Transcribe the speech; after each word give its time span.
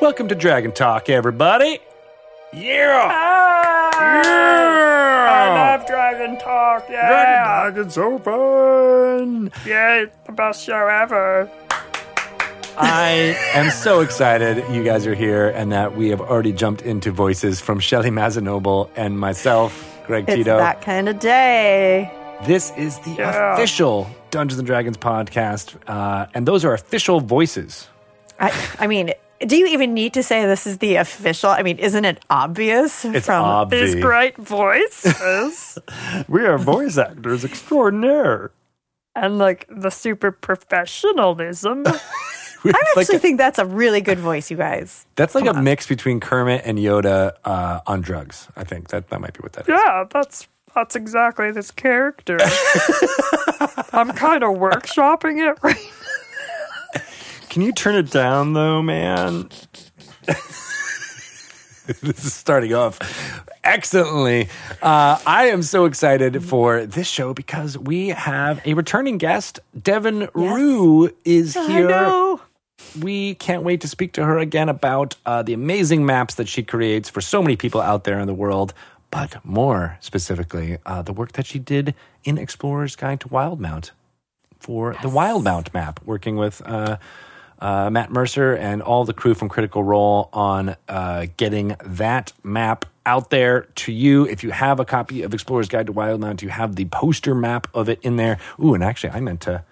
Welcome 0.00 0.28
to 0.28 0.34
Dragon 0.34 0.72
Talk, 0.72 1.08
everybody. 1.08 1.78
Yeah. 2.52 3.08
yeah. 3.08 3.92
I 5.28 5.76
love 5.76 5.86
Dragon 5.86 6.38
Talk. 6.38 6.84
Yeah. 6.90 7.08
Dragon 7.08 7.84
Talk 7.84 7.86
is 7.88 7.94
so 7.94 8.18
fun. 8.18 9.50
Yeah, 9.66 9.94
it's 10.02 10.16
the 10.26 10.32
best 10.32 10.64
show 10.64 10.86
ever. 10.88 11.50
I 12.78 13.36
am 13.54 13.70
so 13.70 14.00
excited 14.00 14.62
you 14.74 14.84
guys 14.84 15.06
are 15.06 15.14
here 15.14 15.48
and 15.48 15.72
that 15.72 15.96
we 15.96 16.10
have 16.10 16.20
already 16.20 16.52
jumped 16.52 16.82
into 16.82 17.10
voices 17.10 17.60
from 17.60 17.80
Shelly 17.80 18.10
Mazzanoble 18.10 18.90
and 18.96 19.18
myself, 19.18 19.98
Greg 20.06 20.24
It's 20.28 20.36
Tito. 20.36 20.58
that 20.58 20.82
kind 20.82 21.08
of 21.08 21.18
day. 21.18 22.12
This 22.44 22.70
is 22.76 22.98
the 23.00 23.12
Yeah. 23.12 23.54
official 23.54 24.08
Dungeons 24.30 24.58
and 24.58 24.66
Dragons 24.66 24.98
podcast, 24.98 25.74
uh, 25.86 26.26
and 26.34 26.46
those 26.46 26.64
are 26.66 26.74
official 26.74 27.20
voices. 27.20 27.88
I, 28.38 28.52
I 28.78 28.86
mean, 28.86 29.12
do 29.40 29.56
you 29.56 29.66
even 29.68 29.94
need 29.94 30.14
to 30.14 30.22
say 30.22 30.44
this 30.46 30.66
is 30.66 30.78
the 30.78 30.96
official? 30.96 31.50
I 31.50 31.62
mean, 31.62 31.78
isn't 31.78 32.04
it 32.04 32.24
obvious 32.30 33.04
It's 33.04 33.26
from 33.26 33.44
obvious. 33.44 33.92
These 33.94 34.02
great 34.04 34.36
voices 34.36 35.78
We 36.28 36.44
are 36.46 36.58
voice 36.58 36.96
actors 36.98 37.44
extraordinaire. 37.44 38.50
and 39.14 39.38
like 39.38 39.66
the 39.70 39.90
super 39.90 40.30
professionalism. 40.32 41.84
I 42.64 42.70
actually 42.70 42.92
like 42.96 43.08
a- 43.10 43.18
think 43.18 43.38
that's 43.38 43.58
a 43.60 43.64
really 43.66 44.00
good 44.00 44.18
voice, 44.18 44.50
you 44.50 44.56
guys. 44.56 45.06
that's 45.14 45.34
like 45.34 45.44
a 45.46 45.54
on. 45.54 45.62
mix 45.62 45.86
between 45.86 46.18
Kermit 46.20 46.62
and 46.64 46.78
Yoda 46.78 47.32
uh, 47.44 47.80
on 47.86 48.00
drugs. 48.00 48.48
I 48.56 48.64
think 48.64 48.88
that 48.88 49.08
that 49.10 49.20
might 49.20 49.34
be 49.34 49.40
what 49.40 49.52
that 49.52 49.62
is. 49.62 49.68
Yeah, 49.68 50.04
that's 50.10 50.48
that's 50.74 50.96
exactly 50.96 51.52
this 51.52 51.70
character. 51.70 52.38
I'm 53.92 54.10
kind 54.12 54.42
of 54.44 54.56
workshopping 54.56 55.38
it 55.48 55.58
right. 55.62 55.76
Can 57.56 57.62
you 57.62 57.72
turn 57.72 57.94
it 57.94 58.10
down 58.10 58.52
though, 58.52 58.82
man? 58.82 59.48
this 60.26 62.02
is 62.02 62.34
starting 62.34 62.74
off 62.74 62.98
excellently. 63.64 64.50
Uh, 64.82 65.18
I 65.26 65.46
am 65.46 65.62
so 65.62 65.86
excited 65.86 66.44
for 66.44 66.84
this 66.84 67.08
show 67.08 67.32
because 67.32 67.78
we 67.78 68.08
have 68.08 68.60
a 68.66 68.74
returning 68.74 69.16
guest. 69.16 69.60
Deven 69.74 70.28
Rue 70.34 71.14
is 71.24 71.54
here. 71.54 71.88
know. 71.88 72.42
We 73.00 73.36
can't 73.36 73.62
wait 73.62 73.80
to 73.80 73.88
speak 73.88 74.12
to 74.12 74.24
her 74.26 74.36
again 74.36 74.68
about 74.68 75.16
uh, 75.24 75.42
the 75.42 75.54
amazing 75.54 76.04
maps 76.04 76.34
that 76.34 76.48
she 76.48 76.62
creates 76.62 77.08
for 77.08 77.22
so 77.22 77.42
many 77.42 77.56
people 77.56 77.80
out 77.80 78.04
there 78.04 78.20
in 78.20 78.26
the 78.26 78.34
world, 78.34 78.74
but 79.10 79.42
more 79.46 79.96
specifically, 80.02 80.76
uh, 80.84 81.00
the 81.00 81.14
work 81.14 81.32
that 81.32 81.46
she 81.46 81.58
did 81.58 81.94
in 82.22 82.36
Explorer's 82.36 82.96
Guide 82.96 83.20
to 83.20 83.28
Wildemount 83.28 83.92
for 84.58 84.92
the 85.00 85.08
Wildemount 85.08 85.72
map, 85.72 86.00
working 86.04 86.36
with 86.36 86.60
uh, 87.58 87.90
Matt 87.90 88.10
Mercer 88.10 88.54
and 88.54 88.82
all 88.82 89.04
the 89.04 89.14
crew 89.14 89.34
from 89.34 89.48
Critical 89.48 89.82
Role 89.82 90.28
on 90.32 90.76
uh, 90.88 91.26
getting 91.36 91.76
that 91.84 92.32
map 92.42 92.84
out 93.04 93.30
there 93.30 93.62
to 93.76 93.92
you. 93.92 94.26
If 94.26 94.42
you 94.42 94.50
have 94.50 94.80
a 94.80 94.84
copy 94.84 95.22
of 95.22 95.32
Explorer's 95.32 95.68
Guide 95.68 95.86
to 95.86 95.92
Wildemount, 95.92 96.42
you 96.42 96.48
have 96.48 96.76
the 96.76 96.86
poster 96.86 97.34
map 97.34 97.68
of 97.72 97.88
it 97.88 98.00
in 98.02 98.16
there. 98.16 98.38
Ooh, 98.62 98.74
and 98.74 98.82
actually, 98.82 99.10
I 99.10 99.20
meant 99.20 99.40
to. 99.42 99.64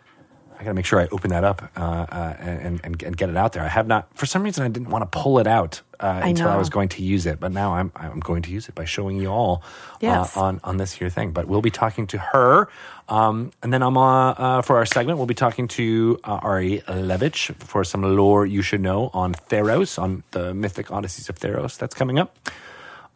I 0.65 0.69
got 0.69 0.71
to 0.71 0.75
make 0.75 0.87
sure 0.87 0.99
I 1.01 1.09
open 1.13 1.29
that 1.31 1.45
up 1.45 1.71
uh, 1.77 1.81
uh, 1.81 2.37
and, 2.39 2.81
and 2.83 3.03
and 3.03 3.17
get 3.17 3.29
it 3.29 3.37
out 3.37 3.53
there. 3.53 3.63
I 3.63 3.69
have 3.69 3.87
not, 3.87 4.09
for 4.17 4.25
some 4.25 4.43
reason, 4.43 4.65
I 4.65 4.69
didn't 4.69 4.89
want 4.89 5.03
to 5.03 5.19
pull 5.19 5.39
it 5.39 5.47
out 5.47 5.83
uh, 6.01 6.21
until 6.25 6.49
I 6.49 6.57
was 6.57 6.71
going 6.71 6.89
to 6.91 7.03
use 7.03 7.27
it, 7.27 7.39
but 7.39 7.53
now 7.53 7.75
I'm 7.75 7.93
I'm 7.95 8.21
going 8.21 8.41
to 8.43 8.51
use 8.51 8.69
it 8.71 8.75
by 8.75 8.87
showing 8.87 9.21
you 9.21 9.29
all 9.29 9.63
Yes. 10.01 10.37
uh, 10.37 10.41
on 10.41 10.61
on 10.65 10.79
this 10.79 10.93
here 10.95 11.11
thing. 11.11 11.33
But 11.33 11.47
we'll 11.49 11.61
be 11.61 11.71
talking 11.71 12.07
to 12.09 12.19
her, 12.19 12.69
um, 13.11 13.53
and 13.63 13.73
then 13.75 13.83
I'm 13.83 13.99
uh, 13.99 14.31
uh, 14.33 14.63
for 14.63 14.77
our 14.77 14.87
segment. 14.87 15.19
We'll 15.19 15.27
be 15.27 15.35
talking 15.35 15.69
to 15.69 16.19
uh, 16.25 16.39
Ari 16.43 16.83
Levitch 16.89 17.55
for 17.57 17.85
some 17.85 18.03
lore 18.17 18.47
you 18.47 18.63
should 18.63 18.81
know 18.81 19.11
on 19.13 19.35
Theros, 19.35 19.99
on 19.99 20.23
the 20.31 20.55
Mythic 20.55 20.87
Odysseys 20.91 21.29
of 21.29 21.39
Theros. 21.39 21.77
That's 21.77 21.95
coming 21.95 22.19
up. 22.19 22.35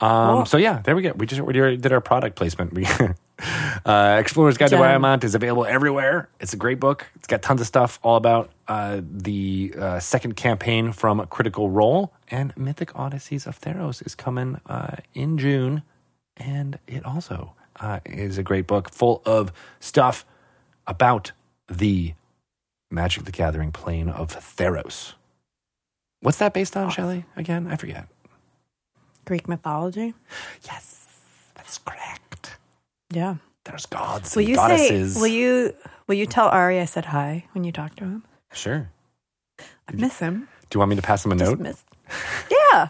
Um, 0.01 0.45
so 0.47 0.59
yeah, 0.59 0.81
there 0.85 0.95
we 0.95 1.03
go. 1.03 1.13
We 1.17 1.27
just 1.27 1.41
we 1.41 1.53
did 1.55 1.93
our 1.93 2.01
product 2.03 2.37
placement. 2.37 2.73
We 2.79 2.87
uh, 3.85 4.17
Explorer's 4.19 4.57
Guide 4.57 4.71
to 4.71 4.77
Done. 4.77 5.01
Wildemount 5.01 5.25
is 5.25 5.35
available 5.35 5.65
everywhere. 5.65 6.29
It's 6.41 6.53
a 6.53 6.57
great 6.57 6.81
book. 6.81 7.07
It's 7.15 7.27
got 7.27 7.43
tons 7.43 7.61
of 7.61 7.67
stuff 7.67 7.99
all 8.03 8.17
about 8.17 8.51
uh, 8.67 9.01
the 9.03 9.75
uh, 9.79 10.01
second 10.01 10.35
campaign 10.37 10.93
from 10.93 11.25
Critical 11.27 11.71
Role 11.71 12.13
and 12.31 12.57
Mythic 12.57 12.93
Odysseys 12.99 13.47
of 13.47 13.61
Theros 13.61 14.05
is 14.05 14.15
coming 14.15 14.61
uh, 14.67 14.97
in 15.15 15.39
June, 15.39 15.83
and 16.37 16.79
it 16.87 17.05
also 17.05 17.55
uh, 17.81 18.01
is 18.05 18.39
a 18.39 18.43
great 18.43 18.67
book 18.67 18.91
full 18.91 19.23
of 19.25 19.53
stuff 19.81 20.25
about 20.87 21.33
the 21.69 22.15
Magic 22.91 23.25
the 23.25 23.33
Gathering 23.33 23.73
plane 23.73 24.09
of 24.09 24.35
Theros. 24.35 25.15
What's 26.21 26.39
that 26.39 26.53
based 26.53 26.77
on, 26.77 26.91
Shelley? 26.91 27.25
Again, 27.37 27.69
I 27.69 27.77
forget. 27.77 28.09
Greek 29.25 29.47
mythology. 29.47 30.15
Yes, 30.65 31.07
that's 31.55 31.79
correct. 31.79 32.28
Yeah. 33.11 33.37
There's 33.65 33.87
gods 33.87 34.35
Will 34.35 34.41
and 34.41 34.49
you 34.49 34.57
goddesses. 34.57 35.15
say? 35.15 35.21
Will 35.21 35.27
you? 35.29 35.75
Will 36.07 36.15
you 36.15 36.27
tell 36.27 36.49
Ari 36.49 36.81
I 36.81 36.85
said 36.87 37.07
hi 37.07 37.45
when 37.53 37.65
you 37.65 37.73
talk 37.73 37.97
to 37.97 38.05
him? 38.05 38.25
Sure. 38.53 38.91
I 39.61 39.93
miss 39.93 40.19
him. 40.19 40.49
Do 40.71 40.77
you 40.77 40.79
want 40.81 40.91
me 40.91 40.97
to 40.97 41.03
pass 41.03 41.25
him 41.25 41.33
a 41.33 41.37
Just 41.37 41.51
note? 41.53 41.61
miss. 41.61 41.85
Yeah. 42.51 42.89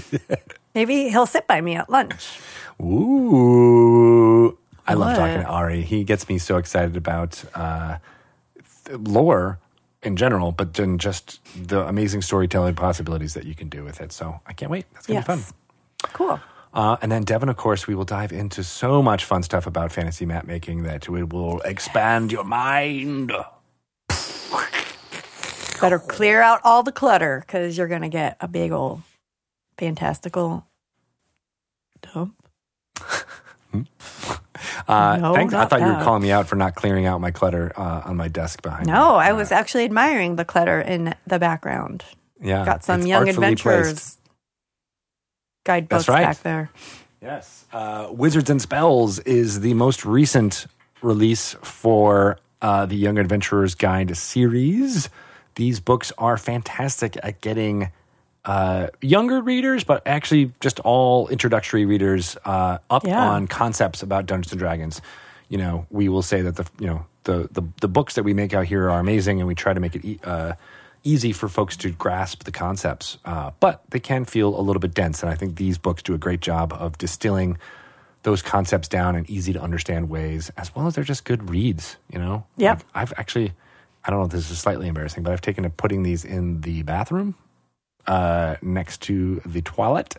Maybe 0.74 1.08
he'll 1.10 1.26
sit 1.26 1.46
by 1.46 1.60
me 1.60 1.74
at 1.76 1.90
lunch. 1.90 2.38
Ooh. 2.80 4.56
I 4.86 4.94
love 4.94 5.08
What? 5.10 5.16
talking 5.16 5.42
to 5.42 5.46
Ari. 5.48 5.82
He 5.82 6.04
gets 6.04 6.28
me 6.28 6.38
so 6.38 6.56
excited 6.56 6.96
about 6.96 7.42
uh, 7.54 7.98
th- 8.86 8.98
lore 8.98 9.58
in 10.02 10.16
general, 10.16 10.52
but 10.52 10.74
then 10.74 10.98
just 10.98 11.40
the 11.68 11.86
amazing 11.86 12.22
storytelling 12.22 12.74
possibilities 12.74 13.34
that 13.34 13.44
you 13.44 13.54
can 13.54 13.68
do 13.68 13.84
with 13.84 14.00
it. 14.00 14.12
So 14.12 14.40
I 14.46 14.52
can't 14.52 14.70
wait. 14.70 14.86
That's 14.94 15.06
going 15.06 15.22
to 15.22 15.26
be 15.28 15.36
fun. 15.42 15.54
Cool. 16.12 16.40
Uh, 16.72 16.96
and 17.02 17.10
then 17.10 17.24
Deven, 17.24 17.48
of 17.50 17.56
course, 17.56 17.86
we 17.88 17.94
will 17.96 18.04
dive 18.04 18.32
into 18.32 18.62
so 18.62 19.02
much 19.02 19.24
fun 19.24 19.42
stuff 19.42 19.66
about 19.66 19.90
fantasy 19.90 20.24
map 20.24 20.46
making 20.46 20.84
that 20.84 21.08
it 21.08 21.32
will 21.32 21.60
expand 21.62 22.30
your 22.30 22.44
mind. 22.44 23.32
Better 25.80 25.98
clear 25.98 26.42
out 26.42 26.60
all 26.62 26.82
the 26.82 26.92
clutter 26.92 27.42
because 27.46 27.76
you're 27.78 27.88
gonna 27.88 28.10
get 28.10 28.36
a 28.40 28.46
big 28.46 28.70
old 28.70 29.02
fantastical 29.78 30.66
dump. 32.02 32.34
Uh, 34.88 35.16
No, 35.20 35.34
thanks. 35.34 35.54
I 35.54 35.64
thought 35.66 35.80
you 35.80 35.86
were 35.86 36.02
calling 36.02 36.22
me 36.22 36.32
out 36.32 36.46
for 36.48 36.56
not 36.56 36.74
clearing 36.74 37.06
out 37.06 37.20
my 37.20 37.30
clutter 37.30 37.72
uh, 37.76 38.02
on 38.04 38.16
my 38.16 38.28
desk 38.28 38.60
behind 38.62 38.86
me. 38.86 38.92
No, 38.92 39.14
I 39.14 39.32
was 39.32 39.52
actually 39.52 39.84
admiring 39.84 40.36
the 40.36 40.44
clutter 40.44 40.80
in 40.80 41.14
the 41.26 41.38
background. 41.38 42.04
yeah, 42.42 42.64
Got 42.64 42.84
some 42.84 43.06
young 43.06 43.28
adventurers. 43.28 44.18
Guidebooks 45.64 46.08
right. 46.08 46.22
back 46.24 46.42
there. 46.42 46.70
Yes. 47.22 47.64
Uh, 47.72 48.08
Wizards 48.10 48.48
and 48.50 48.60
Spells 48.62 49.18
is 49.20 49.60
the 49.60 49.74
most 49.74 50.04
recent 50.04 50.66
release 51.02 51.54
for 51.62 52.38
uh, 52.62 52.86
the 52.86 52.96
Young 52.96 53.18
Adventurer's 53.18 53.74
Guide 53.74 54.16
series. 54.16 55.08
These 55.56 55.80
books 55.80 56.12
are 56.18 56.36
fantastic 56.36 57.16
at 57.22 57.40
getting 57.40 57.90
uh, 58.44 58.88
younger 59.02 59.40
readers, 59.42 59.84
but 59.84 60.06
actually 60.06 60.52
just 60.60 60.80
all 60.80 61.28
introductory 61.28 61.84
readers 61.84 62.36
uh, 62.44 62.78
up 62.88 63.04
Yeah. 63.04 63.20
on 63.22 63.46
concepts 63.46 64.02
about 64.02 64.26
Dungeons 64.26 64.52
and 64.52 64.58
Dragons. 64.58 65.02
You 65.48 65.58
know, 65.58 65.86
we 65.90 66.08
will 66.08 66.22
say 66.22 66.40
that 66.42 66.56
the 66.56 66.66
you 66.78 66.86
know 66.86 67.04
the 67.24 67.48
the, 67.50 67.62
the 67.80 67.88
books 67.88 68.14
that 68.14 68.22
we 68.22 68.32
make 68.32 68.54
out 68.54 68.66
here 68.66 68.88
are 68.88 69.00
amazing, 69.00 69.40
and 69.40 69.48
we 69.48 69.54
try 69.54 69.74
to 69.74 69.80
make 69.80 69.96
it 69.96 70.20
uh, 70.24 70.54
easy 71.02 71.32
for 71.32 71.48
folks 71.48 71.76
to 71.78 71.90
grasp 71.90 72.44
the 72.44 72.52
concepts. 72.52 73.18
Uh, 73.24 73.50
but 73.60 73.82
they 73.90 74.00
can 74.00 74.24
feel 74.24 74.58
a 74.58 74.62
little 74.62 74.80
bit 74.80 74.94
dense, 74.94 75.22
and 75.22 75.30
I 75.30 75.34
think 75.34 75.56
these 75.56 75.78
books 75.78 76.02
do 76.02 76.14
a 76.14 76.18
great 76.18 76.40
job 76.40 76.72
of 76.72 76.98
distilling 76.98 77.58
those 78.22 78.42
concepts 78.42 78.86
down 78.88 79.16
in 79.16 79.28
easy 79.30 79.52
to 79.52 79.60
understand 79.60 80.10
ways, 80.10 80.50
as 80.56 80.74
well 80.74 80.86
as 80.86 80.94
they're 80.94 81.04
just 81.04 81.24
good 81.24 81.48
reads. 81.48 81.96
You 82.12 82.18
know, 82.18 82.46
Yeah. 82.56 82.72
Like, 82.72 82.84
I've 82.94 83.12
actually, 83.16 83.52
I 84.04 84.10
don't 84.10 84.20
know 84.20 84.26
if 84.26 84.32
this 84.32 84.50
is 84.50 84.58
slightly 84.58 84.88
embarrassing, 84.88 85.22
but 85.22 85.32
I've 85.32 85.40
taken 85.40 85.64
to 85.64 85.70
putting 85.70 86.02
these 86.02 86.24
in 86.24 86.60
the 86.60 86.82
bathroom 86.82 87.34
uh, 88.06 88.56
next 88.60 89.02
to 89.02 89.40
the 89.46 89.62
toilet. 89.62 90.16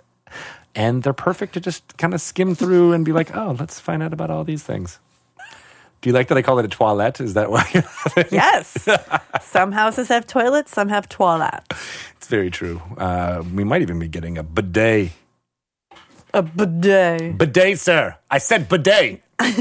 And 0.74 1.04
they're 1.04 1.12
perfect 1.14 1.54
to 1.54 1.60
just 1.60 1.98
kind 1.98 2.14
of 2.14 2.22
skim 2.22 2.56
through 2.56 2.94
and 2.94 3.04
be 3.04 3.12
like, 3.12 3.36
oh, 3.36 3.56
let's 3.60 3.80
find 3.80 4.02
out 4.02 4.14
about 4.14 4.32
all 4.32 4.46
these 4.46 4.64
things. 4.64 5.00
Do 6.02 6.10
you 6.10 6.14
like 6.14 6.28
that 6.30 6.38
I 6.38 6.42
call 6.42 6.58
it 6.60 6.66
a 6.66 6.68
toilette? 6.68 7.22
Is 7.22 7.36
that 7.36 7.52
why? 7.52 7.64
Yes. 8.32 8.88
some 9.42 9.72
houses 9.72 10.08
have 10.08 10.26
toilets, 10.26 10.72
some 10.72 10.90
have 10.90 11.08
toilets. 11.08 11.68
it's 12.18 12.28
very 12.28 12.50
true. 12.50 12.82
Uh, 12.98 13.44
we 13.54 13.64
might 13.64 13.82
even 13.84 14.00
be 14.00 14.08
getting 14.08 14.38
a 14.38 14.44
bidet. 14.44 15.12
A 16.34 16.42
bidet. 16.42 17.38
Bidet, 17.38 17.78
sir. 17.78 18.16
I 18.32 18.40
said 18.40 18.68
bidet. 18.68 19.22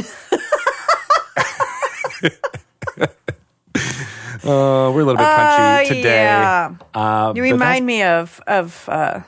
Uh, 4.42 4.90
we're 4.94 5.02
a 5.02 5.04
little 5.04 5.16
bit 5.16 5.26
punchy 5.26 5.90
Oh, 5.90 5.94
today. 5.96 6.22
yeah. 6.24 6.74
Uh, 6.94 7.32
You 7.36 7.42
remind 7.42 7.84
me 7.84 8.02
of 8.02 8.40
of 8.46 8.88
uh 8.88 9.20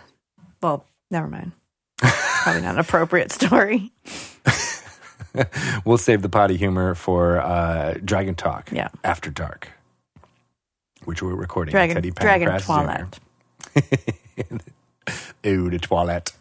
well, 0.62 0.86
never 1.10 1.28
mind. 1.28 1.52
Probably 1.98 2.62
not 2.62 2.74
an 2.74 2.78
appropriate 2.80 3.30
story. 3.30 3.92
We'll 5.84 5.98
save 5.98 6.22
the 6.22 6.28
potty 6.28 6.56
humor 6.56 6.94
for 6.94 7.40
uh, 7.40 7.94
Dragon 8.04 8.34
Talk 8.34 8.70
Yeah. 8.72 8.88
after 9.04 9.30
dark, 9.30 9.68
which 11.04 11.22
we're 11.22 11.34
recording. 11.34 11.72
Dragon 11.72 11.94
Teddy 11.96 12.10
Dragon. 12.10 12.58
Toilet. 12.60 13.18
Eau 15.44 15.68
de 15.70 15.78
toilette. 15.78 16.32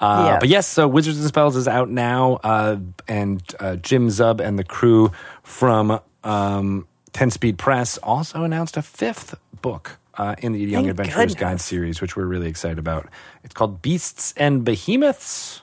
Uh, 0.00 0.24
Yes. 0.26 0.40
But 0.40 0.48
yes, 0.48 0.68
so 0.68 0.86
Wizards 0.88 1.18
and 1.18 1.26
Spells 1.28 1.56
is 1.56 1.66
out 1.68 1.88
now, 1.88 2.34
uh, 2.44 2.76
and 3.08 3.42
uh, 3.60 3.76
Jim 3.76 4.08
Zub 4.08 4.40
and 4.40 4.58
the 4.58 4.64
crew 4.64 5.10
from 5.42 6.00
um, 6.22 6.86
Ten 7.12 7.30
Speed 7.30 7.58
Press 7.58 7.96
also 7.98 8.44
announced 8.44 8.76
a 8.76 8.82
fifth 8.82 9.34
book 9.62 9.98
uh, 10.18 10.34
in 10.38 10.52
the 10.52 10.58
Young 10.60 10.84
Thank 10.84 10.90
Adventurers 10.98 11.34
Guide 11.34 11.60
series, 11.60 12.00
which 12.00 12.16
we're 12.16 12.26
really 12.26 12.48
excited 12.48 12.78
about. 12.78 13.08
It's 13.44 13.54
called 13.54 13.82
Beasts 13.82 14.34
and 14.36 14.64
Behemoths. 14.64 15.62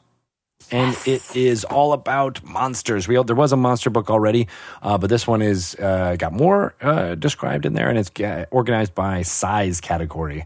And 0.71 0.95
it 1.05 1.35
is 1.35 1.65
all 1.65 1.91
about 1.91 2.41
monsters. 2.43 3.05
We, 3.07 3.21
there 3.23 3.35
was 3.35 3.51
a 3.51 3.57
monster 3.57 3.89
book 3.89 4.09
already, 4.09 4.47
uh, 4.81 4.97
but 4.97 5.09
this 5.09 5.27
one 5.27 5.41
is 5.41 5.75
uh, 5.75 6.15
got 6.17 6.31
more 6.31 6.73
uh, 6.81 7.15
described 7.15 7.65
in 7.65 7.73
there, 7.73 7.89
and 7.89 7.97
it's 7.99 8.11
organized 8.51 8.95
by 8.95 9.21
size 9.23 9.81
category, 9.81 10.45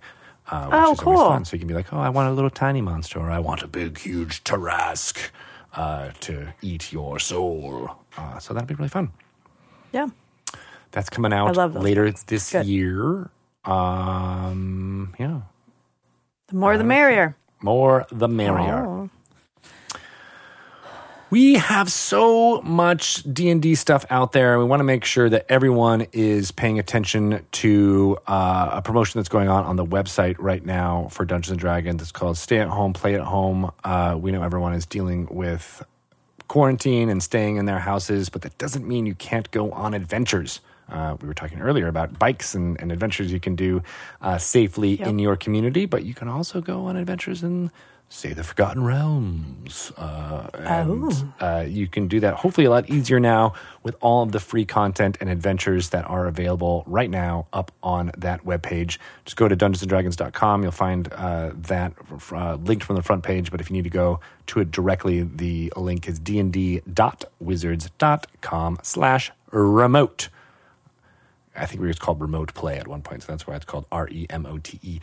uh, 0.49 0.65
which 0.65 0.73
Oh, 0.73 0.77
is 0.93 0.99
always 0.99 0.99
cool. 1.19 1.27
fun. 1.29 1.45
So 1.45 1.53
you 1.55 1.59
can 1.59 1.67
be 1.67 1.75
like, 1.75 1.93
"Oh, 1.93 1.99
I 1.99 2.09
want 2.09 2.29
a 2.29 2.33
little 2.33 2.49
tiny 2.49 2.81
monster, 2.81 3.19
or 3.19 3.29
I 3.29 3.37
want 3.39 3.61
a 3.61 3.67
big, 3.67 3.99
huge 3.99 4.43
Tarrasque 4.43 5.29
uh, 5.75 6.09
to 6.21 6.53
eat 6.61 6.91
your 6.91 7.19
soul." 7.19 7.91
Uh, 8.17 8.39
so 8.39 8.53
that'll 8.55 8.65
be 8.67 8.73
really 8.75 8.89
fun. 8.89 9.11
Yeah. 9.93 10.07
That's 10.91 11.09
coming 11.09 11.33
out 11.33 11.55
later 11.75 12.05
books. 12.07 12.23
this 12.23 12.51
Good. 12.51 12.65
year. 12.65 13.29
Um, 13.65 15.13
yeah, 15.19 15.41
The 16.47 16.55
more 16.55 16.77
the 16.77 16.83
merrier. 16.83 17.35
more 17.61 18.05
the 18.11 18.27
merrier. 18.27 18.85
Oh. 18.85 19.09
We 21.35 21.55
have 21.55 21.91
so 21.91 22.61
much 22.61 23.21
D&D 23.23 23.75
stuff 23.75 24.05
out 24.09 24.31
there. 24.31 24.53
And 24.53 24.63
we 24.63 24.69
want 24.69 24.79
to 24.79 24.85
make 24.85 25.03
sure 25.03 25.29
that 25.29 25.45
everyone 25.49 26.07
is 26.13 26.53
paying 26.53 26.79
attention 26.79 27.45
to 27.51 28.17
uh, 28.25 28.69
a 28.71 28.81
promotion 28.81 29.19
that's 29.19 29.27
going 29.27 29.49
on 29.49 29.65
on 29.65 29.75
the 29.75 29.83
website 29.83 30.37
right 30.39 30.65
now 30.65 31.09
for 31.11 31.25
Dungeons 31.25 31.51
and 31.51 31.59
Dragons. 31.59 32.01
It's 32.01 32.13
called 32.13 32.37
Stay 32.37 32.59
at 32.59 32.69
Home, 32.69 32.93
Play 32.93 33.15
at 33.15 33.21
Home. 33.23 33.69
Uh, 33.83 34.17
we 34.17 34.31
know 34.31 34.43
everyone 34.43 34.71
is 34.71 34.85
dealing 34.85 35.27
with 35.29 35.85
quarantine 36.47 37.09
and 37.09 37.21
staying 37.21 37.57
in 37.57 37.65
their 37.65 37.79
houses, 37.79 38.29
but 38.29 38.41
that 38.43 38.57
doesn't 38.57 38.87
mean 38.87 39.05
you 39.05 39.15
can't 39.15 39.51
go 39.51 39.73
on 39.73 39.93
adventures. 39.93 40.61
Uh, 40.87 41.17
we 41.19 41.27
were 41.27 41.33
talking 41.33 41.59
earlier 41.59 41.89
about 41.89 42.17
bikes 42.17 42.55
and, 42.55 42.79
and 42.79 42.93
adventures 42.93 43.29
you 43.29 43.41
can 43.41 43.57
do 43.57 43.83
uh, 44.21 44.37
safely 44.37 45.01
in 45.01 45.19
your 45.19 45.35
community, 45.35 45.85
but 45.85 46.05
you 46.05 46.13
can 46.13 46.29
also 46.29 46.61
go 46.61 46.85
on 46.85 46.95
adventures 46.95 47.43
in, 47.43 47.71
say, 48.09 48.33
the 48.33 48.43
Forgotten 48.43 48.83
Realms. 48.83 49.91
Uh, 49.97 50.47
and 50.53 51.33
uh, 51.39 51.65
you 51.67 51.87
can 51.87 52.07
do 52.07 52.19
that 52.21 52.35
hopefully 52.35 52.65
a 52.65 52.69
lot 52.69 52.89
easier 52.89 53.19
now 53.19 53.53
with 53.83 53.95
all 53.99 54.23
of 54.23 54.31
the 54.31 54.39
free 54.39 54.65
content 54.65 55.17
and 55.19 55.29
adventures 55.29 55.89
that 55.89 56.05
are 56.05 56.27
available 56.27 56.83
right 56.87 57.09
now 57.09 57.47
up 57.51 57.71
on 57.83 58.11
that 58.17 58.45
webpage. 58.45 58.97
Just 59.25 59.37
go 59.37 59.47
to 59.47 59.55
dungeonsanddragons.com. 59.55 60.63
You'll 60.63 60.71
find 60.71 61.11
uh, 61.13 61.51
that 61.55 61.93
uh, 62.31 62.55
linked 62.55 62.85
from 62.85 62.95
the 62.95 63.03
front 63.03 63.23
page, 63.23 63.51
but 63.51 63.59
if 63.59 63.69
you 63.69 63.75
need 63.75 63.83
to 63.83 63.89
go 63.89 64.19
to 64.47 64.59
it 64.59 64.71
directly, 64.71 65.23
the 65.23 65.71
link 65.75 66.07
is 66.07 66.19
dnd.wizards.com 66.19 68.79
slash 68.83 69.31
remote. 69.51 70.29
I 71.57 71.65
think 71.65 71.81
we 71.81 71.87
was 71.87 71.99
called 71.99 72.19
remote 72.21 72.53
play 72.53 72.77
at 72.77 72.87
one 72.87 73.01
point, 73.01 73.23
so 73.23 73.31
that's 73.31 73.47
why 73.47 73.55
it's 73.55 73.65
called 73.65 73.85
R 73.91 74.07
E 74.09 74.25
M 74.29 74.45
O 74.45 74.57
T 74.57 74.79
E. 74.83 74.99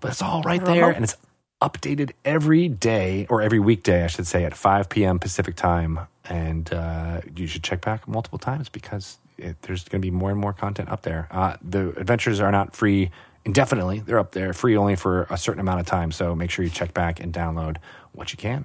But 0.00 0.12
it's 0.12 0.22
all 0.22 0.42
right 0.42 0.64
there, 0.64 0.90
and 0.90 1.04
it's 1.04 1.16
updated 1.60 2.12
every 2.24 2.68
day 2.68 3.26
or 3.28 3.42
every 3.42 3.58
weekday, 3.58 4.04
I 4.04 4.06
should 4.08 4.26
say, 4.26 4.44
at 4.44 4.56
5 4.56 4.88
p.m. 4.88 5.18
Pacific 5.18 5.56
time. 5.56 6.00
And 6.24 6.72
uh, 6.72 7.20
you 7.36 7.46
should 7.46 7.62
check 7.62 7.80
back 7.82 8.06
multiple 8.08 8.38
times 8.38 8.68
because 8.68 9.18
it, 9.36 9.60
there's 9.62 9.84
going 9.84 10.00
to 10.00 10.06
be 10.06 10.10
more 10.10 10.30
and 10.30 10.38
more 10.40 10.52
content 10.52 10.88
up 10.88 11.02
there. 11.02 11.28
Uh, 11.30 11.56
the 11.62 11.90
adventures 11.98 12.40
are 12.40 12.52
not 12.52 12.74
free 12.76 13.10
indefinitely; 13.44 14.00
they're 14.00 14.18
up 14.18 14.32
there 14.32 14.52
free 14.52 14.76
only 14.76 14.96
for 14.96 15.26
a 15.30 15.36
certain 15.38 15.60
amount 15.60 15.80
of 15.80 15.86
time. 15.86 16.12
So 16.12 16.34
make 16.34 16.50
sure 16.50 16.64
you 16.64 16.70
check 16.70 16.94
back 16.94 17.18
and 17.20 17.32
download 17.32 17.78
what 18.12 18.32
you 18.32 18.36
can. 18.38 18.64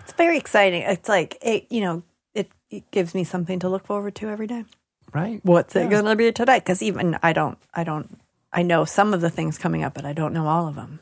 It's 0.00 0.12
very 0.12 0.38
exciting. 0.38 0.82
It's 0.82 1.08
like 1.08 1.36
it, 1.42 1.66
you 1.70 1.80
know, 1.80 2.02
it, 2.34 2.50
it 2.70 2.88
gives 2.90 3.14
me 3.14 3.24
something 3.24 3.58
to 3.60 3.68
look 3.68 3.86
forward 3.86 4.14
to 4.16 4.28
every 4.28 4.46
day. 4.46 4.64
Right? 5.12 5.40
What's 5.42 5.74
Yeah. 5.74 5.82
it 5.86 5.90
going 5.90 6.04
to 6.04 6.16
be 6.16 6.30
today? 6.32 6.58
Because 6.58 6.82
even 6.82 7.18
I 7.22 7.32
don't, 7.32 7.58
I 7.74 7.82
don't, 7.84 8.18
I 8.52 8.62
know 8.62 8.84
some 8.84 9.14
of 9.14 9.20
the 9.20 9.30
things 9.30 9.58
coming 9.58 9.82
up, 9.82 9.94
but 9.94 10.04
I 10.04 10.12
don't 10.12 10.32
know 10.32 10.46
all 10.46 10.68
of 10.68 10.76
them. 10.76 11.00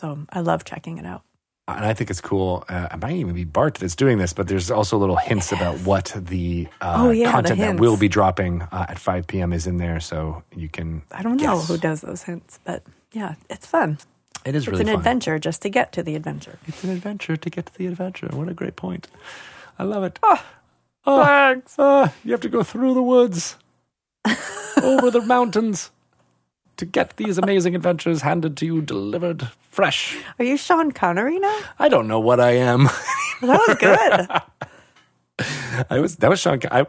So 0.00 0.18
I 0.30 0.40
love 0.40 0.64
checking 0.64 0.98
it 0.98 1.06
out. 1.06 1.22
and 1.66 1.84
I 1.84 1.92
think 1.92 2.08
it's 2.10 2.20
cool. 2.20 2.64
Uh, 2.68 2.88
it 2.92 2.98
might 3.00 3.16
even 3.16 3.34
be 3.34 3.44
Bart 3.44 3.74
that's 3.74 3.96
doing 3.96 4.18
this, 4.18 4.32
but 4.32 4.48
there's 4.48 4.70
also 4.70 4.96
little 4.96 5.16
hints 5.16 5.52
about 5.52 5.76
what 5.80 6.12
the 6.16 6.68
uh, 6.80 6.94
Oh, 6.98 7.10
yeah, 7.10 7.26
the 7.26 7.32
content 7.32 7.60
that 7.60 7.80
will 7.80 7.96
be 7.96 8.08
dropping 8.08 8.62
uh, 8.62 8.86
at 8.88 8.98
5 8.98 9.26
p.m. 9.26 9.52
is 9.52 9.66
in 9.66 9.76
there, 9.78 10.00
so 10.00 10.42
you 10.54 10.68
can. 10.68 11.02
I 11.12 11.22
don't 11.22 11.40
know 11.40 11.58
who 11.58 11.76
does 11.76 12.00
those 12.00 12.22
hints, 12.22 12.58
but 12.64 12.82
yeah, 13.12 13.34
it's 13.50 13.66
fun. 13.66 13.98
It 14.44 14.54
is 14.54 14.62
It's 14.62 14.68
really 14.70 14.80
an 14.82 14.86
fun. 14.86 14.96
adventure 14.96 15.38
just 15.38 15.60
to 15.62 15.68
get 15.68 15.92
to 15.92 16.02
the 16.02 16.14
adventure. 16.14 16.58
It's 16.68 16.82
an 16.84 16.90
adventure 16.90 17.36
to 17.36 17.50
get 17.50 17.66
to 17.66 17.76
the 17.76 17.86
adventure. 17.86 18.28
What 18.32 18.48
a 18.48 18.54
great 18.54 18.76
point! 18.76 19.08
I 19.78 19.82
love 19.84 20.04
it. 20.04 20.18
Ah, 20.22 20.44
Oh, 21.06 21.24
Thanks. 21.24 21.74
oh, 21.78 22.12
you 22.24 22.32
have 22.32 22.40
to 22.42 22.48
go 22.48 22.62
through 22.62 22.94
the 22.94 23.02
woods, 23.02 23.56
over 24.82 25.10
the 25.10 25.22
mountains, 25.22 25.90
to 26.78 26.86
get 26.86 27.16
these 27.16 27.36
amazing 27.38 27.74
adventures 27.76 28.22
handed 28.22 28.56
to 28.56 28.66
you, 28.66 28.80
delivered 28.80 29.48
fresh. 29.70 30.16
Are 30.38 30.44
you 30.44 30.56
Sean 30.56 30.90
Connery 30.92 31.38
now? 31.38 31.58
I 31.78 31.88
don't 31.88 32.08
know 32.08 32.18
what 32.20 32.40
I 32.40 32.52
am. 32.52 32.84
That 33.42 33.60
was 33.68 33.76
good. 33.78 35.46
I 35.90 36.00
was 36.00 36.16
that 36.16 36.30
was 36.30 36.40
Sean. 36.40 36.58
I, 36.70 36.80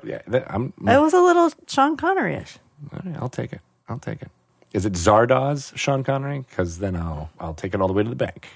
I'm, 0.48 0.74
that 0.82 1.00
was 1.02 1.14
a 1.14 1.22
little 1.22 1.52
Sean 1.68 1.96
Connery-ish. 1.98 2.58
All 2.92 3.00
right, 3.06 3.16
I'll 3.22 3.30
take 3.30 3.54
it. 3.54 3.62
I'll 3.88 4.00
take 4.00 4.22
it. 4.24 4.30
Is 4.74 4.86
it 4.86 4.94
Zardoz, 4.94 5.76
Sean 5.78 6.04
Connery? 6.04 6.46
Because 6.50 6.80
then 6.80 6.96
I'll 6.96 7.30
I'll 7.40 7.54
take 7.54 7.74
it 7.76 7.82
all 7.82 7.88
the 7.88 7.94
way 7.94 8.04
to 8.04 8.10
the 8.10 8.16
bank. 8.16 8.48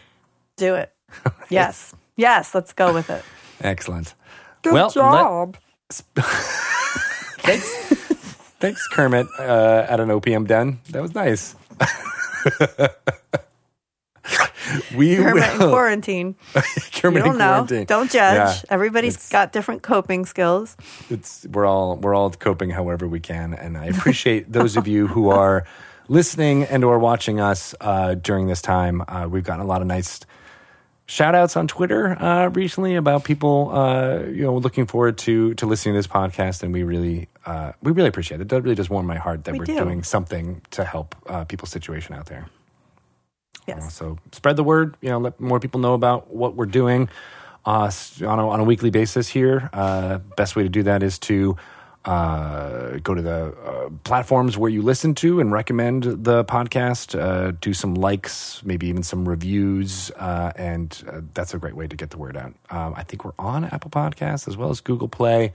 Do 0.58 0.76
it. 0.76 0.92
Yes. 1.50 1.94
Yes, 2.16 2.56
let's 2.56 2.74
go 2.74 2.94
with 2.94 3.10
it. 3.12 3.24
Excellent. 3.62 4.16
Good 4.64 4.74
Well, 4.74 4.86
let- 4.88 4.94
job. 4.94 5.58
Thanks, 7.46 7.68
thanks, 8.64 8.88
Kermit 8.88 9.28
uh, 9.40 9.86
at 9.90 10.00
an 10.00 10.08
OPM 10.10 10.48
den. 10.48 10.80
That 10.92 11.02
was 11.02 11.14
nice. 11.14 11.56
we 14.96 15.16
Hermit 15.16 15.44
in 15.54 15.60
will. 15.60 15.70
quarantine. 15.70 16.36
Kermit 16.96 17.26
You 17.26 17.32
in 17.32 17.32
don't 17.32 17.38
know. 17.38 17.50
quarantine. 17.66 17.86
Don't 17.86 18.10
judge. 18.10 18.36
Yeah, 18.36 18.56
Everybody's 18.70 19.30
got 19.30 19.52
different 19.52 19.84
coping 19.84 20.26
skills. 20.26 20.78
it's 21.10 21.46
we're 21.52 21.66
all 21.66 21.98
we're 21.98 22.16
all 22.16 22.30
coping 22.32 22.70
however 22.70 23.08
we 23.08 23.20
can 23.20 23.54
and 23.54 23.78
i 23.78 23.86
appreciate 23.86 24.52
those 24.52 24.78
of 24.78 24.88
you 24.88 25.08
who 25.08 25.30
are 25.30 25.66
listening 26.08 26.64
and 26.64 26.84
or 26.84 26.98
watching 27.00 27.40
us 27.40 27.76
uh, 27.82 28.16
during 28.16 28.48
this 28.48 28.62
time 28.62 29.04
uh, 29.08 29.28
we've 29.30 29.44
gotten 29.44 29.64
a 29.64 29.68
lot 29.68 29.82
of 29.82 29.88
nice 29.88 30.22
shout 31.14 31.36
outs 31.36 31.56
on 31.56 31.68
twitter 31.68 32.04
uh, 32.22 32.48
recently 32.50 32.96
about 32.96 33.24
people 33.24 33.70
uh, 33.72 34.20
you 34.38 34.44
know 34.44 34.56
looking 34.58 34.86
forward 34.88 35.16
to 35.18 35.54
to 35.56 35.66
listening 35.68 35.94
to 35.94 36.00
this 36.00 36.08
podcast 36.08 36.64
and 36.64 36.74
we 36.74 36.82
really 36.84 37.28
uh, 37.46 37.72
we 37.84 37.92
really 37.92 38.08
appreciate 38.08 38.40
it. 38.40 38.44
It 38.44 38.48
does- 38.48 38.64
really 38.64 38.76
does 38.76 38.90
warm 38.90 39.06
my 39.06 39.18
heart 39.26 39.44
that 39.44 39.54
We 39.54 39.60
are 39.60 39.66
do. 39.66 39.78
doing 39.78 40.02
something 40.04 40.62
to 40.72 40.84
help 40.86 41.14
uh, 41.28 41.44
people's 41.46 41.72
situation 41.72 42.16
out 42.16 42.26
there. 42.28 42.46
Uh, 42.48 43.68
Yes. 43.68 43.94
so 43.94 44.18
spread 44.32 44.56
the 44.56 44.64
word. 44.64 44.96
You 45.02 45.10
know, 45.10 45.20
let 45.20 45.40
more 45.40 45.60
people 45.60 45.80
know 45.82 45.94
about 45.94 46.34
what 46.34 46.56
we're 46.56 46.66
doing 46.82 47.10
uh, 47.66 47.92
on 48.26 48.40
a, 48.40 48.50
on 48.50 48.60
a 48.60 48.64
weekly 48.64 48.90
basis 48.92 49.28
here. 49.30 49.70
Uh, 49.74 50.20
best 50.38 50.56
way 50.56 50.64
to 50.64 50.70
do 50.70 50.84
that 50.84 51.04
is 51.04 51.20
to 51.20 51.56
uh, 52.06 52.98
go 53.04 53.14
to 53.14 53.22
the 53.22 53.56
uh, 53.66 53.90
platforms 54.04 54.58
where 54.58 54.70
you 54.70 54.82
listen 54.82 55.16
to 55.16 55.40
and 55.40 55.52
recommend 55.52 56.04
the 56.04 56.44
podcast. 56.46 57.18
Uh, 57.20 57.52
do 57.62 57.74
some 57.74 57.96
likes, 57.96 58.62
maybe 58.66 58.88
even 58.88 59.04
some 59.04 59.28
reviews, 59.28 60.12
uh, 60.18 60.52
and 60.56 61.04
uh, 61.08 61.22
that's 61.34 61.54
a 61.54 61.58
great 61.58 61.76
way 61.76 61.88
to 61.88 61.96
get 61.96 62.10
the 62.10 62.18
word 62.18 62.36
out. 62.36 62.54
Um, 62.70 62.94
I 62.98 63.04
think 63.04 63.24
we're 63.24 63.32
on 63.40 63.64
Apple 63.66 63.90
Podcasts 63.90 64.48
as 64.48 64.58
well 64.58 64.70
as 64.70 64.82
Google 64.82 65.08
Play, 65.08 65.54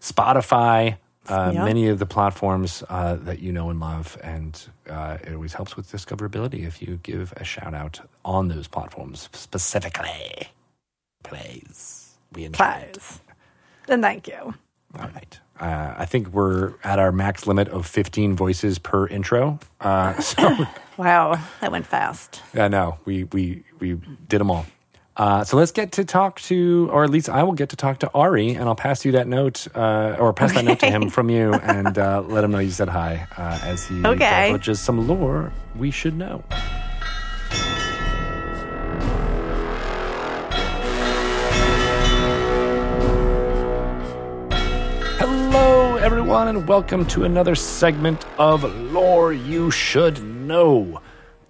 Spotify. 0.00 0.96
Uh, 1.28 1.50
Yeah. 1.54 1.64
Many 1.64 1.88
of 1.88 1.98
the 1.98 2.06
platforms 2.06 2.82
uh, 2.88 3.16
that 3.16 3.40
you 3.40 3.52
know 3.52 3.68
and 3.68 3.78
love, 3.78 4.16
and 4.22 4.58
uh, 4.88 5.18
it 5.22 5.34
always 5.34 5.52
helps 5.52 5.76
with 5.76 5.92
discoverability 5.92 6.66
if 6.66 6.80
you 6.80 6.98
give 7.02 7.34
a 7.36 7.44
shout 7.44 7.74
out 7.74 8.00
on 8.24 8.48
those 8.48 8.66
platforms 8.66 9.28
specifically. 9.32 10.48
Please, 11.22 12.14
we 12.32 12.44
enjoy 12.46 12.64
it. 12.64 12.92
Please. 12.94 13.20
And 13.88 14.00
thank 14.02 14.26
you. 14.26 14.54
All 14.98 15.08
right. 15.14 15.38
Uh, 15.60 15.94
I 15.98 16.04
think 16.06 16.28
we're 16.28 16.74
at 16.84 16.98
our 16.98 17.12
max 17.12 17.46
limit 17.46 17.68
of 17.68 17.86
15 17.86 18.36
voices 18.36 18.78
per 18.78 19.06
intro. 19.06 19.58
Uh, 19.80 20.18
so, 20.20 20.66
Wow, 20.96 21.38
that 21.60 21.70
went 21.70 21.86
fast. 21.86 22.42
yeah, 22.54 22.66
no, 22.68 22.98
we, 23.04 23.24
we, 23.24 23.62
we 23.78 23.94
did 24.28 24.40
them 24.40 24.50
all. 24.50 24.66
Uh, 25.16 25.42
so 25.44 25.56
let's 25.56 25.72
get 25.72 25.90
to 25.92 26.04
talk 26.04 26.40
to, 26.42 26.88
or 26.92 27.02
at 27.02 27.10
least 27.10 27.28
I 27.28 27.42
will 27.42 27.52
get 27.52 27.70
to 27.70 27.76
talk 27.76 27.98
to 28.00 28.10
Ari, 28.14 28.50
and 28.50 28.68
I'll 28.68 28.76
pass 28.76 29.04
you 29.04 29.12
that 29.12 29.26
note, 29.26 29.66
uh, 29.74 30.16
or 30.18 30.32
pass 30.32 30.52
that 30.54 30.64
note 30.64 30.78
to 30.80 30.86
him 30.90 31.08
from 31.10 31.28
you, 31.28 31.52
and 31.62 31.98
uh, 31.98 32.22
let 32.22 32.44
him 32.44 32.52
know 32.52 32.58
you 32.60 32.70
said 32.70 32.88
hi 32.88 33.26
uh, 33.36 33.58
as 33.64 33.84
he 33.86 34.04
Okay. 34.06 34.44
divulges 34.46 34.78
some 34.80 35.08
lore 35.08 35.52
we 35.76 35.90
should 35.90 36.16
know. 36.16 36.44
Everyone, 46.28 46.56
and 46.56 46.68
welcome 46.68 47.06
to 47.06 47.24
another 47.24 47.54
segment 47.54 48.22
of 48.38 48.62
Lore 48.92 49.32
You 49.32 49.70
Should 49.70 50.22
Know. 50.22 51.00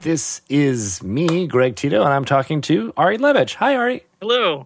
This 0.03 0.41
is 0.49 1.03
me, 1.03 1.49
Greg 1.49 1.75
Tito, 1.75 2.01
and 2.05 2.13
I'm 2.13 2.25
talking 2.25 2.61
to 2.61 2.93
Ari 2.97 3.19
Levitch. 3.19 3.55
Hi, 3.55 3.75
Ari. 3.75 4.05
Hello. 4.21 4.63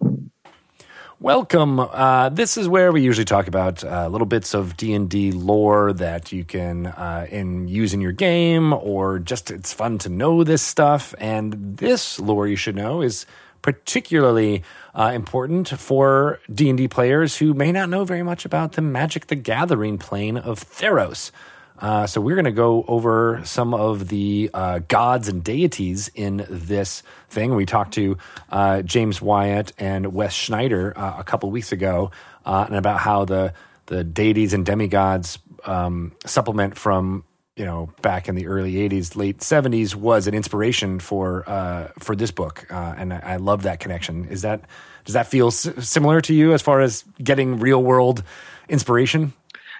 Welcome. 1.19 1.79
Uh, 1.79 2.29
this 2.29 2.57
is 2.57 2.67
where 2.67 2.91
we 2.91 3.01
usually 3.01 3.25
talk 3.25 3.47
about 3.47 3.83
uh, 3.83 4.07
little 4.07 4.27
bits 4.27 4.53
of 4.53 4.77
D 4.77 4.93
and 4.93 5.09
D 5.09 5.31
lore 5.31 5.91
that 5.93 6.31
you 6.31 6.43
can 6.43 6.85
uh, 6.85 7.25
in 7.31 7.67
use 7.67 7.95
in 7.95 7.99
your 7.99 8.11
game, 8.11 8.71
or 8.71 9.17
just 9.17 9.49
it's 9.49 9.73
fun 9.73 9.97
to 9.97 10.09
know 10.09 10.43
this 10.43 10.61
stuff. 10.61 11.15
And 11.17 11.77
this 11.77 12.19
lore 12.19 12.47
you 12.47 12.55
should 12.55 12.75
know 12.75 13.01
is 13.01 13.25
particularly 13.63 14.61
uh, 14.93 15.11
important 15.15 15.67
for 15.69 16.39
D 16.53 16.69
and 16.69 16.77
D 16.77 16.87
players 16.87 17.37
who 17.37 17.55
may 17.55 17.71
not 17.71 17.89
know 17.89 18.05
very 18.05 18.21
much 18.21 18.45
about 18.45 18.73
the 18.73 18.83
Magic: 18.83 19.27
The 19.27 19.35
Gathering 19.35 19.97
plane 19.97 20.37
of 20.37 20.59
Theros. 20.59 21.31
Uh, 21.79 22.05
so 22.05 22.21
we're 22.21 22.35
going 22.35 22.45
to 22.45 22.51
go 22.51 22.85
over 22.87 23.41
some 23.43 23.73
of 23.73 24.09
the 24.09 24.49
uh, 24.53 24.79
gods 24.87 25.27
and 25.27 25.43
deities 25.43 26.09
in 26.13 26.45
this 26.49 27.01
thing. 27.29 27.55
We 27.55 27.65
talked 27.65 27.95
to 27.95 28.17
uh, 28.51 28.83
James 28.83 29.21
Wyatt 29.21 29.73
and 29.79 30.13
Wes 30.13 30.33
Schneider 30.33 30.93
uh, 30.95 31.15
a 31.17 31.23
couple 31.23 31.49
weeks 31.49 31.71
ago, 31.71 32.11
uh, 32.45 32.65
and 32.67 32.75
about 32.75 32.99
how 32.99 33.25
the 33.25 33.53
the 33.87 34.03
deities 34.03 34.53
and 34.53 34.65
demigods 34.65 35.39
um, 35.65 36.13
supplement 36.25 36.77
from 36.77 37.25
you 37.55 37.65
know 37.65 37.91
back 38.01 38.27
in 38.27 38.35
the 38.35 38.47
early 38.47 38.73
'80s, 38.73 39.15
late 39.15 39.39
'70s 39.39 39.95
was 39.95 40.27
an 40.27 40.33
inspiration 40.33 40.99
for 40.99 41.47
uh, 41.47 41.89
for 41.99 42.15
this 42.15 42.31
book, 42.31 42.65
and 42.69 43.13
I, 43.13 43.19
I, 43.19 43.35
love 43.37 43.63
that 43.63 43.79
connection. 43.79 44.25
Is 44.25 44.41
that 44.41 44.61
does 45.05 45.13
that 45.13 45.27
feel 45.27 45.47
s- 45.47 45.69
similar 45.79 46.21
to 46.21 46.33
you 46.33 46.53
as 46.53 46.61
far 46.61 46.81
as 46.81 47.03
getting 47.23 47.59
real 47.59 47.83
world 47.83 48.23
inspiration? 48.69 49.33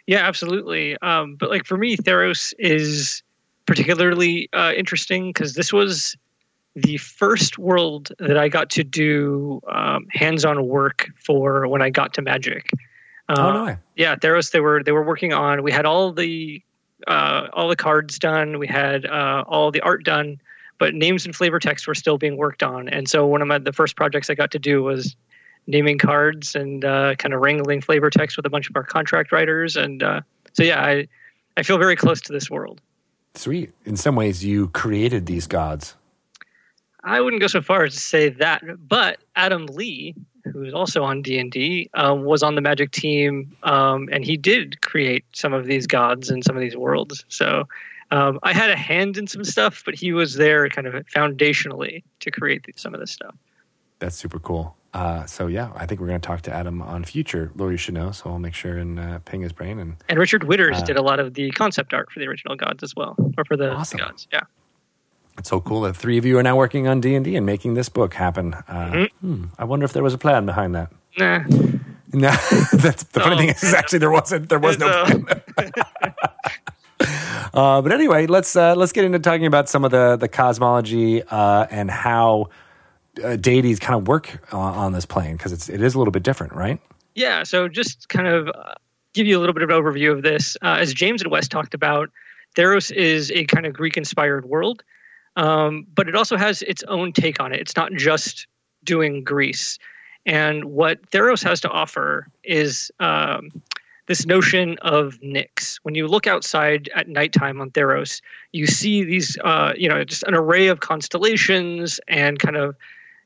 Yeah, 0.05 0.27
absolutely. 0.27 0.97
Um, 0.97 1.35
but 1.35 1.49
like 1.49 1.65
for 1.65 1.77
me, 1.77 1.95
Theros 1.95 2.53
is 2.59 3.23
particularly 3.65 4.49
uh, 4.53 4.73
interesting 4.75 5.29
because 5.29 5.53
this 5.53 5.71
was 5.71 6.15
the 6.75 6.97
first 6.97 7.57
world 7.57 8.11
that 8.19 8.37
I 8.37 8.49
got 8.49 8.69
to 8.71 8.83
do 8.83 9.61
um, 9.67 10.07
hands-on 10.11 10.67
work 10.67 11.07
for 11.23 11.67
when 11.67 11.81
I 11.81 11.89
got 11.89 12.13
to 12.15 12.21
Magic. 12.21 12.69
Uh, 13.29 13.35
oh 13.37 13.65
no! 13.65 13.77
Yeah, 13.95 14.15
Theros. 14.15 14.51
They 14.51 14.59
were 14.59 14.83
they 14.83 14.91
were 14.91 15.03
working 15.03 15.33
on. 15.33 15.63
We 15.63 15.71
had 15.71 15.85
all 15.85 16.11
the 16.11 16.61
uh, 17.07 17.47
all 17.53 17.67
the 17.67 17.75
cards 17.75 18.19
done. 18.19 18.59
We 18.59 18.67
had 18.67 19.05
uh, 19.05 19.43
all 19.47 19.71
the 19.71 19.81
art 19.81 20.03
done, 20.03 20.39
but 20.77 20.93
names 20.93 21.25
and 21.25 21.35
flavor 21.35 21.59
text 21.59 21.87
were 21.87 21.95
still 21.95 22.17
being 22.17 22.37
worked 22.37 22.63
on. 22.63 22.89
And 22.89 23.09
so 23.09 23.25
one 23.25 23.41
of 23.41 23.47
my 23.47 23.57
the 23.59 23.73
first 23.73 23.95
projects 23.95 24.29
I 24.29 24.35
got 24.35 24.51
to 24.51 24.59
do 24.59 24.83
was 24.83 25.15
naming 25.67 25.97
cards 25.97 26.55
and 26.55 26.83
uh, 26.83 27.15
kind 27.15 27.33
of 27.33 27.41
wrangling 27.41 27.81
flavor 27.81 28.09
text 28.09 28.37
with 28.37 28.45
a 28.45 28.49
bunch 28.49 28.69
of 28.69 28.75
our 28.75 28.83
contract 28.83 29.31
writers. 29.31 29.75
And 29.77 30.03
uh, 30.03 30.21
so, 30.53 30.63
yeah, 30.63 30.83
I, 30.83 31.07
I 31.55 31.63
feel 31.63 31.77
very 31.77 31.95
close 31.95 32.21
to 32.21 32.33
this 32.33 32.49
world. 32.49 32.81
Sweet. 33.35 33.73
In 33.85 33.95
some 33.95 34.15
ways, 34.15 34.43
you 34.43 34.67
created 34.69 35.25
these 35.25 35.47
gods. 35.47 35.95
I 37.03 37.19
wouldn't 37.19 37.41
go 37.41 37.47
so 37.47 37.61
far 37.61 37.83
as 37.83 37.93
to 37.93 37.99
say 37.99 38.29
that, 38.29 38.61
but 38.87 39.19
Adam 39.35 39.65
Lee, 39.65 40.15
who 40.51 40.63
is 40.63 40.73
also 40.73 41.03
on 41.03 41.21
D 41.21 41.39
and 41.39 41.51
D, 41.51 41.89
um, 41.93 42.23
was 42.23 42.43
on 42.43 42.55
the 42.55 42.61
Magic 42.61 42.91
team, 42.91 43.55
um, 43.63 44.09
and 44.11 44.25
he 44.25 44.37
did 44.37 44.81
create 44.81 45.25
some 45.33 45.53
of 45.53 45.65
these 45.65 45.87
gods 45.87 46.29
and 46.29 46.43
some 46.43 46.55
of 46.55 46.61
these 46.61 46.75
worlds. 46.75 47.25
So 47.29 47.67
um, 48.11 48.39
I 48.43 48.53
had 48.53 48.69
a 48.69 48.75
hand 48.75 49.17
in 49.17 49.27
some 49.27 49.43
stuff, 49.43 49.83
but 49.85 49.95
he 49.95 50.13
was 50.13 50.35
there 50.35 50.69
kind 50.69 50.87
of 50.87 50.93
foundationally 51.07 52.03
to 52.19 52.31
create 52.31 52.65
some 52.75 52.93
of 52.93 52.99
this 52.99 53.11
stuff. 53.11 53.35
That's 53.99 54.15
super 54.15 54.39
cool. 54.39 54.75
Uh, 54.93 55.25
so 55.25 55.47
yeah, 55.47 55.71
I 55.75 55.87
think 55.87 55.99
we're 55.99 56.07
going 56.07 56.21
to 56.21 56.27
talk 56.27 56.41
to 56.41 56.53
Adam 56.53 56.81
on 56.81 57.03
future 57.03 57.51
Lore 57.55 57.71
You 57.71 57.77
Should 57.77 57.95
Know. 57.95 58.11
So 58.11 58.29
I'll 58.29 58.37
make 58.37 58.53
sure 58.53 58.77
and 58.77 58.99
uh, 58.99 59.19
ping 59.19 59.41
his 59.41 59.51
brain. 59.51 59.79
And 59.79 59.95
and 60.09 60.19
Richard 60.19 60.43
Whitters 60.43 60.77
uh, 60.77 60.85
did 60.85 60.97
a 60.97 61.01
lot 61.01 61.19
of 61.19 61.33
the 61.33 61.49
concept 61.51 61.93
art 61.93 62.11
for 62.11 62.19
the 62.19 62.27
original 62.27 62.55
gods 62.55 62.83
as 62.83 62.95
well, 62.95 63.15
or 63.37 63.45
for 63.45 63.57
the, 63.57 63.71
awesome. 63.71 63.97
gods. 63.97 64.27
Yeah, 64.31 64.41
it's 65.37 65.49
so 65.49 65.59
cool 65.59 65.81
that 65.81 65.95
three 65.95 66.17
of 66.17 66.25
you 66.25 66.37
are 66.37 66.43
now 66.43 66.55
working 66.55 66.87
on 66.87 67.01
D 67.01 67.15
and 67.15 67.25
D 67.25 67.35
and 67.35 67.45
making 67.45 67.73
this 67.73 67.89
book 67.89 68.13
happen. 68.13 68.53
Uh, 68.53 68.91
mm-hmm. 68.91 69.33
Hmm, 69.33 69.45
I 69.57 69.65
wonder 69.65 69.85
if 69.85 69.93
there 69.93 70.03
was 70.03 70.13
a 70.13 70.17
plan 70.17 70.45
behind 70.45 70.75
that. 70.75 70.91
Nah. 71.17 71.39
No, 72.13 72.29
that's 72.73 73.03
the 73.03 73.19
funny 73.19 73.37
thing 73.37 73.49
is 73.49 73.73
actually 73.73 73.99
there 73.99 74.11
wasn't. 74.11 74.49
There 74.49 74.59
was 74.59 74.77
no 74.77 75.05
plan. 75.05 75.41
Uh, 77.53 77.83
but 77.83 77.91
anyway, 77.91 78.25
let's 78.25 78.55
uh, 78.55 78.73
let's 78.75 78.91
get 78.91 79.05
into 79.05 79.19
talking 79.19 79.45
about 79.45 79.69
some 79.69 79.85
of 79.85 79.91
the 79.91 80.15
the 80.15 80.27
cosmology 80.27 81.21
uh, 81.21 81.67
and 81.69 81.91
how 81.91 82.49
uh, 83.23 83.35
deities 83.35 83.79
kind 83.79 83.95
of 83.95 84.07
work 84.07 84.41
uh, 84.51 84.57
on 84.57 84.93
this 84.93 85.05
plane 85.05 85.37
because 85.37 85.51
it's 85.51 85.69
it 85.69 85.81
is 85.81 85.93
a 85.93 85.99
little 85.99 86.11
bit 86.11 86.23
different, 86.23 86.53
right? 86.53 86.79
Yeah. 87.13 87.43
So 87.43 87.67
just 87.67 88.09
kind 88.09 88.27
of 88.27 88.47
uh, 88.47 88.73
give 89.13 89.27
you 89.27 89.37
a 89.37 89.39
little 89.39 89.53
bit 89.53 89.61
of 89.61 89.69
an 89.69 89.75
overview 89.75 90.11
of 90.11 90.23
this. 90.23 90.57
Uh, 90.63 90.77
as 90.79 90.93
James 90.93 91.21
and 91.21 91.31
Wes 91.31 91.47
talked 91.47 91.75
about, 91.75 92.09
Theros 92.55 92.91
is 92.91 93.31
a 93.31 93.45
kind 93.45 93.65
of 93.65 93.73
Greek-inspired 93.73 94.45
world, 94.45 94.83
um, 95.35 95.87
but 95.95 96.07
it 96.07 96.15
also 96.15 96.37
has 96.37 96.61
its 96.63 96.83
own 96.83 97.11
take 97.13 97.39
on 97.39 97.53
it. 97.53 97.59
It's 97.59 97.75
not 97.75 97.91
just 97.93 98.47
doing 98.83 99.23
Greece. 99.23 99.79
And 100.25 100.65
what 100.65 101.01
Theros 101.11 101.43
has 101.43 101.59
to 101.61 101.69
offer 101.69 102.27
is 102.43 102.91
um, 102.99 103.49
this 104.07 104.25
notion 104.25 104.77
of 104.81 105.19
Nyx. 105.21 105.79
When 105.83 105.95
you 105.95 106.07
look 106.07 106.27
outside 106.27 106.89
at 106.95 107.07
nighttime 107.07 107.59
on 107.61 107.71
Theros, 107.71 108.21
you 108.51 108.67
see 108.67 109.03
these, 109.03 109.37
uh, 109.43 109.73
you 109.75 109.89
know, 109.89 110.03
just 110.03 110.23
an 110.23 110.33
array 110.33 110.67
of 110.67 110.79
constellations 110.79 111.99
and 112.07 112.39
kind 112.39 112.57
of 112.57 112.75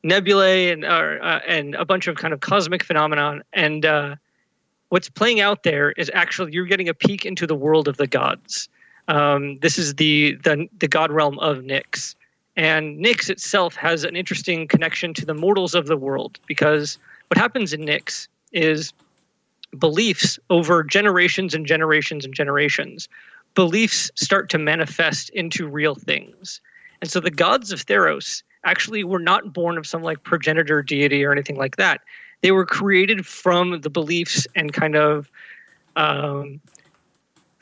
nebulae 0.04 0.70
and 0.70 0.86
uh, 0.86 1.18
uh, 1.22 1.40
and 1.48 1.76
a 1.76 1.86
bunch 1.86 2.08
of 2.08 2.16
kind 2.16 2.34
of 2.34 2.40
cosmic 2.40 2.84
phenomenon. 2.84 3.44
And 3.54 3.86
uh, 3.86 4.16
what's 4.90 5.10
playing 5.10 5.40
out 5.40 5.64
there 5.64 5.92
is 5.94 6.10
actually 6.14 6.54
you're 6.54 6.66
getting 6.66 6.90
a 6.90 6.94
peek 6.94 7.26
into 7.26 7.46
the 7.46 7.56
world 7.56 7.88
of 7.88 7.98
the 7.98 8.08
gods. 8.08 8.70
Um, 9.08 9.60
this 9.60 9.78
is 9.78 9.96
the, 9.96 10.38
the 10.44 10.68
the 10.80 10.88
god 10.88 11.12
realm 11.12 11.40
of 11.40 11.60
Nyx, 11.60 12.16
and 12.56 13.04
Nyx 13.04 13.30
itself 13.30 13.76
has 13.76 14.04
an 14.04 14.16
interesting 14.16 14.68
connection 14.68 15.14
to 15.14 15.26
the 15.26 15.34
mortals 15.34 15.76
of 15.76 15.88
the 15.88 15.98
world 15.98 16.40
because 16.48 16.98
what 17.30 17.38
happens 17.38 17.74
in 17.74 17.82
Nyx 17.82 18.28
is 18.52 18.94
beliefs 19.78 20.40
over 20.50 20.84
generations 20.84 21.54
and 21.54 21.66
generations 21.66 22.26
and 22.26 22.34
generations. 22.34 23.08
Beliefs 23.54 24.12
start 24.16 24.50
to 24.50 24.58
manifest 24.58 25.30
into 25.30 25.68
real 25.68 25.96
things. 25.96 26.62
And 27.02 27.10
so 27.10 27.20
the 27.20 27.32
gods 27.32 27.72
of 27.72 27.86
Theros 27.86 28.44
actually 28.64 29.04
were 29.04 29.20
not 29.20 29.54
born 29.54 29.78
of 29.78 29.86
some 29.86 30.04
like 30.04 30.24
progenitor 30.24 30.82
deity 30.82 31.24
or 31.24 31.32
anything 31.32 31.58
like 31.58 31.76
that. 31.78 32.02
They 32.42 32.52
were 32.52 32.66
created 32.66 33.26
from 33.26 33.82
the 33.82 33.90
beliefs 33.90 34.48
and 34.56 34.74
kind 34.74 34.96
of 34.96 35.30
um, 35.96 36.60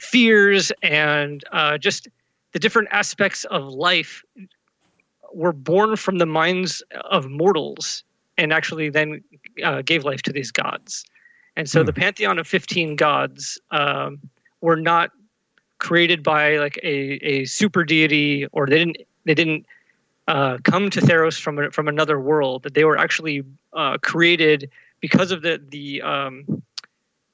fears 0.06 0.72
and 0.82 1.44
uh, 1.52 1.78
just 1.78 2.08
the 2.54 2.60
different 2.60 2.88
aspects 2.92 3.44
of 3.46 3.66
life 3.66 4.24
were 5.34 5.54
born 5.54 5.96
from 5.96 6.18
the 6.18 6.26
minds 6.26 6.82
of 7.12 7.30
mortals 7.30 8.04
and 8.38 8.54
actually 8.54 8.90
then 8.90 9.24
uh, 9.64 9.82
gave 9.82 10.06
life 10.06 10.22
to 10.22 10.32
these 10.32 10.52
gods. 10.52 11.06
And 11.56 11.70
so 11.70 11.82
hmm. 11.82 11.86
the 11.88 11.94
pantheon 11.94 12.40
of 12.40 12.48
15 12.48 12.96
gods 12.96 13.60
um, 13.72 14.20
were 14.62 14.78
not 14.78 15.12
created 15.78 16.24
by 16.24 16.58
like 16.58 16.80
a, 16.84 17.20
a 17.26 17.46
super 17.46 17.84
deity 17.84 18.46
or 18.54 18.66
they 18.68 18.78
didn't 18.78 18.98
they 19.26 19.34
didn't 19.34 19.66
uh, 20.28 20.58
come 20.64 20.90
to 20.90 21.02
Theros 21.02 21.40
from 21.40 21.60
a, 21.60 21.72
from 21.72 21.88
another 21.88 22.20
world. 22.20 22.64
That 22.64 22.74
they 22.74 22.86
were 22.86 22.98
actually 22.98 23.44
uh, 23.74 23.98
created 24.02 24.70
because 25.02 25.32
of 25.32 25.42
the 25.42 25.62
the 25.70 26.02
um, 26.02 26.64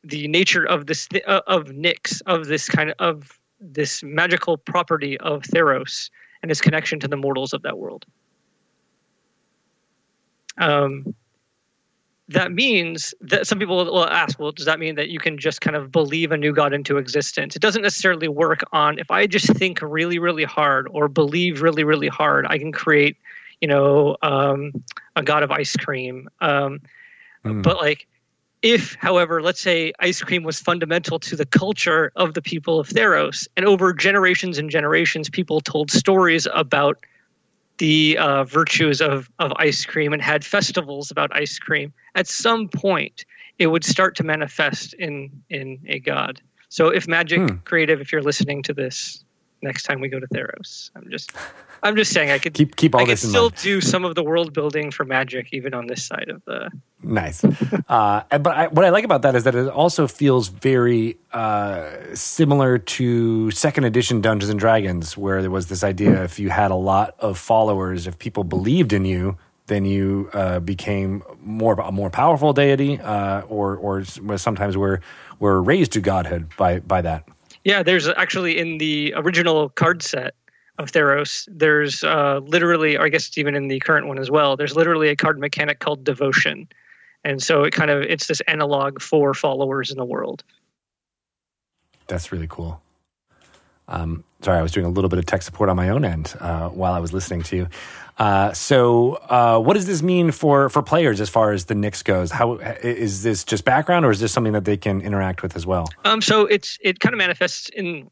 the 0.04 0.28
nature 0.28 0.66
of 0.66 0.88
this 0.88 1.08
uh, 1.28 1.42
of 1.48 1.66
Nyx 1.66 2.22
of 2.26 2.48
this 2.48 2.68
kind 2.68 2.92
of, 2.92 2.96
of 3.00 3.40
this 3.60 4.02
magical 4.04 4.58
property 4.58 5.18
of 5.20 5.44
Theros 5.44 6.10
and 6.42 6.50
its 6.50 6.62
connection 6.62 7.00
to 7.00 7.08
the 7.08 7.18
mortals 7.18 7.54
of 7.54 7.62
that 7.62 7.78
world. 7.78 8.06
Um, 10.58 11.14
that 12.28 12.52
means 12.52 13.14
that 13.20 13.46
some 13.46 13.60
people 13.60 13.76
will 13.78 14.08
ask, 14.08 14.40
well, 14.40 14.52
does 14.52 14.66
that 14.66 14.80
mean 14.80 14.96
that 14.96 15.10
you 15.10 15.20
can 15.20 15.38
just 15.38 15.60
kind 15.60 15.76
of 15.76 15.92
believe 15.92 16.32
a 16.32 16.38
new 16.38 16.54
God 16.54 16.74
into 16.74 16.98
existence? 16.98 17.56
It 17.56 17.62
doesn't 17.62 17.82
necessarily 17.82 18.28
work 18.28 18.62
on 18.72 19.00
if 19.00 19.12
I 19.12 19.28
just 19.28 19.54
think 19.58 19.82
really, 19.82 20.18
really 20.18 20.46
hard 20.46 20.88
or 20.92 21.08
believe 21.08 21.62
really, 21.62 21.84
really 21.84 22.08
hard, 22.08 22.46
I 22.48 22.58
can 22.58 22.72
create, 22.72 23.18
you 23.60 23.68
know, 23.68 24.16
um, 24.22 24.72
a 25.16 25.24
God 25.24 25.44
of 25.44 25.52
ice 25.52 25.76
cream. 25.76 26.30
Um, 26.40 26.80
mm. 27.44 27.62
But 27.62 27.78
like, 27.78 28.08
if, 28.62 28.96
however, 28.96 29.42
let's 29.42 29.60
say 29.60 29.92
ice 30.00 30.22
cream 30.22 30.44
was 30.44 30.60
fundamental 30.60 31.20
to 31.20 31.36
the 31.36 31.46
culture 31.46 32.12
of 32.16 32.34
the 32.34 32.42
people 32.42 32.80
of 32.80 32.90
Theros, 32.90 33.48
and 33.58 33.66
over 33.66 33.94
generations 33.94 34.58
and 34.58 34.70
generations, 34.70 35.30
people 35.30 35.62
told 35.62 35.90
stories 35.90 36.48
about 36.54 36.98
the 37.78 38.16
uh, 38.20 38.44
virtues 38.44 39.02
of, 39.02 39.30
of 39.40 39.52
ice 39.56 39.86
cream 39.86 40.14
and 40.14 40.22
had 40.22 40.46
festivals 40.46 41.10
about 41.10 41.36
ice 41.36 41.58
cream, 41.58 41.92
at 42.14 42.28
some 42.28 42.68
point 42.70 43.26
it 43.58 43.68
would 43.68 43.84
start 43.84 44.16
to 44.16 44.24
manifest 44.24 44.94
in 44.96 45.32
in 45.50 45.80
a 45.88 46.00
god. 46.00 46.42
So 46.70 46.90
if 46.90 47.08
Magic 47.08 47.40
hmm. 47.40 47.58
Creative, 47.66 48.00
if 48.00 48.12
you're 48.12 48.22
listening 48.22 48.62
to 48.64 48.74
this, 48.74 49.24
next 49.62 49.84
time 49.84 50.00
we 50.02 50.10
go 50.10 50.20
to 50.20 50.28
Theros. 50.28 50.90
I'm 50.96 51.10
just, 51.10 51.32
I'm 51.84 51.96
just 51.96 52.12
saying 52.14 52.32
I 52.32 52.38
could 52.40 52.54
Keep 52.54 52.76
keep 52.76 52.96
all 52.96 53.02
I 53.02 53.06
could 53.06 53.12
this 53.14 53.24
in 53.24 53.30
still 53.30 53.50
mind. 53.50 53.56
do 53.62 53.82
some 53.82 54.06
of 54.06 54.16
the 54.16 54.24
world 54.24 54.54
building 54.54 54.92
for 54.92 55.06
Magic 55.06 55.48
even 55.52 55.74
on 55.74 55.88
this 55.88 56.04
side 56.06 56.30
of 56.30 56.44
the. 56.46 56.70
Nice. 57.04 57.44
Uh, 57.44 58.24
and- 58.32 58.44
but 58.44 58.56
I, 58.58 58.68
what 58.68 58.86
I 58.86 58.90
like 58.90 59.04
about 59.04 59.22
that 59.24 59.36
is 59.36 59.44
that 59.46 59.56
it 59.56 59.68
also 59.68 60.08
feels 60.08 60.48
very 60.50 61.18
uh, 61.32 61.90
similar 62.14 62.78
to 62.78 63.52
second 63.52 63.84
edition 63.86 64.22
Dungeons 64.22 64.50
and 64.50 64.60
Dragons, 64.60 65.18
where 65.18 65.42
there 65.42 65.52
was 65.52 65.68
this 65.68 65.84
idea 65.84 66.24
if 66.24 66.40
you 66.40 66.50
had 66.50 66.72
a 66.72 66.76
lot 66.76 67.16
of 67.20 67.38
followers, 67.38 68.08
if 68.08 68.18
people 68.20 68.44
believed 68.44 68.94
in 68.94 69.06
you, 69.06 69.38
then 69.68 69.86
you 69.86 70.30
uh, 70.34 70.60
became 70.60 71.24
more 71.42 71.74
a 71.80 71.92
more 71.92 72.10
powerful 72.10 72.52
deity, 72.52 73.00
uh, 73.00 73.42
or 73.42 73.78
or 73.78 74.04
sometimes 74.38 74.76
we're 74.76 75.00
we're 75.40 75.62
raised 75.62 75.94
to 75.94 76.02
godhood 76.02 76.50
by 76.58 76.80
by 76.82 77.02
that. 77.02 77.24
Yeah, 77.64 77.84
there's 77.84 78.08
actually 78.08 78.58
in 78.58 78.78
the 78.78 79.14
original 79.16 79.70
card 79.70 80.02
set 80.02 80.34
of 80.80 80.92
Theros, 80.92 81.48
there's 81.52 82.04
uh, 82.04 82.40
literally, 82.44 82.98
or 82.98 83.06
I 83.06 83.10
guess 83.10 83.28
it's 83.28 83.38
even 83.38 83.56
in 83.56 83.68
the 83.68 83.80
current 83.80 84.08
one 84.08 84.18
as 84.18 84.32
well. 84.32 84.58
There's 84.58 84.76
literally 84.76 85.10
a 85.10 85.16
card 85.16 85.40
mechanic 85.40 85.80
called 85.80 86.04
devotion, 86.04 86.68
and 87.24 87.42
so 87.42 87.64
it 87.64 87.72
kind 87.72 87.92
of 87.92 88.02
it's 88.02 88.28
this 88.28 88.42
analog 88.42 89.02
for 89.02 89.34
followers 89.34 89.92
in 89.92 89.98
the 89.98 90.06
world. 90.06 90.44
That's 92.08 92.32
really 92.32 92.48
cool. 92.50 92.82
Um, 93.88 94.24
sorry, 94.42 94.58
I 94.58 94.62
was 94.62 94.72
doing 94.72 94.86
a 94.86 94.90
little 94.90 95.10
bit 95.10 95.20
of 95.20 95.26
tech 95.26 95.42
support 95.42 95.70
on 95.70 95.76
my 95.76 95.90
own 95.90 96.06
end 96.06 96.34
uh, 96.40 96.70
while 96.70 96.94
I 96.94 97.00
was 97.00 97.14
listening 97.14 97.44
to 97.44 97.56
you. 97.56 97.68
Uh, 98.22 98.54
so, 98.54 99.14
uh, 99.30 99.58
what 99.60 99.74
does 99.74 99.88
this 99.88 100.04
mean 100.04 100.30
for 100.30 100.70
for 100.70 100.84
players 100.84 101.20
as 101.20 101.28
far 101.28 101.54
as 101.54 101.66
the 101.66 101.74
Nyx 101.74 102.04
goes? 102.04 102.30
How 102.30 102.54
is 102.84 103.24
this 103.24 103.44
just 103.44 103.66
background, 103.66 104.06
or 104.06 104.12
is 104.12 104.20
this 104.20 104.32
something 104.32 104.54
that 104.54 104.64
they 104.64 104.78
can 104.78 105.02
interact 105.02 105.42
with 105.42 105.56
as 105.56 105.66
well? 105.66 105.88
Um, 106.06 106.22
so 106.22 106.46
it's 106.46 106.78
it 106.82 107.00
kind 107.00 107.16
of 107.16 107.18
manifests 107.18 107.70
in 107.70 108.12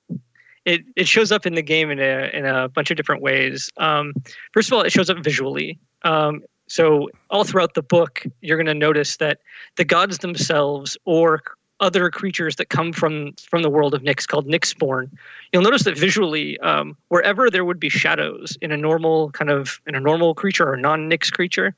it. 0.65 0.81
It 0.95 1.07
shows 1.07 1.31
up 1.31 1.45
in 1.45 1.53
the 1.53 1.61
game 1.61 1.91
in 1.91 1.99
a 1.99 2.27
in 2.33 2.43
a 2.43 2.69
bunch 2.69 2.89
of 2.89 2.97
different 2.97 3.21
ways. 3.21 3.69
Um, 3.77 4.13
first 4.51 4.69
of 4.69 4.73
all, 4.73 4.81
it 4.81 4.91
shows 4.91 5.11
up 5.11 5.23
visually. 5.23 5.79
Um, 6.03 6.41
so 6.67 7.09
all 7.29 7.43
throughout 7.43 7.75
the 7.75 7.83
book, 7.83 8.25
you're 8.41 8.57
going 8.57 8.65
to 8.65 8.73
notice 8.73 9.17
that 9.17 9.41
the 9.77 9.85
gods 9.85 10.17
themselves 10.17 10.97
or 11.05 11.43
other 11.79 12.09
creatures 12.09 12.57
that 12.57 12.69
come 12.69 12.91
from 12.91 13.33
from 13.50 13.62
the 13.62 13.69
world 13.69 13.93
of 13.93 14.01
Nyx 14.01 14.27
called 14.27 14.48
Nyxborn. 14.48 15.09
You'll 15.53 15.63
notice 15.63 15.83
that 15.83 15.98
visually, 15.98 16.59
um, 16.59 16.95
wherever 17.07 17.50
there 17.50 17.63
would 17.65 17.79
be 17.79 17.89
shadows 17.89 18.57
in 18.62 18.71
a 18.71 18.77
normal 18.77 19.31
kind 19.31 19.50
of 19.50 19.79
in 19.88 19.95
a 19.95 20.00
normal 20.00 20.36
creature 20.36 20.69
or 20.69 20.77
non-Nyx 20.77 21.31
creature, 21.31 21.74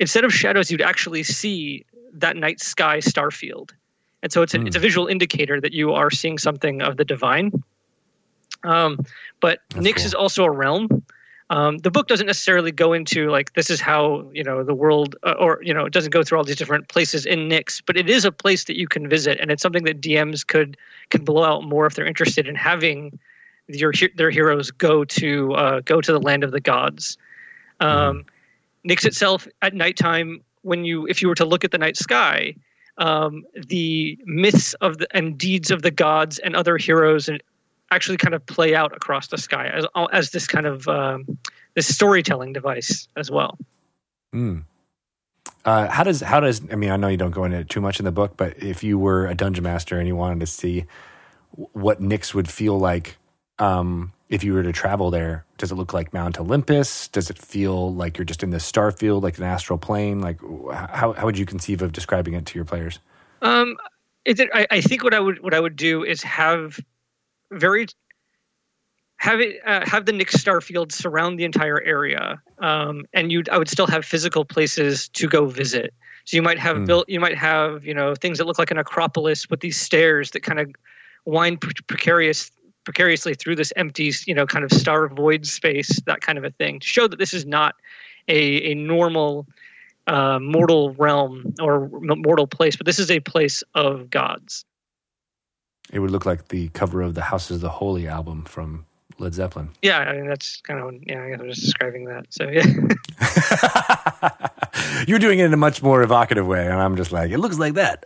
instead 0.00 0.24
of 0.24 0.32
shadows, 0.34 0.70
you'd 0.70 0.82
actually 0.82 1.22
see 1.22 1.84
that 2.12 2.36
night 2.36 2.60
sky 2.60 3.00
star 3.00 3.30
field. 3.30 3.74
And 4.22 4.32
so 4.32 4.42
it's 4.42 4.54
a, 4.54 4.58
Hmm. 4.58 4.66
it's 4.66 4.76
a 4.76 4.80
visual 4.80 5.06
indicator 5.06 5.60
that 5.60 5.72
you 5.72 5.92
are 5.92 6.10
seeing 6.10 6.38
something 6.38 6.82
of 6.82 6.96
the 6.96 7.04
divine. 7.04 7.52
Um, 8.64 9.04
but 9.40 9.60
That's 9.70 9.86
Nyx 9.86 9.96
cool. 9.96 10.06
is 10.06 10.14
also 10.14 10.44
a 10.44 10.50
realm. 10.50 11.02
Um, 11.48 11.78
the 11.78 11.92
book 11.92 12.08
doesn't 12.08 12.26
necessarily 12.26 12.72
go 12.72 12.92
into 12.92 13.30
like 13.30 13.52
this 13.52 13.70
is 13.70 13.80
how 13.80 14.28
you 14.32 14.42
know 14.42 14.64
the 14.64 14.74
world, 14.74 15.14
uh, 15.22 15.34
or 15.38 15.60
you 15.62 15.72
know, 15.72 15.84
it 15.84 15.92
doesn't 15.92 16.10
go 16.10 16.24
through 16.24 16.38
all 16.38 16.44
these 16.44 16.56
different 16.56 16.88
places 16.88 17.24
in 17.24 17.48
Nyx, 17.48 17.80
but 17.86 17.96
it 17.96 18.10
is 18.10 18.24
a 18.24 18.32
place 18.32 18.64
that 18.64 18.76
you 18.76 18.88
can 18.88 19.08
visit, 19.08 19.38
and 19.38 19.50
it's 19.52 19.62
something 19.62 19.84
that 19.84 20.00
DMs 20.00 20.44
could 20.44 20.76
can 21.10 21.24
blow 21.24 21.44
out 21.44 21.62
more 21.62 21.86
if 21.86 21.94
they're 21.94 22.06
interested 22.06 22.48
in 22.48 22.56
having 22.56 23.16
your 23.68 23.92
their 24.16 24.30
heroes 24.30 24.72
go 24.72 25.04
to 25.04 25.52
uh, 25.54 25.80
go 25.84 26.00
to 26.00 26.12
the 26.12 26.20
land 26.20 26.42
of 26.42 26.50
the 26.50 26.60
gods. 26.60 27.16
Um, 27.78 28.24
Nyx 28.88 29.04
itself 29.04 29.46
at 29.62 29.72
nighttime, 29.72 30.40
when 30.62 30.84
you 30.84 31.06
if 31.06 31.22
you 31.22 31.28
were 31.28 31.34
to 31.36 31.44
look 31.44 31.64
at 31.64 31.70
the 31.70 31.78
night 31.78 31.96
sky, 31.96 32.56
um, 32.98 33.44
the 33.68 34.18
myths 34.24 34.74
of 34.74 34.98
the 34.98 35.06
and 35.16 35.38
deeds 35.38 35.70
of 35.70 35.82
the 35.82 35.92
gods 35.92 36.40
and 36.40 36.56
other 36.56 36.76
heroes 36.76 37.28
and 37.28 37.40
actually 37.90 38.16
kind 38.16 38.34
of 38.34 38.44
play 38.46 38.74
out 38.74 38.94
across 38.96 39.28
the 39.28 39.38
sky 39.38 39.68
as 39.68 39.86
as 40.12 40.30
this 40.30 40.46
kind 40.46 40.66
of 40.66 40.88
um, 40.88 41.38
this 41.74 41.92
storytelling 41.92 42.52
device 42.52 43.08
as 43.16 43.30
well. 43.30 43.56
Mm. 44.34 44.64
Uh, 45.64 45.88
how 45.88 46.04
does 46.04 46.20
how 46.20 46.40
does 46.40 46.62
I 46.70 46.76
mean 46.76 46.90
I 46.90 46.96
know 46.96 47.08
you 47.08 47.16
don't 47.16 47.32
go 47.32 47.44
into 47.44 47.58
it 47.58 47.68
too 47.68 47.80
much 47.80 47.98
in 47.98 48.04
the 48.04 48.12
book, 48.12 48.36
but 48.36 48.62
if 48.62 48.84
you 48.84 48.98
were 48.98 49.26
a 49.26 49.34
dungeon 49.34 49.64
master 49.64 49.98
and 49.98 50.06
you 50.06 50.16
wanted 50.16 50.40
to 50.40 50.46
see 50.46 50.84
what 51.72 52.00
Nyx 52.00 52.34
would 52.34 52.48
feel 52.48 52.78
like 52.78 53.16
um, 53.58 54.12
if 54.28 54.44
you 54.44 54.52
were 54.52 54.62
to 54.62 54.72
travel 54.72 55.10
there, 55.10 55.44
does 55.58 55.72
it 55.72 55.74
look 55.76 55.94
like 55.94 56.12
Mount 56.12 56.38
Olympus? 56.38 57.08
Does 57.08 57.30
it 57.30 57.38
feel 57.38 57.92
like 57.94 58.18
you're 58.18 58.24
just 58.24 58.42
in 58.42 58.50
this 58.50 58.64
star 58.64 58.92
field, 58.92 59.22
like 59.22 59.38
an 59.38 59.44
astral 59.44 59.78
plane? 59.78 60.20
Like 60.20 60.40
how 60.72 61.12
how 61.12 61.24
would 61.24 61.38
you 61.38 61.46
conceive 61.46 61.82
of 61.82 61.92
describing 61.92 62.34
it 62.34 62.46
to 62.46 62.54
your 62.54 62.64
players? 62.64 62.98
Um, 63.42 63.76
is 64.24 64.40
it, 64.40 64.48
I, 64.52 64.66
I 64.70 64.80
think 64.80 65.04
what 65.04 65.14
I 65.14 65.20
would 65.20 65.42
what 65.42 65.54
I 65.54 65.60
would 65.60 65.76
do 65.76 66.04
is 66.04 66.22
have 66.22 66.78
very 67.50 67.86
have 69.18 69.40
it 69.40 69.56
uh, 69.66 69.84
have 69.86 70.06
the 70.06 70.12
Nyx 70.12 70.30
Starfield 70.36 70.92
surround 70.92 71.38
the 71.38 71.44
entire 71.44 71.82
area, 71.82 72.40
um, 72.58 73.04
and 73.12 73.32
you 73.32 73.42
I 73.50 73.58
would 73.58 73.68
still 73.68 73.86
have 73.86 74.04
physical 74.04 74.44
places 74.44 75.08
to 75.10 75.26
go 75.28 75.46
visit. 75.46 75.94
So 76.24 76.36
you 76.36 76.42
might 76.42 76.58
have 76.58 76.78
Hmm. 76.78 76.84
built 76.84 77.08
you 77.08 77.20
might 77.20 77.38
have 77.38 77.84
you 77.84 77.94
know 77.94 78.14
things 78.14 78.38
that 78.38 78.46
look 78.46 78.58
like 78.58 78.70
an 78.70 78.78
acropolis 78.78 79.48
with 79.48 79.60
these 79.60 79.78
stairs 79.78 80.32
that 80.32 80.42
kind 80.42 80.60
of 80.60 80.70
wind 81.24 81.60
pre- 81.60 81.72
precarious 81.86 82.50
precariously 82.84 83.34
through 83.34 83.56
this 83.56 83.72
empty 83.76 84.12
you 84.26 84.34
know 84.34 84.46
kind 84.46 84.64
of 84.64 84.70
star 84.70 85.08
void 85.08 85.46
space 85.46 86.00
that 86.06 86.20
kind 86.20 86.38
of 86.38 86.44
a 86.44 86.50
thing 86.50 86.78
to 86.78 86.86
show 86.86 87.08
that 87.08 87.18
this 87.18 87.34
is 87.34 87.46
not 87.46 87.74
a 88.28 88.70
a 88.70 88.74
normal 88.74 89.46
uh, 90.06 90.38
mortal 90.40 90.92
realm 90.94 91.52
or 91.60 91.88
mortal 92.00 92.46
place, 92.46 92.76
but 92.76 92.86
this 92.86 92.98
is 92.98 93.10
a 93.10 93.20
place 93.20 93.62
of 93.74 94.08
gods. 94.10 94.64
It 95.92 96.00
would 96.00 96.10
look 96.10 96.26
like 96.26 96.48
the 96.48 96.68
cover 96.68 97.02
of 97.02 97.14
the 97.14 97.22
Houses 97.22 97.56
of 97.56 97.60
the 97.60 97.68
Holy 97.70 98.08
album 98.08 98.44
from 98.44 98.86
Led 99.18 99.34
Zeppelin. 99.34 99.70
Yeah, 99.82 99.98
I 99.98 100.16
mean 100.16 100.26
that's 100.26 100.60
kind 100.62 100.80
of 100.80 100.94
yeah. 101.06 101.22
I 101.22 101.30
guess 101.30 101.40
I'm 101.40 101.48
just 101.48 101.62
describing 101.62 102.04
that. 102.06 102.26
So 102.30 102.48
yeah, 102.48 102.64
You're 105.06 105.18
doing 105.18 105.38
it 105.38 105.46
in 105.46 105.52
a 105.52 105.56
much 105.56 105.82
more 105.82 106.02
evocative 106.02 106.46
way, 106.46 106.66
and 106.66 106.74
I'm 106.74 106.96
just 106.96 107.12
like, 107.12 107.30
it 107.30 107.38
looks 107.38 107.58
like 107.58 107.74
that. 107.74 108.04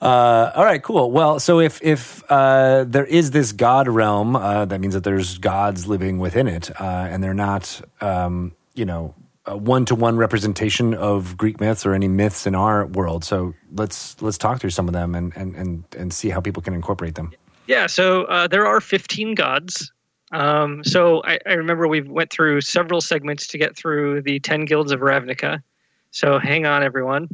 Uh, 0.00 0.52
all 0.54 0.64
right, 0.64 0.82
cool. 0.82 1.10
Well, 1.10 1.40
so 1.40 1.60
if 1.60 1.82
if 1.82 2.22
uh, 2.30 2.84
there 2.84 3.06
is 3.06 3.30
this 3.30 3.52
god 3.52 3.88
realm, 3.88 4.36
uh, 4.36 4.66
that 4.66 4.80
means 4.80 4.94
that 4.94 5.04
there's 5.04 5.38
gods 5.38 5.86
living 5.86 6.18
within 6.18 6.46
it, 6.46 6.70
uh, 6.80 6.84
and 6.84 7.24
they're 7.24 7.34
not, 7.34 7.80
um, 8.00 8.52
you 8.74 8.84
know, 8.84 9.14
one 9.54 9.84
to 9.86 9.94
one 9.94 10.16
representation 10.16 10.94
of 10.94 11.36
Greek 11.36 11.60
myths 11.60 11.86
or 11.86 11.94
any 11.94 12.08
myths 12.08 12.46
in 12.46 12.54
our 12.54 12.86
world. 12.86 13.24
So 13.24 13.54
let's 13.72 14.20
let's 14.20 14.38
talk 14.38 14.60
through 14.60 14.70
some 14.70 14.88
of 14.88 14.94
them 14.94 15.14
and 15.14 15.32
and 15.36 15.54
and, 15.54 15.84
and 15.96 16.12
see 16.12 16.30
how 16.30 16.40
people 16.40 16.62
can 16.62 16.74
incorporate 16.74 17.14
them. 17.14 17.32
yeah. 17.66 17.86
So 17.86 18.24
uh, 18.24 18.48
there 18.48 18.66
are 18.66 18.80
15 18.80 19.34
gods. 19.34 19.92
Um, 20.32 20.82
so 20.82 21.22
I, 21.24 21.38
I 21.46 21.52
remember 21.52 21.86
we 21.86 22.00
went 22.00 22.30
through 22.30 22.60
several 22.60 23.00
segments 23.00 23.46
to 23.48 23.58
get 23.58 23.76
through 23.76 24.22
the 24.22 24.40
10 24.40 24.64
guilds 24.64 24.90
of 24.90 25.00
Ravnica. 25.00 25.62
So 26.10 26.38
hang 26.38 26.66
on, 26.66 26.82
everyone. 26.82 27.28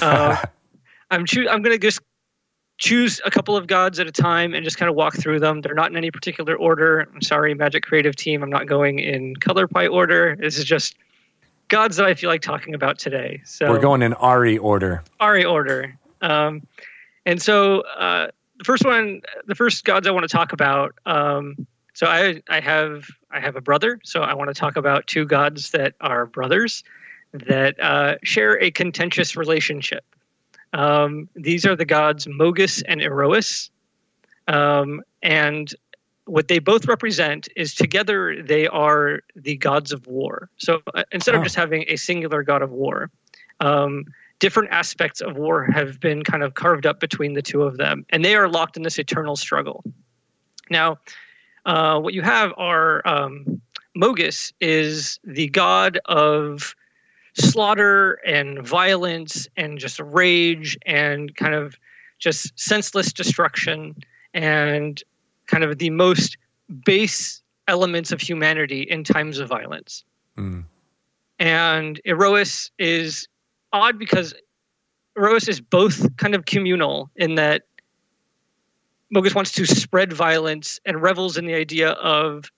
Uh, 0.00 0.36
I'm 1.10 1.26
choo- 1.26 1.48
I'm 1.48 1.60
going 1.62 1.78
to 1.78 1.78
just 1.78 2.00
choose 2.78 3.20
a 3.24 3.30
couple 3.30 3.56
of 3.56 3.66
gods 3.66 3.98
at 3.98 4.06
a 4.06 4.12
time 4.12 4.54
and 4.54 4.64
just 4.64 4.78
kind 4.78 4.88
of 4.88 4.94
walk 4.94 5.16
through 5.16 5.40
them. 5.40 5.60
They're 5.60 5.74
not 5.74 5.90
in 5.90 5.96
any 5.96 6.10
particular 6.10 6.56
order. 6.56 7.08
I'm 7.12 7.20
sorry, 7.22 7.52
Magic 7.52 7.82
Creative 7.82 8.14
Team. 8.16 8.42
I'm 8.42 8.50
not 8.50 8.66
going 8.66 8.98
in 8.98 9.36
color 9.36 9.66
pie 9.66 9.88
order. 9.88 10.36
This 10.36 10.56
is 10.56 10.64
just 10.64 10.96
gods 11.68 11.96
that 11.96 12.06
I 12.06 12.14
feel 12.14 12.28
like 12.28 12.42
talking 12.42 12.74
about 12.74 12.98
today. 12.98 13.40
So 13.44 13.70
We're 13.70 13.80
going 13.80 14.02
in 14.02 14.14
Ari 14.14 14.58
order. 14.58 15.02
Ari 15.20 15.44
order. 15.44 15.96
Um, 16.20 16.62
and 17.26 17.40
so 17.40 17.80
uh, 17.80 18.28
the 18.58 18.64
first 18.64 18.84
one, 18.84 19.22
the 19.46 19.54
first 19.54 19.84
gods 19.84 20.06
I 20.06 20.10
want 20.10 20.28
to 20.28 20.34
talk 20.34 20.52
about. 20.52 20.94
Um, 21.06 21.66
so 21.94 22.06
I 22.06 22.42
I 22.48 22.60
have 22.60 23.06
I 23.30 23.40
have 23.40 23.56
a 23.56 23.60
brother. 23.60 24.00
So 24.04 24.22
I 24.22 24.34
want 24.34 24.48
to 24.48 24.54
talk 24.54 24.76
about 24.76 25.06
two 25.06 25.24
gods 25.24 25.70
that 25.72 25.94
are 26.00 26.26
brothers 26.26 26.82
that 27.32 27.78
uh, 27.80 28.16
share 28.22 28.60
a 28.62 28.70
contentious 28.70 29.36
relationship. 29.36 30.04
Um, 30.72 31.28
these 31.34 31.66
are 31.66 31.76
the 31.76 31.84
gods 31.84 32.26
Mogis 32.26 32.82
and 32.86 33.00
Iroas. 33.00 33.70
Um, 34.46 35.02
and 35.22 35.74
what 36.28 36.48
they 36.48 36.58
both 36.58 36.86
represent 36.86 37.48
is 37.56 37.74
together 37.74 38.42
they 38.42 38.66
are 38.68 39.20
the 39.34 39.56
gods 39.56 39.92
of 39.92 40.06
war. 40.06 40.50
So 40.58 40.80
uh, 40.94 41.04
instead 41.10 41.34
Oh. 41.34 41.38
of 41.38 41.44
just 41.44 41.56
having 41.56 41.84
a 41.88 41.96
singular 41.96 42.42
god 42.42 42.62
of 42.62 42.70
war, 42.70 43.10
um, 43.60 44.04
different 44.38 44.70
aspects 44.70 45.20
of 45.20 45.36
war 45.36 45.64
have 45.64 45.98
been 45.98 46.22
kind 46.22 46.42
of 46.42 46.54
carved 46.54 46.86
up 46.86 47.00
between 47.00 47.32
the 47.34 47.42
two 47.42 47.62
of 47.62 47.78
them, 47.78 48.04
and 48.10 48.24
they 48.24 48.36
are 48.36 48.48
locked 48.48 48.76
in 48.76 48.82
this 48.82 48.98
eternal 48.98 49.36
struggle. 49.36 49.82
Now, 50.70 50.98
uh, 51.66 51.98
what 51.98 52.14
you 52.14 52.22
have 52.22 52.52
are 52.56 53.06
um, 53.06 53.60
Mogis 53.96 54.52
is 54.60 55.18
the 55.24 55.48
god 55.48 55.98
of 56.04 56.74
slaughter 57.34 58.20
and 58.26 58.66
violence 58.66 59.48
and 59.56 59.78
just 59.78 59.98
rage 60.00 60.76
and 60.86 61.34
kind 61.36 61.54
of 61.54 61.76
just 62.18 62.58
senseless 62.58 63.12
destruction 63.12 63.96
and 64.34 65.02
kind 65.48 65.64
of 65.64 65.78
the 65.78 65.90
most 65.90 66.36
base 66.84 67.42
elements 67.66 68.12
of 68.12 68.20
humanity 68.20 68.82
in 68.82 69.02
times 69.04 69.38
of 69.38 69.48
violence. 69.48 70.04
Mm. 70.36 70.64
And 71.38 72.00
Iroas 72.06 72.70
is 72.78 73.26
odd 73.72 73.98
because 73.98 74.34
Iroas 75.16 75.48
is 75.48 75.60
both 75.60 76.16
kind 76.16 76.34
of 76.34 76.44
communal 76.44 77.10
in 77.16 77.34
that 77.34 77.62
Mogis 79.14 79.34
wants 79.34 79.52
to 79.52 79.66
spread 79.66 80.12
violence 80.12 80.78
and 80.84 81.02
revels 81.02 81.36
in 81.36 81.46
the 81.46 81.54
idea 81.54 81.90
of 81.90 82.50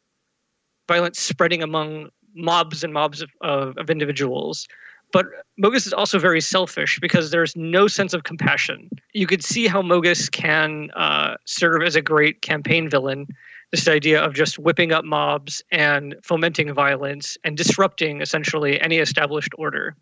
violence 0.88 1.20
spreading 1.20 1.62
among 1.62 2.08
mobs 2.34 2.82
and 2.82 2.92
mobs 2.92 3.20
of, 3.22 3.30
of, 3.40 3.76
of 3.78 3.90
individuals. 3.90 4.66
But 5.12 5.26
Mogis 5.60 5.86
is 5.86 5.92
also 5.92 6.18
very 6.18 6.40
selfish 6.40 6.98
because 7.00 7.30
there's 7.30 7.56
no 7.56 7.88
sense 7.88 8.14
of 8.14 8.24
compassion. 8.24 8.88
You 9.12 9.26
could 9.26 9.42
see 9.42 9.66
how 9.66 9.82
Mogis 9.82 10.30
can 10.30 10.90
uh, 10.92 11.36
serve 11.44 11.82
as 11.82 11.96
a 11.96 12.02
great 12.02 12.42
campaign 12.42 12.88
villain. 12.88 13.26
This 13.72 13.88
idea 13.88 14.20
of 14.22 14.34
just 14.34 14.58
whipping 14.58 14.92
up 14.92 15.04
mobs 15.04 15.62
and 15.70 16.16
fomenting 16.22 16.72
violence 16.72 17.36
and 17.44 17.56
disrupting 17.56 18.20
essentially 18.20 18.80
any 18.80 18.98
established 18.98 19.52
order. 19.58 19.96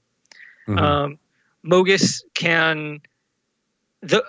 Mhm. 0.66 0.78
Um, 0.78 1.18
Mogis 1.64 2.22
can 2.34 3.00
the 4.00 4.24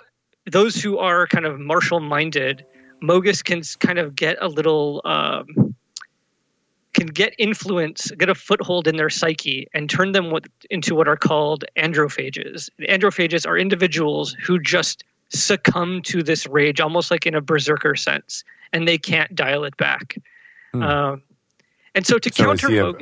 those 0.46 0.82
who 0.82 0.98
are 0.98 1.26
kind 1.26 1.46
of 1.46 1.60
martial 1.60 2.00
minded. 2.00 2.64
Mogis 3.02 3.42
can 3.42 3.62
kind 3.78 3.98
of 3.98 4.14
get 4.14 4.36
a 4.40 4.48
little 4.48 5.00
um, 5.04 5.69
can 7.00 7.06
get 7.08 7.34
influence, 7.38 8.10
get 8.18 8.28
a 8.28 8.34
foothold 8.34 8.86
in 8.86 8.96
their 8.96 9.08
psyche, 9.10 9.66
and 9.72 9.88
turn 9.88 10.12
them 10.12 10.30
what, 10.30 10.44
into 10.68 10.94
what 10.94 11.08
are 11.08 11.16
called 11.16 11.64
androphages. 11.78 12.68
Androphages 12.88 13.46
are 13.46 13.56
individuals 13.56 14.36
who 14.44 14.58
just 14.58 15.02
succumb 15.30 16.02
to 16.02 16.22
this 16.22 16.46
rage, 16.46 16.80
almost 16.80 17.10
like 17.10 17.24
in 17.26 17.34
a 17.34 17.40
berserker 17.40 17.96
sense, 17.96 18.44
and 18.72 18.86
they 18.86 18.98
can't 18.98 19.34
dial 19.34 19.64
it 19.64 19.76
back. 19.78 20.18
Hmm. 20.72 20.82
Um, 20.82 21.22
and 21.94 22.06
so 22.06 22.18
to 22.18 22.30
So 22.32 22.50
is 22.52 22.60
counter 22.60 22.70
he 22.70 22.78
a- 22.78 22.92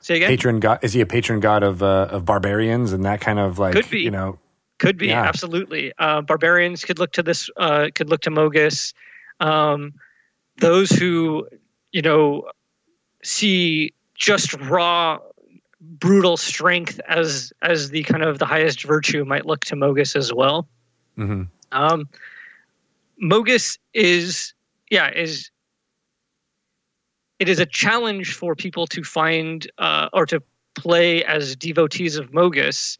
say 0.00 0.16
again. 0.16 0.28
patron 0.28 0.60
god 0.60 0.78
is 0.82 0.92
he 0.94 1.00
a 1.00 1.06
patron 1.06 1.40
god 1.40 1.62
of 1.62 1.82
uh, 1.82 2.06
of 2.10 2.24
barbarians 2.24 2.92
and 2.92 3.04
that 3.04 3.20
kind 3.20 3.38
of 3.38 3.58
like 3.58 3.74
Could 3.74 3.90
be. 3.90 4.00
you 4.00 4.10
know 4.10 4.38
Could 4.78 4.96
be 4.96 5.08
Yeah. 5.08 5.22
absolutely. 5.24 5.92
Uh, 5.98 6.20
barbarians 6.22 6.84
could 6.84 6.98
look 7.00 7.12
to 7.12 7.22
this. 7.22 7.50
Uh, 7.56 7.88
could 7.94 8.08
look 8.08 8.20
to 8.22 8.30
Mogis. 8.30 8.94
Um, 9.40 9.92
those 10.58 10.90
who, 10.90 11.46
you 11.92 12.00
know, 12.02 12.44
see 13.22 13.92
just 14.14 14.54
raw, 14.60 15.18
brutal 15.80 16.36
strength 16.36 17.00
as 17.08 17.52
as 17.62 17.90
the 17.90 18.02
kind 18.04 18.22
of 18.22 18.38
the 18.38 18.46
highest 18.46 18.84
virtue 18.84 19.24
might 19.24 19.46
look 19.46 19.64
to 19.66 19.76
Mogis 19.76 20.16
as 20.16 20.32
well. 20.32 20.68
mhm. 21.16 21.48
Um, 21.72 22.08
Mogis 23.22 23.78
is, 23.94 24.54
yeah, 24.90 25.10
is 25.10 25.50
it 27.38 27.48
is 27.48 27.58
a 27.58 27.66
challenge 27.66 28.34
for 28.34 28.54
people 28.54 28.86
to 28.88 29.02
find 29.04 29.70
uh, 29.78 30.08
or 30.12 30.26
to 30.26 30.42
play 30.74 31.24
as 31.24 31.56
devotees 31.56 32.16
of 32.16 32.30
Mogis, 32.30 32.98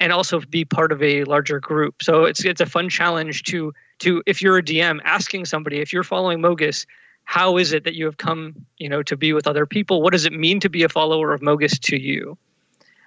and 0.00 0.12
also 0.12 0.40
be 0.40 0.64
part 0.64 0.92
of 0.92 1.02
a 1.02 1.24
larger 1.24 1.60
group. 1.60 2.02
So 2.02 2.24
it's 2.24 2.44
it's 2.44 2.60
a 2.60 2.66
fun 2.66 2.88
challenge 2.88 3.42
to 3.44 3.72
to 4.00 4.22
if 4.26 4.42
you're 4.42 4.58
a 4.58 4.62
DM 4.62 5.00
asking 5.04 5.46
somebody 5.46 5.80
if 5.80 5.92
you're 5.92 6.04
following 6.04 6.40
Mogis. 6.40 6.86
How 7.28 7.58
is 7.58 7.74
it 7.74 7.84
that 7.84 7.94
you 7.94 8.06
have 8.06 8.16
come, 8.16 8.64
you 8.78 8.88
know, 8.88 9.02
to 9.02 9.14
be 9.14 9.34
with 9.34 9.46
other 9.46 9.66
people? 9.66 10.00
What 10.00 10.14
does 10.14 10.24
it 10.24 10.32
mean 10.32 10.60
to 10.60 10.70
be 10.70 10.82
a 10.82 10.88
follower 10.88 11.34
of 11.34 11.42
Mogis 11.42 11.78
to 11.80 12.00
you? 12.00 12.38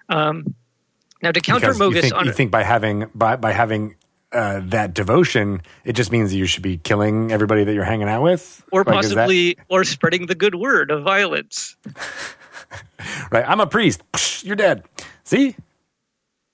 Um, 0.10 0.54
now, 1.24 1.32
to 1.32 1.42
counter 1.42 1.74
because 1.74 1.80
Mogis 1.80 1.96
you 1.96 2.02
think, 2.02 2.14
on 2.14 2.26
you 2.28 2.32
think 2.32 2.52
by 2.52 2.62
having 2.62 3.08
by 3.16 3.36
by 3.36 3.52
having 3.52 3.96
uh, 4.32 4.62
that 4.66 4.94
devotion 4.94 5.64
it 5.86 5.94
just 5.94 6.12
means 6.12 6.30
that 6.30 6.38
you 6.38 6.46
should 6.46 6.62
be 6.62 6.78
killing 6.78 7.32
everybody 7.32 7.64
that 7.64 7.74
you're 7.74 7.84
hanging 7.84 8.08
out 8.08 8.22
with? 8.22 8.64
Or 8.72 8.84
Like, 8.84 9.04
is 9.04 9.10
that- 9.10 9.16
possibly 9.16 9.58
or 9.70 9.84
spreading 9.84 10.28
the 10.28 10.36
good 10.36 10.54
word 10.54 10.92
of 10.92 11.04
violence. 11.04 11.76
Right 13.32 13.44
i'm 13.48 13.60
a 13.60 13.66
priest. 13.66 14.04
You're 14.44 14.56
dead. 14.56 14.84
See? 15.24 15.56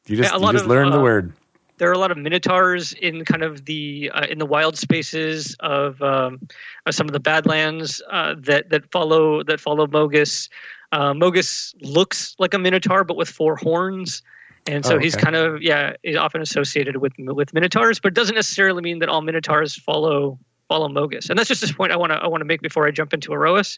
You 0.05 0.15
just, 0.15 0.31
Yeah, 0.31 0.39
you 0.39 0.51
just 0.53 0.63
of, 0.63 0.69
learned 0.69 0.93
the 0.93 0.99
uh, 0.99 1.03
word 1.03 1.33
there 1.77 1.89
are 1.89 1.93
a 1.93 1.97
lot 1.97 2.11
of 2.11 2.17
minotaurs 2.17 2.93
in 2.93 3.23
kind 3.25 3.43
of 3.43 3.65
the 3.65 4.11
uh, 4.13 4.25
in 4.29 4.39
the 4.39 4.45
wild 4.45 4.77
spaces 4.77 5.55
of, 5.59 6.01
um, 6.01 6.39
of 6.85 6.95
some 6.95 7.07
of 7.07 7.13
the 7.13 7.19
badlands 7.19 8.01
uh, 8.11 8.35
that 8.39 8.69
that 8.69 8.91
follow 8.91 9.43
that 9.43 9.59
follow 9.59 9.87
mogis. 9.87 10.49
Uh, 10.91 11.13
mogis 11.13 11.75
looks 11.81 12.35
like 12.39 12.53
a 12.53 12.59
minotaur 12.59 13.03
but 13.03 13.17
with 13.17 13.29
four 13.29 13.55
horns. 13.55 14.21
And 14.65 14.85
so 14.85 14.95
Oh, 14.95 14.99
he's 14.99 15.15
kind 15.15 15.35
of 15.35 15.61
yeah 15.61 15.93
is 16.03 16.15
often 16.15 16.41
associated 16.41 16.97
with 16.97 17.13
with 17.17 17.53
minotaurs 17.53 17.99
but 17.99 18.09
it 18.09 18.15
doesn't 18.15 18.35
necessarily 18.35 18.81
mean 18.81 18.99
that 18.99 19.09
all 19.09 19.21
minotaurs 19.21 19.75
follow 19.75 20.39
follow 20.67 20.89
mogis. 20.89 21.29
And 21.29 21.37
that's 21.37 21.47
just 21.47 21.61
this 21.61 21.71
point 21.71 21.91
i 21.91 21.95
want 21.95 22.11
to 22.11 22.17
i 22.17 22.27
want 22.27 22.41
to 22.41 22.45
make 22.45 22.61
before 22.61 22.87
i 22.87 22.91
jump 22.91 23.13
into 23.13 23.29
iroas 23.29 23.77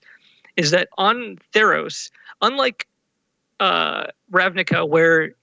is 0.56 0.72
that 0.72 0.88
on 0.98 1.38
theros 1.54 2.10
unlike 2.42 2.88
uh, 3.60 4.06
ravnica 4.32 4.88
where 4.88 5.36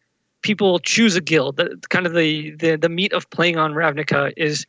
people 0.46 0.78
choose 0.78 1.16
a 1.16 1.20
guild. 1.20 1.56
The, 1.56 1.76
kind 1.88 2.06
of 2.06 2.14
the, 2.14 2.52
the 2.52 2.76
the 2.76 2.88
meat 2.88 3.12
of 3.12 3.28
playing 3.30 3.59
on 3.59 3.74
Ravnica 3.74 4.32
is 4.37 4.64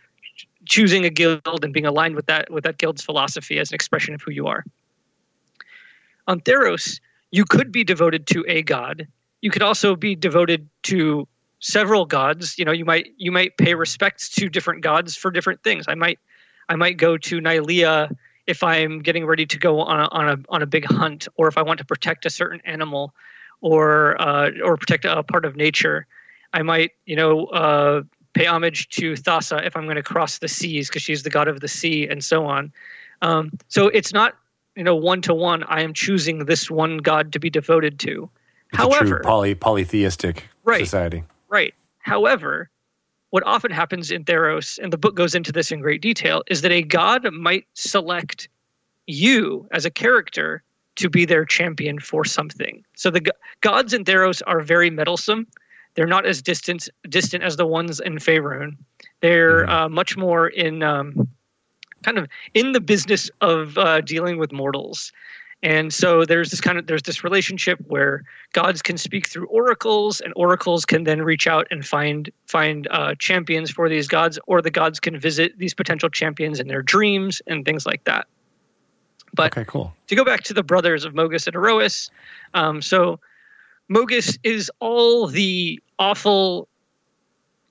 choosing 0.65 1.05
a 1.05 1.11
guild 1.11 1.63
and 1.63 1.71
being 1.71 1.85
aligned 1.85 2.15
with 2.15 2.25
that 2.25 2.49
with 2.49 2.63
that 2.63 2.79
guild's 2.79 3.03
philosophy 3.03 3.59
as 3.59 3.69
an 3.69 3.75
expression 3.75 4.15
of 4.15 4.21
who 4.21 4.31
you 4.31 4.47
are. 4.47 4.65
On 6.27 6.41
Theros, 6.41 6.99
you 7.29 7.45
could 7.45 7.71
be 7.71 7.83
devoted 7.83 8.25
to 8.27 8.43
a 8.47 8.63
god. 8.63 9.07
You 9.41 9.51
could 9.51 9.61
also 9.61 9.95
be 9.95 10.15
devoted 10.15 10.67
to 10.83 11.27
several 11.59 12.05
gods. 12.05 12.57
You 12.57 12.65
know, 12.65 12.71
you 12.71 12.83
might 12.83 13.09
you 13.17 13.31
might 13.31 13.55
pay 13.57 13.75
respects 13.75 14.29
to 14.31 14.49
different 14.49 14.81
gods 14.81 15.15
for 15.15 15.29
different 15.29 15.61
things. 15.63 15.85
I 15.87 15.93
might 15.93 16.17
I 16.69 16.75
might 16.75 16.97
go 16.97 17.17
to 17.17 17.39
Nylea 17.39 18.15
if 18.47 18.63
I'm 18.63 18.99
getting 18.99 19.27
ready 19.27 19.45
to 19.45 19.59
go 19.59 19.81
on 19.81 19.99
a, 19.99 20.07
on 20.09 20.27
a 20.27 20.37
on 20.49 20.63
a 20.63 20.65
big 20.65 20.85
hunt, 20.85 21.27
or 21.35 21.47
if 21.47 21.55
I 21.55 21.61
want 21.61 21.77
to 21.77 21.85
protect 21.85 22.25
a 22.25 22.31
certain 22.31 22.61
animal, 22.65 23.13
or 23.62 24.20
uh, 24.22 24.52
or 24.63 24.78
protect 24.78 25.06
a 25.06 25.24
part 25.24 25.46
of 25.46 25.56
nature. 25.56 26.06
I 26.54 26.62
might, 26.62 26.91
you 27.06 27.15
know, 27.15 27.46
uh, 27.48 28.04
pay 28.34 28.46
homage 28.46 28.89
to 28.89 29.13
Thassa 29.13 29.65
if 29.65 29.76
I'm 29.76 29.84
going 29.84 29.96
to 29.98 30.04
cross 30.04 30.39
the 30.39 30.48
seas 30.48 30.88
because 30.89 31.02
she's 31.02 31.24
the 31.24 31.30
god 31.30 31.48
of 31.48 31.60
the 31.60 31.67
sea, 31.67 32.08
and 32.08 32.24
so 32.24 32.46
on. 32.46 32.72
Um, 33.22 33.52
so 33.67 33.88
it's 33.88 34.13
not, 34.13 34.36
you 34.76 34.84
know, 34.84 34.96
one 34.96 35.22
to 35.24 35.34
one. 35.34 35.63
I 35.63 35.82
am 35.82 35.93
choosing 35.93 36.46
this 36.46 36.70
one 36.70 36.98
god 36.98 37.34
to 37.34 37.39
be 37.39 37.50
devoted 37.50 38.00
to. 38.00 38.30
it's 38.72 38.78
However, 38.78 39.06
true 39.06 39.20
poly 39.24 39.56
polytheistic 39.56 40.43
Right. 40.63 40.80
society 40.80 41.24
Right. 41.50 41.74
However, 42.00 42.70
what 43.32 43.43
often 43.46 43.72
happens 43.72 44.12
in 44.12 44.24
Theros, 44.24 44.80
and 44.82 44.91
the 44.93 44.98
book 44.98 45.15
goes 45.15 45.36
into 45.36 45.52
this 45.52 45.72
in 45.72 45.82
great 45.82 46.02
detail, 46.02 46.43
is 46.48 46.62
that 46.62 46.72
a 46.72 46.82
god 46.82 47.32
might 47.34 47.65
select 47.74 48.48
you 49.08 49.67
as 49.72 49.86
a 49.86 49.89
character 49.89 50.63
to 50.97 51.10
be 51.10 51.25
their 51.25 51.45
champion 51.45 51.99
for 51.99 52.25
something. 52.25 52.83
So 52.95 53.10
the 53.10 53.21
go- 53.21 53.31
gods 53.62 53.93
in 53.93 54.03
Theros 54.03 54.41
are 54.45 54.62
very 54.62 54.89
meddlesome. 54.89 55.47
They're 55.95 56.05
not 56.07 56.25
as 56.25 56.41
distant 56.41 56.89
distant 57.10 57.43
as 57.43 57.55
the 57.55 57.65
ones 57.65 57.99
in 57.99 58.15
Faerun. 58.17 58.77
They're 59.21 59.65
Mhm. 59.65 59.69
uh, 59.69 59.89
much 59.89 60.15
more 60.17 60.47
in 60.49 60.83
um, 60.83 61.27
kind 62.03 62.17
of 62.19 62.27
in 62.53 62.73
the 62.73 62.79
business 62.81 63.31
of 63.41 63.77
uh, 63.77 64.01
dealing 64.01 64.38
with 64.38 64.51
mortals. 64.51 65.12
And 65.63 65.91
so 65.91 66.23
there's 66.23 66.51
this 66.51 66.62
kind 66.62 66.77
of 66.77 66.86
there's 66.86 67.01
this 67.01 67.23
relationship 67.23 67.79
where 67.88 68.23
gods 68.53 68.83
can 68.83 68.95
speak 68.95 69.27
through 69.27 69.47
oracles, 69.47 70.21
and 70.21 70.31
oracles 70.36 70.86
can 70.86 71.03
then 71.03 71.23
reach 71.23 71.47
out 71.47 71.65
and 71.71 71.83
find 71.83 72.29
find 72.45 72.88
uh, 72.91 73.15
champions 73.17 73.71
for 73.71 73.89
these 73.89 74.07
gods, 74.07 74.38
or 74.45 74.62
the 74.62 74.69
gods 74.69 74.99
can 74.99 75.19
visit 75.19 75.57
these 75.57 75.73
potential 75.73 76.10
champions 76.10 76.60
in 76.60 76.67
their 76.67 76.83
dreams 76.83 77.41
and 77.47 77.65
things 77.65 77.88
like 77.88 78.03
that. 78.03 78.27
But 79.38 79.54
okay 79.58 79.65
cool 79.65 79.93
to 80.08 80.15
go 80.15 80.26
back 80.26 80.43
to 80.45 80.54
the 80.54 80.63
brothers 80.63 81.06
of 81.06 81.13
Mogis 81.13 81.47
and 81.47 81.56
Iroas, 81.56 82.10
um, 82.54 82.82
so 82.82 83.19
Mogis 83.89 84.38
is 84.43 84.71
all 84.80 85.28
the 85.28 85.82
awful, 86.00 86.67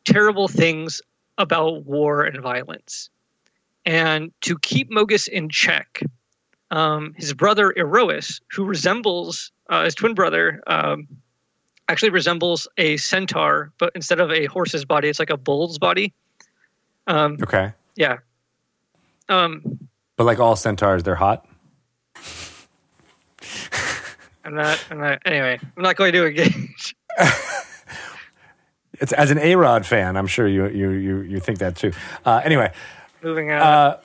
terrible 0.05 0.49
things 0.49 1.03
about 1.39 1.85
war 1.85 2.25
and 2.25 2.41
violence. 2.41 3.11
And 3.85 4.33
to 4.41 4.59
keep 4.59 4.91
Mogis 4.91 5.29
in 5.29 5.49
check, 5.49 6.01
um, 6.71 7.15
his 7.17 7.35
brother 7.35 7.75
Iroas, 7.77 8.41
who 8.51 8.65
resembles 8.65 9.53
uh, 9.69 9.85
his 9.85 9.95
twin 9.95 10.15
brother, 10.15 10.63
um, 10.67 11.07
actually 11.89 12.11
resembles 12.11 12.67
a 12.79 12.97
centaur, 12.97 13.71
but 13.79 13.93
instead 13.95 14.19
of 14.19 14.33
a 14.33 14.47
horse's 14.47 14.85
body, 14.85 15.09
it's 15.09 15.19
like 15.19 15.31
a 15.31 15.37
bull's 15.37 15.79
body. 15.79 16.13
Um, 17.07 17.37
okay 17.43 17.73
yeah. 17.97 18.19
Um, 19.29 19.89
but 20.17 20.25
like 20.25 20.39
all 20.39 20.55
centaurs 20.55 21.03
they're 21.03 21.17
hot 21.17 21.47
I'm 24.47 24.55
not. 24.55 24.83
I'm 24.91 24.99
not. 24.99 25.21
Anyway, 25.27 25.59
I'm 25.77 25.83
not 25.83 25.97
going 25.97 26.13
to 26.13 26.27
engage. 26.27 26.95
it's 28.99 29.13
as 29.13 29.31
an 29.31 29.39
a-rod 29.39 29.85
fan 29.85 30.17
i'm 30.17 30.27
sure 30.27 30.47
you 30.49 30.67
you 30.69 30.91
you, 30.91 31.21
you 31.21 31.41
think 31.41 31.59
that 31.59 31.77
too 31.77 31.93
uh, 32.25 32.41
anyway 32.45 32.73
Moving 33.23 33.51
on. 33.51 33.61
uh, 33.61 33.97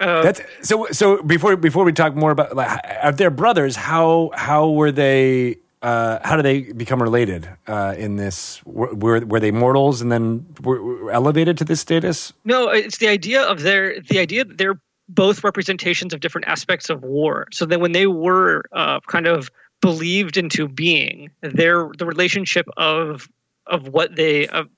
Uh, 0.00 0.22
That's 0.22 0.40
so. 0.62 0.86
So 0.90 1.22
before 1.22 1.56
before 1.56 1.84
we 1.84 1.92
talk 1.92 2.14
more 2.16 2.32
about 2.32 2.56
like, 2.56 3.16
their 3.16 3.30
brothers? 3.30 3.76
How 3.76 4.30
how 4.34 4.68
were 4.70 4.90
they? 4.90 5.56
Uh, 5.80 6.18
how 6.24 6.36
do 6.36 6.42
they 6.42 6.72
become 6.72 7.00
related 7.02 7.48
uh, 7.68 7.94
in 7.96 8.16
this? 8.16 8.60
Were, 8.64 8.92
were 8.94 9.20
were 9.20 9.38
they 9.40 9.52
mortals 9.52 10.00
and 10.02 10.10
then 10.10 10.46
were, 10.62 10.82
were 10.82 11.10
elevated 11.12 11.56
to 11.58 11.64
this 11.64 11.80
status? 11.80 12.32
no, 12.44 12.68
it's 12.68 12.98
the 12.98 13.08
idea 13.08 13.42
of 13.42 13.62
their 13.62 14.00
the 14.00 14.18
idea 14.18 14.44
that 14.44 14.58
they're 14.58 14.80
both 15.14 15.44
representations 15.44 16.12
of 16.14 16.20
different 16.20 16.46
aspects 16.46 16.90
of 16.90 17.02
war. 17.02 17.46
So 17.52 17.66
that 17.66 17.80
when 17.80 17.92
they 17.92 18.06
were 18.06 18.64
uh, 18.72 19.00
kind 19.06 19.26
of 19.26 19.50
believed 19.80 20.36
into 20.36 20.68
being, 20.68 21.30
their 21.40 21.88
the 21.98 22.06
relationship 22.06 22.66
of 22.76 23.28
of 23.66 23.88
what 23.88 24.16
they 24.16 24.46
of 24.48 24.68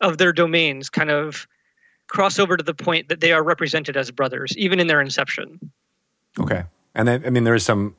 of 0.00 0.18
their 0.18 0.32
domains 0.32 0.90
kind 0.90 1.10
of 1.10 1.46
cross 2.08 2.38
over 2.38 2.56
to 2.56 2.64
the 2.64 2.74
point 2.74 3.08
that 3.08 3.20
they 3.20 3.32
are 3.32 3.42
represented 3.42 3.96
as 3.96 4.10
brothers, 4.10 4.56
even 4.56 4.78
in 4.80 4.86
their 4.86 5.00
inception. 5.00 5.58
Okay. 6.38 6.64
And 6.94 7.08
then, 7.08 7.24
I 7.24 7.30
mean, 7.30 7.44
there 7.44 7.54
is 7.54 7.64
some, 7.64 7.94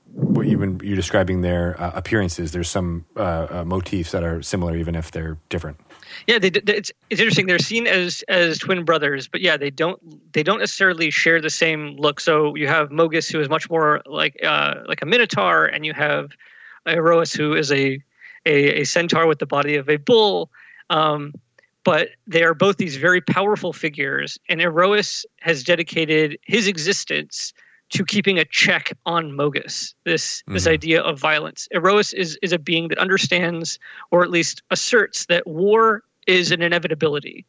even 0.53 0.79
you're 0.83 0.95
describing 0.95 1.41
their 1.41 1.79
uh, 1.81 1.91
appearances, 1.95 2.51
there's 2.51 2.69
some 2.69 3.05
uh, 3.17 3.47
uh, 3.49 3.63
motifs 3.65 4.11
that 4.11 4.23
are 4.23 4.41
similar, 4.41 4.75
even 4.75 4.95
if 4.95 5.11
they're 5.11 5.37
different. 5.49 5.79
Yeah, 6.27 6.39
they, 6.39 6.49
they, 6.49 6.75
it's 6.75 6.91
it's 7.09 7.19
interesting. 7.19 7.47
They're 7.47 7.59
seen 7.59 7.87
as 7.87 8.23
as 8.27 8.57
twin 8.59 8.85
brothers, 8.85 9.27
but 9.27 9.41
yeah, 9.41 9.57
they 9.57 9.69
don't 9.69 9.99
they 10.33 10.43
don't 10.43 10.59
necessarily 10.59 11.09
share 11.09 11.41
the 11.41 11.49
same 11.49 11.97
look. 11.97 12.19
So 12.19 12.55
you 12.55 12.67
have 12.67 12.89
Mogis, 12.89 13.31
who 13.31 13.39
is 13.41 13.49
much 13.49 13.69
more 13.69 14.01
like 14.05 14.37
uh, 14.43 14.75
like 14.87 15.01
a 15.01 15.05
minotaur, 15.05 15.65
and 15.65 15.85
you 15.85 15.93
have 15.93 16.31
Iroas, 16.87 17.35
who 17.35 17.53
is 17.53 17.71
a, 17.71 17.99
a 18.45 18.81
a 18.81 18.83
centaur 18.85 19.27
with 19.27 19.39
the 19.39 19.45
body 19.45 19.75
of 19.75 19.89
a 19.89 19.97
bull. 19.97 20.49
Um, 20.89 21.33
but 21.83 22.09
they 22.27 22.43
are 22.43 22.53
both 22.53 22.77
these 22.77 22.95
very 22.95 23.19
powerful 23.19 23.73
figures, 23.73 24.37
and 24.47 24.61
Iroas 24.61 25.25
has 25.41 25.63
dedicated 25.63 26.37
his 26.43 26.67
existence 26.67 27.53
to 27.89 28.03
keeping 28.03 28.39
a 28.39 28.45
check 28.45 28.91
on 29.05 29.31
Mogis. 29.31 29.93
This 30.03 30.41
mm-hmm. 30.41 30.53
this 30.53 30.67
idea 30.67 31.01
of 31.01 31.19
violence. 31.19 31.67
Iroas 31.73 32.13
is 32.13 32.37
is 32.41 32.51
a 32.51 32.59
being 32.59 32.87
that 32.89 32.97
understands, 32.97 33.79
or 34.11 34.23
at 34.23 34.31
least 34.31 34.63
asserts, 34.71 35.25
that 35.27 35.45
war 35.45 36.03
is 36.25 36.51
an 36.51 36.61
inevitability, 36.61 37.45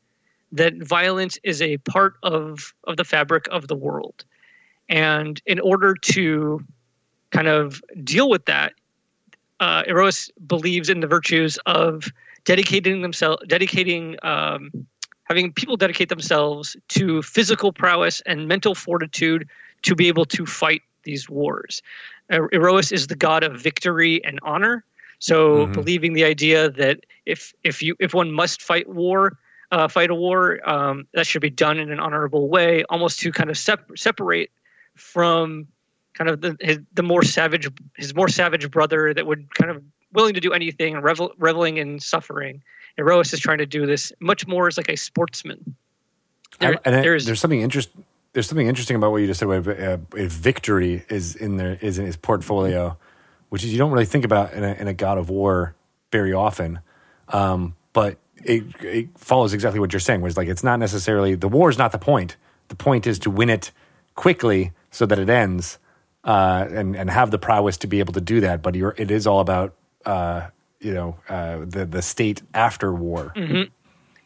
that 0.53 0.75
violence 0.83 1.39
is 1.43 1.63
a 1.63 1.79
part 1.79 2.15
of 2.23 2.75
of 2.85 2.97
the 2.97 3.05
fabric 3.05 3.47
of 3.51 3.69
the 3.69 3.77
world, 3.77 4.25
and 4.89 5.41
in 5.47 5.61
order 5.61 5.95
to 5.95 6.63
kind 7.31 7.49
of 7.49 7.83
deal 8.03 8.29
with 8.29 8.45
that, 8.45 8.75
uh, 9.61 9.83
Iroas 9.85 10.31
believes 10.47 10.89
in 10.89 11.01
the 11.01 11.07
virtues 11.07 11.59
of 11.67 12.13
dedicating 12.45 13.03
themselves, 13.03 13.43
dedicating. 13.49 14.17
Um, 14.23 14.71
having 15.25 15.51
people 15.51 15.75
dedicate 15.75 16.11
themselves 16.11 16.77
to 16.89 17.23
physical 17.23 17.73
prowess 17.73 18.21
and 18.27 18.47
mental 18.47 18.75
fortitude 18.75 19.49
to 19.85 19.95
be 19.95 20.09
able 20.09 20.25
to 20.27 20.45
fight 20.45 20.83
these 21.05 21.29
wars. 21.29 21.83
Iroas 22.31 22.91
is 22.91 23.07
the 23.07 23.17
god 23.17 23.45
of 23.45 23.61
victory 23.61 24.25
and 24.25 24.41
honor. 24.43 24.85
So 25.19 25.65
mm-hmm. 25.65 25.73
believing 25.73 26.13
the 26.15 26.25
idea 26.25 26.71
that 26.71 27.01
if 27.25 27.55
if 27.63 27.83
you 27.83 27.97
if 28.01 28.13
one 28.13 28.33
must 28.33 28.61
fight 28.61 28.89
war, 28.89 29.39
uh, 29.71 29.89
fight 29.89 30.11
a 30.11 30.15
war, 30.15 30.61
um, 30.69 31.07
that 31.15 31.27
should 31.27 31.43
be 31.43 31.51
done 31.51 31.79
in 31.79 31.93
an 31.93 32.01
honorable 32.01 32.49
way, 32.49 32.85
almost 32.91 33.21
to 33.21 33.33
kind 33.33 33.51
of 33.51 33.57
sep- 33.57 33.97
separate 33.97 34.51
from 34.97 35.67
kind 36.15 36.29
of 36.29 36.41
the 36.41 36.57
his, 36.61 36.79
the 36.95 37.03
more 37.03 37.23
savage 37.23 37.69
his 37.97 38.15
more 38.15 38.29
savage 38.29 38.71
brother 38.71 39.15
that 39.15 39.27
would 39.27 39.55
kind 39.55 39.71
of 39.71 39.83
willing 40.13 40.35
to 40.35 40.41
do 40.41 40.53
anything 40.53 40.95
and 40.95 41.05
revel, 41.05 41.33
reveling 41.39 41.77
in 41.77 42.01
suffering. 42.01 42.63
Iroas 42.99 43.33
is 43.33 43.41
trying 43.41 43.59
to 43.59 43.67
do 43.67 43.87
this 43.87 44.13
much 44.21 44.47
more 44.47 44.69
as 44.69 44.77
like 44.77 44.89
a 44.89 44.97
sportsman. 44.97 45.75
There, 46.61 46.79
and 46.85 46.95
there's, 46.95 47.27
there's 47.27 47.41
something 47.41 47.61
interesting 47.61 48.05
there's 48.35 48.49
something 48.49 48.67
interesting 48.67 48.97
about 48.97 49.13
what 49.13 49.19
you 49.19 49.27
just 49.29 49.41
said. 49.41 49.49
About, 49.49 49.79
uh, 49.79 49.97
victory 50.13 51.05
is 51.09 51.37
in 51.37 51.57
there 51.57 51.79
is 51.81 51.99
in 51.99 52.05
his 52.05 52.17
portfolio, 52.17 52.99
which 53.49 53.65
is 53.65 53.73
you 53.73 53.79
don't 53.79 53.93
really 53.93 54.05
think 54.05 54.25
about 54.25 54.53
in 54.53 54.63
a, 54.63 54.73
in 54.75 54.89
a 54.89 54.93
God 54.93 55.19
of 55.19 55.31
War 55.31 55.75
very 56.11 56.33
often. 56.33 56.81
Um, 57.29 57.75
but 57.93 58.19
it, 58.45 58.65
it 58.81 59.09
follows 59.17 59.55
exactly 59.55 59.81
what 59.81 59.93
you're 59.93 60.01
saying, 60.01 60.27
it's 60.27 60.37
like 60.37 60.49
it's 60.49 60.65
not 60.65 60.79
necessarily 60.79 61.37
the 61.37 61.49
war 61.49 61.71
is 61.71 61.79
not 61.79 61.93
the 61.93 61.99
point. 61.99 62.37
The 62.69 62.75
point 62.75 63.07
is 63.07 63.19
to 63.21 63.31
win 63.31 63.51
it 63.51 63.71
quickly 64.17 64.73
so 64.91 65.07
that 65.07 65.19
it 65.19 65.31
ends, 65.31 65.79
uh, 66.25 66.67
and 66.71 66.97
and 66.97 67.09
have 67.09 67.31
the 67.31 67.39
prowess 67.39 67.77
to 67.79 67.87
be 67.87 68.01
able 68.01 68.15
to 68.15 68.21
do 68.21 68.41
that. 68.41 68.63
But 68.63 68.75
it 68.75 69.11
is 69.11 69.27
all 69.29 69.41
about 69.41 69.75
uh, 70.05 70.49
you 70.81 70.93
know 70.93 71.17
uh, 71.29 71.59
the 71.65 71.87
the 71.87 72.03
state 72.03 72.43
after 72.53 72.93
war. 72.93 73.33
Mm-hmm. 73.37 73.71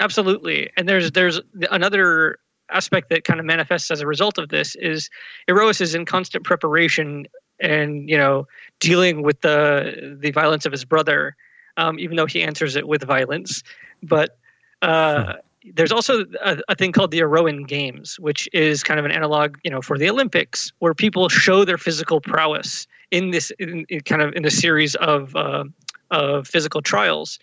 Absolutely, 0.01 0.71
and 0.77 0.89
there's 0.89 1.11
there's 1.11 1.41
another 1.71 2.39
aspect 2.71 3.11
that 3.11 3.25
kind 3.25 3.41
of 3.41 3.47
manifests 3.47 3.91
as 3.91 4.01
a 4.01 4.07
result 4.07 4.39
of 4.39 4.49
this 4.49 4.75
is 4.77 5.11
Iroas 5.49 5.81
is 5.81 5.95
in 5.95 6.05
constant 6.05 6.45
preparation 6.45 7.27
and 7.61 8.09
you 8.09 8.17
know 8.17 8.47
dealing 8.81 9.23
with 9.23 9.41
the 9.41 10.19
the 10.21 10.31
violence 10.31 10.67
of 10.67 10.73
his 10.73 10.85
brother, 10.85 11.37
um, 11.77 11.99
even 11.99 12.17
though 12.17 12.27
he 12.27 12.43
answers 12.43 12.77
it 12.77 12.87
with 12.87 13.03
violence. 13.03 13.63
But 14.03 14.39
uh, 14.83 15.25
hmm. 15.25 15.71
there's 15.75 15.93
also 15.93 16.25
a, 16.43 16.59
a, 16.69 16.75
thing 16.75 16.93
called 16.93 17.11
the 17.11 17.21
Iroan 17.21 17.67
Games, 17.67 18.19
which 18.21 18.49
is 18.53 18.85
kind 18.85 19.01
of 19.01 19.07
an 19.07 19.11
analog, 19.11 19.57
you 19.65 19.71
know, 19.71 19.83
for 19.83 19.99
the 19.99 20.09
Olympics, 20.09 20.73
where 20.79 20.95
people 20.95 21.29
show 21.29 21.65
their 21.65 21.79
physical 21.79 22.21
prowess 22.21 22.87
in 23.11 23.31
this 23.31 23.51
in, 23.59 23.85
in 23.89 24.01
kind 24.01 24.23
of 24.23 24.35
in 24.35 24.45
a 24.45 24.51
series 24.51 24.95
of 24.97 25.35
uh, 25.35 25.65
of 26.11 26.47
physical 26.47 26.81
trials. 26.83 27.39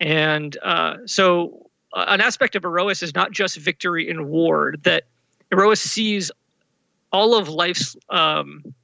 And 0.00 0.56
uh, 0.62 0.96
so 1.06 1.70
an 1.94 2.20
aspect 2.20 2.56
of 2.56 2.62
Iroas 2.62 3.02
is 3.02 3.14
not 3.14 3.32
just 3.32 3.56
victory 3.56 4.08
in 4.08 4.28
war, 4.28 4.74
that 4.82 5.04
Iroas 5.52 5.78
sees 5.78 6.30
all 7.12 7.34
of 7.34 7.48
life's 7.48 7.96
um, 8.10 8.74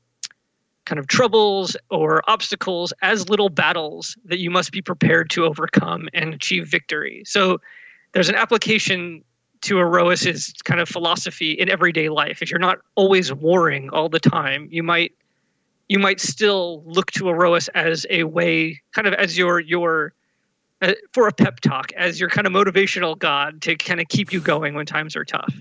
kind 0.85 0.99
of 0.99 1.07
troubles 1.07 1.77
or 1.91 2.23
obstacles 2.29 2.93
as 3.03 3.29
little 3.29 3.49
battles 3.49 4.17
that 4.25 4.39
you 4.39 4.51
must 4.51 4.73
be 4.73 4.83
prepared 4.83 5.31
to 5.31 5.45
overcome 5.45 6.09
and 6.13 6.35
achieve 6.35 6.67
victory. 6.67 7.23
So 7.27 7.61
there's 8.13 8.29
an 8.29 8.35
application 8.35 9.23
to 9.63 9.77
Iroas's 9.77 10.55
kind 10.65 10.81
of 10.81 10.89
philosophy 10.89 11.53
in 11.53 11.69
everyday 11.69 12.09
life. 12.09 12.43
If 12.43 12.51
you're 12.51 12.61
not 12.61 12.79
always 12.95 13.33
warring 13.33 13.91
all 13.91 14.09
the 14.09 14.21
time, 14.21 14.69
you 14.71 14.83
might 14.83 15.13
you 15.89 15.99
might 15.99 16.21
still 16.21 16.83
look 16.85 17.11
to 17.13 17.25
Iroas 17.25 17.69
as 17.75 18.07
a 18.11 18.25
way, 18.25 18.81
kind 18.93 19.07
of 19.07 19.15
as 19.15 19.37
your 19.37 19.61
your 19.61 20.07
uh, 20.07 20.11
for 21.13 21.29
a 21.29 21.33
pep 21.33 21.61
talk 21.61 21.93
as 21.93 22.21
your 22.21 22.29
kind 22.29 22.47
of 22.47 22.53
motivational 22.53 23.19
god 23.19 23.63
to 23.63 23.77
kind 23.77 24.01
of 24.01 24.09
keep 24.09 24.33
you 24.33 24.41
going 24.41 24.75
when 24.75 24.87
times 24.87 25.17
are 25.17 25.25
tough. 25.25 25.55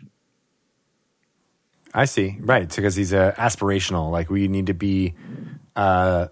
I 1.93 2.05
see. 2.05 2.37
Right. 2.39 2.73
Because 2.73 2.95
he's 2.95 3.13
uh, 3.13 3.33
aspirational. 3.37 4.11
Like 4.11 4.29
we 4.29 4.47
need 4.47 4.67
to 4.67 4.73
be 4.73 5.15
uh, 5.75 6.27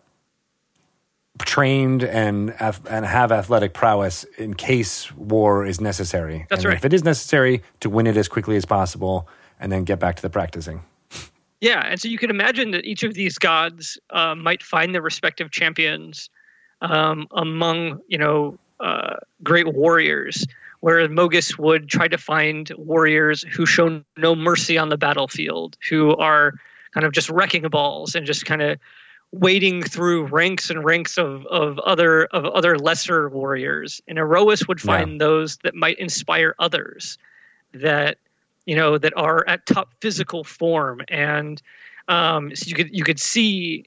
trained 1.39 2.03
and 2.03 2.53
and 2.59 3.05
have 3.05 3.31
athletic 3.31 3.73
prowess 3.73 4.23
in 4.37 4.53
case 4.53 5.11
war 5.13 5.65
is 5.65 5.81
necessary. 5.81 6.45
That's 6.49 6.63
and 6.63 6.69
right. 6.69 6.77
If 6.77 6.85
it 6.85 6.93
is 6.93 7.03
necessary 7.03 7.63
to 7.79 7.89
win 7.89 8.07
it 8.07 8.17
as 8.17 8.27
quickly 8.27 8.55
as 8.55 8.65
possible 8.65 9.27
and 9.59 9.71
then 9.71 9.83
get 9.83 9.99
back 9.99 10.15
to 10.17 10.21
the 10.21 10.29
practicing. 10.29 10.83
Yeah, 11.61 11.81
and 11.87 11.99
so 11.99 12.09
you 12.09 12.17
can 12.17 12.29
imagine 12.29 12.71
that 12.71 12.85
each 12.85 13.03
of 13.03 13.13
these 13.13 13.37
gods 13.37 13.97
uh, 14.11 14.35
might 14.35 14.61
find 14.61 14.93
their 14.93 15.01
respective 15.01 15.51
champions 15.51 16.29
um, 16.81 17.27
among 17.31 18.01
you 18.07 18.17
know 18.17 18.59
uh, 18.79 19.15
great 19.43 19.73
warriors, 19.73 20.45
whereas 20.81 21.09
Mogis 21.09 21.57
would 21.57 21.89
try 21.89 22.07
to 22.07 22.17
find 22.17 22.71
warriors 22.77 23.43
who 23.43 23.65
show 23.65 24.01
no 24.17 24.35
mercy 24.35 24.77
on 24.77 24.89
the 24.89 24.97
battlefield, 24.97 25.77
who 25.89 26.15
are 26.17 26.53
kind 26.93 27.05
of 27.05 27.13
just 27.13 27.29
wrecking 27.29 27.67
balls 27.69 28.15
and 28.15 28.25
just 28.25 28.45
kind 28.45 28.61
of 28.61 28.79
wading 29.31 29.83
through 29.83 30.25
ranks 30.27 30.69
and 30.69 30.83
ranks 30.85 31.17
of, 31.17 31.45
of 31.47 31.77
other 31.79 32.25
of 32.25 32.45
other 32.45 32.77
lesser 32.77 33.29
warriors. 33.29 34.01
And 34.07 34.17
Iroas 34.17 34.67
would 34.67 34.79
find 34.79 35.13
yeah. 35.13 35.17
those 35.19 35.57
that 35.57 35.75
might 35.75 35.99
inspire 35.99 36.55
others 36.59 37.17
that 37.73 38.17
you 38.65 38.75
know 38.75 38.97
that 38.97 39.13
are 39.15 39.47
at 39.47 39.65
top 39.65 39.93
physical 40.01 40.43
form 40.43 41.01
and 41.09 41.61
um, 42.07 42.55
so 42.55 42.67
you 42.67 42.75
could 42.75 42.95
you 42.95 43.03
could 43.03 43.19
see 43.19 43.85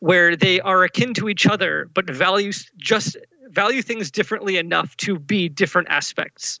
where 0.00 0.36
they 0.36 0.60
are 0.60 0.84
akin 0.84 1.12
to 1.14 1.28
each 1.28 1.46
other 1.46 1.90
but 1.94 2.08
values 2.08 2.70
just 2.76 3.16
value 3.50 3.82
things 3.82 4.10
differently 4.10 4.56
enough 4.56 4.96
to 4.98 5.18
be 5.18 5.48
different 5.48 5.88
aspects. 5.88 6.58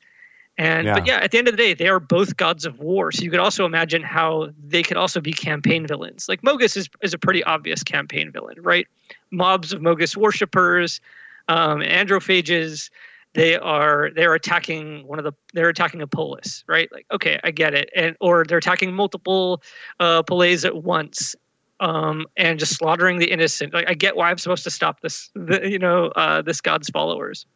And 0.56 0.86
yeah. 0.86 0.94
but 0.94 1.06
yeah, 1.06 1.18
at 1.18 1.30
the 1.30 1.38
end 1.38 1.46
of 1.46 1.52
the 1.52 1.62
day, 1.62 1.74
they 1.74 1.88
are 1.88 2.00
both 2.00 2.36
gods 2.36 2.66
of 2.66 2.80
war. 2.80 3.12
So 3.12 3.22
you 3.22 3.30
could 3.30 3.38
also 3.38 3.64
imagine 3.64 4.02
how 4.02 4.48
they 4.60 4.82
could 4.82 4.96
also 4.96 5.20
be 5.20 5.32
campaign 5.32 5.86
villains. 5.86 6.28
Like 6.28 6.42
Mogis 6.42 6.76
is 6.76 6.88
is 7.00 7.14
a 7.14 7.18
pretty 7.18 7.44
obvious 7.44 7.84
campaign 7.84 8.32
villain, 8.32 8.56
right? 8.60 8.88
Mobs 9.30 9.72
of 9.72 9.80
Mogis 9.80 10.16
worshippers, 10.16 11.00
um, 11.46 11.78
androphages. 11.78 12.90
They 13.34 13.56
are 13.56 14.10
they're 14.16 14.34
attacking 14.34 15.06
one 15.06 15.20
of 15.20 15.24
the 15.24 15.32
they're 15.52 15.68
attacking 15.68 16.02
a 16.02 16.08
polis, 16.08 16.64
right? 16.66 16.90
Like 16.90 17.06
okay, 17.12 17.38
I 17.44 17.52
get 17.52 17.74
it, 17.74 17.90
and 17.94 18.16
or 18.20 18.44
they're 18.44 18.58
attacking 18.58 18.92
multiple 18.94 19.62
uh, 20.00 20.24
polis 20.24 20.64
at 20.64 20.82
once 20.82 21.36
um, 21.80 22.26
and 22.36 22.58
just 22.58 22.74
slaughtering 22.74 23.18
the 23.18 23.30
innocent. 23.30 23.72
Like, 23.72 23.88
I 23.88 23.94
get 23.94 24.16
why 24.16 24.30
I'm 24.30 24.38
supposed 24.38 24.64
to 24.64 24.70
stop 24.70 25.00
this, 25.00 25.30
the, 25.34 25.68
you 25.68 25.78
know, 25.78 26.06
uh, 26.16 26.42
this 26.42 26.60
God's 26.60 26.88
followers. 26.88 27.46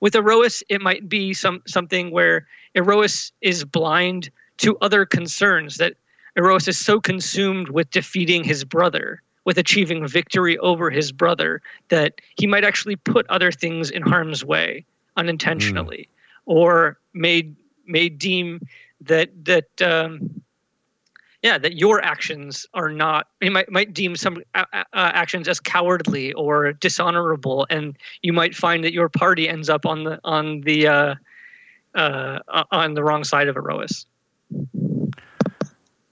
With 0.00 0.14
Iroas, 0.14 0.62
it 0.68 0.80
might 0.80 1.08
be 1.08 1.32
some 1.32 1.62
something 1.66 2.10
where 2.10 2.46
Iroas 2.76 3.32
is 3.40 3.64
blind 3.64 4.30
to 4.58 4.76
other 4.78 5.06
concerns. 5.06 5.78
That 5.78 5.94
Iroas 6.36 6.68
is 6.68 6.78
so 6.78 7.00
consumed 7.00 7.70
with 7.70 7.90
defeating 7.90 8.44
his 8.44 8.64
brother, 8.64 9.22
with 9.44 9.56
achieving 9.56 10.06
victory 10.06 10.58
over 10.58 10.90
his 10.90 11.12
brother, 11.12 11.62
that 11.88 12.20
he 12.36 12.46
might 12.46 12.64
actually 12.64 12.96
put 12.96 13.26
other 13.28 13.50
things 13.50 13.90
in 13.90 14.02
harm's 14.02 14.44
way 14.44 14.84
unintentionally, 15.16 16.08
mm. 16.10 16.42
or 16.44 16.98
may 17.14 17.50
may 17.86 18.08
deem 18.10 18.60
that 19.00 19.30
that 19.44 19.80
um, 19.80 20.42
yeah 21.46 21.58
that 21.58 21.76
your 21.76 22.02
actions 22.02 22.66
are 22.74 22.90
not 22.90 23.28
you 23.40 23.50
might 23.50 23.70
might 23.70 23.94
deem 23.94 24.16
some 24.16 24.42
uh, 24.54 24.64
uh, 24.72 24.82
actions 24.92 25.48
as 25.48 25.60
cowardly 25.60 26.32
or 26.32 26.72
dishonorable 26.72 27.66
and 27.70 27.96
you 28.22 28.32
might 28.32 28.54
find 28.54 28.82
that 28.84 28.92
your 28.92 29.08
party 29.08 29.48
ends 29.48 29.68
up 29.68 29.86
on 29.86 30.04
the 30.04 30.18
on 30.24 30.60
the 30.62 30.86
uh, 30.86 31.14
uh, 31.96 32.38
on 32.70 32.94
the 32.94 33.02
wrong 33.02 33.24
side 33.24 33.48
of 33.48 33.56
Iroas. 33.56 34.04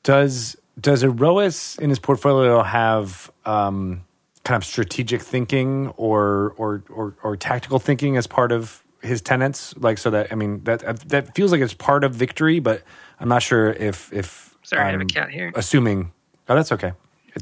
Does 0.02 0.56
does 0.80 1.02
Iroas 1.02 1.78
in 1.78 1.90
his 1.90 1.98
portfolio 1.98 2.62
have 2.62 3.30
um, 3.44 4.04
kind 4.44 4.56
of 4.56 4.64
strategic 4.64 5.22
thinking 5.22 5.88
or, 5.96 6.54
or 6.56 6.82
or 6.90 7.14
or 7.22 7.36
tactical 7.36 7.78
thinking 7.78 8.16
as 8.16 8.26
part 8.26 8.52
of 8.52 8.82
his 9.02 9.20
tenets? 9.20 9.76
Like 9.76 9.98
so 9.98 10.10
that 10.10 10.32
I 10.32 10.34
mean 10.34 10.64
that 10.64 11.08
that 11.08 11.34
feels 11.34 11.52
like 11.52 11.60
it's 11.60 11.74
part 11.74 12.04
of 12.04 12.14
victory, 12.14 12.58
but 12.60 12.82
I'm 13.20 13.28
not 13.28 13.42
sure 13.42 13.72
if 13.72 14.12
if 14.12 14.53
Sorry, 14.64 14.82
I 14.82 14.90
have 14.90 15.00
a 15.00 15.04
cat 15.04 15.30
here. 15.30 15.52
Assuming, 15.54 16.10
oh, 16.48 16.54
that's 16.56 16.72
okay. 16.72 16.92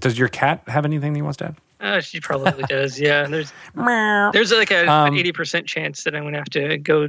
Does 0.00 0.18
your 0.18 0.28
cat 0.28 0.62
have 0.66 0.84
anything 0.84 1.12
that 1.12 1.18
he 1.18 1.22
wants 1.22 1.38
to 1.38 1.46
add? 1.46 1.56
Uh, 1.80 2.00
she 2.00 2.20
probably 2.20 2.62
does. 2.68 3.00
Yeah, 3.00 3.26
there's 3.26 3.52
there's 3.74 4.52
like 4.52 4.70
a, 4.70 4.86
Um, 4.86 5.12
an 5.12 5.18
eighty 5.18 5.32
percent 5.32 5.66
chance 5.66 6.04
that 6.04 6.14
I'm 6.14 6.22
going 6.22 6.34
to 6.34 6.38
have 6.38 6.50
to 6.50 6.78
go 6.78 7.08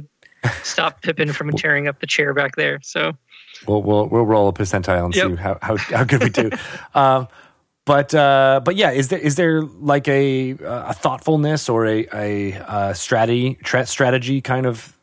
stop 0.62 1.00
Pippin 1.02 1.32
from 1.32 1.50
tearing 1.52 1.88
up 1.88 2.00
the 2.00 2.06
chair 2.06 2.34
back 2.34 2.56
there. 2.56 2.80
So 2.82 3.12
We'll 3.68 3.82
we'll 3.82 4.06
we'll 4.08 4.26
roll 4.26 4.48
a 4.48 4.52
percentile 4.52 5.04
and 5.06 5.14
Yep. 5.14 5.28
see 5.30 5.36
how, 5.36 5.58
how 5.62 5.76
how 5.76 6.04
good 6.04 6.22
we 6.22 6.28
do. 6.28 6.50
um, 6.94 7.28
but 7.86 8.14
uh, 8.14 8.60
but 8.64 8.76
yeah, 8.76 8.90
is 8.90 9.08
there 9.08 9.18
is 9.18 9.36
there 9.36 9.62
like 9.62 10.08
a 10.08 10.56
a 10.62 10.92
thoughtfulness 10.92 11.68
or 11.68 11.86
a 11.86 12.06
a, 12.12 12.52
uh 12.54 12.92
strategy 12.94 13.56
tra- 13.62 13.86
strategy 13.86 14.40
kind 14.40 14.66
of 14.66 14.96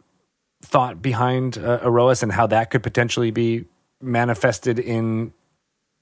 thought 0.64 1.02
behind 1.02 1.58
uh, 1.58 1.80
and 2.22 2.32
how 2.32 2.46
that 2.48 2.70
could 2.72 2.84
potentially 2.84 3.32
be 3.32 3.66
manifested 4.02 4.80
in 4.80 5.34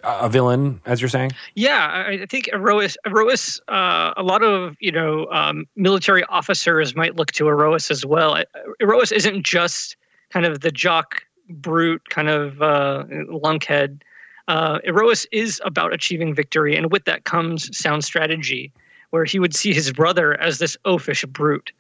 a 0.03 0.29
villain, 0.29 0.81
as 0.85 1.01
you're 1.01 1.09
saying? 1.09 1.31
yeah, 1.55 2.05
I, 2.07 2.25
think 2.25 2.45
Iroas, 2.53 2.95
Iroas 3.05 3.59
uh, 3.67 4.13
a 4.15 4.23
lot 4.23 4.43
of 4.43 4.75
you 4.79 4.91
know 4.91 5.27
um, 5.31 5.65
military 5.75 6.23
officers 6.25 6.95
might 6.95 7.15
look 7.15 7.31
to 7.33 7.45
Iroas 7.45 7.91
as 7.91 8.05
well. 8.05 8.41
Iroas 8.81 9.11
isn't 9.11 9.43
just 9.43 9.97
kind 10.29 10.45
of 10.45 10.61
the 10.61 10.71
jock 10.71 11.23
brute 11.49 12.09
kind 12.09 12.29
of 12.29 12.61
uh, 12.61 13.05
lunkhead. 13.29 14.01
Uh, 14.47 14.79
Iroas 14.87 15.25
is 15.31 15.61
about 15.63 15.93
achieving 15.93 16.33
victory, 16.33 16.75
and 16.75 16.91
with 16.91 17.05
that 17.05 17.25
comes 17.25 17.75
sound 17.77 18.03
strategy, 18.03 18.71
where 19.11 19.25
he 19.25 19.39
would 19.39 19.55
see 19.55 19.73
his 19.73 19.91
brother 19.91 20.39
as 20.39 20.59
this 20.59 20.77
oafish 20.85 21.25
brute 21.27 21.71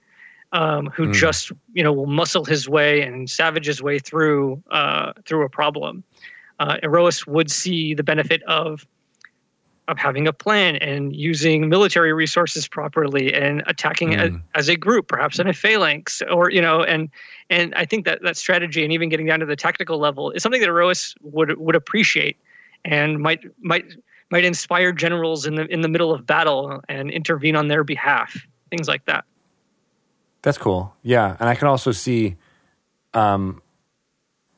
um, 0.51 0.87
who 0.87 1.05
Hmm. 1.05 1.11
just 1.13 1.51
you 1.73 1.83
know 1.83 1.93
will 1.93 2.07
muscle 2.07 2.45
his 2.45 2.67
way 2.67 3.01
and 3.01 3.29
savage 3.29 3.65
his 3.65 3.81
way 3.81 3.99
through 3.99 4.61
uh, 4.71 5.13
through 5.25 5.43
a 5.45 5.49
problem. 5.49 6.03
Uh, 6.59 6.77
Iroas 6.83 7.25
would 7.27 7.49
see 7.51 7.93
the 7.93 8.03
benefit 8.03 8.41
of 8.43 8.85
of 9.87 9.97
having 9.97 10.27
a 10.27 10.33
plan 10.33 10.75
and 10.75 11.15
using 11.15 11.67
military 11.67 12.13
resources 12.13 12.67
properly 12.67 13.33
and 13.33 13.63
attacking 13.65 14.13
a- 14.13 14.29
Mm. 14.29 14.41
as 14.53 14.69
a 14.69 14.75
group, 14.75 15.07
perhaps 15.07 15.39
in 15.39 15.47
a 15.47 15.53
phalanx, 15.53 16.21
or 16.29 16.51
you 16.51 16.61
know, 16.61 16.83
and 16.83 17.09
and 17.49 17.73
I 17.75 17.85
think 17.85 18.05
that 18.05 18.21
that 18.21 18.37
strategy 18.37 18.83
and 18.83 18.93
even 18.93 19.09
getting 19.09 19.25
down 19.25 19.39
to 19.39 19.47
the 19.47 19.55
tactical 19.55 19.97
level 19.97 20.29
is 20.31 20.43
something 20.43 20.61
that 20.61 20.69
Iroas 20.69 21.15
would 21.21 21.57
would 21.57 21.75
appreciate 21.75 22.37
and 22.85 23.19
might 23.19 23.41
might 23.61 23.85
might 24.29 24.45
inspire 24.45 24.91
generals 24.91 25.47
in 25.47 25.55
the 25.55 25.65
in 25.73 25.81
the 25.81 25.89
middle 25.89 26.13
of 26.13 26.25
battle 26.27 26.81
and 26.87 27.09
intervene 27.09 27.55
on 27.55 27.67
their 27.67 27.83
behalf, 27.83 28.45
things 28.69 28.87
like 28.87 29.05
that. 29.05 29.25
That's 30.41 30.57
cool. 30.57 30.93
Yeah, 31.03 31.35
and 31.39 31.49
I 31.49 31.55
can 31.55 31.67
also 31.67 31.91
see 31.91 32.35
um, 33.13 33.61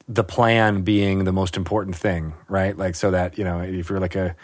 the 0.08 0.24
plan 0.24 0.82
being 0.82 1.24
the 1.24 1.32
most 1.32 1.58
important 1.58 1.96
thing, 1.96 2.34
right? 2.48 2.78
Like 2.78 2.96
so 2.96 3.12
that 3.12 3.38
you 3.38 3.44
know, 3.44 3.62
if 3.62 3.89
you're 3.89 4.00
like 4.00 4.15
a 4.15 4.36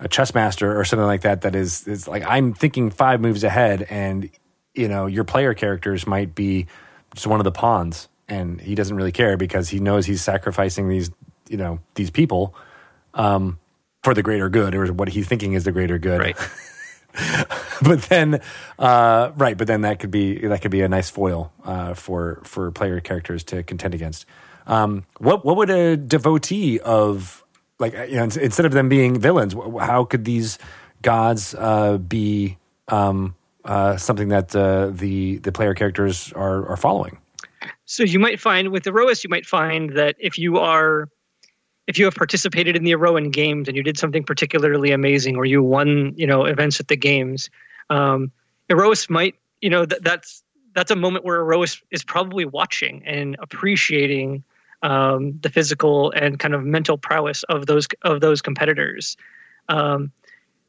a 0.00 0.08
chess 0.08 0.34
master 0.34 0.78
or 0.78 0.84
something 0.84 1.06
like 1.06 1.22
that, 1.22 1.42
that 1.42 1.54
is 1.54 1.86
is 1.88 2.06
like 2.06 2.22
I'm 2.26 2.52
thinking 2.52 2.90
five 2.90 3.20
moves 3.20 3.42
ahead, 3.44 3.86
and 3.90 4.30
you 4.74 4.88
know, 4.88 5.06
your 5.06 5.24
player 5.24 5.54
characters 5.54 6.06
might 6.06 6.34
be 6.34 6.66
just 7.14 7.26
one 7.26 7.40
of 7.40 7.44
the 7.44 7.52
pawns, 7.52 8.08
and 8.28 8.60
he 8.60 8.74
doesn't 8.74 8.96
really 8.96 9.12
care 9.12 9.36
because 9.36 9.68
he 9.68 9.80
knows 9.80 10.06
he's 10.06 10.22
sacrificing 10.22 10.88
these 10.88 11.10
you 11.48 11.56
know 11.56 11.78
these 11.94 12.10
people 12.10 12.54
um, 13.14 13.58
for 14.02 14.14
the 14.14 14.22
greater 14.22 14.48
good 14.48 14.74
or 14.74 14.92
what 14.92 15.08
he's 15.08 15.26
thinking 15.26 15.54
is 15.54 15.64
the 15.64 15.72
greater 15.72 15.98
good 15.98 16.20
Right. 16.20 16.36
but 17.82 18.02
then 18.02 18.40
uh, 18.78 19.32
right 19.36 19.56
but 19.56 19.66
then 19.66 19.82
that 19.82 20.00
could 20.00 20.10
be 20.10 20.38
that 20.46 20.62
could 20.62 20.70
be 20.70 20.80
a 20.80 20.88
nice 20.88 21.10
foil 21.10 21.52
uh, 21.64 21.94
for 21.94 22.40
for 22.44 22.70
player 22.72 23.00
characters 23.00 23.44
to 23.44 23.62
contend 23.62 23.94
against. 23.94 24.26
Um, 24.66 25.04
what 25.18 25.44
what 25.44 25.56
would 25.56 25.70
a 25.70 25.96
devotee 25.96 26.80
of 26.80 27.44
like 27.78 27.92
you 27.92 28.16
know 28.16 28.24
instead 28.24 28.66
of 28.66 28.72
them 28.72 28.88
being 28.88 29.18
villains 29.20 29.54
how 29.80 30.04
could 30.04 30.24
these 30.24 30.58
gods 31.02 31.54
uh, 31.56 31.98
be 31.98 32.56
um, 32.88 33.34
uh, 33.64 33.96
something 33.96 34.28
that 34.28 34.54
uh, 34.56 34.90
the 34.90 35.38
the 35.38 35.52
player 35.52 35.74
characters 35.74 36.32
are 36.32 36.66
are 36.66 36.76
following? 36.76 37.18
So 37.86 38.02
you 38.02 38.18
might 38.18 38.40
find 38.40 38.70
with 38.70 38.84
the 38.84 38.90
Iroas, 38.90 39.22
you 39.22 39.30
might 39.30 39.46
find 39.46 39.90
that 39.96 40.16
if 40.18 40.38
you 40.38 40.58
are 40.58 41.08
if 41.86 41.98
you 41.98 42.04
have 42.06 42.14
participated 42.14 42.76
in 42.76 42.84
the 42.84 42.92
Iroan 42.92 43.30
games 43.30 43.68
and 43.68 43.76
you 43.76 43.82
did 43.82 43.98
something 43.98 44.24
particularly 44.24 44.90
amazing 44.90 45.36
or 45.36 45.44
you 45.44 45.62
won, 45.62 46.14
you 46.16 46.26
know, 46.26 46.44
events 46.44 46.80
at 46.80 46.88
the 46.88 46.96
games, 46.96 47.50
um, 47.90 48.32
Iroas 48.70 49.10
might, 49.10 49.34
you 49.60 49.68
know, 49.68 49.84
that 49.84 50.02
that's 50.02 50.42
that's 50.74 50.90
a 50.90 50.96
moment 50.96 51.24
where 51.24 51.40
Iroas 51.40 51.80
is 51.90 52.02
probably 52.02 52.44
watching 52.44 53.02
and 53.06 53.36
appreciating 53.40 54.42
um, 54.82 55.38
the 55.40 55.48
physical 55.48 56.10
and 56.12 56.38
kind 56.38 56.54
of 56.54 56.64
mental 56.64 56.98
prowess 56.98 57.42
of 57.44 57.66
those 57.66 57.86
of 58.02 58.20
those 58.20 58.40
competitors. 58.40 59.16
Um, 59.68 60.10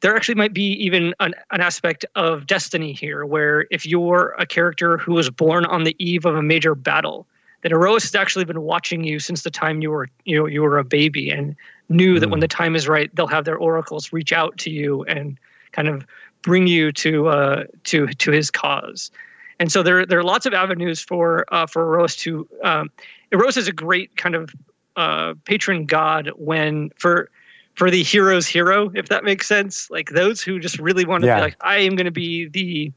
there 0.00 0.14
actually 0.14 0.34
might 0.34 0.52
be 0.52 0.72
even 0.72 1.14
an, 1.20 1.34
an 1.50 1.60
aspect 1.60 2.04
of 2.14 2.46
destiny 2.46 2.92
here 2.92 3.24
where 3.24 3.66
if 3.70 3.86
you're 3.86 4.34
a 4.38 4.46
character 4.46 4.98
who 4.98 5.14
was 5.14 5.30
born 5.30 5.64
on 5.64 5.84
the 5.84 5.96
eve 5.98 6.26
of 6.26 6.34
a 6.34 6.42
major 6.42 6.74
battle 6.74 7.26
that 7.66 7.74
Iroas 7.74 8.02
has 8.02 8.14
actually 8.14 8.44
been 8.44 8.62
watching 8.62 9.02
you 9.02 9.18
since 9.18 9.42
the 9.42 9.50
time 9.50 9.82
you 9.82 9.90
were 9.90 10.08
you 10.24 10.38
know 10.38 10.46
you 10.46 10.62
were 10.62 10.78
a 10.78 10.84
baby 10.84 11.30
and 11.30 11.56
knew 11.88 12.20
that 12.20 12.30
when 12.30 12.38
the 12.38 12.46
time 12.46 12.76
is 12.76 12.86
right 12.86 13.12
they'll 13.16 13.26
have 13.26 13.44
their 13.44 13.56
oracles 13.56 14.12
reach 14.12 14.32
out 14.32 14.56
to 14.58 14.70
you 14.70 15.02
and 15.04 15.36
kind 15.72 15.88
of 15.88 16.06
bring 16.42 16.68
you 16.68 16.92
to 16.92 17.26
uh, 17.26 17.64
to 17.82 18.06
to 18.06 18.30
his 18.30 18.52
cause 18.52 19.10
and 19.58 19.72
so 19.72 19.82
there 19.82 20.06
there 20.06 20.16
are 20.16 20.22
lots 20.22 20.46
of 20.46 20.54
avenues 20.54 21.00
for 21.00 21.44
uh, 21.52 21.66
for 21.66 21.84
Iroas 21.84 22.16
to 22.20 22.46
um, 22.62 22.88
Iroas 23.32 23.56
is 23.56 23.66
a 23.66 23.72
great 23.72 24.16
kind 24.16 24.36
of 24.36 24.54
uh, 24.94 25.34
patron 25.44 25.86
god 25.86 26.30
when 26.36 26.90
for 26.96 27.30
for 27.74 27.90
the 27.90 28.02
hero's 28.02 28.46
hero, 28.46 28.90
if 28.94 29.10
that 29.10 29.22
makes 29.22 29.46
sense. 29.46 29.90
Like 29.90 30.08
those 30.08 30.40
who 30.40 30.58
just 30.58 30.78
really 30.78 31.04
want 31.04 31.22
to 31.24 31.26
Yeah. 31.26 31.36
be 31.36 31.42
like, 31.42 31.56
I 31.60 31.76
am 31.76 31.94
going 31.94 32.06
to 32.06 32.10
be 32.10 32.48
the 32.48 32.90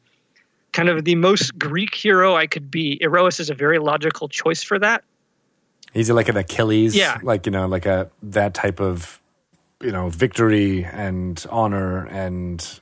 kind 0.74 0.90
of 0.90 1.04
the 1.06 1.16
most 1.16 1.58
Greek 1.58 1.94
hero 1.96 2.36
I 2.36 2.48
could 2.48 2.70
be. 2.70 3.00
Iroas 3.02 3.40
is 3.40 3.50
a 3.50 3.54
very 3.56 3.80
logical 3.80 4.28
choice 4.30 4.62
for 4.64 4.78
that. 4.80 5.04
he's 5.94 6.10
like 6.12 6.30
an 6.30 6.38
achilles 6.38 6.96
Yeah. 6.96 7.18
like 7.24 7.46
you 7.48 7.52
know 7.52 7.66
like 7.68 7.86
a 7.88 8.10
that 8.22 8.54
type 8.54 8.80
of 8.80 9.20
you 9.82 9.92
know 9.92 10.10
victory 10.10 10.84
and 10.86 11.44
honor 11.50 12.06
and 12.08 12.80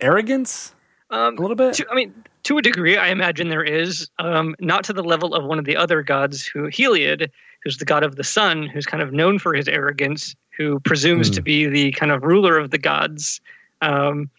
arrogance 0.00 0.74
Um, 1.10 1.36
a 1.36 1.40
little 1.40 1.56
bit 1.56 1.74
to, 1.74 1.86
I 1.90 1.94
mean, 1.94 2.14
to 2.44 2.56
a 2.58 2.62
degree, 2.62 2.96
I 2.96 3.08
imagine 3.08 3.48
there 3.48 3.64
is, 3.64 4.08
um, 4.18 4.54
not 4.60 4.84
to 4.84 4.92
the 4.92 5.02
level 5.02 5.34
of 5.34 5.44
one 5.44 5.58
of 5.58 5.64
the 5.64 5.76
other 5.76 6.02
gods, 6.02 6.46
who 6.46 6.68
Heliod, 6.68 7.28
who's 7.62 7.76
the 7.78 7.84
god 7.84 8.02
of 8.02 8.16
the 8.16 8.24
sun, 8.24 8.66
who's 8.66 8.86
kind 8.86 9.02
of 9.02 9.12
known 9.12 9.38
for 9.38 9.52
his 9.52 9.68
arrogance, 9.68 10.34
who 10.56 10.80
presumes 10.80 11.28
Hmm. 11.28 11.34
to 11.34 11.42
be 11.42 11.66
the 11.66 11.90
kind 11.92 12.12
of 12.12 12.22
ruler 12.22 12.56
of 12.56 12.70
the 12.70 12.78
gods. 12.78 13.40
Um, 13.82 14.30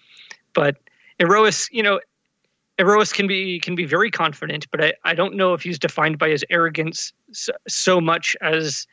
but 0.53 0.77
Iroas, 1.19 1.69
you 1.71 1.83
know, 1.83 1.99
Iroas 2.79 3.13
can 3.13 3.27
be 3.27 3.59
can 3.59 3.75
be 3.75 3.85
very 3.85 4.09
confident, 4.09 4.65
but 4.71 4.83
I, 4.83 4.93
I 5.03 5.13
don't 5.13 5.35
know 5.35 5.53
if 5.53 5.61
he's 5.61 5.77
defined 5.77 6.17
by 6.17 6.29
his 6.29 6.43
arrogance 6.49 7.13
so, 7.31 7.51
so 7.67 8.01
much 8.01 8.35
as, 8.41 8.87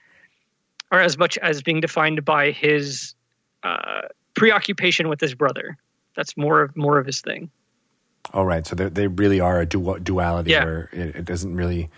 or 0.93 1.01
as 1.01 1.17
much 1.17 1.39
as 1.39 1.63
being 1.63 1.81
defined 1.81 2.25
by 2.25 2.51
his 2.51 3.15
uh, 3.63 4.03
preoccupation 4.35 5.09
with 5.09 5.21
his 5.21 5.35
brother. 5.35 5.77
That's 6.17 6.37
more 6.37 6.63
of 6.63 6.77
more 6.77 6.99
of 6.99 7.07
his 7.07 7.21
thing. 7.21 7.51
All 8.35 8.45
right, 8.45 8.67
so 8.67 8.75
they 8.75 8.89
they 8.89 9.07
really 9.07 9.41
are 9.41 9.61
a 9.61 9.67
du- 9.67 10.01
duality 10.01 10.51
Yeah. 10.51 10.65
where 10.65 10.91
it, 10.93 11.17
it 11.17 11.25
doesn't 11.25 11.55
really. 11.55 11.89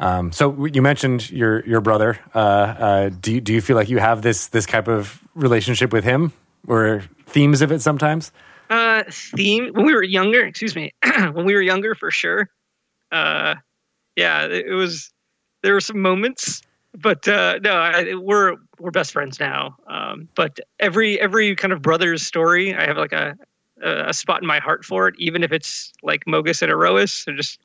Um, 0.00 0.32
so 0.32 0.66
you 0.66 0.82
mentioned 0.82 1.30
your 1.30 1.64
your 1.66 1.80
brother. 1.80 2.18
Uh, 2.34 2.38
uh, 2.38 3.08
do 3.08 3.34
you, 3.34 3.40
do 3.40 3.52
you 3.52 3.60
feel 3.60 3.76
like 3.76 3.88
you 3.88 3.98
have 3.98 4.22
this 4.22 4.48
this 4.48 4.66
type 4.66 4.88
of 4.88 5.22
relationship 5.34 5.92
with 5.92 6.04
him, 6.04 6.32
or 6.66 7.04
themes 7.26 7.62
of 7.62 7.70
it 7.72 7.80
sometimes? 7.80 8.32
Uh 8.70 9.02
theme 9.10 9.72
when 9.74 9.84
we 9.84 9.92
were 9.92 10.02
younger 10.02 10.42
excuse 10.46 10.74
me 10.76 10.92
when 11.32 11.44
we 11.44 11.54
were 11.54 11.60
younger 11.60 11.94
for 11.94 12.10
sure 12.10 12.48
uh 13.12 13.56
yeah 14.16 14.44
it, 14.44 14.66
it 14.68 14.74
was 14.74 15.10
there 15.62 15.74
were 15.74 15.80
some 15.80 16.00
moments 16.00 16.62
but 16.94 17.26
uh 17.28 17.58
no 17.64 17.72
I, 17.74 18.14
we're 18.14 18.56
we're 18.78 18.92
best 18.92 19.12
friends 19.12 19.40
now 19.40 19.76
um 19.88 20.28
but 20.36 20.60
every 20.78 21.20
every 21.20 21.56
kind 21.56 21.72
of 21.72 21.82
brother's 21.82 22.22
story 22.24 22.74
i 22.74 22.86
have 22.86 22.96
like 22.96 23.12
a 23.12 23.36
a 23.82 24.12
spot 24.14 24.40
in 24.42 24.46
my 24.46 24.58
heart 24.60 24.84
for 24.84 25.08
it 25.08 25.14
even 25.18 25.42
if 25.42 25.50
it's 25.52 25.92
like 26.02 26.24
mogis 26.26 26.62
and 26.62 26.70
iroas 26.70 27.26
i 27.28 27.34
just 27.36 27.58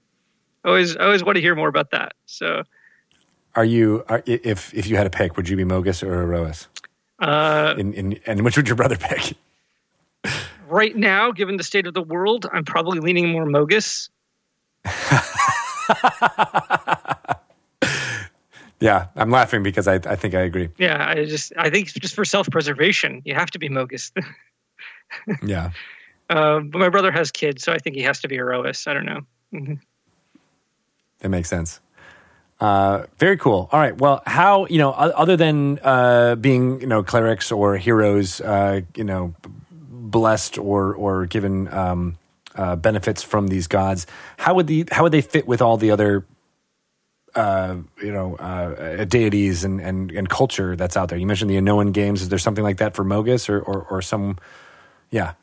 always 0.63 0.97
I 0.97 1.05
always 1.05 1.23
want 1.23 1.35
to 1.35 1.41
hear 1.41 1.55
more 1.55 1.67
about 1.67 1.91
that 1.91 2.13
so 2.25 2.63
Are 3.55 3.65
you 3.65 4.03
are, 4.09 4.23
if 4.25 4.73
if 4.73 4.87
you 4.87 4.95
had 4.97 5.03
to 5.03 5.09
pick, 5.11 5.37
would 5.37 5.47
you 5.47 5.55
be 5.55 5.63
Mogis 5.65 6.01
or 6.03 6.25
Iroas? 6.25 6.67
uh 7.19 7.75
In, 7.77 7.93
in, 7.93 8.19
and 8.25 8.41
which 8.43 8.57
would 8.57 8.67
your 8.67 8.75
brother 8.75 8.97
pick? 8.97 9.37
Right 10.75 10.95
now 10.95 11.31
given 11.31 11.57
the 11.57 11.63
state 11.63 11.87
of 11.87 11.93
the 11.93 12.01
world 12.01 12.47
i'm 12.53 12.65
probably 12.65 12.99
leaning 12.99 13.29
more 13.29 13.45
mogis 13.45 14.09
Yeah, 18.81 19.07
I'm 19.15 19.31
laughing 19.31 19.63
because 19.63 19.87
I, 19.87 19.95
I 19.95 20.15
think 20.17 20.35
I 20.35 20.41
agree. 20.41 20.67
Yeah, 20.77 21.07
I 21.09 21.23
just 21.25 21.53
I 21.57 21.69
think 21.69 21.87
just 21.87 22.13
for 22.13 22.25
self 22.25 22.49
preservation, 22.51 23.21
you 23.25 23.33
have 23.33 23.49
to 23.51 23.59
be 23.59 23.69
Mogis. 23.69 24.11
Yeah. 25.43 25.71
uh, 26.29 26.59
but 26.59 26.79
my 26.79 26.89
brother 26.89 27.11
has 27.11 27.31
kids, 27.31 27.63
so 27.63 27.71
I 27.71 27.77
think 27.77 27.95
he 27.95 28.01
has 28.01 28.19
to 28.21 28.27
be 28.27 28.37
Iroas. 28.37 28.85
I 28.87 28.93
don't 28.93 29.05
know. 29.05 29.21
Mhm. 29.53 29.79
That 31.19 31.29
makes 31.29 31.47
sense. 31.49 31.79
Uh, 32.59 33.05
very 33.17 33.37
cool. 33.37 33.69
All 33.71 33.79
right. 33.79 33.97
Well, 33.97 34.21
how 34.25 34.65
you 34.65 34.77
know, 34.77 34.91
other 34.91 35.37
than 35.37 35.79
uh, 35.83 36.35
being 36.35 36.81
you 36.81 36.87
know 36.87 37.01
clerics 37.03 37.51
or 37.51 37.77
heroes, 37.77 38.41
uh, 38.41 38.81
you 38.95 39.03
know, 39.05 39.33
blessed 40.15 40.57
or 40.57 40.95
or 40.95 41.25
given 41.25 41.67
um, 41.73 42.17
uh, 42.55 42.77
benefits 42.77 43.21
from 43.21 43.47
these 43.47 43.67
gods, 43.67 44.07
how 44.37 44.53
would 44.53 44.65
the 44.65 44.87
how 44.89 45.03
would 45.03 45.11
they 45.11 45.19
fit 45.19 45.45
with 45.45 45.61
all 45.61 45.75
the 45.75 45.91
other 45.91 46.25
uh, 47.35 47.75
you 48.01 48.13
know 48.13 48.37
uh, 48.37 49.03
deities 49.03 49.65
and, 49.65 49.81
and 49.81 50.11
and 50.11 50.29
culture 50.29 50.77
that's 50.77 50.95
out 50.95 51.09
there? 51.09 51.17
You 51.17 51.27
mentioned 51.27 51.51
the 51.51 51.57
Iroan 51.57 51.91
games. 51.91 52.21
Is 52.21 52.29
there 52.29 52.39
something 52.39 52.63
like 52.63 52.77
that 52.77 52.95
for 52.95 53.03
Mogis 53.03 53.49
or 53.49 53.59
or, 53.59 53.83
or 53.91 54.01
some? 54.01 54.37
Yeah. 55.11 55.33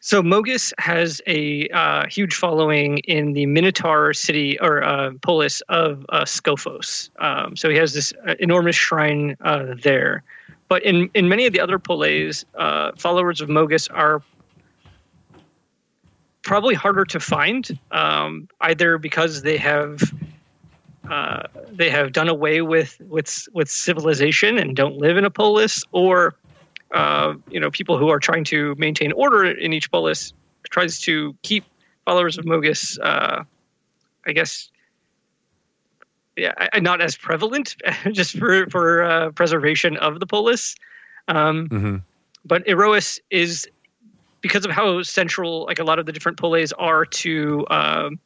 So 0.00 0.22
Mogis 0.22 0.74
has 0.78 1.22
a 1.26 1.68
uh, 1.70 2.04
huge 2.06 2.34
following 2.34 2.98
in 2.98 3.32
the 3.32 3.46
Minotaur 3.46 4.12
city 4.12 4.60
or 4.60 4.84
uh, 4.84 5.12
polis 5.22 5.62
of 5.70 6.04
uh, 6.10 6.24
Skophos. 6.24 7.08
Um, 7.18 7.56
so 7.56 7.70
he 7.70 7.76
has 7.76 7.94
this 7.94 8.12
enormous 8.38 8.76
shrine 8.76 9.38
there. 9.82 10.22
But 10.68 10.82
in, 10.82 11.10
in 11.14 11.28
many 11.28 11.46
of 11.46 11.52
the 11.52 11.60
other 11.60 11.78
poles, 11.78 12.44
uh, 12.54 12.92
followers 12.96 13.40
of 13.40 13.48
Mogis 13.48 13.88
are 13.92 14.22
probably 16.42 16.74
harder 16.74 17.04
to 17.06 17.20
find, 17.20 17.78
um, 17.90 18.48
either 18.60 18.98
because 18.98 19.42
they 19.42 19.56
have 19.56 20.00
uh, 21.10 21.42
they 21.70 21.88
have 21.88 22.12
done 22.12 22.28
away 22.28 22.60
with 22.60 23.00
with 23.00 23.48
with 23.52 23.70
civilization 23.70 24.58
and 24.58 24.76
don't 24.76 24.98
live 24.98 25.16
in 25.16 25.24
a 25.24 25.30
polis, 25.30 25.84
or 25.92 26.34
uh, 26.92 27.34
you 27.50 27.60
know 27.60 27.70
people 27.70 27.96
who 27.96 28.08
are 28.08 28.18
trying 28.18 28.44
to 28.44 28.74
maintain 28.76 29.12
order 29.12 29.44
in 29.44 29.72
each 29.72 29.90
polis 29.90 30.32
tries 30.70 31.00
to 31.00 31.34
keep 31.42 31.64
followers 32.04 32.38
of 32.38 32.44
Mogis, 32.44 32.98
uh, 33.02 33.44
I 34.26 34.32
guess, 34.32 34.70
yeah, 36.38 36.54
not 36.80 37.00
as 37.00 37.16
prevalent, 37.16 37.76
just 38.12 38.38
for 38.38 38.68
for 38.70 39.02
uh, 39.02 39.30
preservation 39.32 39.96
of 39.96 40.20
the 40.20 40.26
polis. 40.26 40.76
Um, 41.26 41.68
hmm 41.68 41.96
but 42.44 42.64
Iroas 42.66 43.20
is 43.30 43.68
because 44.40 44.64
of 44.64 44.70
how 44.70 45.02
central 45.02 45.66
like 45.66 45.78
a 45.78 45.84
lot 45.84 45.98
of 45.98 46.06
the 46.06 46.12
different 46.12 46.38
poles 46.38 46.72
are 46.72 47.04
to 47.04 47.66
um, 47.70 48.18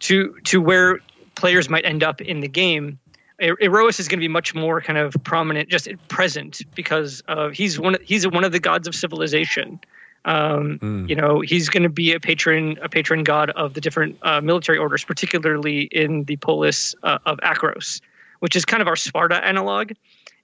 to 0.00 0.36
to 0.44 0.60
where 0.60 1.00
players 1.34 1.68
might 1.68 1.84
end 1.84 2.02
up 2.04 2.20
in 2.20 2.40
the 2.40 2.48
game. 2.48 2.98
Iroas 3.40 3.98
is 3.98 4.06
going 4.06 4.18
to 4.18 4.24
be 4.24 4.28
much 4.28 4.54
more 4.54 4.82
kind 4.82 4.98
of 4.98 5.16
prominent, 5.24 5.70
just 5.70 5.88
present 6.08 6.60
because 6.74 7.22
of 7.26 7.52
he's 7.52 7.80
one 7.80 7.94
of, 7.94 8.02
he's 8.02 8.28
one 8.28 8.44
of 8.44 8.52
the 8.52 8.60
gods 8.60 8.86
of 8.86 8.94
civilization. 8.94 9.80
Um, 10.24 10.78
Mm. 10.80 11.08
You 11.08 11.16
know, 11.16 11.40
he's 11.40 11.68
going 11.68 11.82
to 11.82 11.88
be 11.88 12.12
a 12.12 12.20
patron 12.20 12.78
a 12.82 12.88
patron 12.88 13.24
god 13.24 13.50
of 13.50 13.74
the 13.74 13.80
different 13.80 14.18
uh, 14.22 14.40
military 14.40 14.78
orders, 14.78 15.04
particularly 15.04 15.82
in 15.92 16.24
the 16.24 16.36
polis 16.36 16.94
uh, 17.02 17.18
of 17.24 17.38
Akros, 17.38 18.00
which 18.40 18.54
is 18.54 18.64
kind 18.64 18.82
of 18.82 18.88
our 18.88 18.96
Sparta 18.96 19.42
analog. 19.44 19.92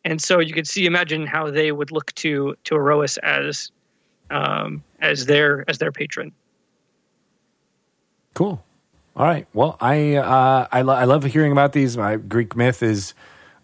And 0.05 0.23
so 0.23 0.39
you 0.41 0.55
could 0.55 0.67
see, 0.69 0.87
imagine 0.87 1.27
how 1.27 1.51
they 1.51 1.73
would 1.73 1.91
look 1.91 2.15
to 2.15 2.57
to 2.65 2.75
Iroas 2.75 3.19
as 3.19 3.71
um, 4.31 4.83
as 5.01 5.27
their 5.27 5.65
as 5.69 5.79
their 5.79 5.93
patron. 5.93 6.33
Cool. 8.35 8.63
All 9.17 9.25
right. 9.27 9.47
Well, 9.55 9.77
I 9.81 10.17
uh, 10.17 10.69
I, 10.71 10.83
lo- 10.83 10.95
I 10.95 11.05
love 11.05 11.25
hearing 11.25 11.53
about 11.53 11.73
these. 11.73 11.97
My 11.97 12.17
Greek 12.17 12.55
myth 12.55 12.83
is, 12.83 13.15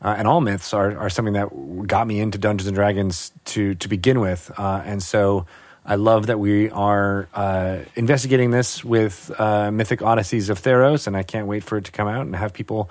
uh, 0.00 0.14
and 0.16 0.26
all 0.26 0.40
myths 0.40 0.72
are, 0.72 0.96
are 0.96 1.10
something 1.10 1.34
that 1.34 1.86
got 1.86 2.06
me 2.06 2.20
into 2.20 2.38
Dungeons 2.38 2.66
and 2.66 2.74
Dragons 2.74 3.32
to 3.46 3.74
to 3.74 3.88
begin 3.88 4.20
with, 4.20 4.50
uh, 4.58 4.82
and 4.84 5.02
so 5.02 5.46
I 5.84 5.96
love 5.96 6.26
that 6.26 6.38
we 6.38 6.70
are 6.70 7.28
uh, 7.34 7.78
investigating 7.96 8.50
this 8.50 8.84
with 8.84 9.32
uh, 9.38 9.70
Mythic 9.72 10.00
Odysseys 10.00 10.48
of 10.48 10.60
Theros, 10.60 11.06
and 11.06 11.16
I 11.16 11.24
can't 11.24 11.46
wait 11.46 11.64
for 11.64 11.76
it 11.78 11.84
to 11.86 11.92
come 11.92 12.06
out 12.06 12.22
and 12.22 12.36
have 12.36 12.52
people 12.52 12.88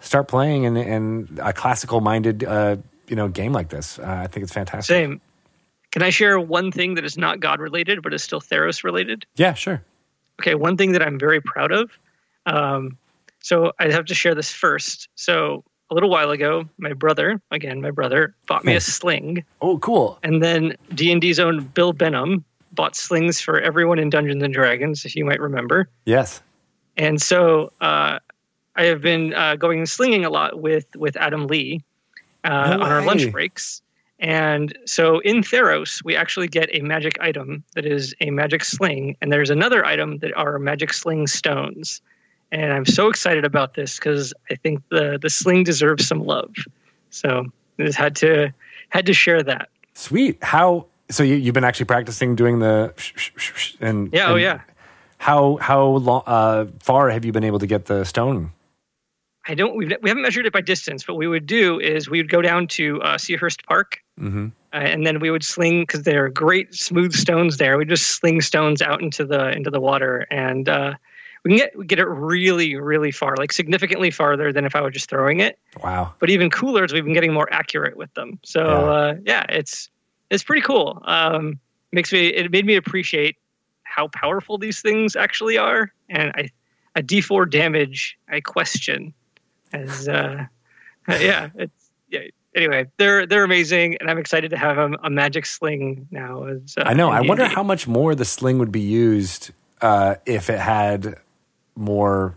start 0.00 0.28
playing 0.28 0.64
in, 0.64 0.76
in 0.76 1.38
a 1.42 1.52
classical 1.52 2.00
minded 2.00 2.44
uh, 2.44 2.76
you 3.08 3.16
know 3.16 3.28
game 3.28 3.52
like 3.52 3.68
this. 3.70 3.98
Uh, 3.98 4.20
I 4.24 4.26
think 4.26 4.44
it's 4.44 4.52
fantastic. 4.52 4.94
Same. 4.94 5.20
Can 5.90 6.02
I 6.02 6.10
share 6.10 6.40
one 6.40 6.72
thing 6.72 6.94
that 6.94 7.04
is 7.04 7.16
not 7.16 7.40
God 7.40 7.60
related 7.60 8.02
but 8.02 8.12
is 8.12 8.22
still 8.22 8.40
Theros 8.40 8.84
related? 8.84 9.24
Yeah, 9.36 9.54
sure. 9.54 9.82
Okay, 10.40 10.54
one 10.54 10.76
thing 10.76 10.92
that 10.92 11.02
I'm 11.02 11.18
very 11.18 11.40
proud 11.40 11.72
of. 11.72 11.90
Um, 12.46 12.98
so 13.40 13.72
I 13.78 13.90
have 13.90 14.06
to 14.06 14.14
share 14.14 14.34
this 14.34 14.50
first. 14.50 15.08
So 15.14 15.64
a 15.94 15.96
little 15.96 16.10
while 16.10 16.32
ago, 16.32 16.64
my 16.78 16.92
brother, 16.92 17.40
again 17.52 17.80
my 17.80 17.92
brother, 17.92 18.34
bought 18.48 18.64
me 18.64 18.74
a 18.74 18.80
sling, 18.80 19.44
Oh, 19.62 19.78
cool. 19.78 20.18
and 20.24 20.42
then 20.42 20.74
D 20.92 21.12
and 21.12 21.20
D's 21.20 21.38
own 21.38 21.60
Bill 21.66 21.92
Benham 21.92 22.44
bought 22.72 22.96
slings 22.96 23.40
for 23.40 23.60
everyone 23.60 24.00
in 24.00 24.10
Dungeons 24.10 24.42
and 24.42 24.52
Dragons, 24.52 25.04
if 25.04 25.14
you 25.14 25.24
might 25.24 25.38
remember. 25.40 25.88
Yes. 26.04 26.42
And 26.96 27.22
so 27.22 27.72
uh, 27.80 28.18
I 28.74 28.82
have 28.84 29.00
been 29.02 29.34
uh, 29.34 29.54
going 29.54 29.86
slinging 29.86 30.24
a 30.24 30.30
lot 30.30 30.60
with 30.60 30.86
with 30.96 31.16
Adam 31.16 31.46
Lee 31.46 31.80
uh, 32.42 32.76
No 32.76 32.82
on 32.84 32.90
our 32.90 33.02
lunch 33.04 33.30
breaks. 33.30 33.80
And 34.18 34.76
so 34.86 35.20
in 35.20 35.42
Theros, 35.42 36.02
we 36.04 36.16
actually 36.16 36.48
get 36.48 36.68
a 36.72 36.80
magic 36.80 37.16
item 37.20 37.62
that 37.76 37.86
is 37.86 38.14
a 38.20 38.30
magic 38.30 38.64
sling, 38.64 39.16
and 39.20 39.30
there's 39.30 39.50
another 39.50 39.84
item 39.84 40.18
that 40.18 40.34
are 40.36 40.58
magic 40.58 40.92
sling 40.92 41.28
stones. 41.28 42.00
And 42.52 42.72
I'm 42.72 42.86
so 42.86 43.08
excited 43.08 43.44
about 43.44 43.74
this 43.74 43.96
because 43.96 44.32
I 44.50 44.54
think 44.56 44.82
the 44.90 45.18
the 45.20 45.30
sling 45.30 45.64
deserves 45.64 46.06
some 46.06 46.20
love. 46.24 46.52
So 47.10 47.46
I 47.78 47.82
just 47.84 47.98
had 47.98 48.14
to 48.16 48.52
had 48.90 49.06
to 49.06 49.12
share 49.14 49.42
that. 49.42 49.68
Sweet. 49.94 50.38
How? 50.42 50.86
So 51.10 51.22
you, 51.22 51.34
you've 51.34 51.54
been 51.54 51.64
actually 51.64 51.86
practicing 51.86 52.34
doing 52.36 52.60
the 52.60 52.92
sh- 52.96 53.12
sh- 53.16 53.30
sh- 53.36 53.52
sh- 53.56 53.74
and 53.80 54.12
Yeah, 54.12 54.30
oh 54.30 54.36
yeah. 54.36 54.60
How 55.18 55.56
how 55.60 55.84
long, 55.86 56.22
uh, 56.26 56.66
far 56.80 57.10
have 57.10 57.24
you 57.24 57.32
been 57.32 57.44
able 57.44 57.58
to 57.58 57.66
get 57.66 57.86
the 57.86 58.04
stone? 58.04 58.50
I 59.46 59.54
don't. 59.54 59.76
We've, 59.76 59.92
we 60.00 60.08
haven't 60.08 60.22
measured 60.22 60.46
it 60.46 60.52
by 60.52 60.60
distance. 60.62 61.06
What 61.06 61.16
we 61.18 61.26
would 61.26 61.46
do 61.46 61.78
is 61.78 62.08
we 62.08 62.18
would 62.18 62.30
go 62.30 62.40
down 62.40 62.66
to 62.68 63.00
uh, 63.02 63.16
Seahurst 63.18 63.64
Park, 63.66 64.00
Mm-hmm. 64.20 64.46
uh, 64.72 64.76
and 64.76 65.04
then 65.06 65.18
we 65.20 65.30
would 65.30 65.44
sling 65.44 65.82
because 65.82 66.04
they're 66.04 66.28
great 66.30 66.72
smooth 66.74 67.12
stones. 67.14 67.56
There, 67.58 67.76
we 67.76 67.84
just 67.84 68.06
sling 68.12 68.40
stones 68.40 68.80
out 68.80 69.02
into 69.02 69.24
the 69.26 69.50
into 69.50 69.70
the 69.70 69.80
water, 69.80 70.26
and 70.30 70.68
uh, 70.68 70.94
we 71.44 71.50
can 71.50 71.58
get 71.58 71.78
we 71.78 71.84
get 71.86 71.98
it 71.98 72.06
really 72.06 72.74
really 72.76 73.10
far, 73.10 73.36
like 73.36 73.52
significantly 73.52 74.10
farther 74.10 74.52
than 74.52 74.64
if 74.64 74.74
I 74.74 74.80
were 74.80 74.90
just 74.90 75.08
throwing 75.10 75.40
it. 75.40 75.58
Wow. 75.82 76.14
But 76.18 76.30
even 76.30 76.50
cooler 76.50 76.84
is 76.84 76.92
we've 76.92 77.04
been 77.04 77.12
getting 77.14 77.32
more 77.32 77.52
accurate 77.52 77.96
with 77.96 78.12
them. 78.14 78.38
So 78.44 78.64
Yeah. 78.64 78.74
uh, 78.92 79.14
yeah, 79.24 79.46
it's 79.48 79.90
it's 80.30 80.42
pretty 80.42 80.62
cool. 80.62 81.02
Um, 81.04 81.58
makes 81.92 82.12
me 82.12 82.28
it 82.28 82.50
made 82.50 82.66
me 82.66 82.76
appreciate 82.76 83.36
how 83.84 84.08
powerful 84.08 84.58
these 84.58 84.80
things 84.80 85.14
actually 85.16 85.58
are, 85.58 85.92
and 86.08 86.32
I 86.34 86.50
a 86.96 87.02
D4 87.02 87.50
damage 87.50 88.16
I 88.28 88.40
question 88.40 89.12
as 89.72 90.08
uh, 90.08 90.46
yeah 91.08 91.50
it's 91.56 91.90
yeah. 92.08 92.20
Anyway, 92.56 92.86
they're 92.98 93.26
they're 93.26 93.42
amazing, 93.42 93.96
and 93.98 94.08
I'm 94.08 94.16
excited 94.16 94.48
to 94.50 94.56
have 94.56 94.78
a, 94.78 94.92
a 95.02 95.10
magic 95.10 95.44
sling 95.44 96.06
now. 96.12 96.44
As, 96.44 96.76
uh, 96.78 96.84
I 96.86 96.94
know. 96.94 97.10
I 97.10 97.20
wonder 97.20 97.46
how 97.46 97.64
much 97.64 97.88
more 97.88 98.14
the 98.14 98.24
sling 98.24 98.58
would 98.58 98.70
be 98.70 98.78
used 98.80 99.50
uh, 99.80 100.14
if 100.24 100.48
it 100.48 100.60
had 100.60 101.16
more, 101.76 102.36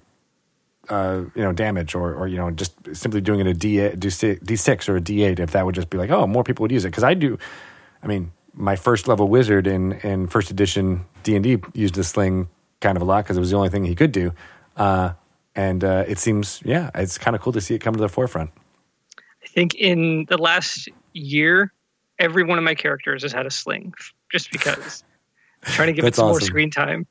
uh, 0.90 1.22
you 1.36 1.44
know, 1.44 1.52
damage, 1.52 1.96
or 1.96 2.14
or 2.14 2.28
you 2.28 2.38
know, 2.38 2.52
just 2.52 2.74
simply 2.94 3.22
doing 3.22 3.40
it 3.40 3.48
a 3.48 3.54
D 3.54 3.90
D 3.90 4.56
six 4.56 4.90
or 4.90 4.96
a 4.96 5.02
D 5.02 5.24
eight. 5.24 5.40
If 5.40 5.52
that 5.52 5.66
would 5.66 5.76
just 5.76 5.90
be 5.90 5.98
like, 5.98 6.10
oh, 6.10 6.28
more 6.28 6.44
people 6.44 6.64
would 6.64 6.72
use 6.72 6.86
it. 6.86 6.90
Because 6.90 7.04
I 7.04 7.14
do. 7.14 7.38
I 8.02 8.08
mean, 8.08 8.32
my 8.54 8.76
first 8.76 9.08
level 9.08 9.28
wizard 9.28 9.68
in 9.68 9.94
in 9.94 10.28
first 10.28 10.52
edition 10.52 11.06
D 11.24 11.36
and 11.36 11.44
D 11.44 11.58
used 11.74 11.96
the 11.96 12.04
sling 12.04 12.48
kind 12.82 12.96
of 12.96 13.02
a 13.02 13.06
lot 13.06 13.24
because 13.24 13.38
it 13.38 13.40
was 13.40 13.52
the 13.52 13.58
only 13.58 13.70
thing 13.70 13.86
he 13.86 13.96
could 13.96 14.12
do. 14.12 14.34
Uh, 14.76 15.14
and 15.56 15.84
uh, 15.84 16.06
it 16.08 16.20
seems, 16.20 16.62
yeah, 16.64 16.92
it's 16.94 17.18
kind 17.18 17.36
of 17.36 17.42
cool 17.42 17.54
to 17.54 17.62
see 17.62 17.74
it 17.74 17.80
come 17.80 17.96
to 17.96 18.00
the 18.00 18.10
forefront. 18.10 18.52
I 19.44 19.48
think 19.48 19.74
in 19.76 20.26
the 20.30 20.38
last 20.38 20.88
year, 21.14 21.74
every 22.20 22.44
one 22.44 22.60
of 22.60 22.64
my 22.64 22.76
characters 22.76 23.24
has 23.24 23.32
had 23.32 23.46
a 23.46 23.52
sling, 23.52 23.94
just 24.32 24.52
because. 24.52 25.04
I'm 25.66 25.72
trying 25.74 25.88
to 25.88 25.94
give 25.94 26.04
it 26.04 26.08
That's 26.08 26.18
some 26.18 26.28
more 26.28 26.40
screen 26.40 26.70
time. 26.70 27.08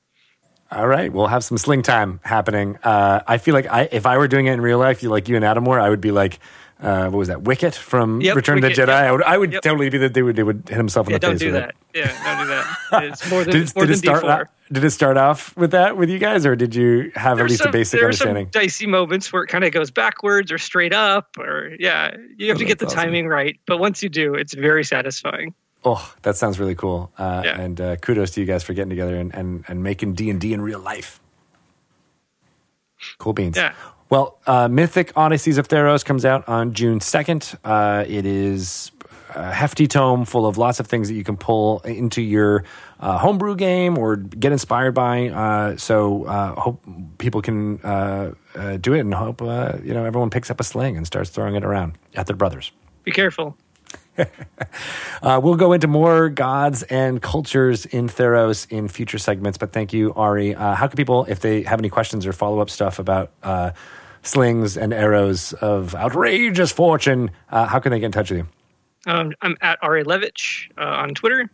All 0.73 0.87
right, 0.89 1.13
we'll 1.13 1.29
have 1.29 1.45
some 1.45 1.59
sling 1.59 1.83
time 1.83 2.19
happening. 2.25 2.77
Uh, 2.83 3.21
I 3.27 3.39
feel 3.39 3.55
like 3.55 3.67
I, 3.67 3.89
if 3.93 4.05
I 4.05 4.19
were 4.19 4.27
doing 4.27 4.47
it 4.47 4.53
in 4.53 4.61
real 4.61 4.79
life, 4.79 5.03
you 5.03 5.09
like 5.11 5.29
you 5.29 5.37
and 5.37 5.45
Adam 5.45 5.65
were, 5.65 5.79
I 5.79 5.89
would 5.89 6.01
be 6.01 6.11
like, 6.11 6.41
uh, 6.83 7.05
what 7.09 7.19
was 7.19 7.29
that? 7.29 7.43
Wicket 7.43 7.75
from 7.75 8.21
Yep, 8.21 8.35
Return 8.37 8.59
of 8.59 8.63
the 8.63 8.69
Jedi. 8.71 8.89
yep. 8.89 8.89
I 8.89 9.13
would, 9.13 9.23
I 9.23 9.39
would 9.39 9.53
Yep. 9.53 9.63
totally 9.63 9.89
be 9.91 9.99
that 9.99 10.13
they 10.15 10.23
would, 10.23 10.35
they 10.37 10.43
would 10.43 10.65
hit 10.69 10.77
himself 10.77 11.07
in 11.07 11.13
Yeah, 11.13 11.19
the 11.19 11.21
don't 11.27 11.33
face 11.35 11.41
do 11.41 11.47
with 11.47 11.55
that. 11.55 11.69
it. 11.71 11.77
Yeah, 12.01 12.37
don't 12.37 12.47
do 12.47 12.49
that. 12.53 13.05
It's 13.13 13.31
more 13.31 13.45
than 13.45 13.53
Did, 13.55 13.63
it- 13.69 13.77
more 13.77 13.87
did 13.87 13.97
it 13.97 14.03
than 14.05 14.17
start? 14.19 14.25
D4. 14.25 14.49
Did 14.73 14.85
it 14.85 14.91
start 14.91 15.17
off 15.17 15.57
with 15.57 15.71
that 15.71 15.97
with 15.97 16.11
you 16.11 16.19
guys, 16.19 16.45
or 16.45 16.57
did 16.57 16.75
you 16.75 17.13
have 17.15 17.39
at 17.39 17.47
least 17.49 17.63
some, 17.63 17.69
a 17.69 17.73
basic 17.73 18.01
there 18.01 18.09
are 18.09 18.13
some 18.13 18.31
understanding? 18.31 18.49
dicey 18.51 18.87
moments 18.89 19.33
where 19.33 19.45
it 19.45 19.47
kind 19.47 19.63
of 19.63 19.71
goes 19.73 19.93
backwards 19.93 20.51
or 20.51 20.59
straight 20.59 20.93
up, 20.93 21.39
or 21.39 21.71
yeah, 21.79 22.17
you 22.37 22.49
have 22.49 22.57
Oh, 22.57 22.59
to 22.59 22.65
get 22.65 22.81
the 22.81 22.87
awesome. 22.87 22.99
timing 22.99 23.29
right. 23.29 23.57
But 23.69 23.79
once 23.79 24.03
you 24.03 24.09
do, 24.09 24.35
it's 24.35 24.55
very 24.55 24.83
satisfying. 24.83 25.55
Oh, 25.85 26.13
that 26.23 26.37
sounds 26.37 26.59
really 26.59 26.75
cool. 26.75 27.11
Uh, 27.19 27.43
Yeah. 27.45 27.61
And 27.61 27.81
uh, 27.81 27.97
kudos 27.97 28.33
to 28.33 28.41
you 28.41 28.47
guys 28.47 28.63
for 28.65 28.73
getting 28.75 28.91
together 28.91 29.17
and, 29.17 29.35
and, 29.35 29.65
and 29.69 29.83
making 29.83 30.15
D 30.15 30.31
and 30.31 30.41
D 30.41 30.53
in 30.53 30.61
real 30.61 30.81
life. 30.81 31.21
Cool 33.19 33.33
beans. 33.35 33.57
Yeah. 33.57 33.75
Well, 34.09 34.39
uh, 34.47 34.69
Mythic 34.69 35.13
Odysseys 35.17 35.59
of 35.59 35.69
Theros 35.69 36.05
comes 36.05 36.25
out 36.25 36.49
on 36.49 36.73
June 36.75 37.01
2nd. 37.01 37.57
Uh, 37.65 38.05
it 38.07 38.25
is 38.25 38.91
a 39.35 39.53
hefty 39.53 39.87
tome 39.87 40.25
full 40.25 40.47
of 40.47 40.57
lots 40.59 40.81
of 40.81 40.87
things 40.87 41.09
that 41.09 41.15
you 41.15 41.25
can 41.25 41.37
pull 41.37 41.81
into 41.81 42.23
your 42.23 42.65
uh, 43.01 43.19
homebrew 43.19 43.57
game 43.57 43.99
or 43.99 44.17
get 44.17 44.53
inspired 44.53 44.93
by. 44.93 45.29
Uh, 45.29 45.77
so 45.77 46.25
uh, 46.25 46.55
hope 46.59 46.81
people 47.19 47.43
can 47.43 47.81
uh, 47.83 48.33
uh, 48.55 48.77
do 48.79 48.95
it 48.95 49.01
and 49.01 49.13
hope 49.13 49.43
uh, 49.43 49.73
you 49.83 49.93
know 49.93 50.05
everyone 50.05 50.31
picks 50.31 50.51
up 50.51 50.59
a 50.61 50.65
sling 50.65 50.97
and 50.97 51.07
starts 51.07 51.31
throwing 51.31 51.55
it 51.57 51.65
around 51.65 51.99
at 52.15 52.27
their 52.27 52.37
brothers. 52.37 52.71
Be 53.05 53.11
careful. 53.11 53.57
Uh, 55.23 55.41
we'll 55.43 55.57
go 55.57 55.73
into 55.73 55.87
more 55.89 56.29
gods 56.29 56.83
and 56.85 57.21
cultures 57.23 57.87
in 57.87 58.07
Theros 58.07 58.71
in 58.71 58.87
future 58.87 59.19
segments, 59.19 59.57
but 59.59 59.73
thank 59.73 59.93
you, 59.93 60.13
Ari. 60.15 60.55
Uh, 60.55 60.75
how 60.75 60.87
can 60.87 60.97
people, 60.97 61.25
if 61.29 61.41
they 61.41 61.63
have 61.63 61.79
any 61.81 61.89
questions 61.89 62.27
or 62.27 62.33
follow 62.35 62.61
up 62.61 62.69
stuff 62.69 62.99
about 62.99 63.31
uh, 63.43 63.71
slings 64.23 64.77
and 64.77 64.93
arrows 64.93 65.53
of 65.55 65.95
outrageous 65.95 66.71
fortune, 66.71 67.31
uh, 67.51 67.67
how 67.67 67.79
can 67.81 67.91
they 67.93 67.99
get 67.99 68.07
in 68.07 68.13
touch 68.13 68.31
with 68.31 68.41
you? 68.41 68.47
Um, 69.11 69.33
I'm 69.41 69.57
at 69.63 69.79
Ari 69.83 70.05
Levitch 70.05 70.69
uh, 70.79 70.83
on 70.85 71.15
Twitter, 71.15 71.49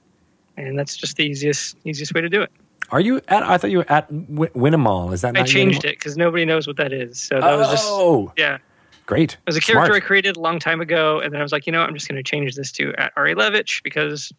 and 0.56 0.76
that's 0.78 0.96
just 0.96 1.16
the 1.16 1.24
easiest 1.24 1.76
easiest 1.84 2.12
way 2.14 2.20
to 2.20 2.28
do 2.28 2.42
it. 2.42 2.50
Are 2.90 3.00
you 3.00 3.20
at? 3.28 3.42
I 3.44 3.58
thought 3.58 3.70
you 3.70 3.78
were 3.78 3.92
at 3.92 4.08
w- 4.10 4.50
Winnemall. 4.54 5.12
Is 5.14 5.20
that 5.22 5.36
I 5.36 5.44
changed 5.44 5.84
it 5.84 5.98
because 5.98 6.16
nobody 6.16 6.44
knows 6.44 6.66
what 6.66 6.76
that 6.78 6.92
is. 6.92 7.20
So 7.20 7.40
that 7.40 7.56
was 7.56 7.70
just 7.70 7.84
Oh, 7.88 8.32
yeah. 8.36 8.58
Great! 9.07 9.32
It 9.34 9.38
was 9.46 9.57
a 9.57 9.61
character 9.61 9.86
Smart. 9.92 10.03
I 10.03 10.07
created 10.07 10.36
a 10.36 10.40
long 10.40 10.59
time 10.59 10.80
ago, 10.80 11.20
and 11.20 11.32
then 11.32 11.40
I 11.40 11.42
was 11.42 11.53
like, 11.53 11.66
you 11.66 11.72
know, 11.72 11.82
I'm 11.82 11.94
just 11.94 12.09
going 12.09 12.16
to 12.16 12.22
change 12.22 12.55
this 12.55 12.72
to 12.72 12.94
at 12.96 13.12
Ari 13.16 13.34
Levitch 13.34 13.82
because 13.82 14.32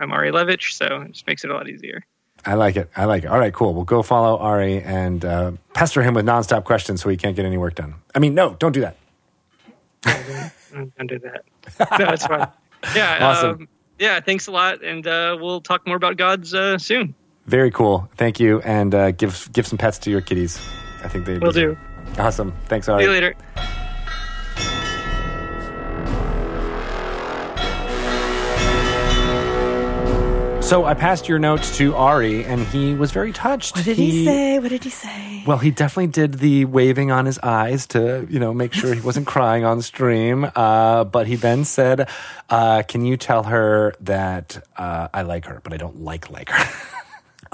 I'm 0.00 0.12
Ari 0.12 0.30
Levitch, 0.32 0.72
so 0.72 1.02
it 1.02 1.12
just 1.12 1.26
makes 1.26 1.44
it 1.44 1.50
a 1.50 1.54
lot 1.54 1.68
easier. 1.68 2.04
I 2.46 2.54
like 2.54 2.76
it. 2.76 2.90
I 2.96 3.06
like 3.06 3.24
it. 3.24 3.28
All 3.28 3.38
right, 3.38 3.52
cool. 3.54 3.72
We'll 3.74 3.84
go 3.84 4.02
follow 4.02 4.36
Ari 4.36 4.82
and 4.82 5.24
uh, 5.24 5.52
pester 5.72 6.02
him 6.02 6.14
with 6.14 6.26
nonstop 6.26 6.64
questions 6.64 7.02
so 7.02 7.08
he 7.08 7.16
can't 7.16 7.34
get 7.34 7.46
any 7.46 7.56
work 7.56 7.74
done. 7.74 7.94
I 8.14 8.18
mean, 8.18 8.34
no, 8.34 8.54
don't 8.54 8.72
do 8.72 8.80
that. 8.82 8.96
I'm 10.74 10.92
under 10.98 11.18
that. 11.18 11.44
No, 11.98 12.10
it's 12.10 12.26
fine. 12.26 12.46
Yeah. 12.94 13.26
Awesome. 13.26 13.50
Um, 13.50 13.68
yeah. 13.98 14.20
Thanks 14.20 14.46
a 14.46 14.52
lot, 14.52 14.84
and 14.84 15.06
uh, 15.06 15.38
we'll 15.40 15.62
talk 15.62 15.86
more 15.86 15.96
about 15.96 16.18
gods 16.18 16.52
uh, 16.52 16.76
soon. 16.76 17.14
Very 17.46 17.70
cool. 17.70 18.08
Thank 18.16 18.38
you, 18.38 18.60
and 18.60 18.94
uh, 18.94 19.10
give 19.12 19.48
give 19.52 19.66
some 19.66 19.78
pets 19.78 19.98
to 20.00 20.10
your 20.10 20.20
kitties. 20.20 20.60
I 21.02 21.08
think 21.08 21.24
they 21.24 21.38
Will 21.38 21.52
do. 21.52 21.76
It. 22.12 22.18
Awesome. 22.18 22.52
Thanks, 22.66 22.88
Ari. 22.88 23.02
See 23.02 23.06
you 23.06 23.12
later. 23.12 23.34
So 30.64 30.86
I 30.86 30.94
passed 30.94 31.28
your 31.28 31.38
notes 31.38 31.76
to 31.76 31.94
Ari, 31.94 32.46
and 32.46 32.66
he 32.66 32.94
was 32.94 33.12
very 33.12 33.32
touched. 33.32 33.76
What 33.76 33.84
did 33.84 33.98
he, 33.98 34.24
say? 34.24 34.58
What 34.58 34.70
did 34.70 34.82
he 34.82 34.88
say? 34.88 35.44
Well, 35.46 35.58
he 35.58 35.70
definitely 35.70 36.06
did 36.06 36.34
the 36.34 36.64
waving 36.64 37.10
on 37.10 37.26
his 37.26 37.38
eyes 37.40 37.86
to, 37.88 38.26
you 38.30 38.40
know, 38.40 38.54
make 38.54 38.72
sure 38.72 38.94
he 38.94 39.00
wasn't 39.02 39.26
crying 39.26 39.66
on 39.66 39.82
stream. 39.82 40.50
Uh, 40.56 41.04
but 41.04 41.26
he 41.26 41.36
then 41.36 41.64
said, 41.66 42.08
uh, 42.48 42.82
"Can 42.88 43.04
you 43.04 43.18
tell 43.18 43.42
her 43.42 43.94
that 44.00 44.66
uh, 44.78 45.08
I 45.12 45.20
like 45.20 45.44
her, 45.44 45.60
but 45.62 45.74
I 45.74 45.76
don't 45.76 46.00
like 46.00 46.30
like 46.30 46.48
her." 46.48 46.90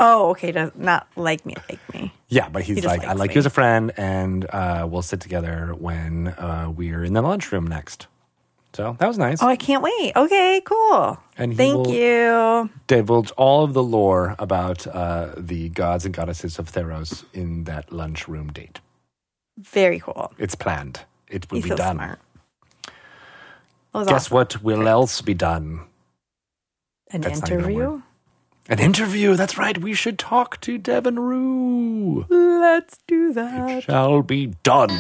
Oh, 0.01 0.31
okay. 0.31 0.51
Does 0.53 0.73
not 0.77 1.07
like 1.17 1.45
me, 1.47 1.55
like 1.69 1.95
me. 1.95 2.13
yeah, 2.29 2.49
but 2.49 2.63
he's 2.63 2.77
just 2.77 2.89
like, 2.89 3.05
"I 3.05 3.09
likes 3.09 3.19
like 3.21 3.31
me." 3.31 3.35
you 3.35 3.39
as 3.41 3.47
a 3.47 3.51
friend, 3.51 3.93
and 3.99 4.47
uh, 4.51 4.87
we'll 4.91 5.03
sit 5.03 5.21
together 5.21 5.75
when 5.79 6.29
uh, 6.29 6.73
we're 6.75 7.05
in 7.05 7.13
the 7.13 7.23
lunchroom 7.23 7.67
next." 7.67 8.07
So 8.73 8.97
that 9.01 9.07
was 9.09 9.19
nice. 9.19 9.43
Oh, 9.43 9.49
I 9.49 9.57
can't 9.57 9.83
wait. 9.83 10.13
Okay, 10.17 10.63
cool. 10.65 11.19
And 11.37 11.53
he 11.53 11.57
Thank 11.59 11.75
will- 11.87 11.93
you. 11.93 12.71
divulge 12.87 13.31
all 13.33 13.65
of 13.65 13.75
the 13.75 13.83
lore 13.83 14.37
about 14.39 14.87
uh, 14.87 15.35
the 15.37 15.69
gods 15.71 16.05
and 16.07 16.15
goddesses 16.15 16.59
of 16.59 16.71
Theros 16.73 17.25
in 17.35 17.65
that 17.65 17.93
lunchroom 17.93 18.53
date. 18.53 18.81
Very 19.59 19.99
cool. 20.01 20.33
It's 20.39 20.55
planned. 20.55 21.01
It 21.29 21.51
will 21.51 21.57
He's 21.57 21.65
be 21.65 21.71
so 21.71 21.77
done. 21.77 21.97
smart. 21.97 22.19
That 23.93 23.99
was 23.99 24.09
Guess 24.09 24.27
awesome. 24.27 24.35
what 24.37 24.63
will 24.63 24.87
else 24.89 25.21
be 25.21 25.35
done? 25.35 25.81
An 27.11 27.23
That's 27.23 27.41
not 27.41 27.51
even 27.51 27.65
a 27.65 27.69
interview? 27.69 27.91
word. 27.91 28.03
An 28.71 28.79
interview. 28.79 29.35
That's 29.35 29.59
right. 29.59 29.77
We 29.77 29.95
should 29.95 30.17
talk 30.17 30.61
to 30.61 30.79
Deven 30.79 31.17
Rue. 31.19 32.25
Let's 32.29 32.99
do 33.09 33.33
that. 33.33 33.69
It 33.69 33.83
Shall 33.83 34.23
be 34.23 34.47
done. 34.63 34.91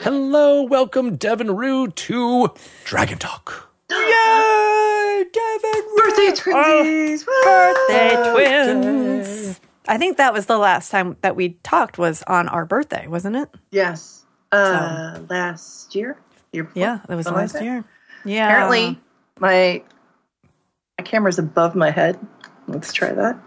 Hello, 0.00 0.62
welcome 0.62 1.18
Deven 1.18 1.54
Rue 1.54 1.88
to 1.88 2.48
Dragon 2.84 3.18
Talk. 3.18 3.70
Yay! 3.90 5.24
Deven 5.30 5.96
Birthday 5.98 6.30
twinsies! 6.32 7.26
Woo! 7.26 7.42
Birthday 7.44 8.32
twins. 8.32 9.60
I 9.86 9.98
think 9.98 10.16
that 10.16 10.32
was 10.32 10.46
the 10.46 10.56
last 10.56 10.90
time 10.90 11.18
that 11.20 11.36
we 11.36 11.50
talked 11.62 11.98
was 11.98 12.22
on 12.22 12.48
our 12.48 12.64
birthday, 12.64 13.06
wasn't 13.06 13.36
it? 13.36 13.50
Yes. 13.70 14.24
Uh, 14.50 15.20
last 15.28 15.94
year? 15.94 16.16
year 16.52 16.64
before? 16.64 16.80
Yeah, 16.80 17.00
that 17.06 17.16
was 17.16 17.26
Something 17.26 17.36
like 17.42 17.42
last 17.42 17.52
that. 17.52 17.64
year. 17.64 17.84
Yeah. 18.24 18.46
Apparently, 18.46 18.98
my 19.38 19.82
my 21.00 21.08
camera's 21.08 21.38
above 21.38 21.74
my 21.74 21.90
head. 21.90 22.18
Let's 22.68 22.92
try 22.92 23.12
that. 23.12 23.38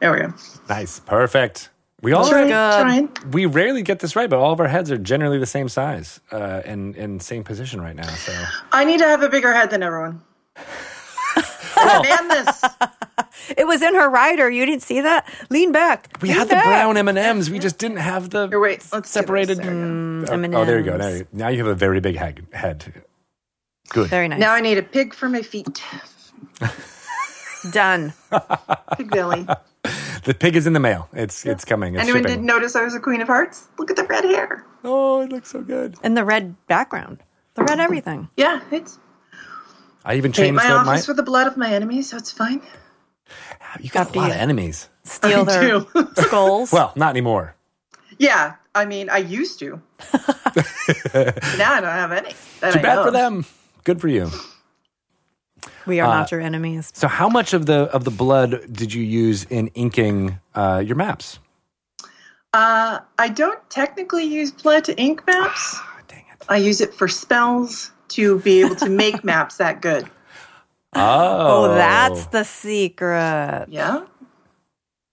There 0.00 0.12
we 0.12 0.18
go. 0.20 0.32
Nice. 0.68 1.00
Perfect. 1.00 1.70
We 2.02 2.12
all 2.12 2.28
Trying, 2.28 2.48
good. 2.48 3.10
trying. 3.10 3.32
we 3.32 3.46
rarely 3.46 3.82
get 3.82 3.98
this 3.98 4.14
right, 4.14 4.30
but 4.30 4.38
all 4.38 4.52
of 4.52 4.60
our 4.60 4.68
heads 4.68 4.90
are 4.92 4.98
generally 4.98 5.38
the 5.38 5.46
same 5.46 5.68
size 5.68 6.20
uh, 6.30 6.62
and 6.64 6.94
in 6.94 7.18
same 7.18 7.42
position 7.42 7.80
right 7.80 7.96
now. 7.96 8.06
So 8.06 8.32
I 8.70 8.84
need 8.84 8.98
to 8.98 9.06
have 9.06 9.22
a 9.22 9.28
bigger 9.28 9.52
head 9.52 9.70
than 9.70 9.82
everyone. 9.82 10.20
I 11.76 12.00
demand 12.02 12.30
this. 12.30 12.62
It 13.56 13.66
was 13.66 13.80
in 13.80 13.94
her 13.94 14.10
rider. 14.10 14.50
You 14.50 14.66
didn't 14.66 14.82
see 14.82 15.00
that? 15.02 15.24
Lean 15.50 15.70
back. 15.70 16.08
we 16.20 16.28
Lean 16.28 16.38
had 16.38 16.48
the 16.48 16.56
brown 16.56 16.96
M 16.96 17.06
and 17.06 17.16
M's. 17.16 17.48
We 17.48 17.58
just 17.60 17.78
didn't 17.78 17.98
have 17.98 18.30
the 18.30 18.48
Here, 18.48 18.58
wait, 18.58 18.84
let's 18.92 19.08
separated. 19.08 19.58
this. 19.58 19.66
There 19.66 20.38
we 20.38 20.48
go. 20.48 20.58
Oh, 20.58 20.64
there 20.64 20.78
you 20.78 20.84
go. 20.84 20.96
Now 20.96 21.08
you, 21.08 21.26
now 21.32 21.48
you 21.48 21.58
have 21.58 21.68
a 21.68 21.74
very 21.74 22.00
big 22.00 22.16
head. 22.16 22.44
head. 22.52 22.92
Good. 23.90 24.10
Very 24.10 24.26
nice. 24.28 24.40
Now 24.40 24.52
I 24.52 24.60
need 24.60 24.78
a 24.78 24.82
pig 24.82 25.14
for 25.14 25.28
my 25.28 25.42
feet. 25.42 25.82
Done. 27.72 28.12
Pig 28.96 29.10
belly. 29.10 29.46
The 30.24 30.34
pig 30.34 30.56
is 30.56 30.66
in 30.66 30.72
the 30.72 30.80
mail. 30.80 31.08
It's 31.12 31.44
it's 31.46 31.64
coming. 31.64 31.94
It's 31.94 32.02
Anyone 32.02 32.22
shipping. 32.22 32.36
didn't 32.36 32.46
notice 32.46 32.74
I 32.76 32.82
was 32.82 32.94
a 32.94 33.00
queen 33.00 33.20
of 33.20 33.28
hearts? 33.28 33.68
Look 33.78 33.90
at 33.90 33.96
the 33.96 34.04
red 34.04 34.24
hair. 34.24 34.64
Oh, 34.84 35.22
it 35.22 35.30
looks 35.30 35.50
so 35.50 35.62
good. 35.62 35.96
And 36.02 36.16
the 36.16 36.24
red 36.24 36.54
background. 36.66 37.22
The 37.54 37.64
red 37.64 37.80
everything. 37.80 38.28
Yeah, 38.36 38.60
it's 38.70 38.98
I 40.04 40.14
even 40.16 40.32
changed 40.32 40.56
my 40.56 40.68
the, 40.68 40.74
office 40.74 41.06
my. 41.06 41.10
with 41.10 41.16
the 41.16 41.22
blood 41.22 41.46
of 41.46 41.56
my 41.56 41.72
enemies, 41.72 42.10
so 42.10 42.16
it's 42.16 42.30
fine. 42.30 42.60
You 43.80 43.90
got 43.90 44.14
a 44.14 44.18
lot 44.18 44.30
of 44.30 44.36
enemies. 44.36 44.88
Steal 45.04 45.40
I 45.40 45.44
their 45.44 45.80
do. 45.80 46.08
skulls. 46.16 46.72
Well, 46.72 46.92
not 46.96 47.10
anymore. 47.10 47.54
Yeah, 48.18 48.54
I 48.74 48.84
mean, 48.84 49.10
I 49.10 49.18
used 49.18 49.58
to. 49.60 49.80
now 50.14 51.72
I 51.72 51.80
don't 51.80 51.84
have 51.84 52.12
any. 52.12 52.32
that 52.60 52.72
Too 52.72 52.78
I 52.78 52.82
bad 52.82 52.94
know 52.96 53.04
for 53.04 53.10
them. 53.10 53.44
Good 53.84 54.00
for 54.00 54.08
you. 54.08 54.30
We 55.86 56.00
are 56.00 56.08
uh, 56.08 56.14
not 56.18 56.30
your 56.30 56.40
enemies. 56.40 56.90
So, 56.94 57.08
how 57.08 57.28
much 57.28 57.52
of 57.54 57.66
the 57.66 57.82
of 57.94 58.04
the 58.04 58.10
blood 58.10 58.72
did 58.72 58.92
you 58.92 59.02
use 59.02 59.44
in 59.44 59.68
inking 59.68 60.38
uh, 60.54 60.82
your 60.84 60.96
maps? 60.96 61.38
Uh, 62.52 63.00
I 63.18 63.28
don't 63.28 63.58
technically 63.70 64.24
use 64.24 64.50
blood 64.50 64.84
to 64.84 64.96
ink 64.98 65.26
maps. 65.26 65.76
Ah, 65.96 66.00
dang 66.08 66.24
it. 66.32 66.44
I 66.48 66.56
use 66.58 66.80
it 66.80 66.94
for 66.94 67.08
spells 67.08 67.90
to 68.08 68.38
be 68.40 68.60
able 68.60 68.76
to 68.76 68.88
make 68.88 69.24
maps 69.32 69.56
that 69.58 69.80
good. 69.82 70.04
Oh, 70.94 71.64
Oh, 71.64 71.74
that's 71.74 72.26
the 72.26 72.44
secret. 72.44 73.66
Yeah. 73.68 74.04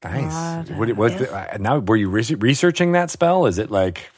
nice. 0.03 0.31
God. 0.31 0.77
What, 0.77 0.95
was 0.95 1.15
the, 1.15 1.33
uh, 1.33 1.57
now 1.59 1.79
were 1.79 1.97
you 1.97 2.09
re- 2.09 2.35
researching 2.37 2.93
that 2.93 3.09
spell? 3.11 3.45
Is 3.45 3.57
it 3.57 3.69
like 3.71 4.09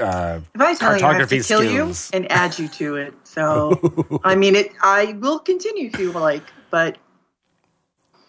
uh, 0.00 0.40
If 0.54 0.60
I 0.60 0.74
tell 0.74 0.96
you, 0.98 1.04
I 1.06 1.14
have 1.14 1.28
to 1.28 1.36
kill 1.42 1.60
skills. 1.60 2.10
you 2.12 2.16
and 2.16 2.30
add 2.32 2.58
you 2.58 2.68
to 2.68 2.96
it. 2.96 3.14
So, 3.34 4.20
I 4.22 4.36
mean, 4.36 4.54
it. 4.54 4.70
I 4.80 5.16
will 5.18 5.40
continue 5.40 5.88
if 5.88 5.98
you 5.98 6.12
like, 6.12 6.44
but 6.70 6.98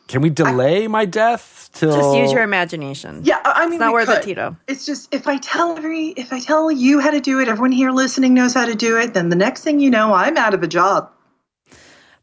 can 0.08 0.22
we 0.22 0.32
delay 0.32 0.88
my 0.88 1.06
death 1.06 1.70
till? 1.74 1.92
Just 1.96 2.16
use 2.18 2.32
your 2.32 2.42
imagination. 2.42 3.22
yeah, 3.24 3.40
I 3.46 3.52
I 3.52 3.66
mean, 3.66 3.74
It's 3.74 3.80
not 3.82 3.94
worth 3.94 4.08
could. 4.08 4.18
it, 4.18 4.24
Tito. 4.24 4.56
It's 4.68 4.84
just 4.84 5.14
if 5.14 5.28
I 5.28 5.38
tell 5.38 5.78
every, 5.78 6.08
if 6.18 6.34
I 6.34 6.40
tell 6.40 6.72
you 6.72 7.00
how 7.00 7.12
to 7.12 7.20
do 7.22 7.40
it, 7.40 7.48
everyone 7.48 7.72
here 7.72 7.92
listening 7.92 8.34
knows 8.34 8.56
how 8.56 8.66
to 8.66 8.74
do 8.74 8.98
it. 8.98 9.14
Then 9.14 9.30
the 9.30 9.36
next 9.36 9.62
thing 9.64 9.80
you 9.80 9.92
know, 9.92 10.12
I'm 10.14 10.38
out 10.38 10.56
of 10.56 10.64
a 10.64 10.68
job. 10.68 11.12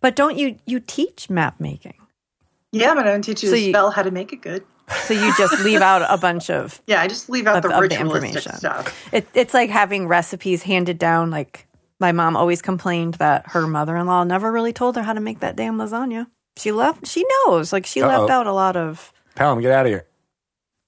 But 0.00 0.16
don't 0.16 0.36
you 0.36 0.56
you 0.66 0.80
teach 0.80 1.30
map 1.30 1.60
making? 1.60 1.94
Yeah, 2.72 2.94
but 2.94 3.06
I 3.06 3.12
don't 3.12 3.22
teach 3.22 3.44
you 3.44 3.48
So 3.50 3.54
the 3.54 3.60
you- 3.62 3.72
spell 3.72 3.90
how 3.92 4.02
to 4.02 4.10
make 4.10 4.32
it 4.32 4.40
good. 4.42 4.64
So 5.04 5.14
you 5.14 5.32
just 5.36 5.60
leave 5.64 5.80
out 5.80 6.04
a 6.08 6.18
bunch 6.18 6.50
of 6.50 6.80
Yeah, 6.86 7.00
I 7.00 7.08
just 7.08 7.28
leave 7.30 7.46
out 7.46 7.56
of, 7.56 7.62
the 7.62 7.68
of 7.70 7.74
the 7.76 7.80
ritualistic 7.82 8.28
information. 8.36 8.52
stuff. 8.56 9.08
It, 9.12 9.26
it's 9.34 9.54
like 9.54 9.70
having 9.70 10.06
recipes 10.08 10.62
handed 10.62 10.98
down. 10.98 11.30
Like 11.30 11.66
my 12.00 12.12
mom 12.12 12.36
always 12.36 12.60
complained 12.62 13.14
that 13.14 13.46
her 13.52 13.66
mother-in-law 13.66 14.24
never 14.24 14.50
really 14.52 14.72
told 14.72 14.96
her 14.96 15.02
how 15.02 15.12
to 15.12 15.20
make 15.20 15.40
that 15.40 15.56
damn 15.56 15.78
lasagna. 15.78 16.26
She 16.56 16.72
left. 16.72 17.06
She 17.06 17.24
knows. 17.46 17.72
Like 17.72 17.86
she 17.86 18.02
Uh-oh. 18.02 18.08
left 18.08 18.30
out 18.30 18.46
a 18.46 18.52
lot 18.52 18.76
of. 18.76 19.12
Pelham, 19.34 19.60
get 19.60 19.72
out 19.72 19.86
of 19.86 19.90
here. 19.92 20.06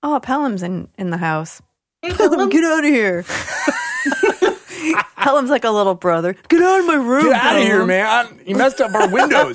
Oh, 0.02 0.20
Pelham's 0.22 0.62
in 0.62 0.88
in 0.98 1.10
the 1.10 1.16
house. 1.16 1.62
Hey, 2.02 2.10
Pelham, 2.10 2.32
Pelham. 2.34 2.50
get 2.50 2.64
out 2.64 2.84
of 2.84 2.90
here. 2.90 3.24
Pelham's 5.16 5.48
like 5.50 5.64
a 5.64 5.70
little 5.70 5.94
brother. 5.94 6.34
Get 6.48 6.60
out 6.62 6.80
of 6.80 6.86
my 6.86 6.94
room. 6.96 7.24
Get 7.30 7.42
out 7.42 7.56
of 7.56 7.62
here, 7.62 7.86
Pelham." 7.86 7.86
man! 7.88 8.40
You 8.46 8.56
messed 8.56 8.80
up 8.80 8.92
our 8.94 9.08
windows. 9.08 9.54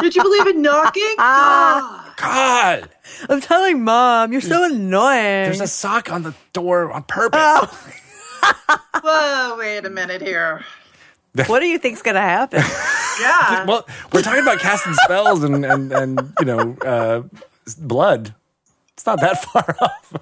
Did 0.00 0.16
you 0.16 0.22
believe 0.22 0.46
in 0.46 0.62
knocking? 0.62 1.14
God. 1.18 2.04
Ah. 2.07 2.07
God, 2.20 2.88
I'm 3.28 3.40
telling 3.40 3.84
mom, 3.84 4.32
you're 4.32 4.40
so 4.40 4.64
annoying. 4.64 5.44
there's 5.44 5.60
a 5.60 5.66
sock 5.66 6.10
on 6.10 6.22
the 6.22 6.34
door 6.52 6.90
on 6.92 7.02
purpose. 7.04 7.40
Oh. 7.42 7.92
Whoa, 9.02 9.56
wait 9.58 9.84
a 9.84 9.90
minute 9.90 10.22
here. 10.22 10.64
what 11.46 11.60
do 11.60 11.66
you 11.66 11.78
think's 11.78 12.02
gonna 12.02 12.20
happen? 12.20 12.62
Yeah. 13.20 13.64
Well, 13.64 13.84
we're 14.12 14.22
talking 14.22 14.42
about 14.42 14.60
casting 14.60 14.94
spells 14.94 15.42
and 15.42 15.64
and 15.64 15.90
and 15.90 16.32
you 16.38 16.44
know 16.46 16.76
uh, 16.86 17.22
blood. 17.76 18.32
It's 18.94 19.04
not 19.04 19.18
that 19.20 19.42
far 19.44 19.76
off. 19.80 20.12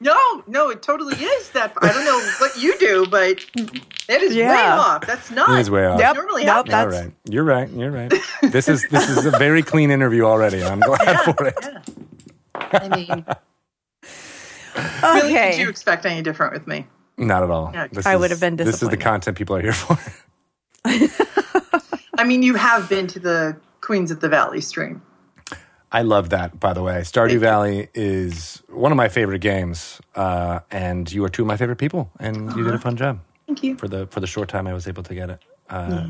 No, 0.00 0.42
no, 0.46 0.68
it 0.70 0.82
totally 0.82 1.14
is 1.14 1.50
that. 1.50 1.72
I 1.80 1.88
don't 1.92 2.04
know 2.04 2.20
what 2.38 2.56
you 2.60 2.76
do, 2.78 3.06
but 3.06 3.44
it 3.56 4.22
is 4.22 4.36
way 4.36 4.44
off. 4.54 5.06
That's 5.06 5.30
not. 5.30 5.50
It 5.50 5.60
is 5.60 5.70
way 5.70 5.86
off. 5.86 5.98
Yep. 5.98 6.14
normally 6.16 6.44
Nope, 6.44 6.68
happens. 6.68 6.92
That's- 6.92 7.04
right, 7.04 7.12
you're 7.24 7.44
right. 7.44 7.70
You're 7.70 7.90
right. 7.90 8.12
This 8.42 8.68
is 8.68 8.86
this 8.90 9.08
is 9.08 9.24
a 9.24 9.30
very 9.30 9.62
clean 9.62 9.90
interview 9.90 10.24
already. 10.24 10.62
I'm 10.62 10.80
glad 10.80 11.20
for 11.20 11.46
it. 11.46 11.54
Yeah. 11.62 11.82
I 12.72 12.88
mean, 12.88 13.24
really, 15.02 15.32
did 15.32 15.58
you 15.58 15.68
expect 15.68 16.04
any 16.06 16.20
different 16.22 16.52
with 16.52 16.66
me? 16.66 16.86
Not 17.16 17.42
at 17.42 17.50
all. 17.50 17.70
Yeah, 17.72 17.86
This 17.90 18.04
I 18.06 18.14
is- 18.14 18.20
would 18.20 18.30
have 18.30 18.40
been 18.40 18.56
This 18.56 18.82
is 18.82 18.88
the 18.88 18.96
content 18.96 19.36
people 19.38 19.56
are 19.56 19.62
here 19.62 19.72
for. 19.72 19.96
I 22.18 22.24
mean, 22.24 22.42
you 22.42 22.54
have 22.56 22.88
been 22.88 23.06
to 23.08 23.18
the 23.18 23.56
Queens 23.80 24.10
of 24.10 24.20
the 24.20 24.28
Valley 24.28 24.60
stream. 24.60 25.00
I 25.94 26.02
love 26.02 26.30
that, 26.30 26.58
by 26.58 26.72
the 26.72 26.82
way. 26.82 27.00
Stardew 27.02 27.38
Valley 27.38 27.88
is 27.94 28.62
one 28.68 28.90
of 28.92 28.96
my 28.96 29.08
favorite 29.08 29.38
games, 29.40 30.00
uh, 30.16 30.60
and 30.70 31.10
you 31.10 31.24
are 31.24 31.28
two 31.28 31.42
of 31.42 31.46
my 31.48 31.56
favorite 31.56 31.78
people, 31.78 32.10
and 32.18 32.50
you 32.56 32.64
did 32.64 32.74
a 32.74 32.78
fun 32.78 32.96
job 32.96 33.20
Thank 33.46 33.62
you. 33.62 33.76
for 33.76 33.86
the 33.88 34.06
for 34.08 34.20
the 34.20 34.26
short 34.26 34.48
time 34.48 34.66
I 34.66 34.74
was 34.74 34.88
able 34.88 35.02
to 35.04 35.14
get 35.14 35.30
it. 35.30 35.38
Uh, 35.70 36.08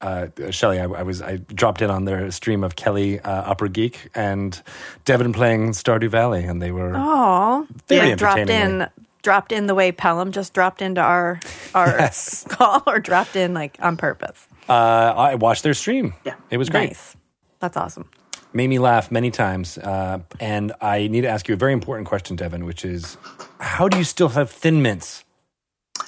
uh, 0.00 0.26
Shelly, 0.50 0.80
I, 0.80 0.84
I 0.84 1.02
was 1.04 1.22
I 1.22 1.36
dropped 1.36 1.80
in 1.82 1.88
on 1.90 2.04
their 2.04 2.30
stream 2.32 2.64
of 2.64 2.74
Kelly 2.74 3.20
uh, 3.20 3.30
Upper 3.52 3.68
Geek 3.68 4.08
and 4.16 4.60
Deven 5.04 5.32
playing 5.32 5.70
Stardew 5.70 6.08
Valley, 6.10 6.42
and 6.44 6.60
they 6.60 6.72
were 6.72 6.92
Oh, 6.96 7.66
very 7.86 8.08
like 8.10 8.18
dropped 8.18 8.50
in, 8.50 8.88
dropped 9.22 9.52
in 9.52 9.68
the 9.68 9.74
way 9.76 9.92
Pelham 9.92 10.32
just 10.32 10.52
dropped 10.52 10.82
into 10.82 11.00
our 11.00 11.38
our 11.74 11.86
Yes. 11.98 12.44
call, 12.48 12.82
or 12.88 12.98
dropped 12.98 13.36
in 13.36 13.54
like 13.54 13.76
on 13.80 13.96
purpose. 13.96 14.48
Uh, 14.68 14.72
I 15.16 15.36
watched 15.36 15.62
their 15.62 15.74
stream. 15.74 16.14
Yeah. 16.24 16.34
it 16.50 16.56
was 16.58 16.68
great. 16.68 16.88
Nice. 16.88 17.16
That's 17.60 17.76
awesome. 17.76 18.08
Made 18.54 18.68
me 18.68 18.78
laugh 18.78 19.10
many 19.10 19.30
times. 19.30 19.78
Uh, 19.78 20.20
and 20.40 20.72
I 20.80 21.06
need 21.08 21.22
to 21.22 21.28
ask 21.28 21.48
you 21.48 21.54
a 21.54 21.58
very 21.58 21.72
important 21.72 22.06
question, 22.06 22.36
Deven, 22.36 22.64
which 22.64 22.84
is 22.84 23.16
how 23.60 23.88
do 23.88 23.96
you 23.98 24.04
still 24.04 24.30
have 24.30 24.50
thin 24.50 24.82
mints? 24.82 25.24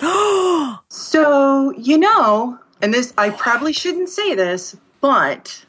So, 0.91 1.73
you 1.73 1.99
know, 1.99 2.59
and 2.81 2.95
this, 2.95 3.13
I 3.19 3.31
probably 3.31 3.73
shouldn't 3.73 4.09
say 4.09 4.35
this, 4.35 4.77
but 5.01 5.65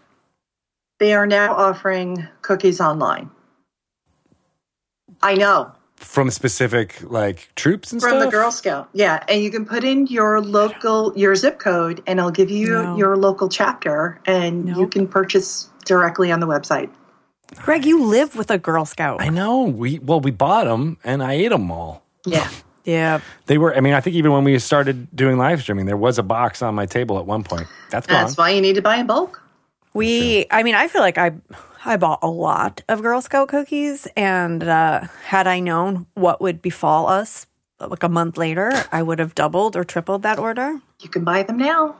they 0.99 1.13
are 1.13 1.26
now 1.26 1.53
offering 1.53 2.28
cookies 2.41 2.80
online. 2.80 3.30
I 5.21 5.36
know. 5.36 5.71
From 5.98 6.30
specific 6.30 7.02
like 7.04 7.50
troops 7.56 7.91
and 7.91 8.02
stuff. 8.02 8.12
From 8.12 8.20
stuff? 8.20 8.32
the 8.32 8.38
Girl 8.38 8.52
Scout. 8.52 8.89
Yeah. 8.93 9.24
And 9.30 9.41
you 9.41 9.50
can 9.50 9.66
put 9.66 9.84
in 9.84 10.08
your 10.08 10.41
local, 10.41 11.18
your 11.18 11.36
zip 11.36 11.58
code, 11.60 12.04
and 12.06 12.20
I'll 12.20 12.32
give 12.32 12.50
you 12.52 12.74
No. 12.74 12.98
your 12.98 13.16
local 13.18 13.48
chapter, 13.48 14.20
and 14.26 14.70
you 14.76 14.88
can 14.88 15.08
purchase 15.08 15.70
directly 15.86 16.32
on 16.32 16.39
the 16.41 16.48
website. 16.48 16.89
Greg, 17.58 17.86
you 17.86 18.04
live 18.04 18.36
with 18.36 18.52
a 18.52 18.58
Girl 18.58 18.86
Scout. 18.86 19.22
I 19.22 19.30
know. 19.30 19.64
We 19.64 20.00
well, 20.00 20.20
we 20.20 20.32
bought 20.32 20.66
them 20.66 20.98
and 21.04 21.24
I 21.24 21.34
ate 21.34 21.50
them 21.50 21.72
all. 21.72 22.04
Yeah. 22.26 22.50
yeah. 22.84 23.22
They 23.46 23.58
were. 23.58 23.76
I 23.76 23.80
mean, 23.80 23.93
I 23.93 24.02
think 24.02 24.16
even 24.16 24.32
when 24.32 24.43
we 24.43 24.58
started 24.60 25.08
doing 25.16 25.38
live 25.38 25.62
streaming, 25.62 25.86
there 25.86 25.96
was 25.98 26.18
a 26.18 26.24
box 26.24 26.62
on 26.62 26.76
my 26.76 26.86
table 26.86 27.18
at 27.20 27.26
one 27.26 27.43
point. 27.43 27.68
That's 27.89 28.08
gone. 28.08 28.26
That's 28.26 28.38
why 28.38 28.50
you 28.50 28.62
need 28.62 28.76
to 28.76 28.82
buy 28.82 28.98
in 28.98 29.08
bulk. 29.08 29.41
We, 29.93 30.46
I 30.52 30.62
mean, 30.64 30.76
I 30.76 30.89
feel 30.89 31.02
like 31.02 31.18
I, 31.18 31.32
I 31.86 31.97
bought 31.97 32.19
a 32.23 32.27
lot 32.29 32.81
of 32.89 33.01
Girl 33.01 33.21
Scout 33.21 33.47
cookies, 33.47 34.07
and 34.17 34.63
uh, 34.63 35.01
had 35.25 35.45
I 35.47 35.59
known 35.59 36.07
what 36.15 36.41
would 36.41 36.61
befall 36.61 37.07
us 37.07 37.45
like 37.79 38.03
a 38.03 38.09
month 38.09 38.38
later, 38.38 38.71
I 38.91 39.03
would 39.03 39.19
have 39.19 39.36
doubled 39.36 39.75
or 39.75 39.83
tripled 39.83 40.23
that 40.23 40.39
order. 40.39 40.79
You 41.01 41.09
can 41.09 41.23
buy 41.23 41.43
them 41.43 41.57
now. 41.57 41.95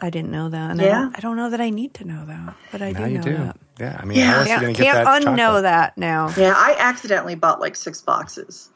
I 0.00 0.10
didn't 0.10 0.32
know 0.32 0.48
that, 0.48 0.70
and 0.72 0.80
I, 0.80 0.84
Yeah. 0.84 0.98
don't, 1.02 1.16
I 1.16 1.20
don't 1.20 1.36
know 1.36 1.50
that 1.50 1.60
I 1.60 1.70
need 1.70 1.94
to 1.94 2.04
know 2.04 2.24
that, 2.26 2.56
but 2.72 2.82
I 2.82 2.90
now 2.92 3.04
do 3.04 3.10
you 3.10 3.18
know 3.18 3.22
do. 3.24 3.36
that. 3.36 3.56
Yeah. 3.78 3.96
I 4.00 4.04
mean, 4.04 4.18
Yeah. 4.18 4.24
how 4.24 4.38
else 4.40 4.48
are 4.48 4.48
you 4.48 4.48
Can't, 4.48 4.60
going 4.62 4.74
to 4.74 4.82
get 4.82 4.92
can't 4.94 5.06
that 5.06 5.22
unknow 5.22 5.36
chocolate? 5.36 5.62
that 5.62 5.98
now 5.98 6.30
Yeah, 6.36 6.54
I 6.56 6.74
accidentally 6.78 7.34
bought 7.36 7.60
like 7.60 7.76
six 7.76 8.00
boxes. 8.02 8.70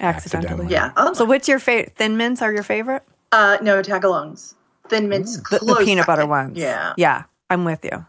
accidentally. 0.00 0.66
Accidentally. 0.66 0.72
Yeah. 0.72 0.92
Oh, 0.96 1.12
So, 1.12 1.24
what's 1.24 1.48
your 1.48 1.58
favorite? 1.58 1.94
Thin 1.96 2.16
mints 2.16 2.42
are 2.42 2.52
your 2.52 2.62
favorite? 2.64 3.02
uh, 3.32 3.58
no 3.62 3.80
tagalongs. 3.82 4.54
Thin 4.88 5.08
mints. 5.08 5.36
The, 5.36 5.58
the 5.58 5.58
close 5.60 5.84
peanut 5.84 6.06
butter 6.06 6.26
ones. 6.26 6.58
Yeah. 6.58 6.94
yeah. 6.96 7.24
I'm 7.48 7.64
with 7.64 7.84
you. 7.84 8.04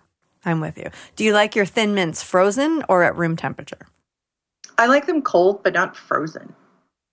I'm 0.45 0.59
with 0.59 0.77
you. 0.77 0.89
Do 1.15 1.23
you 1.23 1.33
like 1.33 1.55
your 1.55 1.65
thin 1.65 1.93
mints 1.93 2.23
frozen 2.23 2.83
or 2.89 3.03
at 3.03 3.15
room 3.15 3.35
temperature? 3.35 3.87
I 4.77 4.87
like 4.87 5.05
them 5.05 5.21
cold, 5.21 5.63
but 5.63 5.73
not 5.73 5.95
frozen. 5.95 6.53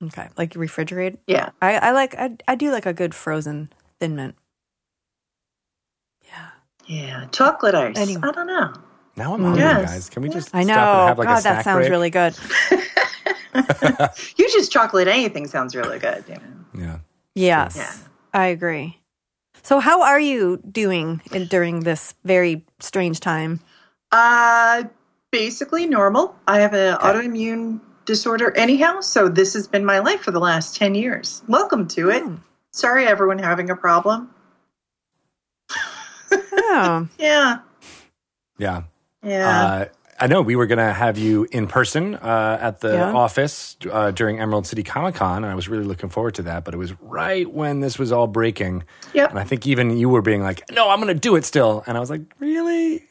Okay, 0.03 0.29
like 0.39 0.55
refrigerated. 0.55 1.19
Yeah. 1.27 1.51
I, 1.61 1.75
I 1.79 1.91
like 1.91 2.15
I, 2.17 2.37
I 2.47 2.55
do 2.55 2.71
like 2.71 2.87
a 2.87 2.93
good 2.93 3.15
frozen 3.15 3.69
thin 4.01 4.15
mint. 4.17 4.37
Yeah, 6.27 6.49
Yeah. 6.87 7.27
Chocolate 7.33 7.75
ice. 7.75 7.97
Anyway. 7.99 8.21
I 8.23 8.31
don't 8.33 8.47
know. 8.47 8.73
Now 9.17 9.35
I'm 9.35 9.43
hungry, 9.43 9.63
Yes. 9.63 9.85
guys. 9.91 10.09
Can 10.11 10.23
we 10.23 10.29
just 10.29 10.55
I 10.55 10.63
know. 10.63 10.75
stop 10.75 10.89
and 10.95 11.09
have 11.09 11.19
like 11.19 11.29
God, 11.29 11.39
a 11.39 11.41
snack 11.41 11.57
that 11.57 11.65
sounds 11.65 11.79
break? 11.79 11.91
really 11.91 12.11
good. 12.11 12.35
You 14.37 14.49
just 14.53 14.71
chocolate 14.71 15.09
anything 15.09 15.47
sounds 15.49 15.75
really 15.75 15.99
good. 15.99 16.25
You 16.29 16.35
know? 16.37 16.41
Yeah. 16.75 16.99
Yes, 17.35 17.77
Yeah. 17.77 17.93
I 18.33 18.47
agree. 18.47 18.98
So, 19.69 19.81
how 19.81 20.01
are 20.01 20.19
you 20.19 20.63
doing 20.73 21.21
in, 21.31 21.45
during 21.45 21.81
this 21.81 22.15
very 22.25 22.65
strange 22.79 23.21
time? 23.21 23.61
Uh, 24.11 24.85
basically 25.31 25.85
normal. 25.85 26.35
I 26.47 26.61
have 26.61 26.73
an 26.73 26.97
autoimmune 26.97 27.79
disorder 28.07 28.57
anyhow, 28.57 29.03
so 29.03 29.29
this 29.29 29.53
has 29.53 29.69
been 29.69 29.85
my 29.85 29.99
life 29.99 30.23
for 30.23 30.31
the 30.31 30.41
last 30.41 30.75
10 30.77 30.95
years. 30.95 31.43
Welcome 31.49 31.87
to 31.89 32.09
it. 32.09 32.23
Hmm. 32.23 32.37
Sorry, 32.71 33.07
everyone 33.07 33.39
having 33.39 33.69
a 33.69 33.77
problem. 33.77 34.31
Oh, 36.33 37.07
Yeah. 37.19 37.59
Yeah. 38.57 38.85
Yeah. 39.23 39.67
Uh, 39.67 39.85
I 40.21 40.27
know 40.27 40.43
we 40.43 40.57
were 40.57 40.67
going 40.67 40.79
to 40.79 40.93
have 40.93 41.17
you 41.19 41.47
in 41.53 41.67
person 41.69 42.15
uh, 42.17 42.59
at 42.61 42.81
the 42.81 42.93
Yeah. 42.95 43.13
office 43.13 43.77
uh, 43.91 44.11
during 44.11 44.41
Emerald 44.41 44.67
City 44.67 44.83
Comic 44.83 45.15
Con, 45.15 45.45
and 45.45 45.47
I 45.47 45.55
was 45.55 45.69
really 45.69 45.85
looking 45.85 46.09
forward 46.09 46.35
to 46.37 46.43
that. 46.43 46.65
But 46.65 46.75
it 46.75 46.79
was 46.79 46.93
right 47.01 47.49
when 47.51 47.81
this 47.81 47.99
was 47.99 48.11
all 48.13 48.27
breaking, 48.27 48.85
yep. 49.15 49.31
and 49.31 49.39
I 49.39 49.45
think 49.45 49.67
even 49.67 49.97
you 49.97 50.09
were 50.09 50.23
being 50.23 50.43
like, 50.43 50.63
"No, 50.73 50.89
I'm 50.91 51.01
going 51.01 51.15
to 51.15 51.21
do 51.21 51.37
it 51.37 51.45
still," 51.45 51.85
and 51.87 51.97
I 51.97 52.01
was 52.01 52.11
like, 52.11 52.23
"Really?" 52.41 53.05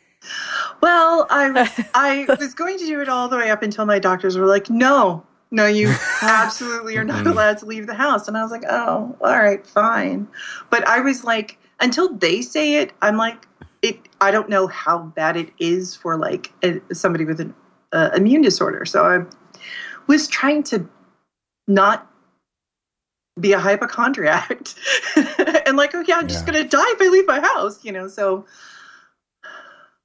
Well, 0.81 1.25
I 1.29 1.69
I 1.93 2.25
was 2.39 2.53
going 2.53 2.77
to 2.79 2.85
do 2.85 2.99
it 3.01 3.09
all 3.09 3.29
the 3.29 3.37
way 3.37 3.49
up 3.49 3.63
until 3.63 3.85
my 3.85 3.99
doctors 3.99 4.37
were 4.37 4.45
like, 4.45 4.69
no, 4.69 5.23
no, 5.51 5.65
you 5.65 5.93
absolutely 6.21 6.97
are 6.97 7.05
not 7.05 7.25
allowed 7.25 7.57
to 7.59 7.65
leave 7.65 7.87
the 7.87 7.93
house. 7.93 8.27
And 8.27 8.37
I 8.37 8.41
was 8.43 8.51
like, 8.51 8.63
oh, 8.69 9.15
all 9.21 9.39
right, 9.39 9.65
fine. 9.65 10.27
But 10.69 10.85
I 10.87 10.99
was 10.99 11.23
like, 11.23 11.57
until 11.79 12.13
they 12.13 12.41
say 12.41 12.75
it, 12.75 12.91
I'm 13.01 13.15
like, 13.17 13.47
it. 13.87 13.99
I 14.21 14.31
don't 14.31 14.49
know 14.49 14.67
how 14.67 14.99
bad 14.99 15.37
it 15.37 15.51
is 15.59 15.95
for 15.95 16.17
like 16.17 16.51
a, 16.63 16.81
somebody 16.93 17.25
with 17.25 17.39
an 17.39 17.53
uh, 17.93 18.11
immune 18.15 18.41
disorder. 18.41 18.85
So 18.85 19.05
I 19.05 19.25
was 20.07 20.27
trying 20.27 20.63
to 20.63 20.87
not 21.67 22.09
be 23.39 23.53
a 23.53 23.59
hypochondriac 23.59 24.67
and 25.65 25.77
like, 25.77 25.93
oh 25.93 26.03
yeah, 26.07 26.17
I'm 26.17 26.27
just 26.27 26.47
Yeah. 26.47 26.53
gonna 26.53 26.67
die 26.67 26.83
if 26.87 27.01
I 27.01 27.07
leave 27.09 27.27
my 27.27 27.39
house, 27.39 27.83
you 27.85 27.91
know. 27.91 28.07
So 28.07 28.45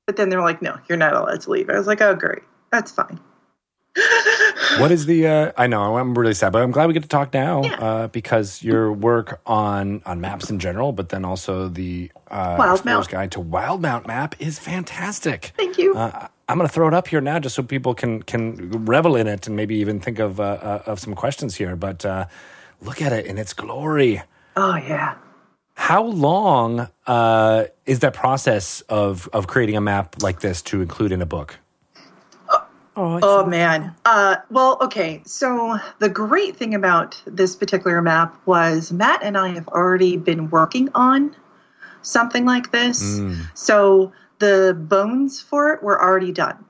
but 0.07 0.17
then 0.17 0.29
they're 0.29 0.43
like, 0.43 0.63
no, 0.63 0.79
you're 0.89 0.99
not 0.99 1.15
allowed 1.15 1.41
to 1.43 1.51
leave. 1.51 1.71
I 1.71 1.79
was 1.79 1.87
like, 1.87 2.01
oh, 2.01 2.15
great. 2.15 2.43
That's 2.71 2.91
fine. 2.91 3.21
What 4.79 4.91
is 4.91 5.05
the? 5.07 5.27
Uh, 5.27 5.53
I 5.57 5.67
know 5.67 5.99
I'm 5.99 6.17
really 6.17 6.33
sad, 6.35 6.53
but 6.53 6.63
I'm 6.63 6.71
glad 6.71 6.87
we 6.87 6.95
get 6.95 7.03
to 7.03 7.09
talk 7.09 7.35
now 7.35 7.63
Yeah. 7.63 7.75
uh, 7.75 8.07
because 8.09 8.63
your 8.63 8.91
work 8.93 9.41
on 9.47 10.03
on 10.07 10.21
maps 10.21 10.49
in 10.51 10.59
general, 10.59 10.93
but 10.93 11.11
then 11.11 11.25
also 11.27 11.69
the 11.69 12.11
uh, 12.31 12.57
Wildemount. 12.57 13.09
Guide 13.11 13.31
to 13.33 13.41
Wildemount 13.41 14.07
map 14.07 14.35
is 14.39 14.59
fantastic. 14.59 15.53
Thank 15.57 15.77
you. 15.77 15.95
Uh, 15.95 16.29
I'm 16.49 16.57
going 16.59 16.69
to 16.69 16.73
throw 16.73 16.89
it 16.89 16.95
up 16.95 17.09
here 17.09 17.21
now, 17.21 17.39
just 17.39 17.55
so 17.55 17.63
people 17.63 17.95
can 17.95 18.23
can 18.23 18.71
revel 18.87 19.15
in 19.15 19.27
it 19.27 19.47
and 19.47 19.57
maybe 19.57 19.77
even 19.77 20.01
think 20.01 20.19
of 20.19 20.41
uh, 20.41 20.43
uh, 20.45 20.83
of 20.87 20.99
some 20.99 21.15
questions 21.15 21.57
here. 21.57 21.77
But 21.77 22.05
uh, 22.07 22.27
look 22.81 23.03
at 23.03 23.13
it 23.13 23.27
in 23.27 23.37
its 23.39 23.53
glory. 23.53 24.23
oh, 24.57 24.77
yeah. 24.77 25.17
How 25.75 26.05
long 26.05 26.89
uh, 27.07 27.65
is 27.87 27.99
that 28.01 28.15
process 28.15 28.81
of 28.89 29.29
of 29.33 29.47
creating 29.49 29.77
a 29.77 29.81
map 29.81 30.23
like 30.23 30.41
this 30.41 30.63
to 30.63 30.81
include 30.81 31.13
in 31.13 31.21
a 31.23 31.27
book? 31.27 31.59
Oh, 32.97 33.21
Oh, 33.23 33.47
man. 33.47 33.95
Uh, 34.05 34.37
well, 34.51 34.79
okay. 34.81 35.23
So 35.25 35.79
the 35.99 36.09
great 36.09 36.57
thing 36.57 36.75
about 36.75 37.21
this 37.27 37.57
particular 37.57 38.01
map 38.03 38.35
was 38.47 38.93
Matt 38.93 39.23
and 39.23 39.37
I 39.37 39.49
have 39.49 39.69
already 39.69 40.17
been 40.17 40.51
working 40.51 40.89
on 40.95 41.35
something 42.03 42.45
like 42.45 42.73
this. 42.73 43.03
Mm. 43.03 43.37
So 43.55 44.13
the 44.39 44.77
bones 44.79 45.41
for 45.41 45.73
it 45.73 45.83
were 45.83 46.03
already 46.03 46.33
done. 46.33 46.65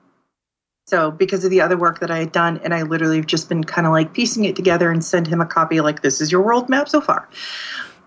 So 0.85 1.11
because 1.11 1.43
of 1.45 1.49
the 1.49 1.61
other 1.61 1.77
work 1.77 1.99
that 2.01 2.11
I 2.11 2.19
had 2.19 2.31
done, 2.31 2.59
and 2.63 2.73
I 2.73 2.83
literally 2.83 3.15
have 3.17 3.25
just 3.25 3.47
been 3.49 3.63
kind 3.63 3.87
of 3.87 3.93
like 3.93 4.13
piecing 4.13 4.43
it 4.45 4.55
together 4.55 4.91
and 4.91 5.03
send 5.03 5.27
him 5.27 5.41
a 5.41 5.45
copy 5.45 5.79
like 5.81 6.01
this 6.01 6.21
is 6.21 6.31
your 6.31 6.41
world 6.41 6.69
map 6.69 6.89
so 6.89 6.99
far. 7.01 7.27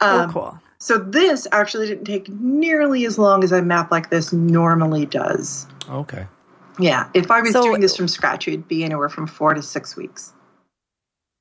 oh, 0.02 0.20
Um, 0.20 0.32
cool. 0.32 0.60
So 0.78 0.98
this 0.98 1.48
actually 1.52 1.88
didn't 1.88 2.04
take 2.04 2.28
nearly 2.28 3.06
as 3.06 3.18
long 3.18 3.42
as 3.42 3.50
a 3.50 3.62
map 3.62 3.90
like 3.90 4.10
this 4.10 4.32
normally 4.32 5.06
does. 5.06 5.66
Okay. 5.88 6.26
Yeah, 6.78 7.08
if 7.14 7.30
I 7.30 7.40
was 7.40 7.52
So- 7.52 7.62
doing 7.62 7.80
this 7.80 7.96
from 7.96 8.08
scratch, 8.08 8.48
it'd 8.48 8.68
be 8.68 8.84
anywhere 8.84 9.08
from 9.08 9.26
four 9.26 9.54
to 9.54 9.62
six 9.62 9.96
weeks. 9.96 10.32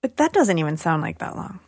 But 0.01 0.17
that 0.17 0.33
doesn't 0.33 0.57
even 0.59 0.77
sound 0.77 1.01
like 1.01 1.17
that 1.19 1.35
long 1.35 1.59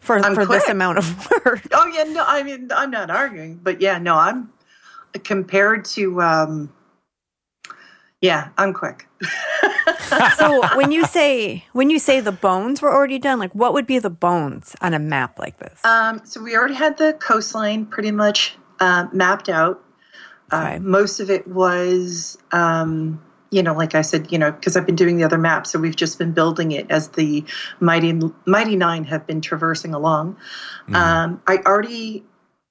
for 0.00 0.18
I'm 0.18 0.34
for 0.34 0.44
this 0.44 0.68
amount 0.68 0.98
of 0.98 1.30
work. 1.44 1.62
Oh 1.72 1.86
yeah, 1.86 2.02
no, 2.04 2.24
I 2.26 2.42
mean 2.42 2.70
I'm 2.74 2.90
not 2.90 3.08
arguing, 3.10 3.60
but 3.62 3.80
yeah, 3.80 3.98
no, 3.98 4.16
I'm 4.16 4.50
compared 5.24 5.84
to 5.86 6.20
um 6.20 6.72
yeah, 8.20 8.48
I'm 8.58 8.72
quick. 8.72 9.06
so 10.36 10.62
when 10.76 10.90
you 10.92 11.04
say 11.04 11.64
when 11.72 11.88
you 11.88 11.98
say 11.98 12.20
the 12.20 12.32
bones 12.32 12.82
were 12.82 12.92
already 12.92 13.18
done, 13.18 13.38
like 13.38 13.54
what 13.54 13.72
would 13.74 13.86
be 13.86 13.98
the 14.00 14.10
bones 14.10 14.74
on 14.80 14.92
a 14.92 14.98
map 14.98 15.38
like 15.38 15.58
this? 15.58 15.84
Um, 15.84 16.20
so 16.24 16.42
we 16.42 16.56
already 16.56 16.74
had 16.74 16.98
the 16.98 17.14
coastline 17.20 17.86
pretty 17.86 18.10
much 18.10 18.56
uh, 18.80 19.06
mapped 19.12 19.48
out. 19.48 19.82
Uh, 20.52 20.78
most 20.80 21.18
of 21.18 21.30
it 21.30 21.46
was, 21.48 22.38
um, 22.52 23.22
you 23.50 23.62
know, 23.62 23.74
like 23.74 23.94
I 23.94 24.02
said, 24.02 24.30
you 24.30 24.38
know, 24.38 24.52
because 24.52 24.76
I've 24.76 24.86
been 24.86 24.96
doing 24.96 25.16
the 25.16 25.24
other 25.24 25.38
maps, 25.38 25.70
so 25.70 25.78
we've 25.78 25.96
just 25.96 26.18
been 26.18 26.32
building 26.32 26.72
it 26.72 26.86
as 26.90 27.08
the 27.08 27.44
mighty 27.80 28.18
mighty 28.46 28.76
nine 28.76 29.04
have 29.04 29.26
been 29.26 29.40
traversing 29.40 29.94
along. 29.94 30.36
Um, 30.94 31.42
I 31.46 31.58
already 31.66 32.24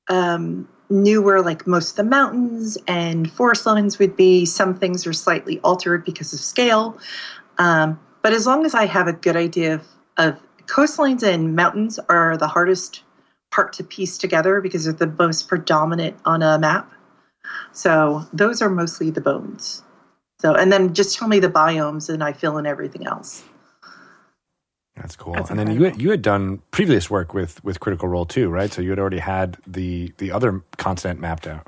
um, 0.09 0.67
knew 0.89 1.21
where 1.21 1.41
like 1.41 1.65
most 1.65 1.91
of 1.91 1.95
the 1.97 2.03
mountains 2.03 2.77
and 2.87 3.31
forest 3.31 3.65
lines 3.65 3.99
would 3.99 4.15
be. 4.15 4.45
Some 4.45 4.75
things 4.75 5.07
are 5.07 5.13
slightly 5.13 5.59
altered 5.59 6.05
because 6.05 6.33
of 6.33 6.39
scale, 6.39 6.97
um, 7.57 7.99
but 8.21 8.33
as 8.33 8.45
long 8.45 8.65
as 8.65 8.75
I 8.75 8.85
have 8.85 9.07
a 9.07 9.13
good 9.13 9.35
idea 9.35 9.75
of, 9.75 9.87
of 10.17 10.39
coastlines 10.65 11.23
and 11.23 11.55
mountains 11.55 11.99
are 12.09 12.37
the 12.37 12.47
hardest 12.47 13.03
part 13.51 13.73
to 13.73 13.83
piece 13.83 14.17
together 14.17 14.61
because 14.61 14.85
they're 14.85 14.93
the 14.93 15.07
most 15.19 15.47
predominant 15.47 16.17
on 16.25 16.41
a 16.41 16.57
map. 16.57 16.91
So 17.73 18.25
those 18.33 18.61
are 18.61 18.69
mostly 18.69 19.09
the 19.09 19.21
bones. 19.21 19.83
So 20.39 20.55
and 20.55 20.71
then 20.71 20.93
just 20.93 21.17
tell 21.17 21.27
me 21.27 21.39
the 21.39 21.49
biomes 21.49 22.09
and 22.09 22.23
I 22.23 22.33
fill 22.33 22.57
in 22.57 22.65
everything 22.65 23.05
else. 23.05 23.43
That's 24.95 25.15
cool. 25.15 25.33
That's 25.33 25.49
and 25.49 25.57
then 25.57 25.71
you 25.71 25.83
had, 25.85 26.01
you 26.01 26.11
had 26.11 26.21
done 26.21 26.61
previous 26.71 27.09
work 27.09 27.33
with 27.33 27.63
with 27.63 27.79
Critical 27.79 28.09
Role 28.09 28.25
too, 28.25 28.49
right? 28.49 28.71
So 28.71 28.81
you 28.81 28.89
had 28.89 28.99
already 28.99 29.19
had 29.19 29.57
the 29.65 30.13
the 30.17 30.31
other 30.31 30.61
continent 30.77 31.19
mapped 31.19 31.47
out. 31.47 31.67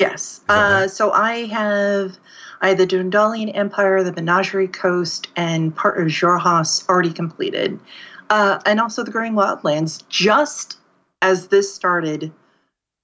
Yes. 0.00 0.40
Uh, 0.48 0.80
right? 0.80 0.90
so 0.90 1.12
I 1.12 1.46
have 1.46 2.18
I 2.60 2.68
had 2.70 2.78
the 2.78 2.86
Dwendalian 2.86 3.56
Empire, 3.56 4.02
the 4.02 4.12
Menagerie 4.12 4.68
Coast, 4.68 5.28
and 5.36 5.74
part 5.74 6.00
of 6.00 6.08
Xhorhas 6.08 6.88
already 6.88 7.12
completed, 7.12 7.78
uh, 8.30 8.58
and 8.66 8.80
also 8.80 9.04
the 9.04 9.10
Greying 9.10 9.34
Wildlands. 9.34 10.02
Just 10.08 10.78
as 11.22 11.48
this 11.48 11.72
started 11.72 12.32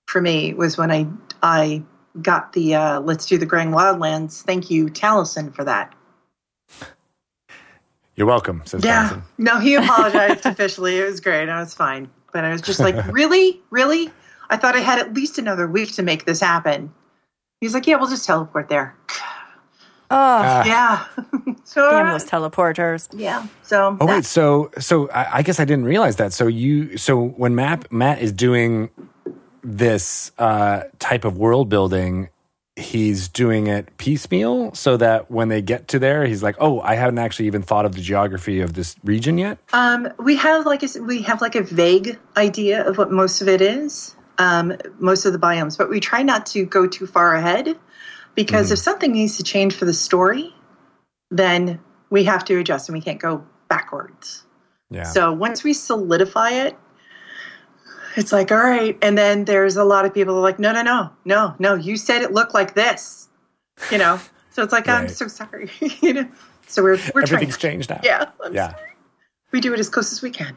for 0.08 0.20
me 0.20 0.52
was 0.52 0.76
when 0.76 0.90
I 0.90 1.06
I 1.42 1.82
got 2.22 2.52
the 2.52 2.74
uh, 2.74 3.00
Let's 3.00 3.26
Do 3.26 3.38
the 3.38 3.46
Greying 3.46 3.70
Wildlands. 3.70 4.42
Thank 4.42 4.70
you, 4.70 4.86
Taliesin, 4.86 5.54
for 5.54 5.64
that. 5.64 5.94
You're 8.16 8.26
welcome, 8.26 8.62
says 8.66 8.84
Yeah. 8.84 9.02
Johnson. 9.04 9.22
No, 9.38 9.58
he 9.58 9.74
apologized 9.76 10.44
officially. 10.46 10.98
It 10.98 11.04
was 11.04 11.20
great. 11.20 11.48
I 11.48 11.60
was 11.60 11.74
fine. 11.74 12.10
But 12.32 12.44
I 12.44 12.52
was 12.52 12.60
just 12.60 12.80
like, 12.80 12.94
really? 13.12 13.60
Really? 13.70 14.10
I 14.50 14.56
thought 14.56 14.76
I 14.76 14.80
had 14.80 14.98
at 14.98 15.14
least 15.14 15.38
another 15.38 15.66
week 15.66 15.92
to 15.94 16.02
make 16.02 16.24
this 16.26 16.40
happen. 16.40 16.92
He's 17.60 17.74
like, 17.74 17.86
yeah, 17.86 17.96
we'll 17.96 18.08
just 18.10 18.26
teleport 18.26 18.68
there. 18.68 18.94
oh, 19.10 19.16
Ah. 20.10 20.64
Yeah. 20.64 21.04
so, 21.64 21.88
damn 21.90 22.08
those 22.08 22.24
teleporters. 22.28 23.08
yeah. 23.16 23.46
So, 23.62 23.96
Oh 24.00 24.06
wait, 24.06 24.24
so 24.24 24.70
so 24.78 25.08
I, 25.10 25.38
I 25.38 25.42
guess 25.42 25.60
I 25.60 25.64
didn't 25.64 25.84
realize 25.84 26.16
that. 26.16 26.32
So 26.32 26.46
you 26.46 26.96
so 26.98 27.28
when 27.28 27.54
Matt 27.54 27.90
Matt 27.92 28.20
is 28.20 28.32
doing 28.32 28.90
this 29.62 30.32
uh, 30.38 30.84
type 30.98 31.24
of 31.24 31.36
world 31.36 31.68
building, 31.68 32.28
he's 32.76 33.28
doing 33.28 33.66
it 33.66 33.96
piecemeal, 33.96 34.74
so 34.74 34.96
that 34.96 35.30
when 35.30 35.48
they 35.48 35.62
get 35.62 35.88
to 35.88 35.98
there, 35.98 36.24
he's 36.26 36.42
like, 36.42 36.56
"Oh, 36.58 36.80
I 36.80 36.94
haven't 36.94 37.18
actually 37.18 37.46
even 37.46 37.62
thought 37.62 37.84
of 37.84 37.94
the 37.94 38.00
geography 38.00 38.60
of 38.60 38.74
this 38.74 38.96
region 39.04 39.38
yet." 39.38 39.58
um, 39.72 40.08
we 40.18 40.36
have 40.36 40.66
like 40.66 40.82
a, 40.82 41.02
we 41.02 41.22
have 41.22 41.40
like 41.40 41.54
a 41.54 41.62
vague 41.62 42.18
idea 42.36 42.86
of 42.86 42.98
what 42.98 43.10
most 43.10 43.40
of 43.42 43.48
it 43.48 43.60
is, 43.60 44.14
um, 44.38 44.76
most 44.98 45.26
of 45.26 45.32
the 45.32 45.38
biomes, 45.38 45.76
but 45.76 45.90
we 45.90 46.00
try 46.00 46.22
not 46.22 46.46
to 46.46 46.64
go 46.64 46.86
too 46.86 47.06
far 47.06 47.34
ahead 47.34 47.76
because 48.34 48.70
if 48.70 48.78
something 48.78 49.12
needs 49.12 49.36
to 49.36 49.42
change 49.42 49.74
for 49.74 49.84
the 49.84 49.92
story, 49.92 50.54
then 51.30 51.80
we 52.10 52.24
have 52.24 52.44
to 52.46 52.58
adjust 52.58 52.88
and 52.88 52.96
we 52.96 53.02
can't 53.02 53.20
go 53.20 53.44
backwards. 53.68 54.44
Yeah. 54.90 55.04
So 55.04 55.32
once 55.32 55.62
we 55.62 55.72
solidify 55.72 56.50
it, 56.50 56.76
it's 58.16 58.32
like, 58.32 58.50
all 58.50 58.58
right. 58.58 58.96
And 59.02 59.16
then 59.16 59.44
there's 59.44 59.76
a 59.76 59.84
lot 59.84 60.04
of 60.04 60.12
people 60.14 60.36
are 60.36 60.40
like, 60.40 60.58
no, 60.58 60.72
no, 60.72 60.82
no, 60.82 61.10
no, 61.24 61.54
no, 61.58 61.74
you 61.74 61.96
said 61.96 62.22
it 62.22 62.32
looked 62.32 62.54
like 62.54 62.74
this, 62.74 63.28
you 63.90 63.98
know? 63.98 64.20
So 64.50 64.62
it's 64.62 64.72
like, 64.72 64.88
I'm 64.88 65.08
so 65.08 65.28
sorry, 65.28 65.70
you 66.02 66.12
know? 66.14 66.28
So 66.66 66.82
we're, 66.82 66.90
we're 66.90 66.96
trying. 66.98 67.22
Everything's 67.24 67.56
changed 67.58 67.90
now. 67.90 68.00
Yeah. 68.02 68.26
I'm 68.44 68.54
Yeah. 68.54 68.70
sorry. 68.72 68.86
We 69.52 69.60
do 69.60 69.74
it 69.74 69.80
as 69.80 69.88
close 69.88 70.12
as 70.12 70.22
we 70.22 70.30
can. 70.30 70.56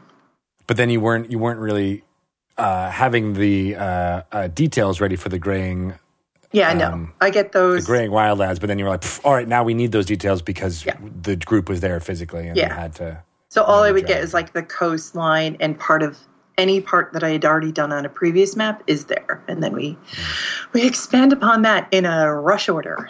But 0.68 0.76
then 0.76 0.88
you 0.88 1.00
weren't 1.00 1.28
you 1.28 1.36
weren't 1.40 1.58
really 1.58 2.04
uh, 2.56 2.88
having 2.90 3.32
the 3.34 3.74
uh, 3.74 4.22
uh, 4.30 4.46
details 4.46 5.00
ready 5.00 5.16
for 5.16 5.28
the 5.30 5.38
graying 5.40 5.94
Yeah, 6.52 6.72
no, 6.74 6.92
Um, 6.92 7.12
I 7.20 7.30
get 7.30 7.50
the 7.50 7.58
those. 7.58 7.84
Greying 7.86 8.12
Wildlands. 8.12 8.60
But 8.60 8.68
then 8.68 8.78
you 8.78 8.84
were 8.84 8.92
like, 8.92 9.02
"All 9.24 9.34
right, 9.34 9.48
now 9.48 9.64
we 9.64 9.74
need 9.74 9.90
those 9.90 10.06
details 10.06 10.42
because 10.42 10.86
Yeah. 10.86 10.96
the 11.22 11.34
group 11.34 11.68
was 11.68 11.80
there 11.80 11.98
physically 11.98 12.46
and 12.46 12.56
Yeah. 12.56 12.68
they 12.68 12.74
had 12.74 12.94
to." 12.96 13.18
So 13.48 13.64
all 13.64 13.82
I 13.82 13.90
would 13.90 14.06
get 14.06 14.22
is 14.22 14.32
like 14.32 14.52
the 14.52 14.62
coastline 14.62 15.56
and 15.58 15.76
part 15.76 16.04
of 16.04 16.16
any 16.56 16.80
part 16.80 17.12
that 17.12 17.24
I 17.24 17.30
had 17.30 17.44
already 17.44 17.72
done 17.72 17.92
on 17.92 18.04
a 18.04 18.08
previous 18.08 18.56
map 18.56 18.82
is 18.86 19.06
there, 19.06 19.42
and 19.48 19.62
then 19.62 19.72
we 19.72 19.96
we 20.72 20.86
expand 20.86 21.32
upon 21.32 21.62
that 21.62 21.88
in 21.90 22.04
a 22.04 22.32
rush 22.34 22.68
order. 22.68 23.08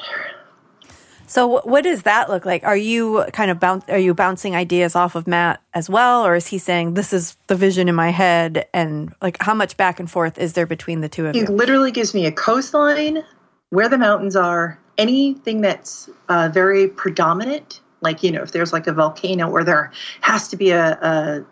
So 1.26 1.60
what 1.64 1.84
does 1.84 2.02
that 2.02 2.28
look 2.28 2.44
like? 2.44 2.62
Are 2.64 2.76
you 2.76 3.24
kind 3.32 3.50
of 3.50 3.58
bounce, 3.58 3.84
are 3.88 3.98
you 3.98 4.14
bouncing 4.14 4.54
ideas 4.54 4.94
off 4.94 5.14
of 5.14 5.26
Matt 5.26 5.60
as 5.72 5.88
well, 5.88 6.24
or 6.24 6.36
is 6.36 6.46
he 6.48 6.58
saying 6.58 6.94
this 6.94 7.12
is 7.12 7.36
the 7.46 7.56
vision 7.56 7.88
in 7.88 7.94
my 7.94 8.10
head? 8.10 8.68
And 8.74 9.12
like, 9.22 9.38
how 9.40 9.54
much 9.54 9.76
back 9.76 9.98
and 9.98 10.08
forth 10.08 10.38
is 10.38 10.52
there 10.52 10.66
between 10.66 11.00
the 11.00 11.08
two 11.08 11.26
of 11.26 11.34
He 11.34 11.40
you? 11.40 11.46
literally 11.46 11.90
gives 11.90 12.14
me 12.14 12.26
a 12.26 12.32
coastline, 12.32 13.24
where 13.70 13.88
the 13.88 13.98
mountains 13.98 14.36
are, 14.36 14.78
anything 14.98 15.60
that's 15.60 16.08
uh, 16.28 16.50
very 16.52 16.88
predominant. 16.88 17.80
Like 18.00 18.22
you 18.22 18.30
know, 18.30 18.42
if 18.42 18.52
there's 18.52 18.72
like 18.72 18.86
a 18.86 18.92
volcano 18.92 19.50
or 19.50 19.64
there 19.64 19.90
has 20.20 20.46
to 20.48 20.56
be 20.56 20.70
a, 20.70 20.92
a, 21.00 21.44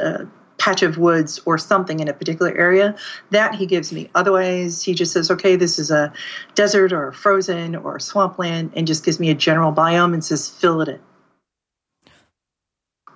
a 0.00 0.26
patch 0.58 0.82
of 0.82 0.98
woods 0.98 1.40
or 1.46 1.56
something 1.56 2.00
in 2.00 2.08
a 2.08 2.12
particular 2.12 2.52
area, 2.56 2.94
that 3.30 3.54
he 3.54 3.66
gives 3.66 3.92
me. 3.92 4.10
Otherwise, 4.14 4.82
he 4.82 4.94
just 4.94 5.12
says, 5.12 5.30
"Okay, 5.30 5.56
this 5.56 5.78
is 5.78 5.90
a 5.90 6.12
desert 6.54 6.92
or 6.92 7.12
frozen 7.12 7.76
or 7.76 7.98
swampland," 7.98 8.72
and 8.74 8.86
just 8.86 9.04
gives 9.04 9.18
me 9.18 9.30
a 9.30 9.34
general 9.34 9.72
biome 9.72 10.12
and 10.12 10.24
says, 10.24 10.48
"Fill 10.48 10.80
it 10.82 10.88
in." 10.88 11.00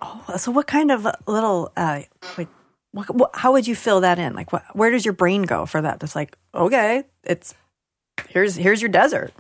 Oh, 0.01 0.37
so 0.37 0.51
what 0.51 0.67
kind 0.67 0.91
of 0.91 1.07
little 1.27 1.73
uh, 1.77 2.03
like, 2.37 2.49
what, 2.93 3.15
what, 3.15 3.31
how 3.35 3.53
would 3.53 3.67
you 3.67 3.75
fill 3.75 4.01
that 4.01 4.19
in? 4.19 4.35
Like, 4.35 4.53
what, 4.53 4.65
where 4.75 4.91
does 4.91 5.05
your 5.05 5.15
brain 5.15 5.43
go 5.43 5.67
for 5.67 5.81
that? 5.81 6.03
It's 6.03 6.17
like, 6.17 6.37
okay, 6.55 7.05
it's 7.25 7.55
here's 8.29 8.57
here's 8.57 8.83
your 8.83 8.91
desert. 8.91 9.33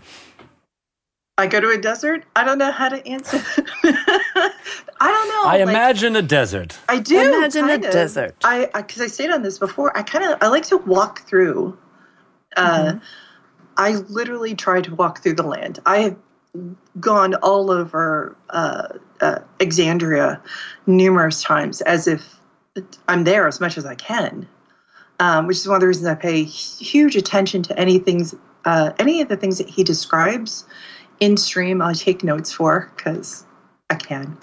I 1.42 1.46
go 1.48 1.60
to 1.60 1.70
a 1.70 1.76
desert. 1.76 2.22
I 2.36 2.44
don't 2.44 2.58
know 2.58 2.70
how 2.70 2.88
to 2.88 3.04
answer. 3.04 3.36
I 3.82 4.52
don't 5.00 5.28
know. 5.28 5.42
I 5.44 5.58
like- 5.58 5.60
imagine 5.62 6.14
a 6.14 6.22
desert. 6.22 6.78
I 6.88 7.00
do 7.00 7.18
Imagine 7.18 7.68
a 7.68 7.74
of. 7.74 7.80
desert. 7.80 8.36
I 8.44 8.66
because 8.76 9.00
I, 9.00 9.08
stayed 9.08 9.32
on 9.32 9.42
this 9.42 9.58
before. 9.58 9.96
I 9.98 10.02
kind 10.02 10.24
of 10.24 10.38
I 10.40 10.46
like 10.46 10.62
to 10.66 10.76
walk 10.76 11.22
through. 11.22 11.76
Uh, 12.56 12.94
I 13.76 13.94
literally 14.08 14.54
try 14.54 14.82
to 14.82 14.94
walk 14.94 15.20
through 15.24 15.34
the 15.34 15.42
land. 15.42 15.80
I 15.84 15.98
have 15.98 16.16
gone 17.00 17.34
all 17.34 17.72
over 17.72 18.36
uh, 18.50 18.88
uh, 19.20 19.40
Exandria 19.58 20.40
numerous 20.86 21.42
times, 21.42 21.80
as 21.80 22.06
if 22.06 22.36
I'm 23.08 23.24
there 23.24 23.48
as 23.48 23.60
much 23.60 23.76
as 23.76 23.84
I 23.84 23.96
can. 23.96 24.46
Um, 25.18 25.48
which 25.48 25.56
is 25.56 25.66
one 25.66 25.76
of 25.76 25.80
the 25.80 25.88
reasons 25.88 26.06
I 26.06 26.14
pay 26.14 26.44
huge 26.44 27.16
attention 27.16 27.62
to 27.64 27.78
any 27.78 27.98
things, 27.98 28.34
uh, 28.64 28.92
any 29.00 29.20
of 29.20 29.28
the 29.28 29.36
things 29.36 29.58
that 29.58 29.68
he 29.68 29.82
describes 29.82 30.66
in 31.22 31.36
stream. 31.36 31.80
I 31.82 31.92
take 31.92 32.22
notes 32.24 32.52
for 32.52 32.90
because 32.96 33.44
I 33.90 33.94
can 33.94 34.36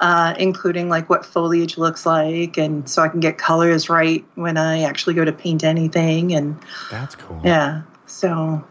uh, 0.00 0.34
including 0.38 0.88
like 0.88 1.08
what 1.08 1.24
foliage 1.24 1.78
looks 1.78 2.04
like, 2.04 2.56
and 2.58 2.88
so 2.88 3.02
I 3.02 3.08
can 3.08 3.20
get 3.20 3.38
colors 3.38 3.88
right 3.88 4.24
when 4.34 4.56
I 4.56 4.82
actually 4.82 5.14
go 5.14 5.24
to 5.24 5.32
paint 5.32 5.64
anything. 5.64 6.34
And 6.34 6.58
That's 6.90 7.14
cool. 7.14 7.40
yeah, 7.44 7.82
so 8.06 8.62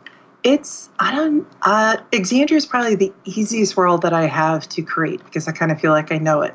it's 0.43 0.89
I 0.99 1.15
don't. 1.15 1.47
Uh, 1.63 1.97
Exandria 2.11 2.57
is 2.57 2.65
probably 2.65 2.95
the 2.95 3.13
easiest 3.25 3.77
world 3.77 4.01
that 4.01 4.13
I 4.13 4.25
have 4.25 4.67
to 4.69 4.81
create 4.81 5.23
because 5.23 5.47
I 5.47 5.51
kind 5.53 5.71
of 5.71 5.79
feel 5.79 5.91
like 5.91 6.11
I 6.11 6.17
know 6.17 6.41
it. 6.41 6.53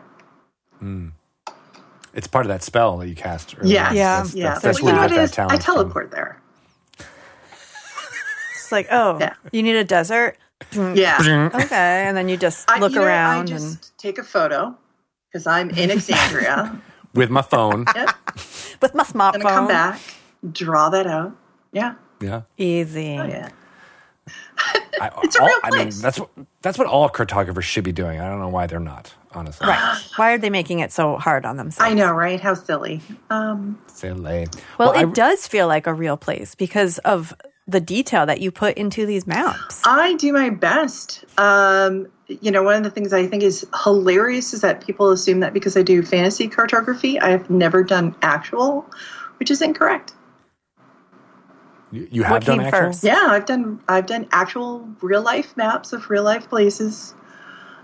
Mm. 0.82 1.12
It's 2.14 2.26
part 2.26 2.44
of 2.44 2.48
that 2.48 2.62
spell 2.62 2.96
that 2.98 3.08
you 3.08 3.14
cast. 3.14 3.56
earlier. 3.58 3.74
Yeah, 3.74 3.92
Yeah. 3.92 4.16
That's, 4.22 4.34
yeah. 4.34 4.48
that's, 4.50 4.62
that's 4.62 4.78
But 4.80 4.84
where 4.84 4.94
you 4.94 5.00
you 5.00 5.02
know 5.02 5.08
got 5.08 5.10
what 5.10 5.12
it 5.12 5.16
that 5.16 5.24
is? 5.24 5.30
talent. 5.30 5.52
I 5.52 5.56
from. 5.56 5.74
teleport 5.74 6.10
there. 6.10 6.40
It's 8.54 8.72
like, 8.72 8.88
oh, 8.90 9.18
Yeah. 9.20 9.34
you 9.52 9.62
need 9.62 9.76
a 9.76 9.84
desert. 9.84 10.36
Yeah. 10.72 11.50
Okay, 11.54 12.04
and 12.06 12.16
then 12.16 12.28
you 12.28 12.36
just 12.36 12.70
I, 12.70 12.78
look 12.80 12.92
you 12.92 12.98
know, 12.98 13.04
around 13.06 13.50
I 13.52 13.56
and 13.56 13.78
take 13.98 14.18
a 14.18 14.22
photo 14.24 14.74
because 15.30 15.46
I'm 15.46 15.70
in 15.70 15.90
Exandria. 15.90 16.80
with 17.14 17.30
my 17.30 17.42
phone. 17.42 17.84
yep. 17.94 18.10
with 18.82 18.94
my 18.94 19.04
Then 19.04 19.12
smartphone. 19.12 19.44
I 19.46 19.54
come 19.54 19.68
back, 19.68 20.00
draw 20.52 20.88
that 20.90 21.06
out. 21.06 21.32
Yeah. 21.72 21.94
yeah. 22.20 22.42
Easy. 22.56 23.18
Oh 23.18 23.24
yeah. 23.26 23.48
I, 25.00 25.10
It's 25.22 25.36
a 25.36 25.40
all- 25.40 25.46
real 25.46 25.56
I 25.64 25.70
mean, 25.70 25.78
place. 25.84 26.00
that's 26.02 26.18
what 26.20 26.30
that's 26.62 26.76
what 26.78 26.86
all 26.86 27.08
cartographers 27.08 27.64
should 27.64 27.84
be 27.84 27.92
doing. 27.92 28.20
I 28.20 28.28
don't 28.28 28.40
know 28.40 28.48
why 28.48 28.66
they're 28.66 28.80
not. 28.80 29.14
Honestly, 29.32 29.66
Right. 29.68 30.02
Why 30.16 30.32
are 30.32 30.38
they 30.38 30.48
making 30.50 30.80
it 30.80 30.90
so 30.90 31.16
hard 31.18 31.44
on 31.44 31.56
themselves? 31.58 31.90
I 31.92 31.94
know, 31.94 32.12
right? 32.12 32.40
How 32.40 32.54
silly. 32.54 33.00
Um, 33.30 33.78
Silly. 33.86 34.48
Well, 34.78 34.92
I- 34.96 35.02
it 35.02 35.14
does 35.14 35.46
feel 35.46 35.66
like 35.68 35.86
a 35.86 35.92
real 35.94 36.16
place 36.16 36.54
because 36.54 36.98
of 37.00 37.34
the 37.68 37.80
detail 37.80 38.24
that 38.26 38.40
you 38.40 38.50
put 38.50 38.76
into 38.76 39.04
these 39.06 39.26
maps. 39.26 39.82
I 39.84 40.14
do 40.14 40.32
my 40.32 40.48
best. 40.50 41.24
Um, 41.38 42.08
you 42.26 42.50
know, 42.50 42.62
one 42.62 42.76
of 42.76 42.82
the 42.82 42.90
things 42.90 43.12
I 43.12 43.26
think 43.26 43.42
is 43.42 43.66
hilarious 43.84 44.54
is 44.54 44.62
that 44.62 44.80
people 44.84 45.10
assume 45.10 45.40
that 45.40 45.52
because 45.52 45.76
I 45.76 45.82
do 45.82 46.02
fantasy 46.02 46.48
cartography, 46.48 47.20
I 47.20 47.28
have 47.28 47.48
never 47.50 47.84
done 47.84 48.16
actual, 48.22 48.86
which 49.38 49.50
is 49.50 49.60
incorrect. 49.62 50.14
you, 51.92 52.08
you 52.10 52.22
have 52.22 52.32
What 52.32 52.44
done 52.44 52.60
actual? 52.60 52.80
first? 52.80 53.04
Yeah, 53.04 53.26
I've 53.28 53.46
done 53.46 53.80
I've 53.88 54.06
done 54.06 54.26
actual 54.32 54.88
real 55.02 55.22
life 55.22 55.56
maps 55.56 55.92
of 55.92 56.08
real 56.10 56.22
life 56.22 56.48
places. 56.48 57.14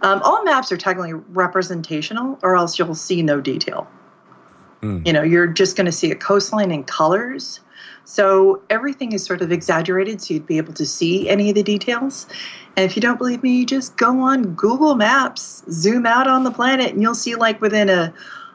Um, 0.02 0.20
all 0.22 0.44
maps 0.44 0.70
are 0.72 0.76
technically 0.76 1.14
representational, 1.14 2.38
or 2.42 2.56
else 2.56 2.78
you'll 2.78 2.94
see 2.94 3.22
no 3.22 3.40
detail. 3.40 3.86
You 4.82 5.14
know, 5.14 5.22
you're 5.22 5.46
just 5.46 5.78
going 5.78 5.86
to 5.86 5.92
see 5.92 6.10
a 6.10 6.14
coastline 6.14 6.70
in 6.70 6.84
colors. 6.84 7.60
So 8.04 8.62
everything 8.70 9.12
is 9.12 9.24
sort 9.24 9.40
of 9.42 9.50
exaggerated, 9.50 10.20
so 10.20 10.34
you'd 10.34 10.46
be 10.46 10.58
able 10.58 10.74
to 10.74 10.84
see 10.86 11.28
any 11.28 11.48
of 11.48 11.54
the 11.54 11.62
details. 11.62 12.26
And 12.76 12.84
if 12.84 12.96
you 12.96 13.02
don't 13.02 13.18
believe 13.18 13.42
me, 13.42 13.64
just 13.64 13.96
go 13.96 14.20
on 14.20 14.54
Google 14.54 14.94
Maps, 14.94 15.62
zoom 15.70 16.04
out 16.06 16.26
on 16.26 16.44
the 16.44 16.50
planet, 16.50 16.92
and 16.92 17.00
you'll 17.02 17.14
see 17.14 17.34
like 17.34 17.60
within 17.60 17.88
a 17.88 18.12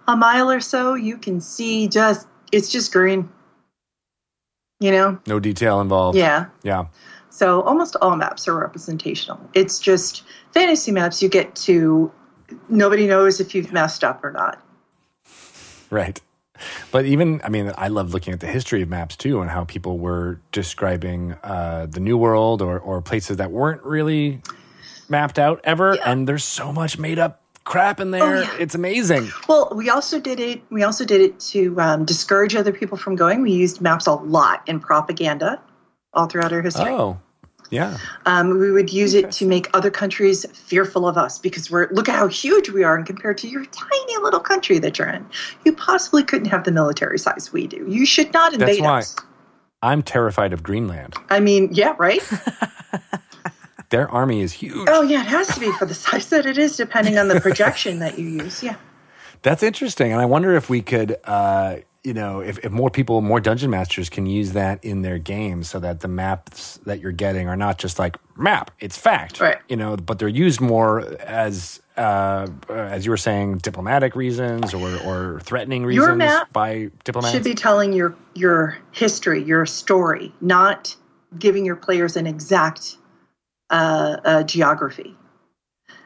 a 0.08 0.16
mile 0.16 0.50
or 0.50 0.60
so, 0.60 0.96
you 0.96 1.18
can 1.18 1.40
see 1.40 1.88
just 1.88 2.28
it's 2.52 2.72
just 2.72 2.92
green. 2.92 3.30
You 4.80 4.92
know, 4.92 5.20
No 5.28 5.40
detail 5.40 5.82
involved. 5.82 6.18
yeah. 6.18 6.46
Yeah. 6.64 6.86
So 7.30 7.62
almost 7.62 7.96
all 8.02 8.16
maps 8.16 8.48
are 8.48 8.58
representational. 8.58 9.40
It's 9.54 9.78
just 9.80 10.24
fantasy 10.54 10.92
maps 10.92 11.22
you 11.22 11.30
get 11.30 11.54
to 11.68 12.12
nobody 12.70 13.06
knows 13.08 13.40
if 13.40 13.54
you've 13.54 13.72
messed 13.72 14.04
up 14.04 14.24
or 14.24 14.32
not. 14.32 14.62
Right. 15.92 16.20
But 16.92 17.06
even, 17.06 17.42
I 17.44 17.50
mean, 17.50 17.72
I 17.78 17.88
love 17.88 18.14
looking 18.14 18.34
at 18.34 18.40
the 18.40 18.48
history 18.48 18.82
of 18.82 18.90
maps 18.90 19.16
too 19.16 19.42
and 19.42 19.50
how 19.50 19.66
people 19.66 19.98
were 20.00 20.40
describing 20.52 21.34
uh, 21.44 21.88
the 21.90 22.00
New 22.00 22.18
World 22.18 22.62
or, 22.62 22.80
or 22.80 23.02
places 23.02 23.38
that 23.38 23.52
weren't 23.52 23.84
really 23.84 24.42
mapped 25.08 25.40
out 25.40 25.62
ever. 25.64 25.98
And 26.06 26.28
there's 26.28 26.44
so 26.44 26.72
much 26.72 26.98
made 26.98 27.20
up 27.20 27.42
crap 27.64 28.00
in 28.00 28.12
there. 28.12 28.38
Oh, 28.38 28.42
yeah. 28.42 28.58
It's 28.60 28.76
amazing. 28.76 29.30
Well, 29.48 29.72
we 29.76 29.90
also 29.90 30.20
did 30.20 30.40
it. 30.40 30.62
We 30.72 30.84
also 30.84 31.06
did 31.06 31.22
it 31.22 31.40
to 31.52 31.80
um, 31.80 32.06
discourage 32.06 32.56
other 32.56 32.72
people 32.72 32.98
from 32.98 33.16
going. 33.16 33.42
We 33.42 33.52
used 33.52 33.80
maps 33.80 34.08
a 34.08 34.14
lot 34.14 34.68
in 34.68 34.80
propaganda, 34.80 35.62
all 36.14 36.26
throughout 36.26 36.52
our 36.52 36.62
history. 36.62 36.90
Oh, 36.90 37.20
yeah. 37.70 37.98
Um, 38.26 38.60
we 38.60 38.72
would 38.72 38.92
use 38.92 39.14
it 39.14 39.32
to 39.34 39.46
make 39.46 39.70
other 39.74 39.92
countries 39.92 40.46
fearful 40.54 41.08
of 41.08 41.18
us 41.18 41.40
because 41.40 41.70
we're 41.70 41.90
look 41.92 42.10
at 42.10 42.16
how 42.16 42.28
huge 42.28 42.70
we 42.70 42.84
are, 42.84 42.96
and 42.96 43.06
compared 43.06 43.38
to 43.40 43.48
your 43.48 43.66
tiny 43.66 44.18
little 44.22 44.40
country 44.40 44.80
that 44.80 44.98
you're 44.98 45.10
in, 45.10 45.26
you 45.66 45.74
possibly 45.74 46.24
couldn't 46.24 46.48
have 46.48 46.64
the 46.64 46.72
military 46.72 47.20
size 47.20 47.54
we 47.54 47.68
do. 47.68 47.86
You 47.88 48.06
should 48.06 48.34
not 48.34 48.52
That's 48.52 48.64
invade 48.64 48.82
why 48.82 49.00
us. 49.00 49.16
I'm 49.82 50.02
terrified 50.02 50.52
of 50.54 50.64
Greenland. 50.64 51.16
I 51.30 51.40
mean, 51.40 51.70
yeah, 51.72 51.96
right. 51.98 52.22
Their 53.90 54.10
army 54.10 54.42
is 54.42 54.54
huge. 54.54 54.88
oh 54.92 55.02
yeah, 55.02 55.22
it 55.22 55.28
has 55.28 55.48
to 55.54 55.60
be 55.60 55.72
for 55.74 55.86
the 55.86 55.94
size 55.94 56.30
that 56.30 56.46
it 56.46 56.58
is, 56.58 56.76
depending 56.78 57.18
on 57.18 57.28
the 57.28 57.40
projection 57.40 58.00
that 58.00 58.20
you 58.20 58.28
use. 58.28 58.62
Yeah. 58.64 58.76
That's 59.42 59.64
interesting. 59.64 60.12
And 60.12 60.22
I 60.22 60.26
wonder 60.26 60.56
if 60.56 60.70
we 60.70 60.82
could, 60.82 61.18
uh, 61.24 61.78
you 62.04 62.14
know, 62.14 62.40
if, 62.40 62.60
if 62.60 62.72
more 62.72 62.90
people, 62.90 63.22
more 63.22 63.40
dungeon 63.40 63.70
masters 63.70 64.10
can 64.10 64.26
use 64.26 64.54
that 64.54 64.84
in 64.84 65.02
their 65.02 65.18
games 65.18 65.70
so 65.70 65.80
that 65.80 66.00
the 66.00 66.08
maps 66.08 66.78
that 66.86 67.00
you're 67.00 67.12
getting 67.12 67.48
are 67.48 67.58
not 67.58 67.78
just 67.78 68.00
like 68.00 68.18
map, 68.38 68.72
it's 68.80 68.98
fact. 68.98 69.40
Right. 69.40 69.58
You 69.68 69.76
know, 69.76 69.98
but 69.98 70.20
they're 70.20 70.28
used 70.28 70.62
more 70.62 71.02
as, 71.22 71.82
uh, 71.98 72.48
as 72.70 73.06
you 73.06 73.12
were 73.12 73.18
saying, 73.18 73.58
diplomatic 73.58 74.16
reasons 74.16 74.74
or, 74.74 74.98
or 75.06 75.42
threatening 75.42 75.86
reasons 75.86 76.08
Your 76.08 76.16
map 76.16 76.52
by 76.54 76.90
diplomats. 77.04 77.34
should 77.34 77.44
be 77.44 77.56
telling 77.56 77.92
your 77.92 78.16
your 78.34 78.78
history, 78.92 79.44
your 79.44 79.66
story, 79.66 80.32
not 80.40 80.96
giving 81.38 81.66
your 81.66 81.76
players 81.76 82.16
an 82.16 82.26
exact 82.26 82.96
uh, 83.70 84.18
uh, 84.24 84.44
geography. 84.44 85.16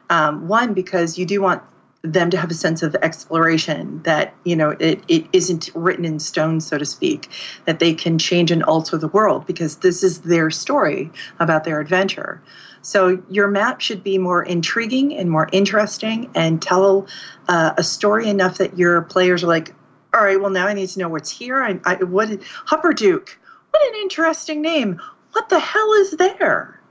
Um, 0.09 0.47
one, 0.47 0.73
because 0.73 1.17
you 1.17 1.25
do 1.25 1.41
want 1.41 1.61
them 2.03 2.29
to 2.29 2.37
have 2.37 2.51
a 2.51 2.53
sense 2.53 2.83
of 2.83 2.95
exploration 2.95 4.01
that 4.03 4.33
you 4.43 4.55
know 4.55 4.71
it, 4.71 5.01
it 5.07 5.25
isn't 5.31 5.69
written 5.73 6.03
in 6.03 6.19
stone, 6.19 6.59
so 6.59 6.77
to 6.77 6.85
speak, 6.85 7.29
that 7.65 7.79
they 7.79 7.93
can 7.93 8.19
change 8.19 8.51
and 8.51 8.61
alter 8.63 8.97
the 8.97 9.07
world 9.07 9.47
because 9.47 9.77
this 9.77 10.03
is 10.03 10.21
their 10.21 10.51
story 10.51 11.09
about 11.39 11.63
their 11.63 11.79
adventure. 11.79 12.41
So 12.81 13.23
your 13.29 13.47
map 13.47 13.79
should 13.79 14.03
be 14.03 14.17
more 14.17 14.43
intriguing 14.43 15.15
and 15.15 15.31
more 15.31 15.47
interesting 15.53 16.29
and 16.35 16.61
tell 16.61 17.07
uh, 17.47 17.73
a 17.77 17.83
story 17.83 18.27
enough 18.27 18.57
that 18.57 18.77
your 18.77 19.03
players 19.03 19.41
are 19.41 19.47
like, 19.47 19.73
all 20.13 20.21
right, 20.21 20.39
well 20.39 20.49
now 20.51 20.67
I 20.67 20.73
need 20.73 20.89
to 20.89 20.99
know 20.99 21.07
what's 21.07 21.31
here. 21.31 21.63
I, 21.63 21.79
I 21.85 21.95
what 22.03 22.27
Hupperdook? 22.27 23.29
What 23.69 23.93
an 23.93 24.01
interesting 24.01 24.61
name. 24.61 25.01
What 25.31 25.47
the 25.47 25.59
hell 25.59 25.93
is 25.93 26.11
there? 26.11 26.81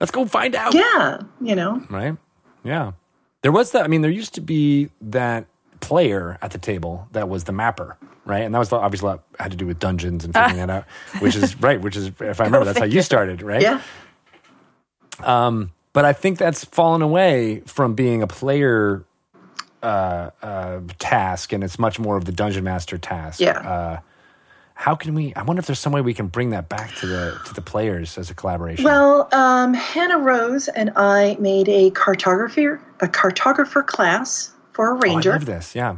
Let's 0.00 0.10
go 0.10 0.26
find 0.26 0.56
out. 0.56 0.74
Yeah, 0.74 1.22
you 1.40 1.54
know. 1.54 1.82
Right. 1.88 2.16
Yeah. 2.64 2.92
There 3.42 3.52
was 3.52 3.72
that. 3.72 3.84
I 3.84 3.88
mean, 3.88 4.02
there 4.02 4.10
used 4.10 4.34
to 4.34 4.40
be 4.40 4.90
that 5.00 5.46
player 5.80 6.38
at 6.42 6.50
the 6.50 6.58
table 6.58 7.08
that 7.12 7.28
was 7.28 7.44
the 7.44 7.52
mapper, 7.52 7.96
right? 8.24 8.42
And 8.42 8.54
that 8.54 8.58
was 8.58 8.72
obviously 8.72 9.06
a 9.06 9.10
lot 9.12 9.24
had 9.38 9.52
to 9.52 9.56
do 9.56 9.66
with 9.66 9.78
dungeons 9.78 10.24
and 10.24 10.34
figuring 10.34 10.56
that 10.56 10.70
out, 10.70 10.84
which 11.20 11.36
is 11.36 11.60
right. 11.60 11.80
Which 11.80 11.96
is, 11.96 12.08
if 12.20 12.40
I 12.40 12.44
remember, 12.44 12.64
that's 12.64 12.78
how 12.78 12.84
you 12.84 13.02
started, 13.02 13.42
right? 13.42 13.62
Yeah. 13.62 13.80
But 15.92 16.04
I 16.04 16.12
think 16.12 16.38
that's 16.38 16.64
fallen 16.64 17.02
away 17.02 17.60
from 17.66 17.94
being 17.94 18.22
a 18.22 18.26
player 18.26 19.04
uh, 19.82 20.30
uh, 20.42 20.80
task, 20.98 21.52
and 21.52 21.64
it's 21.64 21.78
much 21.78 21.98
more 21.98 22.16
of 22.16 22.24
the 22.24 22.32
dungeon 22.32 22.64
master 22.64 22.98
task. 22.98 23.40
Yeah. 23.40 23.58
Uh, 23.58 24.00
how 24.78 24.94
can 24.94 25.12
we? 25.12 25.34
I 25.34 25.42
wonder 25.42 25.58
if 25.58 25.66
there's 25.66 25.80
some 25.80 25.92
way 25.92 26.00
we 26.02 26.14
can 26.14 26.28
bring 26.28 26.50
that 26.50 26.68
back 26.68 26.94
to 26.98 27.06
the 27.06 27.36
to 27.46 27.52
the 27.52 27.60
players 27.60 28.16
as 28.16 28.30
a 28.30 28.34
collaboration. 28.34 28.84
Well, 28.84 29.28
um, 29.32 29.74
Hannah 29.74 30.20
Rose 30.20 30.68
and 30.68 30.92
I 30.94 31.36
made 31.40 31.68
a 31.68 31.90
cartographer 31.90 32.78
a 33.00 33.08
cartographer 33.08 33.84
class 33.84 34.52
for 34.72 34.92
a 34.92 34.94
Oh, 34.94 34.98
I 34.98 35.00
ranger. 35.00 35.32
love 35.32 35.46
this. 35.46 35.74
Yeah. 35.74 35.96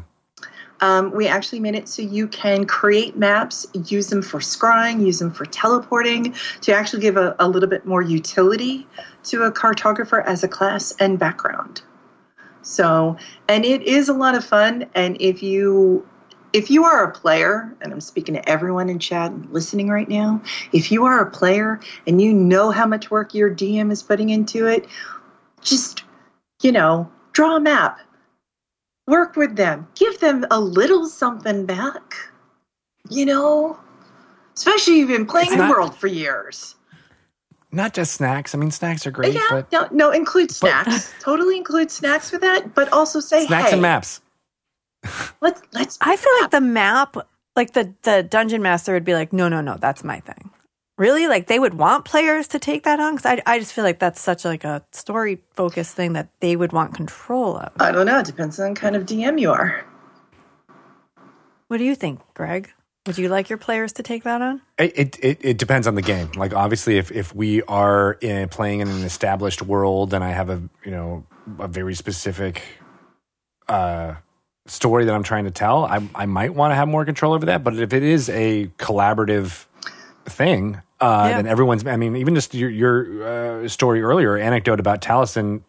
Um, 0.81 1.11
we 1.12 1.28
actually 1.28 1.61
made 1.61 1.74
it 1.74 1.89
so 1.89 2.01
you 2.01 2.26
can 2.26 2.64
create 2.64 3.18
maps, 3.18 3.66
use 3.85 4.07
them 4.09 4.22
for 4.22 4.41
scrying, 4.41 5.05
use 5.05 5.18
them 5.18 5.31
for 5.31 5.45
teleporting, 5.45 6.35
to 6.62 6.72
actually 6.72 7.03
give 7.03 7.18
a, 7.18 7.37
a 7.39 7.47
little 7.47 7.68
bit 7.68 7.85
more 7.85 8.01
utility 8.01 8.87
to 9.24 9.43
a 9.43 9.53
cartographer 9.53 10.24
as 10.24 10.43
a 10.43 10.49
class 10.49 10.95
and 10.99 11.18
background. 11.18 11.83
So, 12.62 13.18
and 13.47 13.66
it 13.66 13.83
is 13.83 14.09
a 14.09 14.14
lot 14.14 14.35
of 14.35 14.43
fun. 14.43 14.87
And 14.95 15.18
if 15.20 15.43
you 15.43 16.07
if 16.53 16.71
you 16.71 16.85
are 16.85 17.05
a 17.05 17.13
player, 17.13 17.75
and 17.81 17.93
I'm 17.93 18.01
speaking 18.01 18.35
to 18.35 18.49
everyone 18.49 18.89
in 18.89 18.99
chat 18.99 19.31
and 19.31 19.49
listening 19.51 19.89
right 19.89 20.09
now, 20.09 20.41
if 20.73 20.91
you 20.91 21.05
are 21.05 21.21
a 21.21 21.31
player 21.31 21.81
and 22.07 22.21
you 22.21 22.33
know 22.33 22.71
how 22.71 22.87
much 22.87 23.11
work 23.11 23.35
your 23.35 23.55
DM 23.55 23.91
is 23.91 24.03
putting 24.03 24.31
into 24.31 24.67
it, 24.67 24.87
just 25.63 26.05
you 26.63 26.73
know, 26.73 27.11
draw 27.33 27.57
a 27.57 27.61
map, 27.61 28.01
work 29.07 29.37
with 29.37 29.57
them, 29.57 29.87
give 29.95 30.19
them 30.21 30.45
a 30.51 30.61
little 30.61 31.07
something 31.07 31.67
back. 31.67 32.15
You 33.09 33.27
know, 33.27 33.79
especially 34.55 34.95
if 34.95 34.99
you've 35.01 35.09
been 35.09 35.27
playing 35.27 35.49
It's 35.49 35.57
the 35.57 35.69
world 35.69 35.97
for 35.97 36.07
years. 36.07 36.75
Not 37.73 37.95
just 37.95 38.15
snacks. 38.15 38.55
I 38.55 38.59
mean, 38.59 38.71
snacks 38.71 39.07
are 39.07 39.11
great, 39.13 39.35
yeah, 39.35 39.47
but 39.49 39.71
no, 39.73 39.89
no, 39.93 40.11
include 40.11 40.51
snacks. 40.51 41.13
totally 41.21 41.57
include 41.57 41.91
snacks 41.91 42.33
with 42.33 42.41
that, 42.41 42.75
but 42.75 42.93
also 42.93 43.21
say, 43.21 43.47
snacks 43.47 43.69
hey, 43.69 43.73
and 43.75 43.83
maps. 43.83 44.21
Let's 45.41 45.63
let's. 45.73 45.99
I 46.01 46.17
feel 46.17 46.33
like 46.41 46.51
the 46.51 46.61
map, 46.61 47.17
like 47.57 47.73
the 47.73 47.93
the 48.03 48.23
dungeon 48.23 48.63
master 48.63 48.93
would 48.93 49.05
be 49.05 49.15
like, 49.15 49.33
no, 49.33 49.49
no, 49.49 49.61
no, 49.61 49.77
that's 49.77 50.05
my 50.05 50.21
thing. 50.21 50.51
Really, 50.99 51.27
like 51.27 51.47
they 51.47 51.59
would 51.59 51.75
want 51.75 52.05
players 52.05 52.49
to 52.49 52.59
take 52.59 52.85
that 52.85 53.01
on 53.01 53.17
because 53.17 53.27
I, 53.27 53.43
I 53.47 53.59
just 53.59 53.73
feel 53.73 53.85
like 53.85 53.99
that's 53.99 54.21
such 54.21 54.45
like 54.45 54.65
a 54.65 54.85
story 54.93 55.41
focused 55.55 55.95
thing 55.95 56.13
that 56.13 56.29
they 56.41 56.57
would 56.57 56.73
want 56.73 56.95
control 56.95 57.57
of. 57.57 57.73
I 57.81 57.91
don't 57.91 58.07
know. 58.07 58.19
It 58.19 58.27
depends 58.27 58.61
on 58.61 58.75
kind 58.75 58.95
of 58.95 59.07
DM 59.07 59.41
you 59.41 59.51
are. 59.51 59.85
What 61.69 61.79
do 61.79 61.85
you 61.85 61.95
think, 61.95 62.21
Greg? 62.35 62.71
Would 63.07 63.17
you 63.17 63.31
like 63.31 63.49
your 63.49 63.57
players 63.57 63.95
to 63.95 64.03
take 64.03 64.25
that 64.25 64.43
on? 64.43 64.61
It, 64.77 64.93
it 64.99 65.25
it 65.25 65.39
it 65.41 65.59
depends 65.59 65.87
on 65.87 65.95
the 65.95 66.03
game. 66.03 66.31
Like 66.37 66.53
obviously, 66.53 66.99
if 66.99 67.11
if 67.11 67.35
we 67.35 67.63
are 67.63 68.19
in, 68.21 68.49
playing 68.51 68.81
in 68.81 68.89
an 68.89 69.05
established 69.05 69.63
world, 69.63 70.13
and 70.13 70.23
I 70.23 70.31
have 70.31 70.51
a 70.51 70.61
you 70.85 70.91
know 70.91 71.25
a 71.59 71.67
very 71.67 71.95
specific 71.95 72.63
uh, 73.69 74.17
story 74.67 75.05
that 75.05 75.15
I'm 75.15 75.23
trying 75.23 75.45
to 75.45 75.51
tell, 75.51 75.85
I 75.85 76.07
I 76.15 76.27
might 76.27 76.55
want 76.55 76.71
to 76.73 76.75
have 76.77 76.89
more 76.89 77.05
control 77.05 77.33
over 77.33 77.47
that. 77.47 77.65
But 77.65 77.79
if 77.79 77.93
it 77.93 78.03
is 78.03 78.29
a 78.31 78.67
collaborative 78.79 79.65
thing, 80.27 80.81
uh, 81.01 81.27
Yeah. 81.31 81.37
then 81.39 81.47
everyone's. 81.47 81.87
I 81.87 81.97
mean, 81.97 82.17
even 82.17 82.35
just 82.35 82.55
your 82.55 82.71
your 82.71 83.63
uh, 83.65 83.69
story 83.69 84.03
earlier, 84.03 84.37
anecdote 84.37 84.81
about 84.81 85.01
Taliesin 85.01 85.63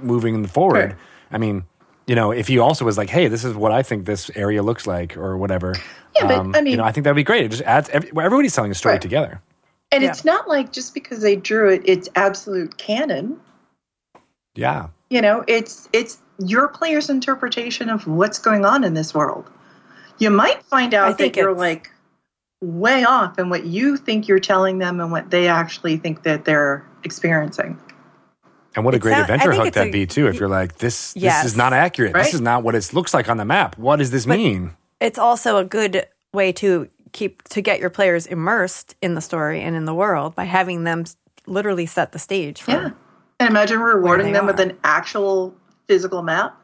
moving 0.00 0.46
forward. 0.46 0.90
Sure. 0.90 0.98
I 1.32 1.38
mean, 1.38 1.64
you 2.06 2.14
know, 2.14 2.30
if 2.30 2.48
he 2.48 2.58
also 2.58 2.84
was 2.84 2.96
like, 2.96 3.10
"Hey, 3.10 3.28
this 3.28 3.44
is 3.44 3.54
what 3.54 3.72
I 3.72 3.82
think 3.82 4.06
this 4.06 4.30
area 4.36 4.62
looks 4.62 4.86
like," 4.86 5.16
or 5.16 5.36
whatever. 5.36 5.74
Yeah, 6.14 6.26
but, 6.28 6.56
I 6.56 6.62
mean, 6.62 6.66
you 6.72 6.76
know, 6.78 6.84
I 6.84 6.92
think 6.92 7.04
that'd 7.04 7.16
be 7.16 7.24
great. 7.24 7.44
It 7.44 7.48
just 7.50 7.62
adds. 7.64 7.88
Every, 7.90 8.08
everybody's 8.10 8.54
telling 8.54 8.70
a 8.70 8.74
story 8.74 8.94
Right. 8.94 9.02
together. 9.02 9.40
And 9.92 10.02
Yeah. 10.02 10.10
it's 10.10 10.24
not 10.24 10.48
like 10.48 10.72
just 10.72 10.94
because 10.94 11.20
they 11.20 11.36
drew 11.36 11.68
it, 11.68 11.82
it's 11.84 12.08
absolute 12.16 12.76
canon. 12.78 13.38
Yeah. 14.54 14.86
You 15.10 15.20
know, 15.20 15.44
it's 15.46 15.88
it's 15.92 16.18
your 16.38 16.68
player's 16.68 17.08
interpretation 17.10 17.88
of 17.88 18.06
what's 18.06 18.38
going 18.38 18.64
on 18.64 18.84
in 18.84 18.94
this 18.94 19.14
world. 19.14 19.50
You 20.18 20.30
might 20.30 20.62
find 20.64 20.94
I 20.94 21.08
out 21.08 21.18
that 21.18 21.36
you're 21.36 21.54
like 21.54 21.90
way 22.60 23.04
off 23.04 23.38
in 23.38 23.50
what 23.50 23.64
you 23.66 23.96
think 23.96 24.28
you're 24.28 24.40
telling 24.40 24.78
them 24.78 25.00
and 25.00 25.12
what 25.12 25.30
they 25.30 25.48
actually 25.48 25.96
think 25.98 26.22
that 26.22 26.44
they're 26.44 26.84
experiencing. 27.04 27.78
And 28.74 28.84
what 28.84 28.94
a 28.94 28.98
great 28.98 29.12
sound- 29.12 29.30
adventure 29.30 29.52
hook 29.52 29.72
that'd 29.74 29.88
a- 29.88 29.92
be 29.92 30.06
too. 30.06 30.26
If 30.26 30.38
you're 30.38 30.48
like, 30.48 30.78
this, 30.78 31.14
this 31.14 31.44
is 31.44 31.56
not 31.56 31.72
accurate. 31.72 32.14
Right? 32.14 32.24
This 32.24 32.34
is 32.34 32.40
not 32.40 32.62
what 32.62 32.74
it 32.74 32.92
looks 32.92 33.14
like 33.14 33.28
on 33.28 33.36
the 33.36 33.44
map. 33.44 33.78
What 33.78 33.96
does 33.96 34.10
this 34.10 34.26
mean? 34.26 34.76
It's 35.00 35.18
also 35.18 35.56
a 35.58 35.64
good 35.64 36.06
way 36.32 36.52
to 36.52 36.88
keep 37.12 37.42
to 37.44 37.62
get 37.62 37.80
your 37.80 37.88
players 37.88 38.26
immersed 38.26 38.94
in 39.00 39.14
the 39.14 39.20
story 39.22 39.62
and 39.62 39.74
in 39.74 39.86
the 39.86 39.94
world 39.94 40.34
by 40.34 40.44
having 40.44 40.84
them 40.84 41.04
literally 41.46 41.86
set 41.86 42.12
the 42.12 42.18
stage 42.18 42.60
for 42.60 42.72
Yeah. 42.72 42.90
And 43.38 43.48
imagine 43.50 43.80
rewarding 43.80 44.26
they 44.26 44.32
them 44.32 44.46
with 44.46 44.60
an 44.60 44.76
actual 44.84 45.54
physical 45.88 46.22
map. 46.22 46.56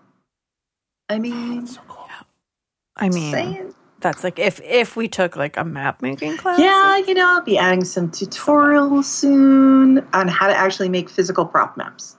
I 1.09 1.19
mean, 1.19 1.69
I 2.97 3.09
mean, 3.09 3.33
saying. 3.33 3.75
that's 4.01 4.25
like 4.25 4.39
if 4.39 4.61
if 4.63 4.97
we 4.97 5.09
took 5.09 5.37
like 5.37 5.57
a 5.57 5.65
map 5.65 6.01
making 6.03 6.37
class. 6.39 6.59
Yeah, 6.59 6.97
you 6.99 7.15
know, 7.15 7.27
I'll 7.29 7.43
be 7.43 7.59
adding 7.59 7.85
some 7.85 8.11
tutorials 8.11 9.05
soon 9.05 9.99
on 10.13 10.29
how 10.29 10.47
to 10.47 10.55
actually 10.57 10.89
make 10.89 11.11
physical 11.11 11.45
prop 11.45 11.77
maps. 11.77 12.17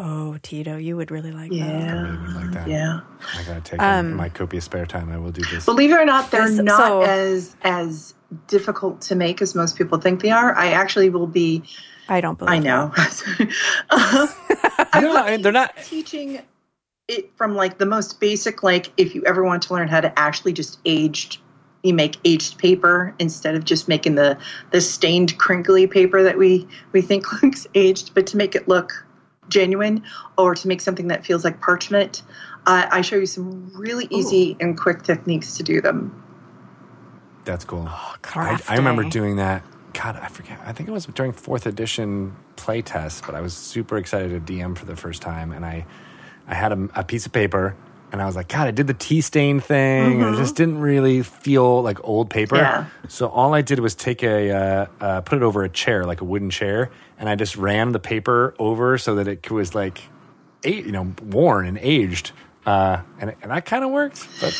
Oh, 0.00 0.38
Tito, 0.42 0.76
you 0.76 0.96
would 0.96 1.10
really 1.10 1.32
like 1.32 1.50
that. 1.50 1.56
Yeah. 1.56 2.02
Maybe 2.04 2.32
like 2.32 2.52
that. 2.52 2.68
Yeah. 2.68 3.00
I 3.36 3.42
gotta 3.44 3.60
take 3.60 3.82
Um, 3.82 4.14
my 4.14 4.28
copious 4.28 4.64
spare 4.64 4.86
time. 4.86 5.10
I 5.10 5.18
will 5.18 5.32
do 5.32 5.42
this. 5.50 5.64
Believe 5.64 5.90
it 5.90 5.94
or 5.98 6.04
not, 6.04 6.30
they're 6.30 6.48
This- 6.48 6.58
not 6.60 6.78
so- 6.78 7.02
as 7.02 7.56
as 7.62 8.14
difficult 8.46 9.00
to 9.02 9.16
make 9.16 9.42
as 9.42 9.56
most 9.56 9.76
people 9.76 9.98
think 9.98 10.22
they 10.22 10.30
are. 10.30 10.54
I 10.56 10.68
actually 10.68 11.10
will 11.10 11.26
be. 11.26 11.62
I 12.08 12.20
don't 12.20 12.38
believe. 12.38 12.54
I 12.54 12.58
know. 12.58 12.92
Uh, 13.90 14.26
I 14.92 15.00
No, 15.00 15.14
I- 15.16 15.36
be 15.36 15.42
they're 15.42 15.52
not- 15.52 15.74
teaching 15.84 16.40
it 17.08 17.30
from 17.36 17.54
like 17.56 17.78
the 17.78 17.86
most 17.86 18.20
basic. 18.20 18.62
Like 18.62 18.92
if 18.96 19.14
you 19.14 19.24
ever 19.24 19.42
want 19.44 19.62
to 19.64 19.74
learn 19.74 19.88
how 19.88 20.00
to 20.00 20.18
actually 20.18 20.52
just 20.52 20.78
aged, 20.84 21.38
you 21.82 21.94
make 21.94 22.16
aged 22.24 22.58
paper 22.58 23.14
instead 23.18 23.54
of 23.54 23.64
just 23.64 23.88
making 23.88 24.14
the 24.16 24.36
the 24.72 24.80
stained 24.80 25.38
crinkly 25.38 25.86
paper 25.86 26.22
that 26.22 26.36
we 26.38 26.66
we 26.92 27.00
think 27.00 27.42
looks 27.42 27.66
aged, 27.74 28.14
but 28.14 28.26
to 28.28 28.36
make 28.36 28.54
it 28.54 28.68
look 28.68 29.06
genuine 29.48 30.02
or 30.36 30.54
to 30.54 30.68
make 30.68 30.80
something 30.82 31.08
that 31.08 31.24
feels 31.24 31.44
like 31.44 31.60
parchment. 31.60 32.22
Uh, 32.66 32.86
I 32.90 33.00
show 33.00 33.16
you 33.16 33.24
some 33.24 33.70
really 33.74 34.06
easy 34.10 34.54
and 34.60 34.76
quick 34.78 35.02
techniques 35.02 35.56
to 35.56 35.62
do 35.62 35.80
them. 35.80 36.22
That's 37.46 37.64
cool. 37.64 37.86
Oh, 37.88 38.14
I, 38.34 38.60
I 38.68 38.76
remember 38.76 39.04
doing 39.04 39.36
that. 39.36 39.62
God, 40.00 40.16
I 40.16 40.28
forget. 40.28 40.60
I 40.64 40.72
think 40.72 40.88
it 40.88 40.92
was 40.92 41.06
during 41.06 41.32
fourth 41.32 41.66
edition 41.66 42.36
playtest, 42.56 43.26
but 43.26 43.34
I 43.34 43.40
was 43.40 43.52
super 43.54 43.98
excited 43.98 44.46
to 44.46 44.52
DM 44.52 44.76
for 44.78 44.84
the 44.86 44.94
first 44.94 45.22
time, 45.22 45.50
and 45.50 45.64
I, 45.64 45.86
I 46.46 46.54
had 46.54 46.70
a, 46.72 46.88
a 46.94 47.02
piece 47.02 47.26
of 47.26 47.32
paper, 47.32 47.74
and 48.12 48.22
I 48.22 48.26
was 48.26 48.36
like, 48.36 48.46
God, 48.48 48.68
I 48.68 48.70
did 48.70 48.86
the 48.86 48.94
tea 48.94 49.20
stain 49.20 49.58
thing, 49.60 50.22
and 50.22 50.34
it 50.34 50.38
just 50.38 50.54
didn't 50.54 50.78
really 50.78 51.22
feel 51.22 51.82
like 51.82 51.98
old 52.06 52.30
paper. 52.30 52.56
Yeah. 52.56 52.86
So 53.08 53.26
all 53.28 53.54
I 53.54 53.62
did 53.62 53.80
was 53.80 53.96
take 53.96 54.22
a, 54.22 54.50
uh, 54.52 54.86
uh, 55.00 55.20
put 55.22 55.36
it 55.38 55.42
over 55.42 55.64
a 55.64 55.68
chair, 55.68 56.04
like 56.04 56.20
a 56.20 56.24
wooden 56.24 56.50
chair, 56.50 56.90
and 57.18 57.28
I 57.28 57.34
just 57.34 57.56
ran 57.56 57.90
the 57.90 57.98
paper 57.98 58.54
over 58.60 58.98
so 58.98 59.16
that 59.16 59.26
it 59.26 59.50
was 59.50 59.74
like, 59.74 60.00
a- 60.64 60.70
you 60.72 60.92
know, 60.92 61.12
worn 61.24 61.66
and 61.66 61.76
aged, 61.78 62.30
uh, 62.66 62.98
and 63.20 63.34
and 63.42 63.50
that 63.50 63.64
kind 63.66 63.82
of 63.82 63.90
worked. 63.90 64.26
But 64.40 64.54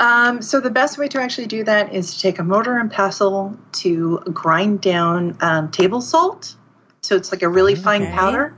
Um, 0.00 0.40
so 0.40 0.60
the 0.60 0.70
best 0.70 0.96
way 0.98 1.08
to 1.08 1.20
actually 1.20 1.46
do 1.46 1.62
that 1.64 1.92
is 1.94 2.14
to 2.14 2.20
take 2.20 2.38
a 2.38 2.42
mortar 2.42 2.78
and 2.78 2.90
pestle 2.90 3.56
to 3.72 4.18
grind 4.32 4.80
down 4.80 5.36
um, 5.40 5.70
table 5.70 6.00
salt. 6.00 6.56
So 7.02 7.16
it's 7.16 7.30
like 7.30 7.42
a 7.42 7.48
really 7.48 7.74
fine 7.74 8.10
powder. 8.12 8.54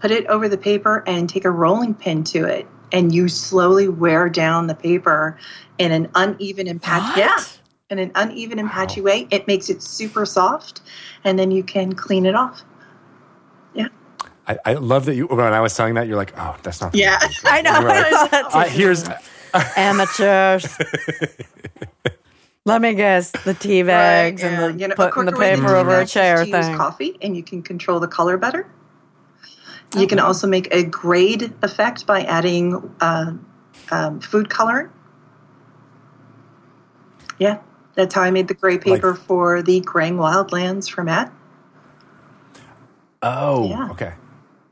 Put 0.00 0.10
it 0.10 0.26
over 0.26 0.48
the 0.48 0.58
paper 0.58 1.04
and 1.06 1.28
take 1.28 1.44
a 1.44 1.50
rolling 1.50 1.94
pin 1.94 2.24
to 2.24 2.44
it, 2.44 2.66
and 2.92 3.14
you 3.14 3.28
slowly 3.28 3.88
wear 3.88 4.28
down 4.28 4.66
the 4.66 4.74
paper 4.74 5.38
in 5.78 5.92
an 5.92 6.08
uneven 6.14 6.66
and 6.66 6.82
patchy. 6.82 7.20
Yeah, 7.20 7.36
in 7.90 7.98
an 7.98 8.10
uneven 8.14 8.58
and 8.58 8.70
patchy 8.70 9.00
way. 9.00 9.28
It 9.30 9.46
makes 9.46 9.68
it 9.68 9.82
super 9.82 10.24
soft, 10.24 10.80
and 11.24 11.38
then 11.38 11.50
you 11.50 11.62
can 11.62 11.92
clean 11.92 12.24
it 12.26 12.34
off. 12.34 12.62
Yeah. 13.74 13.88
I, 14.46 14.58
I 14.64 14.72
love 14.74 15.04
that 15.06 15.14
you 15.16 15.26
when 15.26 15.40
I 15.40 15.60
was 15.60 15.76
telling 15.76 15.94
that 15.94 16.08
you're 16.08 16.16
like, 16.16 16.32
oh, 16.38 16.56
that's 16.62 16.80
not. 16.80 16.92
the 16.92 16.98
Yeah. 16.98 17.18
way 17.20 17.28
to 17.28 17.34
do 17.34 17.34
it." 17.34 17.44
I 17.52 17.62
know. 17.62 17.82
Were 17.82 17.90
I 17.90 18.64
Uh, 18.64 18.64
here's 18.68 19.08
amateurs. 19.76 20.66
Let 22.64 22.82
me 22.82 22.94
guess 22.94 23.30
the 23.30 23.54
tea 23.54 23.82
bags 23.82 24.42
Right, 24.42 24.52
and 24.52 24.78
the 24.78 24.82
you 24.82 24.88
know, 24.88 24.94
putting 24.94 25.24
the 25.24 25.32
quicker 25.32 25.38
way 25.38 25.50
to 25.50 25.56
paper 25.56 25.76
over 25.76 25.98
a 25.98 26.06
chair 26.06 26.44
to 26.44 26.50
use 26.50 26.66
thing. 26.66 26.76
coffee, 26.76 27.16
and 27.22 27.36
you 27.36 27.42
can 27.42 27.62
control 27.62 28.00
the 28.00 28.08
color 28.08 28.36
better. 28.36 28.66
You 29.96 30.06
can 30.06 30.20
also 30.20 30.46
make 30.46 30.72
a 30.72 30.84
grade 30.84 31.52
effect 31.62 32.06
by 32.06 32.22
adding 32.22 32.94
uh, 33.00 33.32
um, 33.90 34.20
food 34.20 34.48
coloring. 34.48 34.88
Yeah, 37.38 37.58
that's 37.94 38.14
how 38.14 38.22
I 38.22 38.30
made 38.30 38.46
the 38.46 38.54
gray 38.54 38.78
paper 38.78 39.14
for 39.14 39.62
the 39.62 39.80
Greying 39.80 40.16
Wildlands 40.16 40.88
for 40.88 41.02
Matt. 41.02 41.32
oh, 43.22 43.68
Yeah. 43.68 43.88
okay. 43.90 44.12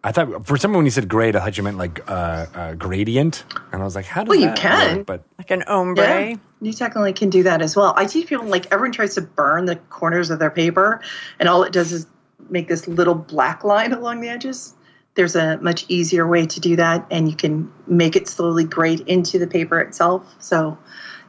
I 0.08 0.10
thought 0.12 0.46
for 0.46 0.56
some 0.56 0.72
when 0.72 0.86
you 0.86 0.90
said 0.90 1.06
grade, 1.06 1.36
I 1.36 1.40
thought 1.40 1.58
you 1.58 1.62
meant 1.62 1.76
like 1.76 2.00
uh, 2.10 2.46
uh, 2.54 2.74
gradient, 2.74 3.44
and 3.72 3.82
I 3.82 3.84
was 3.84 3.94
like, 3.94 4.06
how 4.06 4.24
does 4.24 4.30
Well, 4.30 4.40
you 4.40 4.50
can. 4.52 4.96
work? 4.98 5.06
But 5.06 5.24
Like 5.36 5.50
an 5.50 5.62
ombre. 5.64 6.02
Yeah, 6.30 6.36
you 6.62 6.72
technically 6.72 7.12
can 7.12 7.28
do 7.28 7.42
that 7.42 7.60
as 7.60 7.76
well. 7.76 7.92
I 7.94 8.06
teach 8.06 8.26
people 8.26 8.46
like 8.46 8.72
everyone 8.72 8.92
tries 8.92 9.14
to 9.16 9.20
burn 9.20 9.66
the 9.66 9.76
corners 9.90 10.30
of 10.30 10.38
their 10.38 10.50
paper, 10.50 11.02
and 11.38 11.46
all 11.46 11.62
it 11.62 11.74
does 11.74 11.92
is 11.92 12.06
make 12.48 12.68
this 12.68 12.88
little 12.88 13.14
black 13.14 13.64
line 13.64 13.92
along 13.92 14.22
the 14.22 14.30
edges. 14.30 14.72
There's 15.14 15.36
a 15.36 15.58
much 15.58 15.84
easier 15.88 16.26
way 16.26 16.46
to 16.46 16.58
do 16.58 16.74
that, 16.76 17.06
and 17.10 17.28
you 17.28 17.36
can 17.36 17.70
make 17.86 18.16
it 18.16 18.28
slowly 18.28 18.64
grade 18.64 19.00
into 19.00 19.38
the 19.38 19.46
paper 19.46 19.78
itself, 19.78 20.24
so 20.38 20.78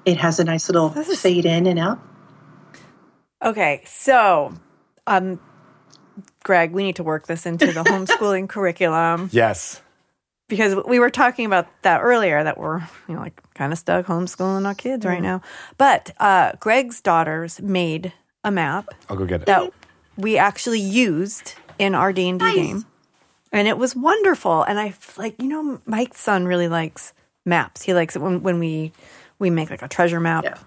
it 0.06 0.16
has 0.16 0.40
a 0.40 0.46
nice 0.46 0.70
little 0.70 0.98
is- 0.98 1.22
fade 1.22 1.46
in 1.46 1.68
and 1.68 1.80
out. 1.80 2.00
Okay, 3.44 3.82
so 3.86 4.54
um 5.06 5.38
Greg, 6.50 6.72
we 6.72 6.82
need 6.82 6.96
to 6.96 7.04
work 7.04 7.28
this 7.28 7.46
into 7.46 7.68
the 7.68 7.84
homeschooling 7.84 8.50
curriculum 8.56 9.30
yes, 9.32 9.84
because 10.48 10.76
we 10.88 10.98
were 10.98 11.12
talking 11.12 11.46
about 11.46 11.68
that 11.84 12.02
earlier 12.02 12.44
that 12.44 12.58
we're 12.58 12.80
you 13.08 13.14
know 13.14 13.20
like 13.20 13.40
kind 13.54 13.72
of 13.72 13.78
stuck 13.78 14.08
homeschooling 14.08 14.66
our 14.66 14.74
kids 14.74 15.06
right 15.06 15.22
now. 15.22 15.44
But 15.78 16.10
uh 16.20 16.54
Greg's 16.60 17.02
daughters 17.02 17.62
made 17.62 18.14
a 18.44 18.50
map 18.50 18.88
I'll 19.08 19.16
go 19.16 19.26
get 19.28 19.42
it. 19.42 19.46
that 19.46 19.72
we 20.18 20.40
actually 20.40 20.80
used 20.82 21.54
in 21.78 21.94
our 21.94 22.12
D 22.12 22.28
and 22.28 22.40
D 22.40 22.52
game, 22.56 22.86
and 23.52 23.68
it 23.68 23.78
was 23.78 23.96
wonderful. 23.96 24.64
And 24.64 24.80
I 24.80 24.96
like 25.18 25.40
you 25.40 25.50
know 25.50 25.80
Mike's 25.86 26.20
son 26.20 26.48
really 26.48 26.68
likes 26.68 27.14
maps. 27.46 27.84
He 27.84 27.94
likes 27.94 28.16
it 28.16 28.24
when 28.24 28.42
when 28.42 28.58
we 28.58 28.92
we 29.38 29.52
make 29.52 29.70
like 29.70 29.84
a 29.84 29.88
treasure 29.88 30.20
map, 30.20 30.46
Yeah. 30.46 30.58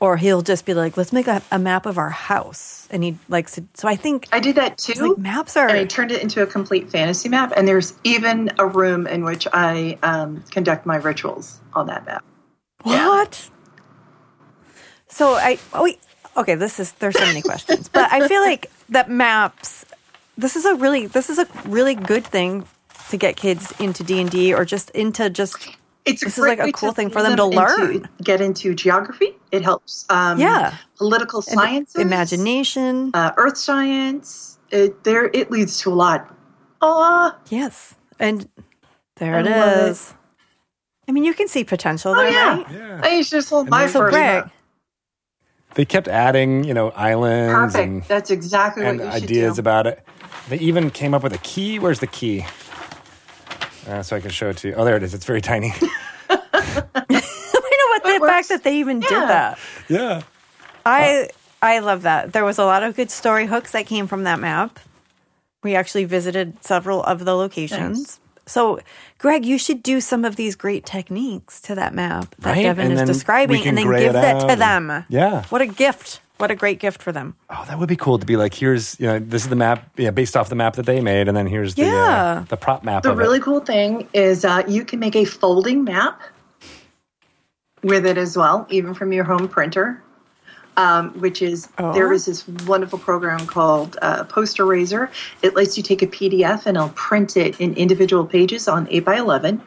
Or 0.00 0.16
he'll 0.16 0.42
just 0.42 0.64
be 0.64 0.74
like, 0.74 0.96
let's 0.96 1.12
make 1.12 1.26
a, 1.26 1.42
a 1.50 1.58
map 1.58 1.86
of 1.86 1.98
our 1.98 2.10
house, 2.10 2.86
and 2.90 3.02
he 3.02 3.18
likes 3.28 3.52
to. 3.56 3.64
So 3.74 3.88
I 3.88 3.96
think 3.96 4.28
I 4.32 4.40
did 4.40 4.56
that 4.56 4.78
too. 4.78 5.08
like 5.08 5.18
maps 5.18 5.56
are 5.56 5.68
and 5.68 5.78
I 5.78 5.84
turned 5.84 6.12
it 6.12 6.22
into 6.22 6.42
a 6.42 6.46
complete 6.46 6.90
fantasy 6.90 7.28
map, 7.28 7.52
and 7.56 7.66
there's 7.66 7.94
even 8.04 8.50
a 8.58 8.66
room 8.66 9.06
in 9.06 9.24
which 9.24 9.46
I 9.52 9.98
um, 10.02 10.42
conduct 10.50 10.86
my 10.86 10.96
rituals 10.96 11.60
on 11.74 11.86
that 11.86 12.06
map. 12.06 12.24
What? 12.82 13.50
So 15.08 15.34
I 15.34 15.58
oh 15.72 15.84
wait, 15.84 16.00
okay, 16.36 16.54
this 16.54 16.78
is 16.78 16.92
there's 16.92 17.18
so 17.18 17.24
many 17.24 17.42
questions. 17.42 17.88
But 17.88 18.12
I 18.12 18.28
feel 18.28 18.42
like 18.42 18.70
that 18.90 19.10
maps 19.10 19.84
this 20.38 20.54
is 20.54 20.64
a 20.64 20.74
really 20.76 21.06
this 21.06 21.28
is 21.28 21.38
a 21.38 21.46
really 21.66 21.94
good 21.94 22.24
thing 22.24 22.64
to 23.10 23.16
get 23.16 23.36
kids 23.36 23.74
into 23.80 24.04
D&D 24.04 24.54
or 24.54 24.64
just 24.64 24.90
into 24.90 25.28
just 25.28 25.68
It's 26.08 26.24
This 26.24 26.38
is 26.38 26.44
like 26.44 26.58
a 26.60 26.72
cool 26.72 26.92
thing 26.92 27.10
for 27.10 27.20
lead 27.22 27.30
them 27.30 27.36
to 27.38 27.44
into- 27.44 27.56
learn. 27.56 28.08
get 28.22 28.40
into 28.40 28.74
geography. 28.74 29.36
It 29.52 29.62
helps. 29.62 30.04
Um, 30.10 30.38
Yeah. 30.38 30.74
Political 30.96 31.44
and 31.48 31.58
sciences, 31.60 32.00
imagination. 32.00 33.10
uh, 33.14 33.32
earth 33.36 33.56
science. 33.56 34.58
It 34.70 35.04
there 35.04 35.30
it 35.32 35.50
leads 35.50 35.78
to 35.80 35.92
a 35.92 35.94
lot. 35.94 36.34
Oh, 36.82 37.32
yes. 37.48 37.94
And 38.18 38.48
there 39.16 39.36
I 39.36 39.40
it 39.40 39.46
it. 39.46 39.88
is. 39.90 40.14
I 41.08 41.12
mean, 41.12 41.24
you 41.24 41.32
can 41.34 41.48
see 41.48 41.64
potential 41.64 42.12
oh 42.12 42.16
there, 42.16 42.30
yeah. 42.30 42.56
right? 42.56 42.66
Yeah. 42.70 43.00
I 43.02 43.08
used 43.16 43.30
to 43.30 43.36
just 43.36 43.48
hold 43.50 43.68
my 43.70 43.78
there's- 43.80 43.92
So 43.92 44.00
first 44.00 44.12
Greg. 44.14 44.44
They 45.74 45.84
kept 45.84 46.08
adding, 46.08 46.64
you 46.64 46.74
know, 46.74 46.90
islands 46.90 47.74
Perfect. 47.74 47.78
and, 47.88 48.02
That's 48.04 48.30
exactly 48.30 48.84
and 48.84 48.98
what 48.98 49.06
you 49.06 49.12
should 49.12 49.22
ideas 49.24 49.54
do. 49.56 49.60
about 49.60 49.86
it. 49.86 50.04
They 50.48 50.58
even 50.58 50.90
came 50.90 51.14
up 51.14 51.22
with 51.22 51.34
a 51.34 51.38
key. 51.38 51.78
Where's 51.78 52.00
the 52.00 52.06
key? 52.06 52.44
Uh, 53.88 54.02
so 54.02 54.16
I 54.16 54.20
can 54.20 54.30
show 54.30 54.50
it 54.50 54.58
to 54.58 54.68
you. 54.68 54.74
Oh, 54.74 54.84
there 54.84 54.96
it 54.96 55.02
is. 55.02 55.14
It's 55.14 55.24
very 55.24 55.40
tiny. 55.40 55.72
I 56.30 56.36
know 57.10 57.86
what 57.88 58.02
the 58.04 58.18
works. 58.20 58.30
fact 58.30 58.48
that 58.50 58.62
they 58.64 58.78
even 58.78 59.00
did 59.00 59.10
that. 59.10 59.58
yeah. 59.88 60.22
I 60.84 61.28
I 61.62 61.78
love 61.80 62.02
that. 62.02 62.32
There 62.32 62.44
was 62.44 62.58
a 62.58 62.64
lot 62.64 62.82
of 62.82 62.94
good 62.96 63.10
story 63.10 63.46
hooks 63.46 63.72
that 63.72 63.86
came 63.86 64.06
from 64.06 64.24
that 64.24 64.38
map. 64.40 64.78
We 65.62 65.74
actually 65.74 66.04
visited 66.04 66.62
several 66.64 67.02
of 67.02 67.24
the 67.24 67.34
locations. 67.34 67.98
Nice. 67.98 68.20
So, 68.46 68.80
Greg, 69.18 69.44
you 69.44 69.58
should 69.58 69.82
do 69.82 70.00
some 70.00 70.24
of 70.24 70.36
these 70.36 70.56
great 70.56 70.86
techniques 70.86 71.60
to 71.62 71.74
that 71.74 71.92
map 71.94 72.34
that 72.38 72.56
Right, 72.56 72.64
Deven 72.64 72.78
and 72.84 72.92
is 72.94 73.02
describing 73.02 73.66
and 73.66 73.76
then 73.76 73.84
give 73.90 74.10
it 74.10 74.12
that 74.12 74.48
to 74.48 74.56
them. 74.56 75.04
Yeah. 75.08 75.44
What 75.50 75.60
a 75.60 75.66
gift. 75.66 76.20
What 76.38 76.50
a 76.50 76.56
great 76.56 76.78
gift 76.78 77.02
for 77.02 77.10
them. 77.12 77.34
Oh, 77.50 77.64
that 77.66 77.78
would 77.78 77.88
be 77.88 77.96
cool 77.96 78.18
to 78.18 78.24
be 78.26 78.36
like, 78.36 78.54
here's, 78.54 78.98
you 79.00 79.06
know, 79.06 79.18
this 79.18 79.42
is 79.42 79.48
the 79.48 79.56
map, 79.56 79.90
yeah, 79.96 80.10
based 80.12 80.36
off 80.36 80.48
the 80.48 80.54
map 80.54 80.74
that 80.76 80.86
they 80.86 81.00
made, 81.00 81.26
and 81.28 81.36
then 81.36 81.46
here's 81.46 81.74
the 81.74 81.88
uh, 81.88 82.44
the 82.48 82.56
prop 82.56 82.84
map 82.84 83.02
The 83.02 83.10
of 83.10 83.18
really 83.18 83.38
it. 83.38 83.42
cool 83.42 83.60
thing 83.60 84.08
is 84.14 84.44
uh, 84.44 84.62
you 84.68 84.84
can 84.84 85.00
make 85.00 85.16
a 85.16 85.24
folding 85.24 85.82
map 85.84 86.20
with 87.82 88.06
it 88.06 88.16
as 88.18 88.36
well, 88.36 88.66
even 88.70 88.94
from 88.94 89.12
your 89.12 89.24
home 89.24 89.48
printer. 89.48 90.02
Um, 90.76 91.10
which 91.18 91.42
is 91.42 91.68
Oh. 91.78 91.92
there 91.92 92.12
is 92.12 92.26
this 92.26 92.46
wonderful 92.68 93.00
program 93.00 93.44
called 93.48 93.98
uh, 94.00 94.22
PosteRazor. 94.22 95.10
It 95.42 95.56
lets 95.56 95.76
you 95.76 95.82
take 95.82 96.02
a 96.02 96.06
PDF 96.06 96.66
and 96.66 96.76
it'll 96.76 96.90
print 96.90 97.36
it 97.36 97.60
in 97.60 97.74
individual 97.74 98.24
pages 98.24 98.68
on 98.68 98.86
eight 98.88 99.04
by 99.04 99.16
eleven. 99.16 99.60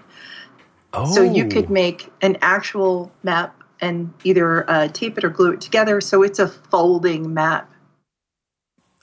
Oh, 0.93 1.13
So 1.13 1.21
you 1.21 1.49
could 1.49 1.69
make 1.69 2.09
an 2.21 2.37
actual 2.41 3.11
map 3.23 3.53
and 3.81 4.13
either 4.23 4.69
uh, 4.69 4.87
tape 4.89 5.17
it 5.17 5.23
or 5.23 5.29
glue 5.29 5.51
it 5.51 5.61
together. 5.61 5.99
So 6.01 6.23
it's 6.23 6.39
a 6.39 6.47
folding 6.47 7.33
map. 7.33 7.69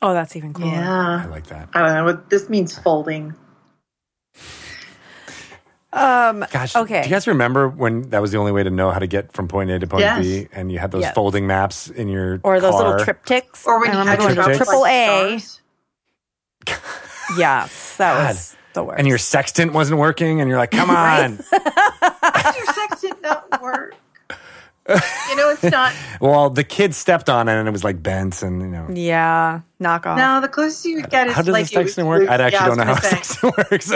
Oh, 0.01 0.13
that's 0.15 0.37
even 0.37 0.53
cooler. 0.55 0.69
Yeah. 0.71 1.23
I 1.25 1.27
like 1.27 1.47
that. 1.49 1.69
I 1.75 1.81
don't 1.85 1.95
know 1.95 2.05
what 2.05 2.31
this 2.31 2.49
means. 2.49 2.79
Folding. 2.79 3.35
Um, 5.93 6.45
Gosh, 6.53 6.77
Okay. 6.77 7.03
Do 7.03 7.09
you 7.09 7.15
guys 7.15 7.27
remember 7.27 7.67
when 7.69 8.11
that 8.11 8.21
was 8.21 8.31
the 8.31 8.37
only 8.39 8.53
way 8.53 8.63
to 8.63 8.71
know 8.71 8.91
how 8.91 8.99
to 8.99 9.07
get 9.07 9.33
from 9.33 9.49
point 9.49 9.71
A 9.71 9.79
to 9.79 9.87
point 9.87 10.03
Yes. 10.03 10.23
B, 10.25 10.49
and 10.53 10.71
you 10.71 10.79
had 10.79 10.91
those 10.93 11.03
Yes. 11.03 11.15
folding 11.15 11.47
maps 11.47 11.89
in 11.89 12.09
your 12.09 12.41
or 12.45 12.61
those 12.61 12.73
car? 12.75 12.99
little 12.99 13.05
triptychs. 13.07 13.67
Or 13.67 13.81
when 13.81 13.91
I 13.91 13.95
you 13.95 13.99
remember 14.01 14.23
had 14.29 14.37
going 14.37 14.49
to 14.49 14.53
to 14.53 14.65
triple 14.65 14.87
A. 14.87 15.41
Yes, 17.37 17.97
that 17.97 18.15
God. 18.15 18.29
was 18.29 18.57
the 18.75 18.85
worst. 18.85 18.99
and 18.99 19.07
your 19.09 19.19
sextant 19.19 19.73
wasn't 19.75 19.99
working, 19.99 20.41
and 20.41 20.49
you're 20.49 20.59
like, 20.59 20.71
"Come 20.71 20.89
on!" 20.91 21.37
Why 21.51 22.41
does 22.43 22.57
your 22.57 22.67
sextant 22.75 23.21
not 23.23 23.61
work? 23.63 23.95
You 24.89 25.37
know, 25.37 25.51
it's 25.51 25.63
not. 25.65 25.93
well, 26.21 26.51
the 26.51 26.65
kid 26.65 26.95
stepped 26.95 27.29
on 27.29 27.49
it, 27.49 27.53
and 27.59 27.69
it 27.69 27.71
was 27.71 27.85
like 27.85 28.03
bent, 28.03 28.43
and 28.43 28.61
you 28.63 28.69
know. 28.69 28.87
yeah, 28.93 29.61
knock 29.79 30.07
off. 30.07 30.17
No, 30.19 30.41
the 30.41 30.49
closest 30.49 30.85
you 30.87 30.97
would 30.97 31.11
get 31.11 31.27
is 31.29 31.35
How 31.35 31.43
does 31.43 31.53
like 31.53 31.69
the 31.69 31.75
it 31.81 31.83
was 31.85 31.93
sextant 31.95 32.07
work? 32.09 32.21
loose. 32.21 32.29
I 32.31 32.35
actually 32.35 32.53
Yeah, 32.53 32.67
don't 32.67 32.77
know 32.79 32.85
how 32.85 32.95
was 32.95 33.03
say. 33.03 33.11
sextant 33.11 33.57
works. 33.71 33.93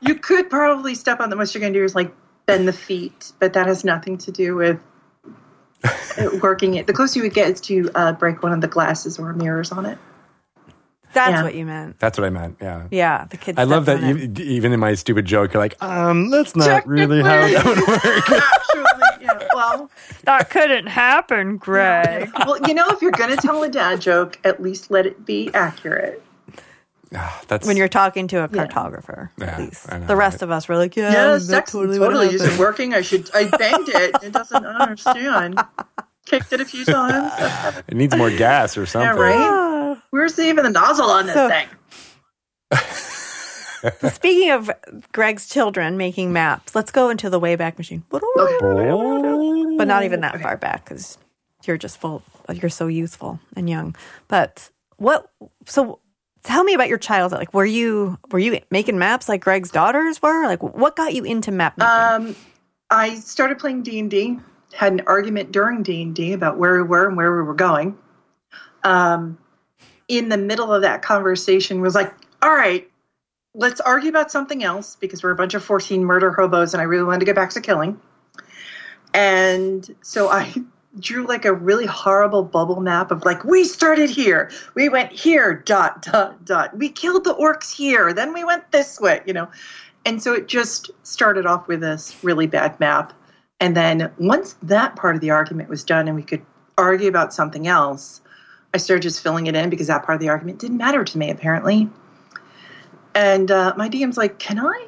You 0.00 0.14
could 0.14 0.48
probably 0.48 0.94
step 0.94 1.20
on 1.20 1.30
the 1.30 1.36
most 1.36 1.54
you're 1.54 1.60
going 1.60 1.72
to 1.72 1.78
do 1.78 1.84
is 1.84 1.94
like 1.94 2.10
bend 2.46 2.66
the 2.66 2.72
feet, 2.72 3.32
but 3.38 3.52
that 3.52 3.66
has 3.66 3.84
nothing 3.84 4.16
to 4.18 4.32
do 4.32 4.54
with 4.56 4.80
working 6.42 6.74
it. 6.74 6.86
The 6.86 6.92
closest 6.92 7.16
you 7.16 7.22
would 7.22 7.34
get 7.34 7.50
is 7.50 7.60
to 7.62 7.90
uh, 7.94 8.12
break 8.12 8.42
one 8.42 8.52
of 8.52 8.60
the 8.60 8.68
glasses 8.68 9.18
or 9.18 9.32
mirrors 9.32 9.70
on 9.72 9.86
it. 9.86 9.98
That's 11.14 11.30
Yeah. 11.32 11.42
what 11.42 11.54
you 11.54 11.64
meant. 11.64 11.98
That's 11.98 12.18
what 12.18 12.26
I 12.26 12.30
meant. 12.30 12.58
Yeah. 12.60 12.86
Yeah, 12.90 13.26
the 13.30 13.38
kids. 13.38 13.58
I 13.58 13.64
love 13.64 13.86
that 13.86 14.02
you, 14.02 14.30
even 14.44 14.72
in 14.72 14.80
my 14.80 14.94
stupid 14.94 15.24
joke, 15.24 15.54
you're 15.54 15.62
like, 15.62 15.82
um, 15.82 16.30
that's 16.30 16.54
not 16.54 16.86
really 16.86 17.22
how 17.22 17.28
that 17.48 17.64
would 17.64 17.78
work. 17.88 18.77
Actually, 19.58 19.70
yeah. 19.72 19.76
Well, 19.80 19.90
That 20.24 20.50
couldn't 20.50 20.86
happen, 20.86 21.56
Greg. 21.56 22.30
well, 22.46 22.58
you 22.66 22.74
know, 22.74 22.86
if 22.88 23.02
you're 23.02 23.10
going 23.12 23.30
to 23.30 23.36
tell 23.36 23.62
a 23.62 23.68
dad 23.68 24.00
joke, 24.00 24.38
at 24.44 24.62
least 24.62 24.90
let 24.90 25.06
it 25.06 25.24
be 25.26 25.50
accurate. 25.54 26.22
Ah, 27.14 27.40
that's 27.48 27.66
when 27.66 27.76
you're 27.78 27.88
talking 27.88 28.28
to 28.28 28.44
a 28.44 28.48
cartographer, 28.48 29.30
Yeah, 29.38 29.46
at 29.46 29.58
least. 29.60 29.90
I 29.90 29.98
know, 29.98 30.06
the 30.06 30.16
rest 30.16 30.34
right? 30.36 30.42
of 30.42 30.50
us 30.50 30.68
were 30.68 30.76
like, 30.76 30.94
yeah, 30.94 31.10
Yeah, 31.10 31.24
that's 31.32 31.46
sex 31.46 31.72
totally, 31.72 31.98
totally, 31.98 32.26
what 32.26 32.34
isn't 32.34 32.58
working. 32.58 32.92
I 32.92 33.00
should. 33.00 33.30
I 33.34 33.44
banged 33.48 33.88
it. 33.88 34.14
It 34.22 34.32
doesn't 34.32 34.66
understand. 34.66 35.58
Kicked 36.26 36.52
it 36.52 36.60
a 36.60 36.66
few 36.66 36.84
times. 36.84 37.32
it 37.88 37.96
needs 37.96 38.14
more 38.14 38.30
gas 38.30 38.76
or 38.76 38.84
something. 38.84 39.16
Yeah, 39.16 39.88
right. 39.92 39.98
Where's 40.10 40.38
even 40.38 40.64
the 40.64 40.70
nozzle 40.70 41.08
on 41.08 41.24
this 41.24 41.34
So- 41.34 41.48
thing? 41.48 41.68
Speaking 44.10 44.50
of 44.50 44.70
Greg's 45.12 45.48
children 45.48 45.96
making 45.96 46.32
maps, 46.32 46.74
let's 46.74 46.90
go 46.90 47.10
into 47.10 47.30
the 47.30 47.40
Wayback 47.40 47.78
Machine. 47.78 48.04
But 48.10 48.22
not 49.88 50.04
even 50.04 50.20
that 50.20 50.40
far 50.40 50.56
back 50.56 50.84
because 50.84 51.18
you're 51.64 51.78
just 51.78 52.00
full. 52.00 52.22
You're 52.52 52.70
so 52.70 52.86
youthful 52.86 53.40
and 53.56 53.68
young. 53.68 53.94
But 54.28 54.70
what? 54.96 55.30
So 55.66 56.00
tell 56.42 56.64
me 56.64 56.74
about 56.74 56.88
your 56.88 56.98
childhood. 56.98 57.38
Like, 57.38 57.54
were 57.54 57.66
you 57.66 58.18
were 58.30 58.38
you 58.38 58.60
making 58.70 58.98
maps 58.98 59.28
like 59.28 59.42
Greg's 59.42 59.70
daughters 59.70 60.20
were? 60.22 60.46
Like, 60.46 60.62
what 60.62 60.96
got 60.96 61.14
you 61.14 61.24
into 61.24 61.52
map 61.52 61.76
making? 61.78 62.28
Um, 62.30 62.36
I 62.90 63.16
started 63.16 63.58
playing 63.58 63.82
D 63.82 63.98
and 63.98 64.10
D. 64.10 64.38
Had 64.74 64.92
an 64.92 65.02
argument 65.06 65.52
during 65.52 65.82
D 65.82 66.02
and 66.02 66.14
D 66.14 66.32
about 66.32 66.58
where 66.58 66.74
we 66.76 66.82
were 66.82 67.06
and 67.06 67.16
where 67.16 67.34
we 67.36 67.42
were 67.42 67.54
going. 67.54 67.96
Um, 68.84 69.38
in 70.08 70.28
the 70.28 70.38
middle 70.38 70.72
of 70.72 70.82
that 70.82 71.02
conversation, 71.02 71.80
was 71.80 71.94
like, 71.94 72.14
"All 72.42 72.54
right, 72.54 72.88
let's 73.58 73.80
argue 73.80 74.08
about 74.08 74.30
something 74.30 74.62
else 74.62 74.96
because 74.96 75.22
we're 75.22 75.32
a 75.32 75.36
bunch 75.36 75.52
of 75.52 75.62
fourteen 75.62 76.04
murder 76.04 76.32
hobos, 76.32 76.72
and 76.72 76.80
I 76.80 76.84
really 76.84 77.04
wanted 77.04 77.20
to 77.20 77.26
get 77.26 77.34
back 77.34 77.50
to 77.50 77.60
killing." 77.60 78.00
And 79.12 79.94
so 80.02 80.28
I 80.28 80.54
drew 81.00 81.26
like 81.26 81.44
a 81.44 81.52
really 81.52 81.86
horrible 81.86 82.42
bubble 82.42 82.80
map 82.80 83.10
of 83.10 83.24
like 83.24 83.44
we 83.44 83.64
started 83.64 84.08
here, 84.08 84.50
we 84.74 84.88
went 84.88 85.12
here, 85.12 85.54
dot 85.54 86.02
dot 86.02 86.44
dot. 86.44 86.76
We 86.76 86.88
killed 86.88 87.24
the 87.24 87.34
orcs 87.34 87.70
here, 87.70 88.12
then 88.12 88.32
we 88.32 88.44
went 88.44 88.70
this 88.72 88.98
way, 89.00 89.20
you 89.26 89.32
know. 89.32 89.48
And 90.04 90.22
so 90.22 90.32
it 90.32 90.48
just 90.48 90.90
started 91.02 91.44
off 91.44 91.68
with 91.68 91.80
this 91.80 92.16
really 92.22 92.46
bad 92.46 92.78
map. 92.80 93.12
And 93.60 93.76
then 93.76 94.10
once 94.18 94.54
that 94.62 94.96
part 94.96 95.16
of 95.16 95.20
the 95.20 95.30
argument 95.30 95.68
was 95.68 95.84
done 95.84 96.06
and 96.06 96.16
we 96.16 96.22
could 96.22 96.42
argue 96.78 97.08
about 97.08 97.34
something 97.34 97.66
else, 97.66 98.20
I 98.72 98.78
started 98.78 99.02
just 99.02 99.22
filling 99.22 99.48
it 99.48 99.56
in 99.56 99.68
because 99.68 99.88
that 99.88 100.04
part 100.04 100.14
of 100.14 100.20
the 100.20 100.28
argument 100.28 100.60
didn't 100.60 100.76
matter 100.76 101.04
to 101.04 101.18
me 101.18 101.30
apparently. 101.30 101.90
And 103.18 103.50
uh, 103.50 103.74
my 103.76 103.88
DM's 103.88 104.16
like, 104.16 104.38
"Can 104.38 104.60
I, 104.60 104.86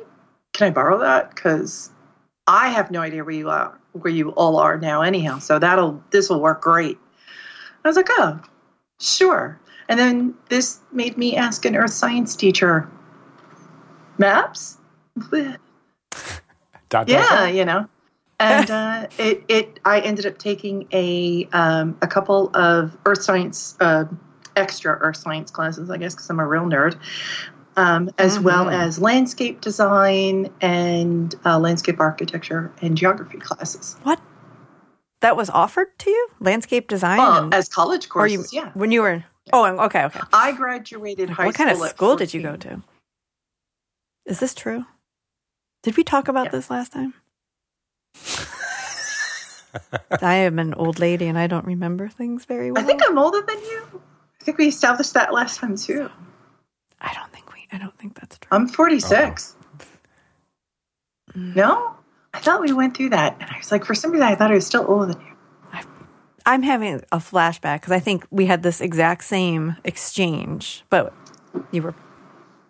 can 0.52 0.68
I 0.68 0.70
borrow 0.70 1.00
that? 1.00 1.34
Because 1.34 1.90
I 2.46 2.68
have 2.68 2.92
no 2.92 3.00
idea 3.00 3.24
where 3.24 3.34
you 3.34 3.50
are, 3.50 3.76
where 3.90 4.12
you 4.12 4.30
all 4.30 4.56
are 4.56 4.78
now, 4.78 5.02
anyhow. 5.02 5.40
So 5.40 5.58
that'll 5.58 6.00
this 6.12 6.30
will 6.30 6.40
work 6.40 6.62
great." 6.62 6.96
I 7.84 7.88
was 7.88 7.96
like, 7.96 8.06
"Oh, 8.10 8.40
sure." 9.00 9.58
And 9.88 9.98
then 9.98 10.34
this 10.48 10.78
made 10.92 11.18
me 11.18 11.34
ask 11.34 11.64
an 11.64 11.74
earth 11.74 11.92
science 11.92 12.36
teacher, 12.36 12.88
"Maps." 14.16 14.78
Dot, 16.88 17.08
yeah 17.08 17.28
dot. 17.28 17.54
you 17.54 17.64
know 17.64 17.88
and 18.40 18.68
uh, 18.68 19.06
it, 19.18 19.44
it 19.46 19.78
i 19.84 20.00
ended 20.00 20.26
up 20.26 20.38
taking 20.38 20.88
a 20.92 21.48
um, 21.52 21.96
a 22.02 22.08
couple 22.08 22.50
of 22.54 22.96
earth 23.06 23.22
science 23.22 23.76
uh, 23.78 24.04
extra 24.56 24.98
earth 25.00 25.16
science 25.16 25.52
classes 25.52 25.88
i 25.88 25.96
guess 25.96 26.14
because 26.14 26.28
i'm 26.30 26.40
a 26.40 26.46
real 26.46 26.64
nerd 26.64 26.98
um, 27.76 28.10
as 28.18 28.38
well 28.40 28.68
as 28.68 28.98
landscape 28.98 29.60
design 29.60 30.50
and 30.60 31.34
uh, 31.44 31.58
landscape 31.58 32.00
architecture 32.00 32.72
and 32.82 32.96
geography 32.96 33.38
classes 33.38 33.96
what? 34.02 34.20
That 35.20 35.36
was 35.36 35.50
offered 35.50 35.98
to 35.98 36.10
you? 36.10 36.28
Landscape 36.40 36.88
design? 36.88 37.20
and- 37.20 37.54
as 37.54 37.68
college 37.68 38.08
or 38.14 38.26
you, 38.26 38.38
courses 38.38 38.52
yeah 38.52 38.70
When 38.74 38.90
you 38.90 39.02
were. 39.02 39.24
Oh, 39.52 39.64
okay, 39.86 40.04
okay. 40.04 40.20
i 40.32 40.52
graduated 40.52 41.28
high 41.28 41.34
school. 41.34 41.46
what 41.46 41.54
kind 41.54 41.70
of 41.70 41.78
school 41.88 42.16
did 42.16 42.32
you 42.32 42.40
go 42.42 42.56
to? 42.56 42.82
Is 44.26 44.38
this 44.40 44.54
true? 44.54 44.84
Did 45.82 45.96
we 45.96 46.04
talk 46.04 46.28
about 46.28 46.52
this 46.52 46.70
last 46.70 46.92
time? 46.92 47.14
I 50.22 50.34
am 50.34 50.58
an 50.58 50.74
old 50.74 50.98
lady 50.98 51.26
and 51.26 51.38
I 51.38 51.46
don't 51.46 51.64
remember 51.64 52.08
things 52.08 52.44
very 52.44 52.72
well. 52.72 52.82
i 52.82 52.86
think 52.86 53.00
i'm 53.06 53.16
older 53.18 53.40
than 53.40 53.58
you 53.60 54.02
i 54.40 54.44
think 54.44 54.58
we 54.58 54.66
established 54.66 55.14
that 55.14 55.32
last 55.32 55.58
time 55.60 55.76
too 55.76 56.10
I 57.00 57.12
don't 57.14 57.32
think. 57.32 57.49
I 57.72 57.78
don't 57.78 57.96
think 57.98 58.18
that's 58.18 58.38
true. 58.38 58.48
i'm 58.52 58.68
46 58.68 59.56
Mm. 61.36 61.54
no 61.54 61.94
i 62.34 62.40
thought 62.40 62.60
we 62.60 62.72
went 62.72 62.96
through 62.96 63.10
that 63.10 63.36
and 63.40 63.48
i 63.48 63.56
was 63.58 63.70
like 63.70 63.84
for 63.84 63.94
some 63.94 64.10
reason 64.10 64.26
i 64.26 64.34
thought 64.34 64.50
i 64.50 64.54
was 64.54 64.66
still 64.66 64.84
older 64.88 65.12
than 65.12 65.20
you 65.22 65.26
I'm 66.46 66.62
having 66.62 67.02
a 67.12 67.18
flashback 67.18 67.82
because 67.82 67.92
I 67.92 68.00
think 68.00 68.26
we 68.30 68.46
had 68.46 68.62
this 68.62 68.80
exact 68.80 69.24
same 69.24 69.76
exchange, 69.84 70.82
but 70.88 71.12
you 71.70 71.82
were. 71.82 71.94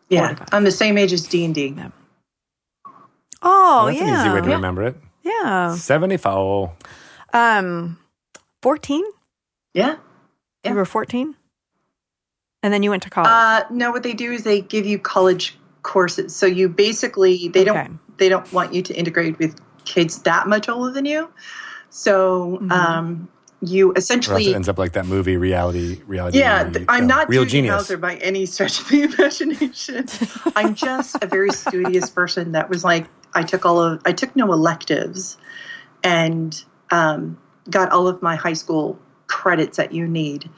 Yeah, 0.08 0.26
45. 0.34 0.48
I'm 0.52 0.64
the 0.64 0.72
same 0.72 0.98
age 0.98 1.12
as 1.12 1.22
D 1.22 1.44
and 1.44 1.54
D. 1.54 1.74
Oh 3.42 3.86
That's 3.86 3.96
yeah, 4.00 4.08
an 4.08 4.20
easy 4.26 4.34
way 4.34 4.40
to 4.42 4.54
remember 4.56 4.82
it. 4.82 4.96
yeah. 5.22 5.74
74. 5.76 6.72
Um, 7.32 7.96
fourteen. 8.60 9.04
Yeah. 9.72 9.96
Yeah. 10.64 10.70
You 10.72 10.76
were 10.76 10.84
fourteen, 10.84 11.36
and 12.62 12.72
then 12.72 12.82
you 12.82 12.90
went 12.90 13.02
to 13.04 13.10
college. 13.10 13.30
Uh, 13.30 13.64
no, 13.70 13.90
what 13.90 14.02
they 14.02 14.12
do 14.12 14.32
is 14.32 14.44
they 14.44 14.60
give 14.60 14.86
you 14.86 14.98
college 14.98 15.56
courses. 15.82 16.34
So 16.34 16.46
you 16.46 16.68
basically 16.68 17.48
they 17.48 17.60
Okay. 17.60 17.64
don't 17.84 17.98
they 18.18 18.28
don't 18.28 18.50
want 18.52 18.74
you 18.74 18.82
to 18.82 18.94
integrate 18.94 19.38
with 19.38 19.58
kids 19.86 20.18
that 20.22 20.46
much 20.46 20.68
older 20.68 20.92
than 20.92 21.04
you. 21.06 21.30
So 21.88 22.58
Mm-hmm. 22.62 22.72
um, 22.72 23.28
you 23.62 23.92
essentially 23.94 24.46
it 24.50 24.54
ends 24.54 24.68
up 24.68 24.78
like 24.78 24.92
that 24.92 25.06
movie, 25.06 25.36
reality, 25.36 26.00
reality. 26.06 26.38
Yeah, 26.38 26.64
movie, 26.64 26.74
th- 26.80 26.86
I'm 26.88 27.06
not 27.06 27.28
real 27.28 27.44
Doogie 27.44 27.48
genius. 27.50 27.90
Howser 27.90 28.00
by 28.00 28.16
any 28.16 28.46
stretch 28.46 28.80
of 28.80 28.88
the 28.88 29.02
imagination. 29.14 30.06
I'm 30.56 30.74
just 30.74 31.22
a 31.22 31.26
very 31.26 31.50
studious 31.50 32.08
person 32.08 32.52
that 32.52 32.70
was 32.70 32.84
like, 32.84 33.06
I 33.34 33.42
took 33.42 33.66
all 33.66 33.78
of, 33.78 34.00
I 34.06 34.12
took 34.12 34.34
no 34.34 34.50
electives, 34.52 35.36
and 36.02 36.62
um, 36.90 37.36
got 37.68 37.92
all 37.92 38.08
of 38.08 38.22
my 38.22 38.34
high 38.34 38.54
school 38.54 38.98
credits 39.26 39.76
that 39.76 39.92
you 39.92 40.08
need 40.08 40.48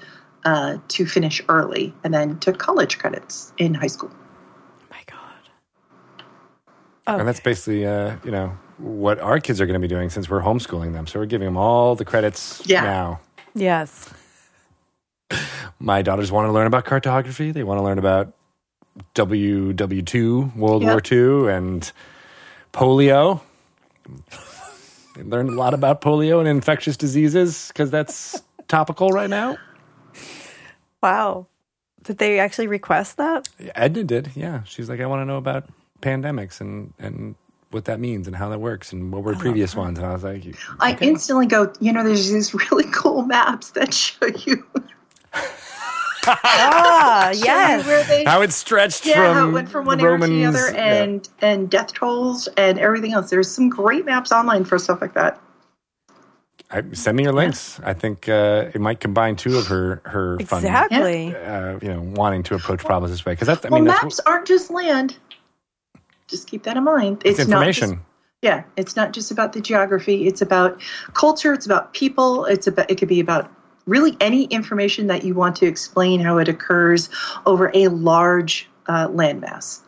uh, 0.44 0.78
to 0.89 1.06
finish 1.06 1.40
early, 1.48 1.94
and 2.05 2.12
then 2.12 2.39
took 2.40 2.59
college 2.59 2.98
credits 2.98 3.52
in 3.59 3.74
high 3.74 3.86
school. 3.86 4.10
oh 4.12 4.85
my 4.90 5.02
god. 5.06 5.19
Oh, 7.06 7.19
And 7.19 7.28
that's 7.28 7.40
basically, 7.40 7.86
uh, 7.86 8.16
you 8.24 8.31
know, 8.31 8.56
what 8.78 9.19
our 9.20 9.39
kids 9.40 9.60
are 9.60 9.66
going 9.66 9.81
to 9.81 9.86
be 9.86 9.89
doing 9.89 10.10
since 10.10 10.28
we're 10.28 10.40
homeschooling 10.43 10.93
them. 10.93 11.06
So 11.06 11.19
we're 11.20 11.27
giving 11.27 11.47
them 11.47 11.56
all 11.56 11.94
the 11.94 12.05
credits 12.05 12.62
Yeah. 12.66 12.82
now. 12.82 13.20
yes. 13.55 14.09
My 15.78 16.02
daughters 16.02 16.31
want 16.31 16.47
to 16.48 16.52
learn 16.52 16.66
about 16.66 16.85
cartography. 16.85 17.51
They 17.52 17.62
want 17.64 17.78
to 17.78 17.82
learn 17.82 17.98
about 17.98 18.32
WW2, 19.14 20.55
World 20.56 20.82
Yeah. 20.82 20.90
War 20.90 21.01
II, 21.10 21.52
and 21.52 21.90
polio. 22.73 23.40
They 25.16 25.23
learned 25.23 25.51
a 25.51 25.55
lot 25.55 25.74
about 25.74 26.01
polio 26.02 26.39
and 26.39 26.48
infectious 26.48 26.97
diseases 26.97 27.69
because 27.69 27.90
that's 27.90 28.43
topical 28.69 29.10
right 29.10 29.28
now. 29.31 29.56
Wow. 31.02 31.46
Did 32.04 32.18
they 32.18 32.38
actually 32.38 32.66
request 32.66 33.16
that? 33.16 33.48
Edna 33.74 34.04
did, 34.04 34.30
yeah. 34.34 34.62
She's 34.64 34.88
like, 34.88 35.00
I 35.00 35.06
want 35.06 35.20
to 35.20 35.24
know 35.24 35.36
about 35.36 35.66
pandemics 36.00 36.60
and 36.60 36.92
and 36.98 37.34
what 37.70 37.84
that 37.86 38.00
means 38.00 38.26
and 38.26 38.36
how 38.36 38.48
that 38.50 38.60
works 38.60 38.92
and 38.92 39.10
what 39.12 39.22
were 39.22 39.34
previous 39.34 39.74
ones. 39.74 39.98
And 39.98 40.06
I 40.06 40.12
was 40.12 40.24
like, 40.24 40.44
I 40.80 40.96
instantly 41.00 41.46
go, 41.46 41.72
you 41.80 41.90
know, 41.92 42.04
there's 42.04 42.30
these 42.30 42.52
really 42.52 42.84
cool 42.92 43.22
maps 43.22 43.70
that 43.70 43.94
show 43.94 44.26
you 44.26 44.62
Ah, 46.26 47.30
yes. 47.34 47.86
where 47.86 48.04
they 48.04 48.24
how 48.24 48.42
it 48.42 48.52
stretched 48.52 49.06
yeah, 49.06 49.14
from 49.14 49.34
how 49.36 49.48
it 49.48 49.52
went 49.52 49.68
from 49.68 49.86
one 49.86 49.98
the 49.98 50.04
era 50.04 50.18
to 50.18 50.26
the 50.26 50.32
Romans. 50.32 50.56
other, 50.56 50.74
yeah. 50.74 51.02
and 51.02 51.28
and 51.40 51.70
death 51.70 51.92
tolls 51.94 52.48
and 52.56 52.78
everything 52.78 53.12
else. 53.12 53.30
There's 53.30 53.50
some 53.50 53.68
great 53.68 54.04
maps 54.04 54.30
online 54.32 54.64
for 54.64 54.78
stuff 54.78 55.00
like 55.00 55.14
that. 55.14 55.40
I, 56.73 56.82
send 56.93 57.16
me 57.19 57.24
your 57.24 57.35
links. 57.35 57.78
I 57.85 57.93
think 57.93 58.28
uh, 58.28 58.70
it 58.74 58.81
might 58.81 59.01
combine 59.01 59.36
two 59.36 59.59
of 59.59 59.66
her 59.66 60.01
her 60.07 60.39
fun, 60.40 60.61
Exactly. 60.61 61.36
uh, 61.36 61.78
you 61.82 61.89
know, 61.89 62.01
wanting 62.01 62.43
to 62.44 62.55
approach 62.55 62.81
problems 62.81 63.12
this 63.12 63.24
way 63.27 63.32
because 63.32 63.47
that's 63.47 63.65
I 63.65 63.69
well, 63.69 63.81
mean 63.81 63.89
that's 63.89 64.03
maps 64.03 64.20
what, 64.24 64.32
aren't 64.32 64.47
just 64.47 64.70
land. 64.70 65.19
Just 66.28 66.49
keep 66.49 66.62
that 66.62 66.78
in 66.78 66.85
mind. 66.85 67.20
it's, 67.24 67.39
not 67.40 67.47
information. 67.47 67.90
just- 67.90 68.03
yeah, 68.40 68.65
it's 68.77 68.97
not 68.97 69.12
just 69.12 69.31
about 69.31 69.53
the 69.53 69.61
geography. 69.61 70.27
It's 70.27 70.40
about 70.43 70.81
culture. 71.15 71.53
It's 71.53 71.66
about 71.66 71.93
people. 71.93 72.44
It's 72.47 72.66
about 72.66 72.90
it 72.90 72.97
could 72.97 73.09
be 73.09 73.20
about 73.20 73.49
really 73.86 74.16
any 74.20 74.44
information 74.44 75.07
that 75.09 75.24
you 75.24 75.35
want 75.35 75.55
to 75.57 75.66
explain 75.66 76.20
how 76.20 76.39
it 76.39 76.49
occurs 76.49 77.09
over 77.47 77.70
a 77.74 77.89
large 77.89 78.69
uh, 78.86 79.09
landmass. 79.09 79.81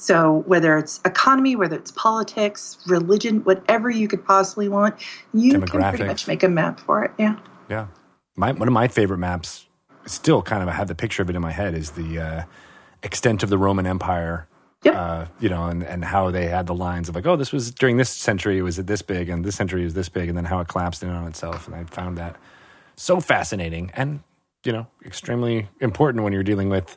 So 0.00 0.42
whether 0.46 0.78
it's 0.78 0.98
economy, 1.04 1.56
whether 1.56 1.76
it's 1.76 1.92
politics, 1.92 2.78
religion, 2.86 3.44
whatever 3.44 3.90
you 3.90 4.08
could 4.08 4.24
possibly 4.24 4.68
want, 4.68 4.94
you 5.34 5.52
can 5.52 5.62
pretty 5.62 6.04
much 6.04 6.26
make 6.26 6.42
a 6.42 6.48
map 6.48 6.80
for 6.80 7.04
it. 7.04 7.10
Yeah. 7.18 7.36
Yeah, 7.68 7.86
my 8.34 8.52
one 8.52 8.66
of 8.66 8.72
my 8.72 8.88
favorite 8.88 9.18
maps. 9.18 9.66
Still, 10.06 10.40
kind 10.42 10.62
of, 10.62 10.68
I 10.68 10.72
have 10.72 10.88
the 10.88 10.94
picture 10.94 11.22
of 11.22 11.28
it 11.30 11.36
in 11.36 11.42
my 11.42 11.52
head. 11.52 11.74
Is 11.74 11.90
the 11.90 12.18
uh, 12.18 12.42
extent 13.02 13.42
of 13.42 13.50
the 13.50 13.58
Roman 13.58 13.86
Empire. 13.86 14.48
Yep. 14.82 14.94
Uh, 14.96 15.26
you 15.38 15.50
know, 15.50 15.66
and, 15.66 15.82
and 15.82 16.02
how 16.02 16.30
they 16.30 16.46
had 16.46 16.66
the 16.66 16.74
lines 16.74 17.10
of 17.10 17.14
like, 17.14 17.26
oh, 17.26 17.36
this 17.36 17.52
was 17.52 17.70
during 17.70 17.98
this 17.98 18.08
century, 18.08 18.56
it 18.56 18.62
was 18.62 18.76
this 18.76 19.02
big, 19.02 19.28
and 19.28 19.44
this 19.44 19.54
century 19.54 19.84
was 19.84 19.92
this 19.92 20.08
big, 20.08 20.30
and 20.30 20.38
then 20.38 20.46
how 20.46 20.58
it 20.60 20.68
collapsed 20.68 21.02
in 21.02 21.10
on 21.10 21.26
itself. 21.26 21.66
And 21.66 21.76
I 21.76 21.84
found 21.84 22.16
that 22.16 22.36
so 22.96 23.20
fascinating 23.20 23.90
and, 23.94 24.20
you 24.64 24.72
know, 24.72 24.86
extremely 25.04 25.68
important 25.80 26.24
when 26.24 26.32
you're 26.32 26.42
dealing 26.42 26.70
with 26.70 26.96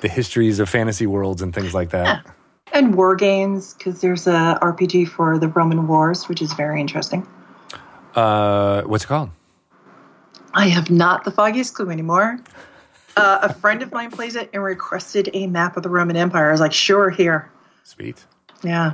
the 0.00 0.08
histories 0.08 0.58
of 0.58 0.68
fantasy 0.68 1.06
worlds 1.06 1.42
and 1.42 1.54
things 1.54 1.74
like 1.74 1.90
that. 1.90 2.24
And 2.72 2.94
war 2.94 3.16
games, 3.16 3.74
because 3.74 4.00
there's 4.00 4.26
a 4.26 4.58
RPG 4.60 5.08
for 5.08 5.38
the 5.38 5.48
Roman 5.48 5.88
Wars, 5.88 6.28
which 6.28 6.42
is 6.42 6.52
very 6.52 6.80
interesting. 6.80 7.26
Uh, 8.14 8.82
what's 8.82 9.04
it 9.04 9.06
called? 9.06 9.30
I 10.54 10.68
have 10.68 10.90
not 10.90 11.24
the 11.24 11.30
foggiest 11.30 11.74
clue 11.74 11.90
anymore. 11.90 12.38
Uh, 13.16 13.38
a 13.42 13.54
friend 13.54 13.82
of 13.82 13.90
mine 13.90 14.10
plays 14.10 14.36
it 14.36 14.50
and 14.52 14.62
requested 14.62 15.30
a 15.32 15.46
map 15.46 15.76
of 15.76 15.82
the 15.82 15.88
Roman 15.88 16.16
Empire. 16.16 16.48
I 16.48 16.52
was 16.52 16.60
like, 16.60 16.72
sure, 16.72 17.10
here. 17.10 17.50
Sweet. 17.84 18.24
Yeah. 18.62 18.92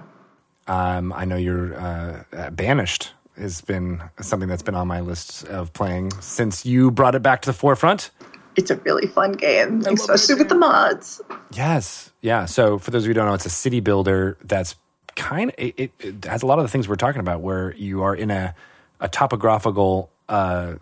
Um, 0.66 1.12
I 1.12 1.24
know 1.24 1.36
you're 1.36 1.78
uh, 1.78 2.22
uh, 2.32 2.50
banished 2.50 3.12
has 3.36 3.60
been 3.60 4.02
something 4.20 4.48
that's 4.48 4.62
been 4.62 4.74
on 4.74 4.86
my 4.86 5.00
list 5.00 5.44
of 5.46 5.72
playing 5.72 6.12
since 6.20 6.64
you 6.64 6.90
brought 6.90 7.14
it 7.14 7.22
back 7.22 7.42
to 7.42 7.50
the 7.50 7.52
forefront. 7.52 8.10
It's 8.56 8.70
a 8.70 8.76
really 8.76 9.06
fun 9.06 9.32
game, 9.32 9.80
especially 9.86 10.36
with 10.36 10.48
the 10.48 10.54
mods. 10.54 11.20
Yes, 11.52 12.10
yeah. 12.20 12.44
So 12.44 12.78
for 12.78 12.90
those 12.90 13.02
of 13.02 13.08
you 13.08 13.10
who 13.10 13.14
don't 13.14 13.26
know, 13.26 13.34
it's 13.34 13.46
a 13.46 13.50
city 13.50 13.80
builder 13.80 14.36
that's 14.44 14.76
kind 15.16 15.50
of 15.50 15.56
it, 15.58 15.74
it, 15.76 15.92
it 16.00 16.24
has 16.24 16.42
a 16.42 16.46
lot 16.46 16.58
of 16.58 16.64
the 16.64 16.68
things 16.68 16.88
we're 16.88 16.96
talking 16.96 17.20
about, 17.20 17.40
where 17.40 17.74
you 17.74 18.02
are 18.02 18.14
in 18.14 18.30
a 18.30 18.54
a 19.00 19.08
topographical 19.08 20.10
uh, 20.28 20.74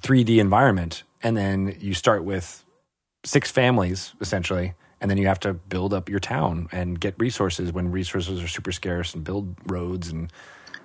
3D 0.00 0.38
environment, 0.38 1.02
and 1.22 1.36
then 1.36 1.76
you 1.80 1.94
start 1.94 2.24
with 2.24 2.64
six 3.24 3.50
families 3.50 4.12
essentially, 4.20 4.74
and 5.00 5.10
then 5.10 5.18
you 5.18 5.26
have 5.28 5.40
to 5.40 5.54
build 5.54 5.94
up 5.94 6.08
your 6.08 6.20
town 6.20 6.68
and 6.72 7.00
get 7.00 7.14
resources 7.18 7.72
when 7.72 7.92
resources 7.92 8.42
are 8.42 8.48
super 8.48 8.72
scarce, 8.72 9.14
and 9.14 9.24
build 9.24 9.54
roads 9.66 10.10
and 10.10 10.32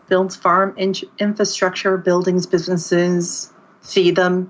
Builds 0.07 0.37
farm 0.37 0.73
in- 0.77 0.95
infrastructure, 1.19 1.97
buildings, 1.97 2.45
businesses, 2.45 3.51
feed 3.81 4.15
them, 4.15 4.49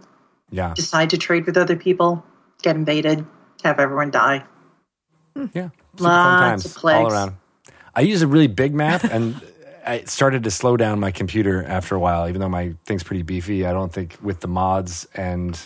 yeah, 0.49 0.73
decide 0.73 1.09
to 1.11 1.17
trade 1.17 1.45
with 1.45 1.57
other 1.57 1.75
people, 1.75 2.23
get 2.61 2.75
invaded, 2.75 3.25
have 3.63 3.79
everyone 3.79 4.11
die. 4.11 4.43
Yeah, 5.53 5.69
Lots 5.99 6.65
of 6.65 6.75
plagues. 6.75 7.05
all 7.05 7.13
around. 7.13 7.35
I 7.95 8.01
use 8.01 8.21
a 8.21 8.27
really 8.27 8.47
big 8.47 8.73
map, 8.73 9.03
and 9.03 9.39
I 9.85 10.01
started 10.03 10.43
to 10.45 10.51
slow 10.51 10.77
down 10.77 10.99
my 10.99 11.11
computer 11.11 11.63
after 11.63 11.95
a 11.95 11.99
while. 11.99 12.27
Even 12.27 12.41
though 12.41 12.49
my 12.49 12.73
thing's 12.85 13.03
pretty 13.03 13.21
beefy, 13.23 13.65
I 13.65 13.71
don't 13.73 13.91
think 13.93 14.17
with 14.21 14.39
the 14.39 14.47
mods 14.47 15.07
and 15.13 15.59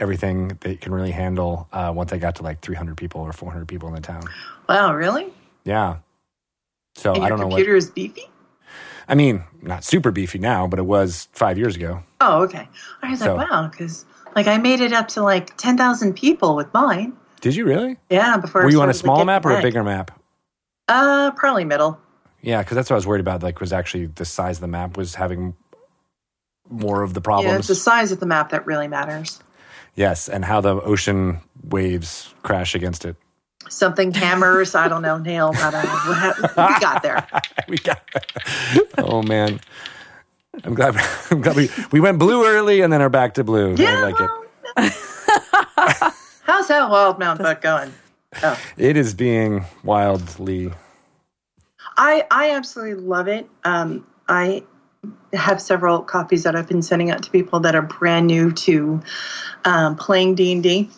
everything 0.00 0.56
they 0.60 0.76
can 0.76 0.92
really 0.94 1.10
handle. 1.10 1.68
Uh, 1.72 1.92
once 1.94 2.12
I 2.12 2.18
got 2.18 2.36
to 2.36 2.42
like 2.42 2.60
300 2.60 2.96
people 2.96 3.20
or 3.20 3.32
400 3.32 3.66
people 3.68 3.88
in 3.88 3.94
the 3.94 4.00
town, 4.00 4.22
Wow, 4.68 4.94
really? 4.94 5.32
yeah. 5.64 5.96
So 6.94 7.12
I 7.14 7.28
don't 7.28 7.38
know 7.38 7.46
what. 7.46 7.56
computer 7.56 7.76
is 7.76 7.90
beefy? 7.90 8.22
I 9.08 9.14
mean, 9.14 9.44
not 9.62 9.84
super 9.84 10.10
beefy 10.10 10.38
now, 10.38 10.66
but 10.66 10.78
it 10.78 10.84
was 10.86 11.28
five 11.32 11.56
years 11.58 11.76
ago. 11.76 12.00
Oh, 12.20 12.42
okay. 12.42 12.68
I 13.02 13.10
was 13.10 13.20
So- 13.20 13.34
like, 13.36 13.50
wow, 13.50 13.68
because 13.68 14.04
like 14.34 14.46
I 14.46 14.58
made 14.58 14.80
it 14.80 14.92
up 14.92 15.08
to 15.08 15.22
like 15.22 15.56
10,000 15.56 16.14
people 16.14 16.56
with 16.56 16.72
mine. 16.74 17.14
Did 17.40 17.54
you 17.54 17.64
really? 17.64 17.96
Yeah, 18.10 18.36
before 18.36 18.62
Were 18.62 18.70
you 18.70 18.82
on 18.82 18.90
a 18.90 18.94
smaller 18.94 19.24
map 19.24 19.44
or 19.44 19.52
a 19.52 19.62
bigger 19.62 19.84
map? 19.84 20.18
Uh, 20.88 21.30
probably 21.32 21.64
middle. 21.64 21.98
Yeah, 22.40 22.62
because 22.62 22.76
that's 22.76 22.90
what 22.90 22.94
I 22.94 22.98
was 22.98 23.06
worried 23.06 23.20
about. 23.20 23.42
Like, 23.42 23.60
was 23.60 23.72
actually 23.72 24.06
the 24.06 24.24
size 24.24 24.58
of 24.58 24.60
the 24.62 24.68
map 24.68 24.96
was 24.96 25.14
having 25.14 25.54
more 26.70 27.02
of 27.02 27.14
the 27.14 27.20
problems. 27.20 27.52
Yeah, 27.52 27.58
it's 27.58 27.68
the 27.68 27.74
size 27.74 28.12
of 28.12 28.20
the 28.20 28.26
map 28.26 28.50
that 28.50 28.66
really 28.66 28.88
matters. 28.88 29.40
Yes, 29.94 30.28
and 30.28 30.44
how 30.44 30.60
the 30.60 30.80
ocean 30.80 31.40
waves 31.64 32.32
crash 32.42 32.74
against 32.74 33.04
it. 33.04 33.16
Something 33.68 34.12
hammers, 34.12 34.74
I 34.74 34.88
don't 34.88 35.02
know, 35.02 35.18
nails, 35.18 35.56
I 35.58 35.70
don't 35.70 35.84
know. 35.84 36.68
We 36.68 36.80
got 36.80 37.02
there. 37.02 37.26
we 37.68 37.78
got. 37.78 38.00
oh 38.98 39.22
man, 39.22 39.60
I'm 40.64 40.74
glad. 40.74 40.96
I'm 41.30 41.40
glad 41.40 41.56
we 41.56 41.70
we 41.92 42.00
went 42.00 42.18
blue 42.18 42.46
early 42.46 42.80
and 42.80 42.92
then 42.92 43.02
are 43.02 43.08
back 43.08 43.34
to 43.34 43.44
blue. 43.44 43.72
I 43.72 43.76
Yeah, 43.76 44.02
like 44.02 44.20
it. 44.20 44.30
How's 46.44 46.68
that 46.68 46.90
Wildemount 46.90 47.38
buck 47.38 47.60
going? 47.60 47.92
Oh. 48.42 48.58
It 48.76 48.96
is 48.96 49.14
being 49.14 49.64
wildly. 49.82 50.72
I 51.96 52.26
I 52.30 52.50
absolutely 52.50 53.02
love 53.02 53.28
it. 53.28 53.48
Um, 53.64 54.06
I 54.28 54.62
have 55.32 55.60
several 55.60 56.00
copies 56.00 56.42
that 56.44 56.56
I've 56.56 56.68
been 56.68 56.82
sending 56.82 57.10
out 57.10 57.22
to 57.22 57.30
people 57.30 57.60
that 57.60 57.74
are 57.74 57.82
brand 57.82 58.26
new 58.26 58.52
to 58.52 59.00
um, 59.64 59.96
playing 59.96 60.34
D 60.34 60.52
and 60.52 60.62
D. 60.62 60.90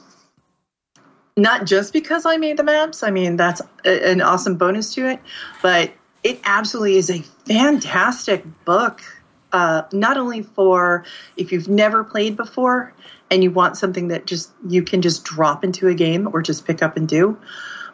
Not 1.36 1.64
just 1.64 1.92
because 1.92 2.26
I 2.26 2.36
made 2.36 2.56
the 2.56 2.64
maps. 2.64 3.02
I 3.02 3.10
mean 3.10 3.36
that's 3.36 3.62
a, 3.84 4.10
an 4.10 4.20
awesome 4.20 4.56
bonus 4.56 4.94
to 4.94 5.08
it, 5.08 5.20
but 5.62 5.90
it 6.22 6.40
absolutely 6.44 6.96
is 6.96 7.10
a 7.10 7.22
fantastic 7.46 8.44
book. 8.64 9.02
Uh, 9.52 9.82
not 9.92 10.16
only 10.16 10.42
for 10.42 11.04
if 11.36 11.50
you've 11.50 11.68
never 11.68 12.04
played 12.04 12.36
before 12.36 12.94
and 13.30 13.42
you 13.42 13.50
want 13.50 13.76
something 13.76 14.08
that 14.08 14.26
just 14.26 14.50
you 14.68 14.82
can 14.82 15.02
just 15.02 15.24
drop 15.24 15.64
into 15.64 15.88
a 15.88 15.94
game 15.94 16.28
or 16.32 16.42
just 16.42 16.66
pick 16.66 16.82
up 16.82 16.96
and 16.96 17.08
do, 17.08 17.36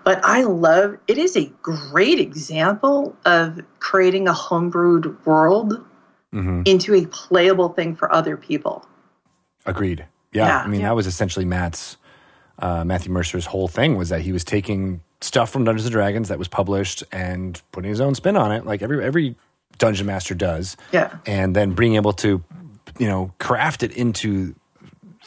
but 0.05 0.21
I 0.25 0.43
love 0.43 0.97
it 1.09 1.19
is 1.19 1.37
a 1.37 1.47
great 1.63 2.21
example 2.21 3.17
of 3.25 3.61
creating 3.81 4.29
a 4.29 4.33
homebrewed 4.33 5.25
world 5.25 5.85
hmm 6.33 6.63
into 6.65 6.95
a 6.95 7.07
playable 7.07 7.71
thing 7.71 7.95
for 7.95 8.13
other 8.13 8.37
people. 8.37 8.85
Agreed. 9.65 10.05
Yeah, 10.33 10.47
Yeah. 10.47 10.59
I 10.59 10.67
mean 10.67 10.83
that 10.83 10.95
was 10.95 11.07
essentially 11.07 11.45
Matt's 11.45 11.97
uh, 12.59 12.85
Matthew 12.85 13.13
Mercer's 13.13 13.47
whole 13.47 13.69
thing 13.69 13.97
was 13.97 14.09
that 14.09 14.23
he 14.23 14.33
was 14.33 14.45
taking 14.45 15.01
stuff 15.21 15.51
from 15.51 15.65
Dungeons 15.65 15.87
and 15.87 15.93
Dragons 15.93 16.29
that 16.29 16.39
was 16.39 16.49
published 16.49 17.05
and 17.13 17.61
putting 17.73 17.91
his 17.91 18.01
own 18.01 18.15
spin 18.15 18.37
on 18.37 18.53
it, 18.53 18.65
like 18.65 18.83
every 18.83 19.05
every 19.05 19.35
dungeon 19.79 20.07
master 20.07 20.35
does. 20.35 20.77
Yeah. 20.93 21.17
and 21.27 21.55
then 21.55 21.73
being 21.75 21.97
able 21.97 22.13
to, 22.15 22.43
you 22.99 23.07
know, 23.09 23.33
craft 23.39 23.83
it 23.83 23.93
into 23.93 24.55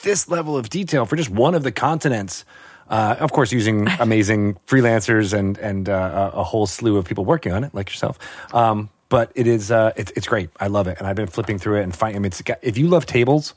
this 0.04 0.28
level 0.30 0.58
of 0.58 0.70
detail 0.70 1.06
for 1.06 1.16
just 1.16 1.30
one 1.30 1.54
of 1.56 1.64
the 1.64 1.72
continents. 1.72 2.46
Uh, 2.90 3.16
of 3.20 3.32
course, 3.32 3.52
using 3.52 3.88
amazing 4.00 4.56
freelancers 4.66 5.34
and 5.38 5.58
and 5.60 5.88
uh, 5.90 6.32
a 6.34 6.44
whole 6.44 6.66
slew 6.66 6.98
of 6.98 7.06
people 7.06 7.24
working 7.26 7.52
on 7.52 7.64
it, 7.64 7.74
like 7.76 7.90
yourself. 7.90 8.18
Um, 8.54 8.90
but 9.10 9.32
it 9.36 9.46
is 9.46 9.70
uh, 9.72 9.92
it's 9.96 10.12
it's 10.16 10.28
great. 10.28 10.50
I 10.60 10.68
love 10.68 10.88
it, 10.88 10.98
and 10.98 11.06
I've 11.08 11.16
been 11.16 11.28
flipping 11.28 11.60
through 11.60 11.80
it 11.80 11.84
and 11.84 11.96
finding. 11.96 12.16
I 12.16 12.20
mean, 12.20 12.26
it's 12.28 12.42
got, 12.42 12.58
if 12.64 12.78
you 12.80 12.88
love 12.88 13.06
tables, 13.06 13.54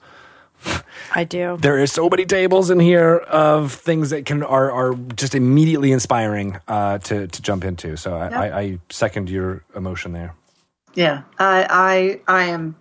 I 1.15 1.25
do. 1.25 1.57
there 1.61 1.79
is 1.79 1.91
so 1.93 2.09
many 2.11 2.27
tables 2.27 2.69
in 2.71 2.79
here 2.81 3.17
of 3.17 3.73
things 3.73 4.11
that 4.11 4.27
can 4.27 4.43
are 4.43 4.71
are 4.71 4.95
just 5.17 5.35
immediately 5.35 5.93
inspiring 5.93 6.59
uh, 6.69 6.99
to 6.99 7.27
to 7.27 7.43
jump 7.43 7.65
into. 7.65 7.97
So 7.97 8.17
I, 8.17 8.29
Yeah. 8.31 8.41
I, 8.41 8.59
I 8.61 8.79
second 8.91 9.31
your 9.31 9.63
emotion 9.75 10.13
there. 10.13 10.35
Yeah. 10.95 11.23
I 11.39 12.21
I 12.29 12.41
I 12.41 12.45
am 12.45 12.77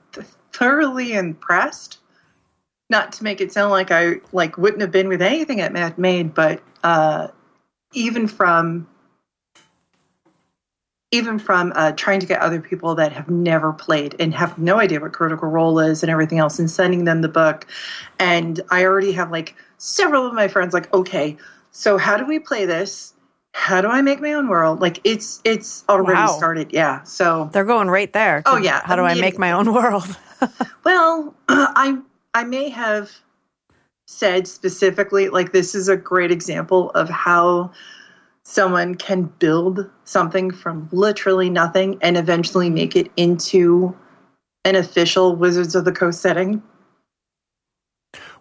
thoroughly 0.54 1.14
impressed. 1.14 2.00
not 2.90 3.14
to 3.14 3.24
make 3.24 3.42
it 3.42 3.52
sound 3.54 3.72
like 3.72 3.90
I 3.90 4.18
like 4.34 4.58
wouldn't 4.58 4.82
have 4.82 4.92
been 4.92 5.08
with 5.08 5.22
anything 5.22 5.62
at 5.62 5.74
Matt 5.74 5.98
made, 5.98 6.36
but 6.36 6.62
uh, 6.84 7.30
even 7.94 8.28
from 8.28 8.88
even 11.12 11.40
from 11.40 11.74
uh, 11.76 11.92
trying 11.94 12.20
to 12.22 12.26
get 12.26 12.42
other 12.42 12.62
people 12.62 12.96
that 12.96 13.12
have 13.14 13.30
never 13.30 13.74
played 13.74 14.16
and 14.20 14.34
have 14.34 14.58
no 14.58 14.80
idea 14.80 15.00
what 15.00 15.14
Critical 15.14 15.50
Role 15.50 15.80
is 15.80 16.04
and 16.04 16.10
everything 16.10 16.38
else, 16.40 16.60
and 16.60 16.70
sending 16.70 17.06
them 17.06 17.22
the 17.22 17.30
book, 17.30 17.66
and 18.20 18.60
I 18.72 18.86
already 18.86 19.14
have 19.14 19.32
like 19.32 19.56
several 19.78 20.28
of 20.28 20.34
my 20.34 20.48
friends 20.48 20.74
like, 20.74 20.94
okay, 20.94 21.38
so 21.72 21.98
how 21.98 22.18
do 22.18 22.26
we 22.26 22.40
play 22.40 22.66
this? 22.66 23.14
How 23.54 23.82
do 23.82 23.88
I 23.90 24.02
make 24.02 24.22
my 24.22 24.34
own 24.34 24.48
world? 24.48 24.80
Like 24.82 25.00
it's 25.04 25.42
it's 25.44 25.84
already 25.90 26.22
Wow. 26.22 26.28
started, 26.28 26.72
yeah. 26.74 27.04
So 27.04 27.50
They're 27.52 27.66
going 27.66 27.90
right 27.90 28.12
there. 28.14 28.42
to 28.44 28.52
Oh, 28.52 28.58
yeah, 28.58 28.82
How 28.86 28.96
do 28.96 29.04
I 29.04 29.14
make 29.16 29.38
my 29.38 29.52
own 29.52 29.74
world? 29.74 30.18
Well, 30.84 31.36
I 31.50 31.98
I 32.34 32.44
may 32.44 32.70
have 32.70 33.12
said 34.08 34.48
specifically 34.48 35.30
like 35.30 35.52
this 35.54 35.76
is 35.76 35.88
a 35.88 35.96
great 35.96 36.32
example 36.32 36.90
of 36.92 37.08
how 37.10 37.72
someone 38.44 38.96
can 38.96 39.24
build 39.40 39.88
something 40.06 40.50
from 40.52 40.90
literally 40.92 41.50
nothing 41.50 41.98
and 42.02 42.18
eventually 42.18 42.70
make 42.70 42.96
it 42.96 43.12
into 43.16 43.96
an 44.66 44.76
official 44.76 45.36
Wizards 45.36 45.76
of 45.76 45.86
the 45.86 45.92
Coast 45.92 46.22
setting. 46.22 46.62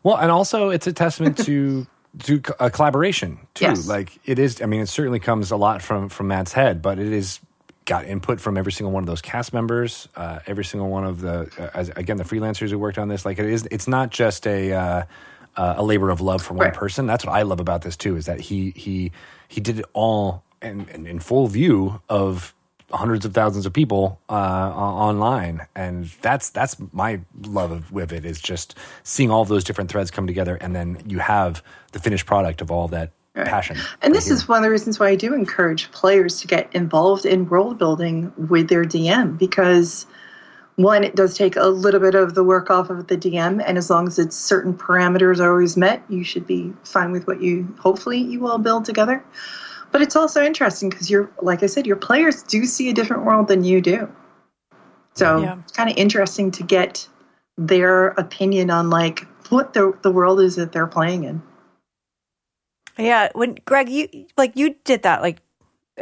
Well, 0.03 0.17
and 0.17 0.31
also 0.31 0.71
it's 0.71 0.87
a 0.87 0.93
testament 0.93 1.37
to 1.39 1.87
co- 2.41 2.55
a 2.61 2.71
collaboration 2.71 3.39
too. 3.55 3.67
Yes. 3.67 3.89
Like 3.89 4.19
it 4.25 4.39
is. 4.39 4.61
I 4.63 4.67
mean, 4.67 4.81
it 4.81 4.89
certainly 4.89 5.21
comes 5.21 5.51
a 5.51 5.57
lot 5.57 5.83
from 5.83 6.09
from 6.09 6.29
Matt's 6.29 6.53
head, 6.53 6.83
but 6.83 6.99
it 6.99 7.13
is 7.13 7.41
got 7.87 8.05
input 8.05 8.41
from 8.41 8.57
every 8.57 8.73
single 8.73 8.93
one 8.93 9.03
of 9.03 9.07
those 9.07 9.23
cast 9.23 9.53
members, 9.53 10.09
uh, 10.17 10.41
every 10.47 10.65
single 10.65 10.89
one 10.89 11.05
of 11.05 11.21
the 11.21 11.51
uh, 11.59 11.71
as, 11.75 11.89
again 11.91 12.17
the 12.17 12.25
freelancers 12.25 12.71
who 12.71 12.79
worked 12.79 12.99
on 12.99 13.09
this. 13.09 13.25
Like 13.25 13.39
it 13.39 13.47
is. 13.47 13.67
It's 13.71 13.89
not 13.89 14.11
just 14.11 14.47
a. 14.47 14.73
Uh, 14.73 15.03
uh, 15.57 15.75
a 15.79 15.83
labor 15.83 16.11
of 16.11 16.21
love 16.21 16.41
for 16.41 16.55
one 16.55 16.67
Right. 16.67 16.75
person. 16.75 17.07
That's 17.07 17.27
what 17.27 17.35
I 17.35 17.43
love 17.43 17.59
about 17.59 17.83
this 17.83 17.97
too. 17.97 18.17
Is 18.17 18.27
that 18.27 18.39
he 18.41 18.71
he 18.77 19.11
he 19.49 19.61
did 19.61 19.81
it 19.81 19.85
all 19.95 20.45
in, 20.63 20.89
in, 20.95 21.07
in 21.07 21.19
full 21.19 21.49
view 21.49 22.01
of 22.09 22.55
hundreds 22.93 23.25
of 23.25 23.35
thousands 23.35 23.67
of 23.67 23.73
people 23.73 24.21
uh, 24.29 24.33
online, 24.33 25.67
and 25.75 26.07
that's 26.23 26.51
that's 26.51 26.77
my 26.93 27.21
love 27.43 27.71
of, 27.71 27.93
with 27.93 28.13
it 28.13 28.25
is 28.25 28.41
just 28.41 28.77
seeing 29.03 29.31
all 29.31 29.45
those 29.45 29.65
different 29.65 29.91
threads 29.91 30.11
come 30.11 30.27
together, 30.27 30.57
and 30.57 30.75
then 30.75 31.03
you 31.07 31.19
have 31.19 31.63
the 31.93 31.99
finished 31.99 32.27
product 32.27 32.61
of 32.61 32.71
all 32.71 32.89
that 32.89 33.11
passion. 33.35 33.77
And 34.03 34.15
this 34.15 34.31
is 34.31 34.49
one 34.49 34.59
of 34.59 34.65
the 34.65 34.71
reasons 34.71 34.99
why 34.99 35.09
I 35.09 35.15
do 35.17 35.35
encourage 35.35 35.91
players 35.93 36.41
to 36.41 36.47
get 36.47 36.75
involved 36.75 37.25
in 37.25 37.49
world 37.49 37.79
building 37.79 38.33
with 38.37 38.69
their 38.69 38.85
DM 38.85 39.39
because 39.39 40.07
one, 40.77 41.05
it 41.05 41.15
does 41.15 41.37
take 41.37 41.57
a 41.57 41.67
little 41.67 42.01
bit 42.01 42.15
of 42.15 42.35
the 42.35 42.43
work 42.43 42.71
off 42.71 42.89
of 42.89 43.07
the 43.09 43.17
DM, 43.17 43.63
and 43.67 43.77
as 43.77 43.91
long 43.91 44.07
as 44.07 44.19
it's 44.19 44.37
certain 44.37 44.73
parameters 44.73 45.39
are 45.39 45.51
always 45.53 45.77
met, 45.77 46.03
you 46.09 46.25
should 46.25 46.47
be 46.47 46.73
fine 46.85 47.13
with 47.13 47.27
what 47.27 47.43
you 47.43 47.69
hopefully 47.79 48.19
you 48.19 48.47
all 48.47 48.59
build 48.59 48.87
together. 48.87 49.23
But 49.93 50.03
it's 50.03 50.17
also 50.17 50.43
interesting 50.43 50.89
because 50.89 51.11
you're, 51.11 51.31
like 51.43 51.63
I 51.63 51.67
said, 51.67 51.87
your 51.87 51.97
players 51.97 52.43
do 52.45 52.65
see 52.65 52.91
a 52.91 52.93
different 52.93 53.25
world 53.25 53.49
than 53.49 53.65
you 53.65 53.81
do. 53.81 54.09
So 55.15 55.43
Yeah. 55.43 55.59
it's 55.63 55.73
kind 55.73 55.91
of 55.91 55.97
interesting 55.97 56.51
to 56.53 56.63
get 56.63 57.09
their 57.59 58.09
opinion 58.09 58.71
on 58.71 58.91
like 58.91 59.27
what 59.51 59.73
the 59.75 59.97
the 60.03 60.11
world 60.11 60.41
is 60.41 60.57
that 60.57 60.73
they're 60.73 60.87
playing 60.87 61.25
in. 61.25 61.43
Yeah, 62.97 63.29
when 63.35 63.57
Greg, 63.65 63.89
you 63.89 64.09
like 64.37 64.57
you 64.57 64.77
did 64.85 65.03
that. 65.03 65.23
Like 65.23 65.39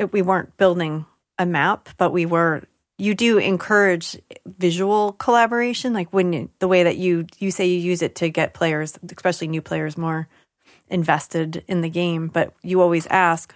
uh, 0.01 0.07
we 0.09 0.23
weren't 0.23 0.57
building 0.57 1.07
a 1.39 1.47
map, 1.47 1.89
but 1.97 2.13
we 2.13 2.27
were. 2.27 2.63
You 3.01 3.15
do 3.15 3.39
encourage 3.39 4.21
visual 4.45 5.13
collaboration, 5.13 5.93
like 5.93 6.13
when 6.13 6.49
the 6.59 6.67
way 6.67 6.83
that 6.83 6.97
you 6.97 7.27
you 7.39 7.53
say 7.53 7.67
you 7.67 7.79
use 7.79 8.03
it 8.03 8.17
to 8.17 8.29
get 8.29 8.55
players, 8.55 8.99
especially 9.15 9.47
new 9.47 9.63
players, 9.63 9.97
more 9.97 10.27
invested 10.91 11.65
in 11.69 11.81
the 11.81 11.89
game. 11.89 12.27
But 12.27 12.55
you 12.63 12.81
always 12.81 13.07
ask, 13.07 13.55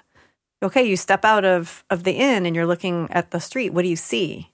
okay, 0.63 0.83
you 0.83 0.97
step 0.97 1.25
out 1.25 1.45
of 1.45 1.85
of 1.91 2.05
the 2.05 2.13
inn 2.13 2.47
and 2.47 2.55
you're 2.55 2.67
looking 2.67 3.09
at 3.11 3.31
the 3.31 3.41
street. 3.41 3.73
What 3.73 3.83
do 3.83 3.89
you 3.89 3.97
see? 3.97 4.51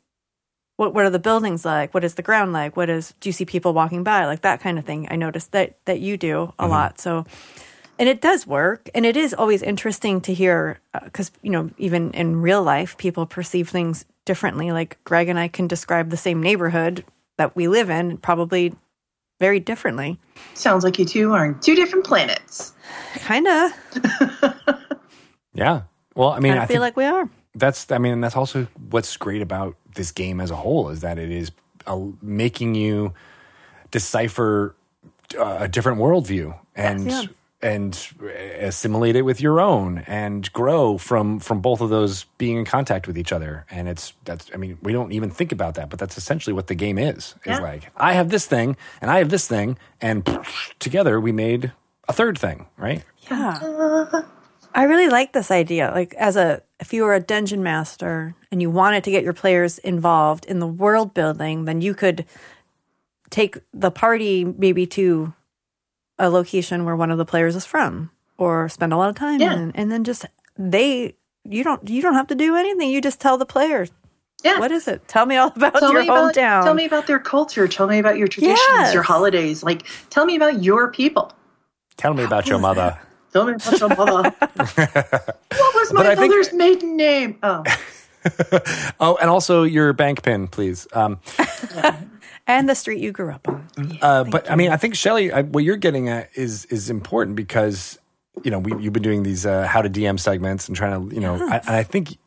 What 0.77 0.95
what 0.95 1.05
are 1.05 1.11
the 1.11 1.19
buildings 1.19 1.65
like? 1.65 1.93
What 1.95 2.05
is 2.05 2.15
the 2.15 2.23
ground 2.23 2.53
like? 2.53 2.77
What 2.77 2.89
is 2.89 3.15
do 3.21 3.29
you 3.29 3.33
see 3.33 3.45
people 3.45 3.73
walking 3.73 4.05
by? 4.05 4.27
Like 4.27 4.43
that 4.43 4.61
kind 4.61 4.79
of 4.79 4.85
thing. 4.85 5.09
I 5.11 5.17
noticed 5.17 5.53
that 5.53 5.77
that 5.85 6.01
you 6.01 6.17
do 6.17 6.55
a 6.59 6.63
mm-hmm. 6.63 6.71
lot. 6.71 7.01
So 7.01 7.25
and 7.99 8.09
it 8.09 8.21
does 8.21 8.47
work 8.47 8.89
and 8.95 9.05
it 9.05 9.17
is 9.17 9.35
always 9.35 9.63
interesting 9.63 10.21
to 10.23 10.33
hear 10.33 10.81
uh, 10.95 11.01
because 11.05 11.33
you 11.43 11.51
know 11.51 11.71
even 11.79 12.13
in 12.13 12.41
real 12.41 12.63
life 12.63 12.97
people 12.97 13.27
perceive 13.27 13.69
things 13.69 14.05
differently 14.25 14.71
like 14.71 15.03
greg 15.03 15.29
and 15.29 15.39
i 15.39 15.49
can 15.49 15.67
describe 15.67 16.11
the 16.11 16.17
same 16.17 16.41
neighborhood 16.41 17.05
that 17.39 17.57
we 17.57 17.67
live 17.67 17.91
in 17.91 18.17
probably 18.19 18.73
very 19.41 19.59
differently 19.59 20.17
Sounds 20.55 20.85
like 20.85 20.99
you 20.99 21.05
two 21.05 21.33
are 21.33 21.47
on 21.47 21.59
two 21.61 21.75
different 21.75 22.05
planets. 22.05 22.73
kind 23.17 23.49
of 23.49 23.73
Yeah. 25.59 25.83
Well, 26.19 26.31
I 26.31 26.41
mean, 26.41 26.53
i 26.55 26.57
I 26.57 26.67
feel 26.67 26.67
think 26.67 26.81
like 26.81 26.97
we 26.97 27.05
are. 27.05 27.29
that's 27.55 27.91
I 27.93 27.99
mean 27.99 28.21
that's 28.21 28.35
also 28.35 28.67
what's 28.91 29.17
great 29.17 29.41
about 29.41 29.77
this 29.95 30.11
game 30.11 30.41
as 30.41 30.51
a 30.51 30.57
whole 30.57 30.91
is 30.91 31.01
that 31.01 31.17
it 31.17 31.31
is 31.31 31.53
uh, 31.87 32.01
making 32.21 32.75
you 32.75 33.15
decipher 33.93 34.75
uh, 35.39 35.59
a 35.61 35.69
different 35.69 35.99
worldview 35.99 36.59
and 36.75 37.09
yeah. 37.09 37.23
and 37.63 38.09
assimilate 38.59 39.15
it 39.15 39.23
with 39.23 39.41
your 39.41 39.61
own 39.61 39.99
and 40.09 40.53
grow 40.53 40.99
from 40.99 41.39
from 41.39 41.61
both 41.61 41.81
of 41.81 41.89
those 41.89 42.25
being 42.37 42.57
in 42.57 42.65
contact 42.65 43.07
with 43.07 43.17
each 43.17 43.33
other. 43.33 43.65
And 43.71 43.89
it's 43.89 44.13
that's 44.25 44.51
I 44.53 44.57
mean 44.57 44.77
we 44.83 44.93
don't 44.93 45.13
even 45.13 45.31
think 45.31 45.53
about 45.53 45.75
that 45.75 45.89
but 45.89 46.01
that's 46.01 46.19
essentially 46.19 46.53
what 46.53 46.67
the 46.67 46.75
game 46.75 46.99
is 46.99 47.37
is 47.45 47.61
like 47.61 47.93
I 47.97 48.15
have 48.15 48.31
this 48.31 48.45
thing 48.45 48.77
and 49.01 49.09
I 49.09 49.19
have 49.19 49.31
this 49.31 49.47
thing 49.47 49.79
and 50.01 50.29
together 50.81 51.21
we 51.21 51.31
made 51.31 51.71
a 52.09 52.13
third 52.13 52.37
thing 52.39 52.67
right? 52.77 53.05
Yeah 53.31 54.23
i 54.79 54.85
really 54.85 55.09
like 55.09 55.33
this 55.33 55.51
idea 55.51 55.91
like 55.95 56.15
as 56.15 56.37
a 56.37 56.63
if 56.81 56.93
you 56.93 57.03
were 57.05 57.15
a 57.15 57.21
dungeon 57.33 57.63
master 57.63 58.35
and 58.51 58.63
you 58.63 58.71
wanted 58.71 59.03
to 59.05 59.11
get 59.11 59.25
your 59.25 59.33
players 59.43 59.79
involved 59.79 60.45
in 60.47 60.59
the 60.61 60.67
world 60.67 61.13
building 61.15 61.65
then 61.67 61.81
you 61.81 61.95
could 61.95 62.25
take 63.31 63.59
the 63.75 63.91
party 63.91 64.45
maybe 64.45 64.87
to 64.87 65.33
a 66.19 66.31
location 66.31 66.85
where 66.85 66.97
one 66.97 67.11
of 67.11 67.19
the 67.19 67.25
players 67.25 67.55
is 67.57 67.67
from 67.67 68.11
or 68.39 68.69
spend 68.69 68.93
a 68.93 68.97
lot 68.97 69.11
of 69.11 69.17
time 69.17 69.41
Yeah. 69.41 69.53
in 69.55 69.73
and 69.75 69.91
then 69.93 70.05
just 70.05 70.25
they 70.57 71.15
you 71.45 71.63
don't 71.65 71.89
you 71.89 72.01
don't 72.03 72.15
have 72.15 72.29
to 72.29 72.35
do 72.35 72.57
anything 72.57 72.91
you 72.91 73.01
just 73.01 73.21
tell 73.21 73.37
the 73.39 73.47
players 73.47 73.91
Yeah. 74.45 74.59
what 74.61 74.73
is 74.73 74.89
it 74.89 75.07
tell 75.09 75.27
me 75.27 75.37
all 75.37 75.53
about 75.57 75.75
tell 75.79 75.93
your 75.93 76.03
me 76.03 76.09
about, 76.09 76.35
hometown 76.35 76.63
Tell 76.65 76.75
me 76.75 76.85
about 76.87 77.07
their 77.07 77.19
culture. 77.19 77.67
Tell 77.69 77.87
me 77.89 77.99
about 77.99 78.17
your 78.19 78.29
traditions, 78.29 78.59
Yes. 78.79 78.95
your 78.95 79.03
holidays. 79.03 79.63
Like, 79.63 79.83
tell 80.11 80.25
me 80.31 80.37
about 80.37 80.63
your 80.63 80.91
people. 80.93 81.33
tell 81.97 82.15
me 82.15 82.23
about 82.25 82.47
your 82.47 82.59
mother 82.61 82.97
Tell 83.33 83.45
me 83.45 83.53
about 83.55 83.81
your 83.81 83.89
mother. 83.91 84.23
what 84.41 85.75
was 85.75 85.93
my 85.93 86.03
But 86.03 86.07
I 86.07 86.15
think- 86.15 86.31
mother's 86.33 86.53
maiden 86.53 86.97
name? 86.97 87.39
Oh, 87.43 87.63
oh 89.01 89.17
and 89.21 89.31
also 89.31 89.63
your 89.63 89.93
bank 89.93 90.23
pin 90.23 90.49
please 90.49 90.87
um 90.93 91.21
and 92.47 92.69
the 92.69 92.75
street 92.75 93.01
you 93.01 93.13
grew 93.13 93.31
up 93.31 93.47
on 93.49 93.69
Uh, 94.03 94.25
but 94.25 94.51
I 94.51 94.57
mean, 94.57 94.71
I 94.73 94.77
think 94.77 94.97
Shelly, 94.97 95.29
what 95.31 95.63
you're 95.65 95.77
getting 95.77 96.09
at 96.09 96.29
is 96.35 96.65
is 96.67 96.91
important 96.91 97.37
because 97.37 97.99
you 98.45 98.51
know 98.51 98.59
we, 98.59 98.73
you've 98.83 98.93
been 98.93 99.03
doing 99.03 99.23
these 99.23 99.47
uh, 99.47 99.67
how 99.67 99.83
to 99.83 99.89
DM 99.91 100.19
segments 100.19 100.67
and 100.69 100.77
trying 100.77 101.09
to 101.09 101.15
you 101.15 101.21
know, 101.21 101.35
I, 101.49 101.59
and 101.59 101.71
I 101.77 101.83
think 101.85 102.19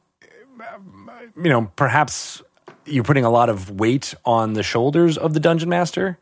um, 0.73 1.11
you 1.35 1.49
know 1.49 1.71
perhaps 1.75 2.41
you're 2.85 3.03
putting 3.03 3.25
a 3.25 3.29
lot 3.29 3.49
of 3.49 3.69
weight 3.79 4.13
on 4.25 4.53
the 4.53 4.63
shoulders 4.63 5.17
of 5.17 5.33
the 5.33 5.39
dungeon 5.39 5.69
master. 5.69 6.17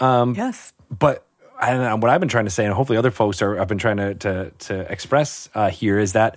yes 0.00 0.72
But 0.90 1.24
I 1.60 1.94
what 1.94 2.10
I've 2.10 2.20
been 2.20 2.28
trying 2.28 2.46
to 2.46 2.50
say, 2.50 2.64
and 2.64 2.74
hopefully 2.74 2.98
other 2.98 3.10
folks 3.10 3.42
are 3.42 3.58
I've 3.60 3.68
been 3.68 3.78
trying 3.78 3.98
to 3.98 4.14
to, 4.14 4.50
to 4.50 4.92
express 4.92 5.48
uh, 5.54 5.70
here 5.70 5.98
is 5.98 6.12
that. 6.12 6.36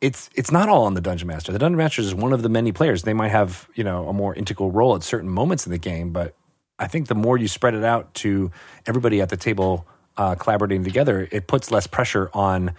It's 0.00 0.28
it's 0.34 0.50
not 0.50 0.68
all 0.68 0.86
on 0.86 0.94
the 0.94 1.00
dungeon 1.00 1.28
master. 1.28 1.52
The 1.52 1.60
dungeon 1.60 1.76
master 1.76 2.02
is 2.02 2.12
one 2.12 2.32
of 2.32 2.42
the 2.42 2.48
many 2.48 2.72
players. 2.72 3.04
They 3.04 3.14
might 3.14 3.28
have 3.28 3.68
you 3.76 3.84
know 3.84 4.08
a 4.08 4.12
more 4.12 4.34
integral 4.34 4.72
role 4.72 4.96
at 4.96 5.04
certain 5.04 5.28
moments 5.28 5.64
in 5.64 5.70
the 5.70 5.78
game, 5.78 6.10
but 6.10 6.34
I 6.76 6.88
think 6.88 7.06
the 7.06 7.14
more 7.14 7.38
you 7.38 7.46
spread 7.46 7.74
it 7.74 7.84
out 7.84 8.12
to 8.14 8.50
everybody 8.84 9.20
at 9.20 9.28
the 9.28 9.36
table 9.36 9.86
uh, 10.16 10.34
collaborating 10.34 10.82
together, 10.82 11.28
it 11.30 11.46
puts 11.46 11.70
less 11.70 11.86
pressure 11.86 12.30
on 12.34 12.74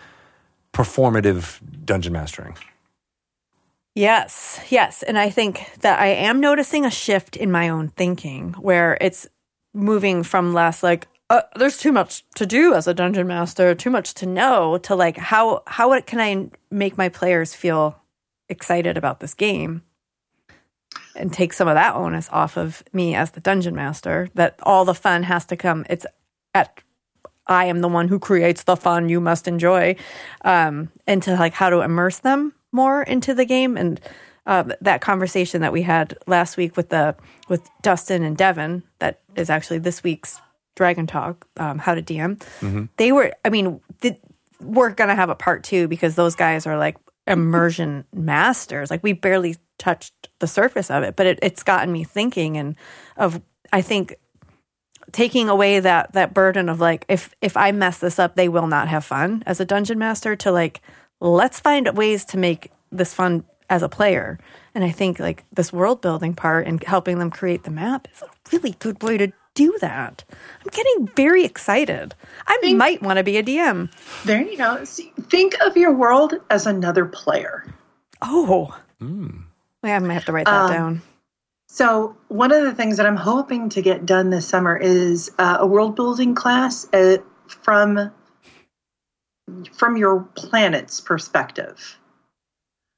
performative 0.74 1.62
dungeon 1.86 2.12
mastering. 2.12 2.58
Yes, 3.96 4.60
yes. 4.70 5.04
And 5.04 5.18
I 5.18 5.30
think 5.30 5.70
that 5.82 6.00
I 6.00 6.08
am 6.08 6.40
noticing 6.40 6.84
a 6.84 6.92
shift 6.92 7.36
in 7.38 7.52
my 7.52 7.70
own 7.70 7.90
thinking 7.90 8.54
where 8.54 8.98
it's 9.00 9.28
moving 9.74 10.24
from 10.24 10.54
less 10.54 10.82
like, 10.82 11.08
uh, 11.30 11.42
there's 11.56 11.78
too 11.78 11.92
much 11.92 12.24
to 12.36 12.46
do 12.46 12.74
as 12.74 12.88
a 12.88 12.94
dungeon 12.94 13.28
master, 13.28 13.74
too 13.74 13.90
much 13.90 14.14
to 14.16 14.26
know, 14.26 14.78
to 14.80 14.96
like, 14.96 15.18
how, 15.18 15.64
how 15.68 16.00
can 16.02 16.20
I 16.20 16.50
make 16.70 16.98
my 16.98 17.10
players 17.10 17.54
feel 17.56 18.00
excited 18.50 18.98
about 18.98 19.20
this 19.20 19.34
game? 19.34 19.84
And 21.16 21.32
take 21.32 21.54
some 21.54 21.68
of 21.68 21.76
that 21.76 21.96
onus 21.96 22.30
off 22.32 22.58
of 22.58 22.84
me 22.92 23.16
as 23.16 23.32
the 23.32 23.40
dungeon 23.40 23.76
master, 23.76 24.30
that 24.34 24.60
all 24.64 24.84
the 24.84 24.96
fun 24.96 25.24
has 25.24 25.46
to 25.48 25.56
come. 25.56 25.86
It's 25.90 26.06
at 26.54 26.82
I 27.48 27.66
am 27.66 27.82
the 27.82 27.90
one 27.90 28.08
who 28.08 28.20
creates 28.20 28.64
the 28.64 28.78
fun 28.78 29.10
you 29.10 29.20
must 29.20 29.48
enjoy, 29.48 29.96
um, 30.44 30.90
and 31.06 31.22
to 31.24 31.36
like 31.36 31.54
how 31.54 31.70
to 31.70 31.82
immerse 31.82 32.20
them 32.20 32.54
more 32.72 33.04
into 33.04 33.34
the 33.34 33.46
game. 33.46 33.76
And 33.78 34.00
uh, 34.46 34.64
that 34.82 35.02
conversation 35.02 35.62
that 35.62 35.74
we 35.74 35.82
had 35.82 36.18
last 36.26 36.58
week 36.58 36.78
with 36.78 36.90
the 36.90 37.16
with 37.50 37.70
Dustin 37.82 38.24
and 38.24 38.38
Devin, 38.38 38.84
that 39.00 39.20
is 39.36 39.50
actually 39.50 39.80
this 39.80 40.04
week's 40.04 40.40
Dragon 40.76 41.08
Talk, 41.08 41.48
um, 41.58 41.80
How 41.80 41.96
to 41.96 42.02
DM, 42.02 42.42
they 42.98 43.12
were. 43.12 43.34
I 43.46 43.50
mean, 43.50 43.80
the, 44.02 44.18
we're 44.60 44.92
gonna 44.92 45.16
have 45.16 45.30
a 45.30 45.36
part 45.36 45.64
two 45.64 45.88
because 45.88 46.16
those 46.16 46.36
guys 46.36 46.66
are 46.66 46.78
like 46.78 46.98
immersion 47.28 48.06
masters. 48.14 48.90
Like 48.90 49.04
we 49.04 49.14
barely 49.14 49.56
touched 49.78 50.14
the 50.40 50.48
surface 50.48 50.90
of 50.90 51.04
it, 51.04 51.16
but 51.16 51.26
it, 51.26 51.40
it's 51.42 51.64
gotten 51.64 51.92
me 51.92 52.04
thinking 52.04 52.58
and 52.58 52.76
of 53.18 53.42
I 53.72 53.82
think 53.82 54.16
taking 55.12 55.50
away 55.50 55.80
that 55.80 56.14
that 56.14 56.34
burden 56.34 56.70
of 56.70 56.80
like 56.80 57.06
if 57.08 57.34
if 57.42 57.58
I 57.58 57.72
mess 57.72 58.00
this 58.00 58.20
up, 58.20 58.36
they 58.36 58.50
will 58.50 58.68
not 58.68 58.88
have 58.88 59.06
fun 59.06 59.44
as 59.46 59.60
a 59.60 59.66
dungeon 59.66 60.00
master. 60.00 60.36
To 60.36 60.52
like 60.52 60.82
let's 61.20 61.60
find 61.60 61.88
ways 61.96 62.26
to 62.26 62.38
make 62.38 62.72
this 62.92 63.14
fun 63.14 63.44
as 63.70 63.82
a 63.82 63.90
player. 63.90 64.40
And 64.76 64.84
I 64.84 64.92
think 64.92 65.20
like 65.20 65.44
this 65.52 65.72
world 65.74 66.02
building 66.02 66.34
part 66.34 66.68
and 66.68 66.84
helping 66.84 67.20
them 67.20 67.32
create 67.32 67.64
the 67.64 67.72
map 67.72 68.08
is 68.14 68.22
a 68.22 68.28
really 68.52 68.76
good 68.80 69.02
way 69.02 69.18
to 69.18 69.32
do 69.54 69.78
that. 69.82 70.24
I'm 70.62 70.70
getting 70.72 71.08
very 71.16 71.44
excited. 71.46 72.16
I 72.48 72.74
might 72.74 73.02
want 73.02 73.18
to 73.18 73.24
be 73.24 73.38
a 73.38 73.44
DM. 73.44 73.92
There 74.26 74.42
you 74.42 74.58
go. 74.58 74.84
See, 74.84 75.14
think 75.30 75.54
of 75.62 75.78
your 75.78 75.94
world 75.94 76.34
as 76.50 76.66
another 76.66 77.06
player. 77.06 77.66
Oh, 78.22 78.76
yeah, 79.84 79.96
I 79.96 80.00
might 80.00 80.14
have 80.14 80.26
to 80.26 80.32
write 80.32 80.46
that 80.46 80.70
down. 80.70 81.02
So, 81.68 82.16
one 82.28 82.52
of 82.52 82.64
the 82.64 82.74
things 82.74 82.98
that 82.98 83.06
I'm 83.06 83.16
hoping 83.16 83.68
to 83.70 83.82
get 83.82 84.06
done 84.06 84.30
this 84.30 84.48
summer 84.48 84.78
is 84.78 85.32
uh, 85.40 85.58
a 85.60 85.68
world 85.68 85.96
building 85.96 86.36
class 86.36 86.88
uh, 86.94 87.18
from 87.48 88.12
from 89.74 89.98
your 89.98 90.22
planet's 90.36 91.02
perspective. 91.02 91.98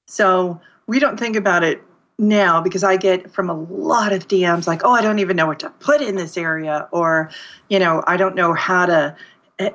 So, 0.08 0.60
we 0.88 1.00
don't 1.00 1.20
think 1.20 1.36
about 1.36 1.64
it 1.64 1.82
now 2.18 2.62
because 2.62 2.84
I 2.84 2.98
get 2.98 3.32
from 3.32 3.50
a 3.50 3.54
lot 3.54 4.14
of 4.14 4.28
DMs 4.28 4.68
like, 4.68 4.84
"Oh, 4.84 4.92
I 4.92 5.02
don't 5.02 5.20
even 5.20 5.36
know 5.36 5.48
what 5.48 5.60
to 5.60 5.70
put 5.70 6.02
in 6.02 6.16
this 6.16 6.38
area," 6.38 6.88
or, 6.92 7.30
you 7.70 7.80
know, 7.80 8.04
I 8.08 8.18
don't 8.18 8.36
know 8.36 8.54
how 8.54 8.86
to 8.86 9.16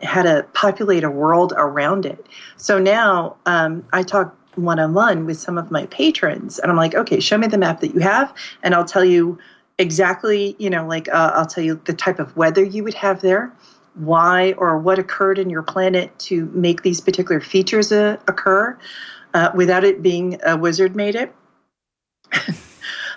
how 0.03 0.23
to 0.23 0.47
populate 0.53 1.05
a 1.05 1.11
world 1.11 1.55
around 1.57 2.05
it. 2.05 2.27
So 2.57 2.79
now 2.79 3.37
um, 3.47 3.85
I 3.93 4.03
talk 4.03 4.37
one 4.57 4.79
on 4.79 4.93
one 4.95 5.27
with 5.27 5.39
some 5.39 5.57
of 5.57 5.71
my 5.71 5.87
patrons, 5.87 6.59
and 6.59 6.71
I'm 6.71 6.77
like, 6.77 6.95
okay, 6.95 7.21
show 7.21 7.39
me 7.39 7.47
the 7.47 7.59
map 7.59 7.81
that 7.81 7.95
you 7.95 8.01
have, 8.01 8.33
and 8.63 8.75
I'll 8.75 8.85
tell 8.85 9.05
you 9.05 9.39
exactly, 9.79 10.55
you 10.59 10.69
know, 10.69 10.87
like 10.87 11.09
uh, 11.09 11.33
I'll 11.35 11.47
tell 11.47 11.65
you 11.65 11.81
the 11.85 11.95
type 11.95 12.19
of 12.19 12.37
weather 12.37 12.63
you 12.63 12.85
would 12.85 12.95
have 12.95 13.23
there, 13.23 13.53
why 13.95 14.53
or 14.59 14.79
what 14.79 14.99
occurred 14.99 15.39
in 15.39 15.51
your 15.51 15.63
planet 15.63 16.17
to 16.21 16.47
make 16.47 16.83
these 16.83 17.01
particular 17.01 17.41
features 17.41 17.91
uh, 17.91 18.19
occur 18.29 18.79
uh, 19.35 19.51
without 19.55 19.85
it 19.85 20.03
being 20.03 20.39
a 20.45 20.57
wizard 20.57 20.95
made 20.95 21.15
it. 21.15 21.35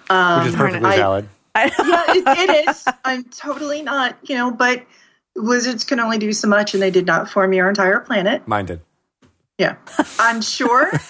Um, 0.10 0.40
Which 0.40 0.50
is 0.50 0.56
perfectly 0.56 0.90
I- 0.90 0.98
valid. 0.98 1.30
yeah, 1.56 1.70
it, 1.78 2.50
it 2.50 2.68
is. 2.70 2.88
I'm 3.06 3.26
totally 3.26 3.84
not, 3.84 4.18
you 4.24 4.36
know, 4.36 4.50
but 4.50 4.84
wizards 5.36 5.84
can 5.84 6.00
only 6.00 6.18
do 6.18 6.34
so 6.34 6.48
much, 6.48 6.74
and 6.74 6.82
they 6.82 6.90
did 6.90 7.06
not 7.06 7.30
form 7.30 7.54
your 7.54 7.70
entire 7.70 8.00
planet. 8.00 8.48
Mine 8.48 8.66
did. 8.66 8.82
Yeah, 9.60 9.76
I'm 10.20 10.42
sure. 10.42 10.92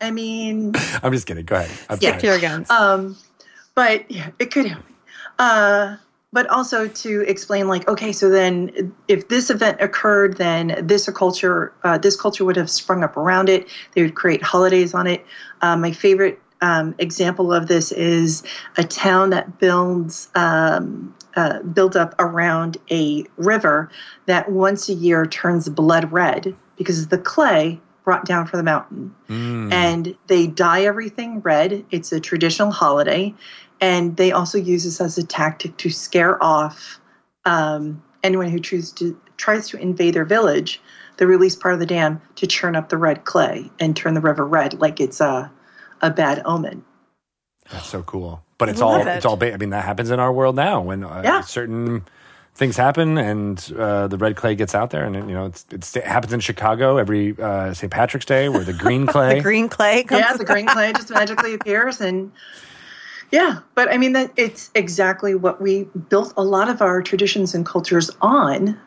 I 0.00 0.10
mean, 0.10 0.72
I'm 1.02 1.12
just 1.12 1.26
kidding. 1.26 1.44
Go 1.44 1.56
ahead. 1.56 1.70
I'm 1.90 1.98
Yeah. 2.00 2.10
sorry. 2.10 2.20
To 2.20 2.26
your 2.26 2.40
guns. 2.40 2.70
um, 2.70 3.16
but 3.74 4.10
yeah, 4.10 4.30
it 4.38 4.50
could 4.50 4.66
happen. 4.66 4.94
Uh, 5.38 5.96
but 6.32 6.46
also 6.48 6.88
to 6.88 7.22
explain, 7.22 7.68
like, 7.68 7.88
okay, 7.88 8.12
so 8.12 8.28
then 8.28 8.92
if 9.08 9.28
this 9.28 9.50
event 9.50 9.80
occurred, 9.80 10.36
then 10.36 10.78
this 10.86 11.08
culture, 11.10 11.72
uh, 11.84 11.96
this 11.98 12.20
culture 12.20 12.44
would 12.44 12.56
have 12.56 12.70
sprung 12.70 13.02
up 13.02 13.16
around 13.16 13.48
it. 13.48 13.66
They 13.94 14.02
would 14.02 14.14
create 14.14 14.42
holidays 14.42 14.94
on 14.94 15.06
it. 15.06 15.24
Uh, 15.62 15.76
my 15.76 15.92
favorite 15.92 16.38
um, 16.60 16.94
example 16.98 17.52
of 17.52 17.68
this 17.68 17.92
is 17.92 18.42
a 18.76 18.84
town 18.84 19.30
that 19.30 19.58
builds 19.58 20.28
um, 20.34 21.14
uh, 21.36 21.62
built 21.62 21.96
up 21.96 22.14
around 22.18 22.76
a 22.90 23.24
river 23.36 23.90
that 24.26 24.50
once 24.50 24.88
a 24.88 24.94
year 24.94 25.24
turns 25.24 25.68
blood 25.68 26.10
red 26.12 26.54
because 26.76 27.08
the 27.08 27.18
clay 27.18 27.80
brought 28.04 28.24
down 28.24 28.46
from 28.46 28.58
the 28.58 28.64
mountain 28.64 29.14
Mm. 29.28 29.70
and 29.72 30.16
they 30.26 30.46
dye 30.46 30.82
everything 30.84 31.40
red. 31.40 31.84
It's 31.90 32.10
a 32.10 32.18
traditional 32.20 32.70
holiday, 32.70 33.34
and 33.80 34.16
they 34.16 34.32
also 34.32 34.58
use 34.58 34.84
this 34.84 35.00
as 35.00 35.18
a 35.18 35.24
tactic 35.24 35.76
to 35.78 35.90
scare 35.90 36.42
off 36.42 36.98
um, 37.44 38.02
anyone 38.22 38.48
who 38.48 38.60
chooses 38.60 38.92
to 38.92 39.18
tries 39.36 39.68
to 39.68 39.78
invade 39.78 40.14
their 40.14 40.24
village. 40.24 40.80
They 41.16 41.24
release 41.26 41.54
part 41.56 41.74
of 41.74 41.80
the 41.80 41.86
dam 41.86 42.20
to 42.36 42.46
churn 42.46 42.76
up 42.76 42.88
the 42.90 42.96
red 42.96 43.24
clay 43.24 43.70
and 43.80 43.96
turn 43.96 44.14
the 44.14 44.20
river 44.20 44.46
red, 44.46 44.80
like 44.80 45.00
it's 45.00 45.20
a 45.20 45.50
a 46.00 46.10
bad 46.10 46.42
omen. 46.44 46.84
That's 47.70 47.86
so 47.86 48.02
cool. 48.02 48.42
But 48.56 48.68
it's 48.68 48.80
all 48.80 49.00
it. 49.00 49.06
it's 49.06 49.26
all. 49.26 49.36
Ba- 49.36 49.52
I 49.54 49.56
mean, 49.56 49.70
that 49.70 49.84
happens 49.84 50.10
in 50.10 50.18
our 50.20 50.32
world 50.32 50.56
now 50.56 50.80
when 50.80 51.04
uh, 51.04 51.22
Yeah. 51.24 51.40
certain 51.42 52.04
things 52.54 52.76
happen 52.76 53.16
and 53.18 53.72
uh, 53.78 54.08
the 54.08 54.16
red 54.18 54.34
clay 54.34 54.56
gets 54.56 54.74
out 54.74 54.90
there, 54.90 55.04
and 55.04 55.14
you 55.14 55.34
know 55.34 55.46
it's, 55.46 55.64
it's 55.70 55.94
it 55.96 56.04
happens 56.04 56.32
in 56.32 56.40
Chicago 56.40 56.96
every 56.96 57.40
uh, 57.40 57.72
St. 57.74 57.92
Patrick's 57.92 58.26
Day 58.26 58.48
where 58.48 58.64
the 58.64 58.72
green 58.72 59.06
clay. 59.12 59.36
the 59.36 59.42
green 59.42 59.68
clay 59.68 60.02
comes 60.02 60.20
yeah, 60.20 60.36
the 60.36 60.44
green 60.44 60.66
clay 60.66 60.92
just 60.92 61.10
magically 61.10 61.54
appears 61.60 62.00
and 62.00 62.32
yeah, 63.30 63.58
but 63.74 63.92
I 63.92 63.98
mean 63.98 64.14
that 64.14 64.32
it's 64.36 64.70
exactly 64.74 65.34
what 65.34 65.60
we 65.60 65.84
built 66.08 66.32
a 66.36 66.44
lot 66.44 66.68
of 66.68 66.80
our 66.80 67.02
traditions 67.02 67.54
and 67.54 67.64
cultures 67.64 68.10
on. 68.20 68.78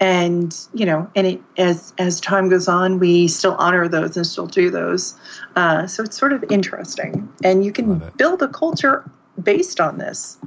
And 0.00 0.56
you 0.74 0.84
know, 0.84 1.08
and 1.14 1.26
it, 1.26 1.42
as 1.58 1.92
as 1.98 2.20
time 2.20 2.48
goes 2.48 2.66
on, 2.66 2.98
we 2.98 3.28
still 3.28 3.54
honor 3.54 3.86
those 3.88 4.16
and 4.16 4.26
still 4.26 4.46
do 4.46 4.70
those. 4.70 5.14
Uh, 5.54 5.86
so 5.86 6.02
it's 6.02 6.18
sort 6.18 6.32
of 6.32 6.44
interesting, 6.50 7.30
and 7.44 7.64
you 7.64 7.72
can 7.72 8.02
build 8.16 8.42
a 8.42 8.48
culture 8.48 9.08
based 9.40 9.80
on 9.80 9.98
this, 9.98 10.38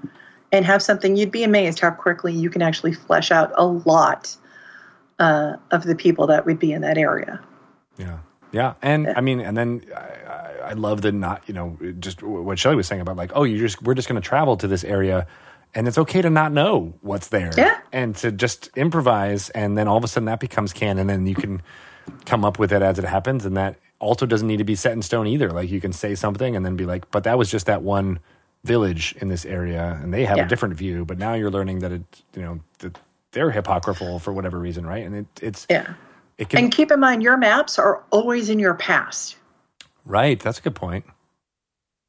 and 0.52 0.66
have 0.66 0.82
something. 0.82 1.16
You'd 1.16 1.32
be 1.32 1.44
amazed 1.44 1.80
how 1.80 1.92
quickly 1.92 2.34
you 2.34 2.50
can 2.50 2.62
actually 2.62 2.94
flesh 2.94 3.32
out 3.32 3.54
a 3.56 3.66
lot 3.66 4.36
uh, 5.20 5.54
of 5.72 5.84
the 5.84 5.96
people 5.96 6.28
that 6.28 6.46
would 6.46 6.60
be 6.60 6.74
in 6.74 6.82
that 6.82 6.98
area. 6.98 7.40
Yeah, 7.98 8.18
yeah, 8.52 8.74
and 8.82 9.08
I 9.08 9.22
mean, 9.22 9.40
and 9.40 9.56
then 9.56 9.84
I, 10.70 10.74
love 10.74 11.02
the 11.02 11.12
not, 11.12 11.44
you 11.48 11.54
know, 11.54 11.78
just 12.00 12.24
what 12.24 12.60
Shelly 12.60 12.76
was 12.76 12.88
saying 12.88 13.02
about 13.02 13.18
like, 13.18 13.32
oh, 13.36 13.44
you 13.44 13.60
just 13.60 13.82
we're 13.84 13.96
just 13.96 14.08
going 14.10 14.22
to 14.22 14.28
travel 14.28 14.58
to 14.58 14.68
this 14.68 14.84
area, 14.84 15.28
and 15.76 15.88
it's 15.88 15.98
okay 16.00 16.22
to 16.22 16.30
not 16.30 16.52
know 16.54 16.96
what's 17.02 17.30
there, 17.30 17.54
Yeah. 17.58 17.78
and 17.94 18.16
to 18.18 18.32
just 18.32 18.70
improvise, 18.78 19.50
and 19.52 19.78
then 19.78 19.88
all 19.88 19.98
of 19.98 20.04
a 20.04 20.08
sudden 20.08 20.26
that 20.26 20.40
becomes 20.42 20.74
canon, 20.74 21.00
and 21.02 21.10
then 21.10 21.28
you 21.28 21.36
can 21.36 21.62
come 22.26 22.46
up 22.46 22.60
with 22.60 22.74
it 22.74 22.82
as 22.84 23.00
it 23.00 23.06
happens, 23.06 23.46
and 23.46 23.58
that 23.58 23.78
also 24.00 24.26
doesn't 24.26 24.48
need 24.48 24.58
to 24.58 24.64
be 24.66 24.76
set 24.76 24.94
in 24.94 25.02
stone 25.02 25.28
either. 25.28 25.52
Like 25.52 25.70
you 25.70 25.82
can 25.82 25.94
say 25.94 26.16
something 26.16 26.56
and 26.56 26.66
then 26.66 26.76
be 26.76 26.86
like, 26.86 27.10
but 27.12 27.24
that 27.26 27.38
was 27.38 27.50
just 27.52 27.68
that 27.68 27.84
one 27.84 28.20
village 28.64 29.16
in 29.22 29.30
this 29.30 29.46
area, 29.46 30.00
and 30.04 30.14
they 30.14 30.26
have 30.26 30.38
Yeah. 30.38 30.46
a 30.46 30.50
different 30.50 30.76
view, 30.76 31.06
but 31.06 31.18
now 31.20 31.34
you're 31.36 31.52
learning 31.52 31.80
that 31.80 31.92
it, 31.94 32.04
you 32.36 32.42
know, 32.44 32.62
that 32.80 32.98
they're 33.32 33.52
hypocritical 33.52 34.20
for 34.20 34.34
whatever 34.34 34.60
reason, 34.60 34.86
right? 34.86 35.06
And 35.06 35.16
it, 35.16 35.28
it's 35.42 35.68
Yeah. 35.70 35.94
it 36.38 36.50
can 36.50 36.62
And 36.62 36.72
keep 36.72 36.92
in 36.92 37.00
mind, 37.00 37.24
your 37.24 37.38
maps 37.38 37.80
are 37.80 38.04
always 38.12 38.50
in 38.50 38.60
your 38.60 38.76
past. 38.76 39.38
Right. 40.06 40.40
That's 40.40 40.60
a 40.60 40.62
good 40.62 40.76
point. 40.76 41.06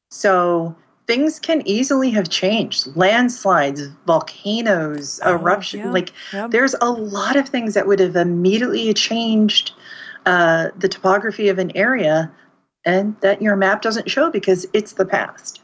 So 0.09 0.75
things 1.07 1.39
can 1.39 1.61
easily 1.67 2.09
have 2.11 2.29
changed. 2.29 2.95
Landslides, 2.95 3.87
volcanoes, 4.05 5.19
Oh, 5.23 5.33
eruption. 5.33 5.79
yeah, 5.79 5.91
Like 5.91 6.13
yeah. 6.33 6.47
there's 6.47 6.75
a 6.81 6.89
lot 6.89 7.35
of 7.35 7.47
things 7.47 7.73
that 7.73 7.87
would 7.87 7.99
have 7.99 8.15
immediately 8.15 8.93
changed 8.93 9.71
uh, 10.25 10.69
the 10.77 10.89
topography 10.89 11.49
of 11.49 11.57
an 11.59 11.75
area 11.75 12.31
and 12.85 13.15
that 13.21 13.41
your 13.41 13.55
map 13.55 13.81
doesn't 13.81 14.09
show 14.09 14.29
because 14.29 14.65
it's 14.73 14.93
the 14.93 15.05
past. 15.05 15.61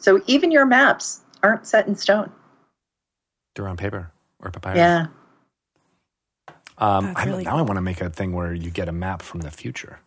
So 0.00 0.20
even 0.26 0.50
your 0.50 0.66
maps 0.66 1.20
aren't 1.42 1.66
set 1.66 1.86
in 1.86 1.94
stone. 1.96 2.30
They're 3.54 3.68
on 3.68 3.76
paper 3.76 4.10
or 4.40 4.50
papyrus. 4.50 4.78
Yeah. 4.78 5.06
Um, 6.78 7.12
I, 7.14 7.24
really 7.26 7.44
now 7.44 7.58
I 7.58 7.62
want 7.62 7.76
to 7.76 7.82
make 7.82 8.00
a 8.00 8.10
thing 8.10 8.32
where 8.32 8.52
you 8.52 8.70
get 8.70 8.88
a 8.88 8.92
map 8.92 9.22
from 9.22 9.40
the 9.42 9.50
future 9.50 10.00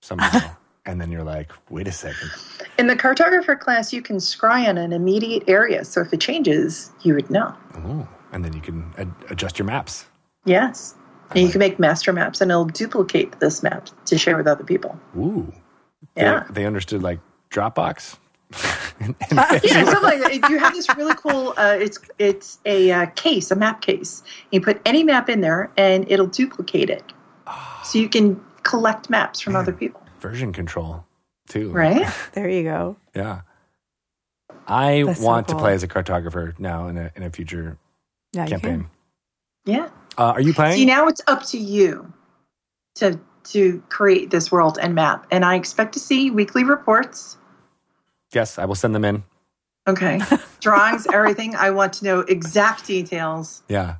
somehow, 0.00 0.50
and 0.86 1.00
then 1.00 1.10
you're 1.10 1.24
like, 1.24 1.50
wait 1.70 1.86
a 1.88 1.92
second. 1.92 2.30
In 2.78 2.86
the 2.86 2.96
cartographer 2.96 3.58
class, 3.58 3.92
you 3.92 4.02
can 4.02 4.16
scry 4.16 4.68
on 4.68 4.78
an 4.78 4.92
immediate 4.92 5.44
area. 5.48 5.84
So 5.84 6.00
if 6.00 6.12
it 6.12 6.20
changes, 6.20 6.90
you 7.02 7.14
would 7.14 7.30
know. 7.30 7.54
Ooh. 7.78 8.06
And 8.32 8.44
then 8.44 8.52
you 8.52 8.60
can 8.60 8.92
ad- 8.98 9.12
adjust 9.30 9.58
your 9.58 9.66
maps. 9.66 10.06
Yes. 10.44 10.94
And 11.30 11.40
you 11.40 11.50
can 11.50 11.58
make 11.58 11.78
master 11.78 12.12
maps 12.12 12.40
and 12.40 12.50
it'll 12.50 12.64
duplicate 12.64 13.38
this 13.40 13.62
map 13.62 13.88
to 14.06 14.16
share 14.16 14.36
with 14.36 14.46
other 14.46 14.64
people. 14.64 14.98
Ooh. 15.16 15.52
They- 16.14 16.22
Yeah. 16.22 16.44
They, 16.50 16.64
understood 16.66 17.02
like 17.02 17.20
Dropbox. 17.50 18.16
And- 19.00 19.14
and- 19.30 19.38
Yeah, 19.62 19.84
something 19.84 20.02
like 20.02 20.20
that. 20.20 20.48
You 20.50 20.58
have 20.58 20.72
this 20.74 20.88
really 20.96 21.14
cool. 21.16 21.54
Uh, 21.56 21.76
it's 21.78 21.98
it's 22.18 22.58
a 22.64 22.90
uh, 22.90 23.06
case, 23.14 23.50
a 23.52 23.56
map 23.56 23.80
case. 23.80 24.22
You 24.50 24.60
put 24.60 24.80
any 24.86 25.04
map 25.04 25.28
in 25.28 25.40
there, 25.40 25.70
and 25.76 26.04
it'll 26.10 26.26
duplicate 26.26 26.90
it, 26.90 27.04
so 27.84 27.98
you 27.98 28.08
can 28.08 28.40
collect 28.68 29.08
maps 29.10 29.40
from 29.40 29.56
other 29.56 29.72
people. 29.72 30.00
version 30.20 30.52
control 30.52 31.04
too. 31.48 31.70
Right? 31.72 32.06
There 32.34 32.48
you 32.48 32.62
go. 32.64 32.96
Yeah. 33.16 33.40
I 34.66 35.02
That's 35.06 35.20
so 35.20 35.26
want 35.26 35.48
to 35.48 35.56
play 35.56 35.72
as 35.74 35.82
a 35.82 35.88
cartographer 35.88 36.58
now 36.58 36.88
in 36.88 36.96
a 36.98 37.10
in 37.16 37.22
a 37.22 37.30
future 37.30 37.76
Yeah, 38.32 38.46
campaign. 38.46 38.86
Yeah. 39.64 39.88
Uh, 40.18 40.32
are 40.36 40.40
you 40.40 40.52
playing? 40.52 40.74
See, 40.76 40.84
now 40.84 41.08
it's 41.08 41.22
up 41.26 41.42
to 41.46 41.58
you 41.58 42.12
to 42.96 43.18
to 43.52 43.82
create 43.88 44.30
this 44.30 44.52
world 44.52 44.78
and 44.80 44.94
map, 44.94 45.26
and 45.30 45.44
I 45.44 45.54
expect 45.54 45.94
to 45.94 46.00
see 46.00 46.30
weekly 46.30 46.64
reports. 46.64 47.36
yes, 48.34 48.58
I 48.58 48.64
will 48.66 48.74
send 48.74 48.94
them 48.94 49.04
in. 49.04 49.22
Okay. 49.86 50.20
Drawings, 50.60 51.06
everything. 51.14 51.54
I 51.56 51.70
want 51.70 51.94
to 51.94 52.04
know 52.04 52.20
exact 52.20 52.86
details. 52.86 53.62
Yeah. 53.68 53.96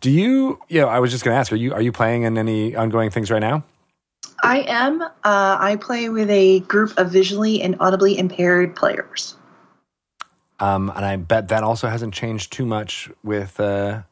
Do 0.00 0.10
you? 0.10 0.60
Yeah, 0.68 0.84
I 0.86 1.00
was 1.00 1.10
just 1.10 1.24
going 1.24 1.34
to 1.34 1.38
ask. 1.40 1.50
Are 1.52 1.56
you 1.56 1.74
are 1.74 1.82
you 1.82 1.90
playing 1.90 2.22
in 2.22 2.38
any 2.38 2.76
ongoing 2.76 3.10
things 3.10 3.28
right 3.30 3.40
now? 3.42 3.64
I 4.42 4.60
am. 4.68 5.02
Uh, 5.02 5.10
I 5.24 5.76
play 5.80 6.08
with 6.08 6.30
a 6.30 6.60
group 6.60 6.96
of 6.98 7.10
visually 7.10 7.62
and 7.62 7.76
audibly 7.80 8.18
impaired 8.18 8.76
players. 8.76 9.34
Um, 10.60 10.92
and 10.94 11.04
I 11.04 11.16
bet 11.16 11.48
that 11.48 11.62
also 11.62 11.88
hasn't 11.88 12.14
changed 12.14 12.52
too 12.52 12.64
much 12.64 13.10
with 13.22 13.58
uh, 13.60 14.02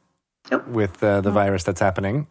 Nope. 0.51 0.67
with 0.69 1.03
uh, 1.03 1.21
the 1.21 1.31
virus 1.31 1.65
that's 1.65 1.81
happening. 1.81 2.27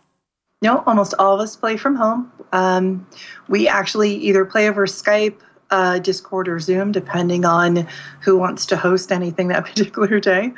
No, 0.61 0.83
almost 0.85 1.13
all 1.19 1.33
of 1.35 1.41
us 1.41 1.55
play 1.55 1.77
from 1.77 1.95
home. 1.95 2.31
Um, 2.51 3.05
we 3.49 3.67
actually 3.67 4.15
either 4.15 4.45
play 4.45 4.69
over 4.69 4.85
Skype, 4.85 5.35
uh, 5.71 5.99
Discord, 5.99 6.47
or 6.47 6.59
Zoom, 6.59 6.91
depending 6.91 7.43
on 7.43 7.87
who 8.21 8.37
wants 8.37 8.65
to 8.67 8.77
host 8.77 9.11
anything 9.11 9.47
that 9.49 9.65
particular 9.65 10.19
day. 10.19 10.53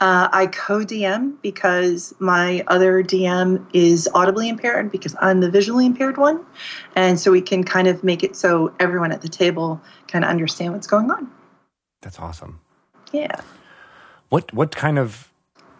Uh, 0.00 0.28
I 0.32 0.46
co 0.46 0.78
DM 0.78 1.34
because 1.42 2.14
my 2.20 2.64
other 2.68 3.02
DM 3.04 3.66
is 3.74 4.08
audibly 4.14 4.48
impaired 4.48 4.90
because 4.90 5.14
I'm 5.20 5.40
the 5.40 5.50
visually 5.50 5.84
impaired 5.84 6.16
one. 6.16 6.44
And 6.96 7.20
so 7.20 7.30
we 7.30 7.42
can 7.42 7.64
kind 7.64 7.86
of 7.86 8.02
make 8.02 8.24
it 8.24 8.34
so 8.34 8.72
everyone 8.80 9.12
at 9.12 9.20
the 9.20 9.28
table 9.28 9.78
can 10.06 10.24
understand 10.24 10.72
what's 10.72 10.86
going 10.86 11.10
on. 11.10 11.30
That's 12.00 12.18
awesome. 12.18 12.60
Yeah. 13.12 13.40
What 14.30 14.52
what 14.54 14.74
kind 14.74 14.98
of 14.98 15.30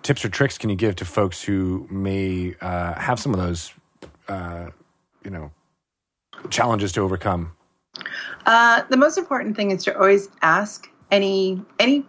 tips 0.02 0.22
or 0.22 0.28
tricks 0.28 0.58
can 0.58 0.68
you 0.68 0.76
give 0.76 0.96
to 0.96 1.04
folks 1.06 1.42
who 1.42 1.86
may 1.90 2.54
uh, 2.60 2.94
have 3.00 3.18
some 3.18 3.32
of 3.32 3.40
those, 3.40 3.72
uh, 4.28 4.70
you 5.24 5.30
know, 5.30 5.50
challenges 6.50 6.92
to 6.92 7.00
overcome? 7.00 7.52
Uh, 8.44 8.82
the 8.90 8.96
most 8.96 9.16
important 9.16 9.56
thing 9.56 9.70
is 9.70 9.84
to 9.84 9.96
always 9.96 10.28
ask 10.42 10.90
any 11.10 11.62
any 11.78 12.04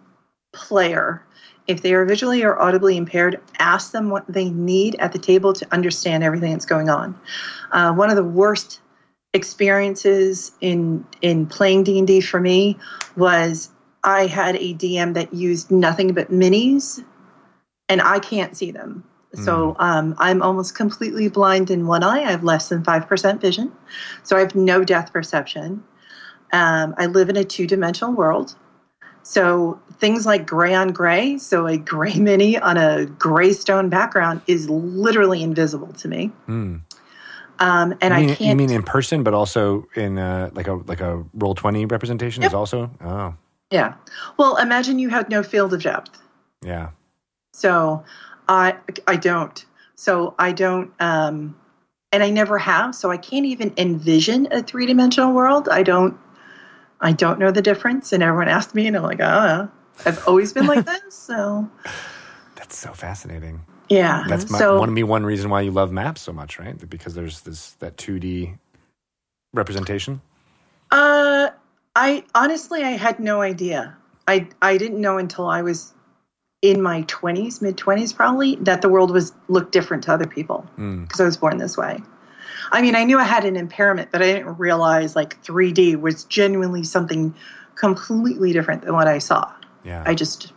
player 0.52 1.22
if 1.66 1.82
they 1.82 1.94
are 1.94 2.04
visually 2.04 2.42
or 2.42 2.60
audibly 2.60 2.96
impaired. 2.96 3.40
Ask 3.58 3.92
them 3.92 4.10
what 4.10 4.24
they 4.28 4.50
need 4.50 4.96
at 4.96 5.12
the 5.12 5.18
table 5.18 5.52
to 5.52 5.66
understand 5.72 6.24
everything 6.24 6.52
that's 6.52 6.66
going 6.66 6.88
on. 6.88 7.18
Uh, 7.70 7.92
one 7.92 8.10
of 8.10 8.16
the 8.16 8.24
worst 8.24 8.80
experiences 9.34 10.52
in 10.60 11.04
in 11.22 11.46
playing 11.46 11.84
D 11.84 11.98
and 11.98 12.06
D 12.06 12.20
for 12.20 12.40
me 12.40 12.78
was 13.16 13.70
I 14.04 14.26
had 14.26 14.56
a 14.56 14.74
DM 14.74 15.14
that 15.14 15.32
used 15.32 15.70
nothing 15.70 16.12
but 16.12 16.30
minis, 16.30 17.04
and 17.88 18.02
I 18.02 18.18
can't 18.18 18.56
see 18.56 18.70
them. 18.70 19.04
So 19.34 19.76
um, 19.78 20.14
I'm 20.18 20.42
almost 20.42 20.74
completely 20.74 21.28
blind 21.30 21.70
in 21.70 21.86
one 21.86 22.02
eye. 22.02 22.22
I 22.22 22.30
have 22.30 22.44
less 22.44 22.68
than 22.68 22.84
five 22.84 23.08
percent 23.08 23.40
vision, 23.40 23.72
so 24.22 24.36
I 24.36 24.40
have 24.40 24.54
no 24.54 24.84
depth 24.84 25.10
perception. 25.10 25.82
Um, 26.52 26.94
I 26.98 27.06
live 27.06 27.30
in 27.30 27.36
a 27.36 27.44
two 27.44 27.66
dimensional 27.66 28.12
world. 28.12 28.54
So 29.22 29.80
things 29.98 30.26
like 30.26 30.46
gray 30.46 30.74
on 30.74 30.88
gray, 30.88 31.38
so 31.38 31.66
a 31.66 31.76
gray 31.76 32.14
mini 32.18 32.58
on 32.58 32.76
a 32.76 33.06
gray 33.06 33.52
stone 33.52 33.88
background 33.88 34.42
is 34.46 34.68
literally 34.68 35.42
invisible 35.42 35.92
to 35.94 36.08
me. 36.08 36.26
Hmm. 36.46 36.76
Um, 37.58 37.94
and 38.00 38.14
mean, 38.14 38.30
I 38.30 38.34
can't. 38.34 38.40
you 38.40 38.56
mean 38.56 38.72
in 38.72 38.82
person, 38.82 39.22
but 39.22 39.34
also 39.34 39.86
in 39.94 40.18
uh, 40.18 40.50
like 40.52 40.66
a 40.66 40.74
like 40.74 41.00
a 41.00 41.24
roll 41.34 41.54
twenty 41.54 41.86
representation 41.86 42.42
is 42.42 42.52
also. 42.54 42.90
Oh, 43.00 43.34
yeah. 43.70 43.94
Well, 44.36 44.56
imagine 44.56 44.98
you 44.98 45.08
had 45.10 45.30
no 45.30 45.42
field 45.42 45.72
of 45.72 45.82
depth. 45.82 46.18
yeah. 46.62 46.90
So 47.52 48.02
I 48.48 48.76
I 49.06 49.16
don't. 49.16 49.64
So 49.94 50.34
I 50.38 50.50
don't. 50.52 50.90
Um, 50.98 51.54
and 52.10 52.22
I 52.22 52.30
never 52.30 52.58
have. 52.58 52.94
So 52.94 53.10
I 53.10 53.16
can't 53.16 53.46
even 53.46 53.72
envision 53.76 54.48
a 54.50 54.62
three 54.62 54.86
dimensional 54.86 55.32
world. 55.32 55.68
I 55.68 55.82
don't. 55.82 56.18
I 57.02 57.12
don't 57.12 57.38
know 57.38 57.50
the 57.50 57.62
difference. 57.62 58.12
And 58.12 58.22
everyone 58.22 58.48
asked 58.48 58.74
me, 58.74 58.86
and 58.86 58.96
I'm 58.96 59.02
like, 59.02 59.20
oh, 59.20 59.68
I've 60.06 60.26
always 60.26 60.52
been 60.52 60.66
like 60.66 60.84
this. 60.86 61.14
So 61.14 61.68
That's 62.56 62.76
so 62.76 62.92
fascinating. 62.92 63.60
yeah. 63.90 64.24
That's 64.28 64.48
my, 64.50 64.58
so 64.58 64.78
one 64.78 64.94
be 64.94 65.02
one 65.02 65.24
reason 65.26 65.50
why 65.50 65.60
you 65.62 65.70
love 65.70 65.92
maps 65.92 66.22
so 66.22 66.32
much, 66.32 66.58
right? 66.58 66.88
Because 66.88 67.14
there's 67.14 67.40
this 67.42 67.72
that 67.80 67.96
two 67.98 68.18
D 68.18 68.54
representation. 69.52 70.20
Uh, 70.90 71.50
I 71.96 72.24
honestly, 72.34 72.82
I 72.84 72.90
had 72.92 73.18
no 73.20 73.40
idea. 73.42 73.96
I 74.28 74.48
I 74.62 74.78
didn't 74.78 75.00
know 75.00 75.18
until 75.18 75.46
I 75.46 75.62
was 75.62 75.92
in 76.62 76.80
my 76.80 77.02
twenties, 77.08 77.60
mid 77.60 77.76
twenties, 77.76 78.12
probably, 78.12 78.56
that 78.56 78.82
the 78.82 78.88
world 78.88 79.10
was 79.10 79.32
looked 79.48 79.72
different 79.72 80.04
to 80.04 80.12
other 80.12 80.26
people 80.26 80.64
Mm. 80.78 81.02
because 81.02 81.20
I 81.20 81.24
was 81.24 81.36
born 81.36 81.58
this 81.58 81.76
way. 81.76 82.00
I 82.72 82.82
mean, 82.82 82.96
I 82.96 83.04
knew 83.04 83.18
I 83.18 83.24
had 83.24 83.44
an 83.44 83.56
impairment, 83.56 84.10
but 84.10 84.22
I 84.22 84.32
didn't 84.32 84.58
realize 84.58 85.14
like 85.14 85.42
3D 85.44 86.00
was 86.00 86.24
genuinely 86.24 86.82
something 86.82 87.34
completely 87.74 88.52
different 88.52 88.82
than 88.82 88.94
what 88.94 89.06
I 89.06 89.18
saw. 89.18 89.52
Yeah, 89.84 90.02
I 90.06 90.14
just, 90.14 90.52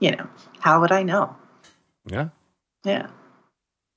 you 0.00 0.10
know, 0.10 0.26
how 0.60 0.80
would 0.80 0.92
I 0.92 1.02
know? 1.02 1.34
yeah. 2.06 2.28
Yeah. 2.84 3.06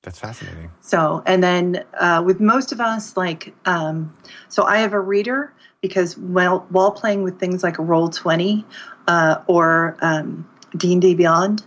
That's 0.04 0.20
fascinating. 0.20 0.70
So, 0.82 1.24
and 1.26 1.44
then 1.44 1.84
uh, 2.00 2.22
with 2.24 2.40
most 2.40 2.72
of 2.72 2.80
us, 2.80 3.18
like, 3.18 3.56
um, 3.66 4.16
so 4.50 4.64
I 4.64 4.78
have 4.78 4.94
a 4.94 5.00
reader 5.00 5.52
because 5.82 6.16
while 6.20 6.60
while 6.70 6.92
playing 6.92 7.24
with 7.24 7.40
things 7.40 7.64
like 7.64 7.78
Roll 7.80 8.10
Twenty 8.10 8.64
uh, 9.08 9.38
or 9.48 9.98
um, 10.02 10.48
D 10.78 10.94
and 10.94 11.02
D 11.02 11.16
Beyond, 11.16 11.64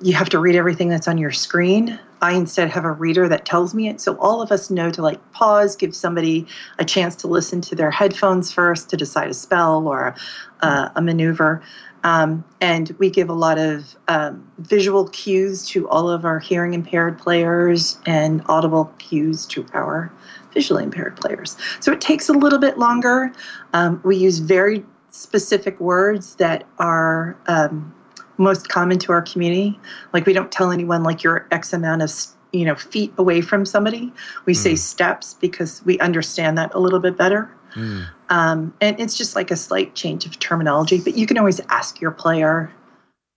you 0.00 0.14
have 0.14 0.28
to 0.28 0.38
read 0.38 0.54
everything 0.54 0.88
that's 0.88 1.08
on 1.08 1.18
your 1.18 1.32
screen. 1.32 1.98
I 2.22 2.32
instead 2.32 2.70
have 2.70 2.84
a 2.84 2.92
reader 2.92 3.28
that 3.28 3.44
tells 3.44 3.74
me 3.74 3.88
it, 3.88 4.00
so 4.00 4.16
all 4.18 4.40
of 4.40 4.50
us 4.50 4.70
know 4.70 4.90
to 4.90 5.02
like 5.02 5.32
pause, 5.32 5.76
give 5.76 5.94
somebody 5.94 6.46
a 6.78 6.84
chance 6.84 7.14
to 7.16 7.26
listen 7.26 7.60
to 7.62 7.74
their 7.74 7.90
headphones 7.90 8.52
first 8.52 8.88
to 8.90 8.96
decide 8.96 9.28
a 9.28 9.34
spell 9.34 9.86
or 9.86 10.14
uh, 10.60 10.88
a 10.96 11.02
maneuver. 11.02 11.62
Um, 12.04 12.44
and 12.60 12.94
we 12.98 13.10
give 13.10 13.28
a 13.28 13.34
lot 13.34 13.58
of 13.58 13.96
um, 14.06 14.48
visual 14.58 15.08
cues 15.08 15.66
to 15.70 15.88
all 15.88 16.08
of 16.08 16.24
our 16.24 16.38
hearing 16.38 16.72
impaired 16.72 17.18
players 17.18 17.98
and 18.06 18.42
audible 18.46 18.92
cues 18.98 19.44
to 19.46 19.66
our 19.74 20.12
visually 20.54 20.84
impaired 20.84 21.16
players. 21.16 21.56
So 21.80 21.92
it 21.92 22.00
takes 22.00 22.28
a 22.28 22.32
little 22.32 22.60
bit 22.60 22.78
longer. 22.78 23.32
Um, 23.72 24.00
we 24.04 24.16
use 24.16 24.38
very 24.38 24.84
specific 25.10 25.80
words 25.80 26.36
that 26.36 26.64
are 26.78 27.36
um, 27.48 27.92
most 28.38 28.68
common 28.68 28.98
to 29.00 29.12
our 29.12 29.22
community. 29.22 29.78
Like 30.12 30.26
we 30.26 30.32
don't 30.32 30.52
tell 30.52 30.70
anyone 30.70 31.02
like 31.02 31.22
you're 31.22 31.46
X 31.50 31.72
amount 31.72 32.02
of 32.02 32.12
you 32.52 32.64
know 32.64 32.74
feet 32.74 33.12
away 33.18 33.40
from 33.40 33.64
somebody. 33.64 34.12
We 34.44 34.54
say 34.54 34.74
steps 34.76 35.34
because 35.34 35.84
we 35.84 35.98
understand 36.00 36.58
that 36.58 36.74
a 36.74 36.78
little 36.78 37.00
bit 37.00 37.16
better. 37.16 37.50
Mm. 37.74 38.08
Um, 38.30 38.74
and 38.80 38.98
it's 38.98 39.16
just 39.16 39.36
like 39.36 39.50
a 39.50 39.56
slight 39.56 39.94
change 39.94 40.24
of 40.24 40.38
terminology, 40.38 41.00
but 41.00 41.16
you 41.16 41.26
can 41.26 41.38
always 41.38 41.60
ask 41.68 42.00
your 42.00 42.10
player 42.10 42.72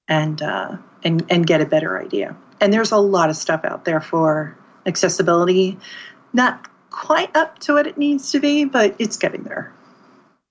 and 0.07 0.41
uh, 0.41 0.77
and 1.03 1.25
and 1.29 1.45
get 1.45 1.61
a 1.61 1.65
better 1.65 1.99
idea. 1.99 2.35
And 2.61 2.73
there's 2.73 2.91
a 2.91 2.97
lot 2.97 3.29
of 3.29 3.35
stuff 3.35 3.63
out 3.63 3.85
there 3.85 4.01
for 4.01 4.57
accessibility, 4.85 5.77
not 6.33 6.67
quite 6.89 7.35
up 7.35 7.59
to 7.59 7.73
what 7.73 7.87
it 7.87 7.97
needs 7.97 8.31
to 8.31 8.39
be, 8.39 8.65
but 8.65 8.95
it's 8.99 9.17
getting 9.17 9.43
there. 9.43 9.73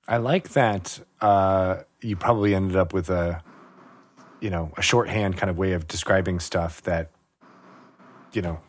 I 0.07 0.17
like 0.17 0.51
that 0.51 1.01
uh, 1.21 1.79
you 2.01 2.17
probably 2.17 2.55
ended 2.55 2.77
up 2.77 2.93
with 2.93 3.11
a, 3.11 3.43
you 4.41 4.51
know, 4.51 4.73
a 4.77 4.83
shorthand 4.83 5.37
kind 5.37 5.51
of 5.51 5.59
way 5.59 5.73
of 5.73 5.89
describing 5.89 6.41
stuff 6.41 6.83
that, 6.83 7.11
you 8.33 8.43
know, 8.43 8.61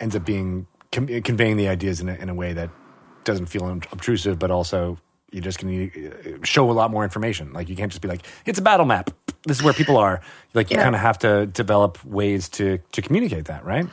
ends 0.00 0.16
up 0.16 0.24
being 0.24 0.66
con- 0.92 1.06
conveying 1.22 1.56
the 1.56 1.68
ideas 1.68 2.00
in 2.00 2.08
a, 2.08 2.14
in 2.14 2.28
a 2.28 2.34
way 2.34 2.52
that 2.52 2.70
doesn't 3.24 3.46
feel 3.46 3.68
obtrusive, 3.68 4.38
but 4.38 4.50
also 4.50 4.98
you're 5.30 5.42
just 5.42 5.60
going 5.60 5.90
to 5.90 6.40
show 6.42 6.70
a 6.70 6.72
lot 6.72 6.90
more 6.90 7.04
information. 7.04 7.52
Like 7.52 7.68
you 7.68 7.76
can't 7.76 7.92
just 7.92 8.00
be 8.00 8.08
like, 8.08 8.22
it's 8.46 8.58
a 8.58 8.62
battle 8.62 8.86
map. 8.86 9.10
This 9.44 9.58
is 9.58 9.62
where 9.62 9.74
people 9.74 9.98
are. 9.98 10.20
Like 10.54 10.70
you 10.70 10.76
Yeah. 10.78 10.82
kind 10.84 10.94
of 10.94 11.02
have 11.02 11.18
to 11.18 11.46
develop 11.46 12.02
ways 12.04 12.48
to 12.50 12.78
to 12.92 13.02
communicate 13.02 13.44
that, 13.46 13.64
right? 13.64 13.86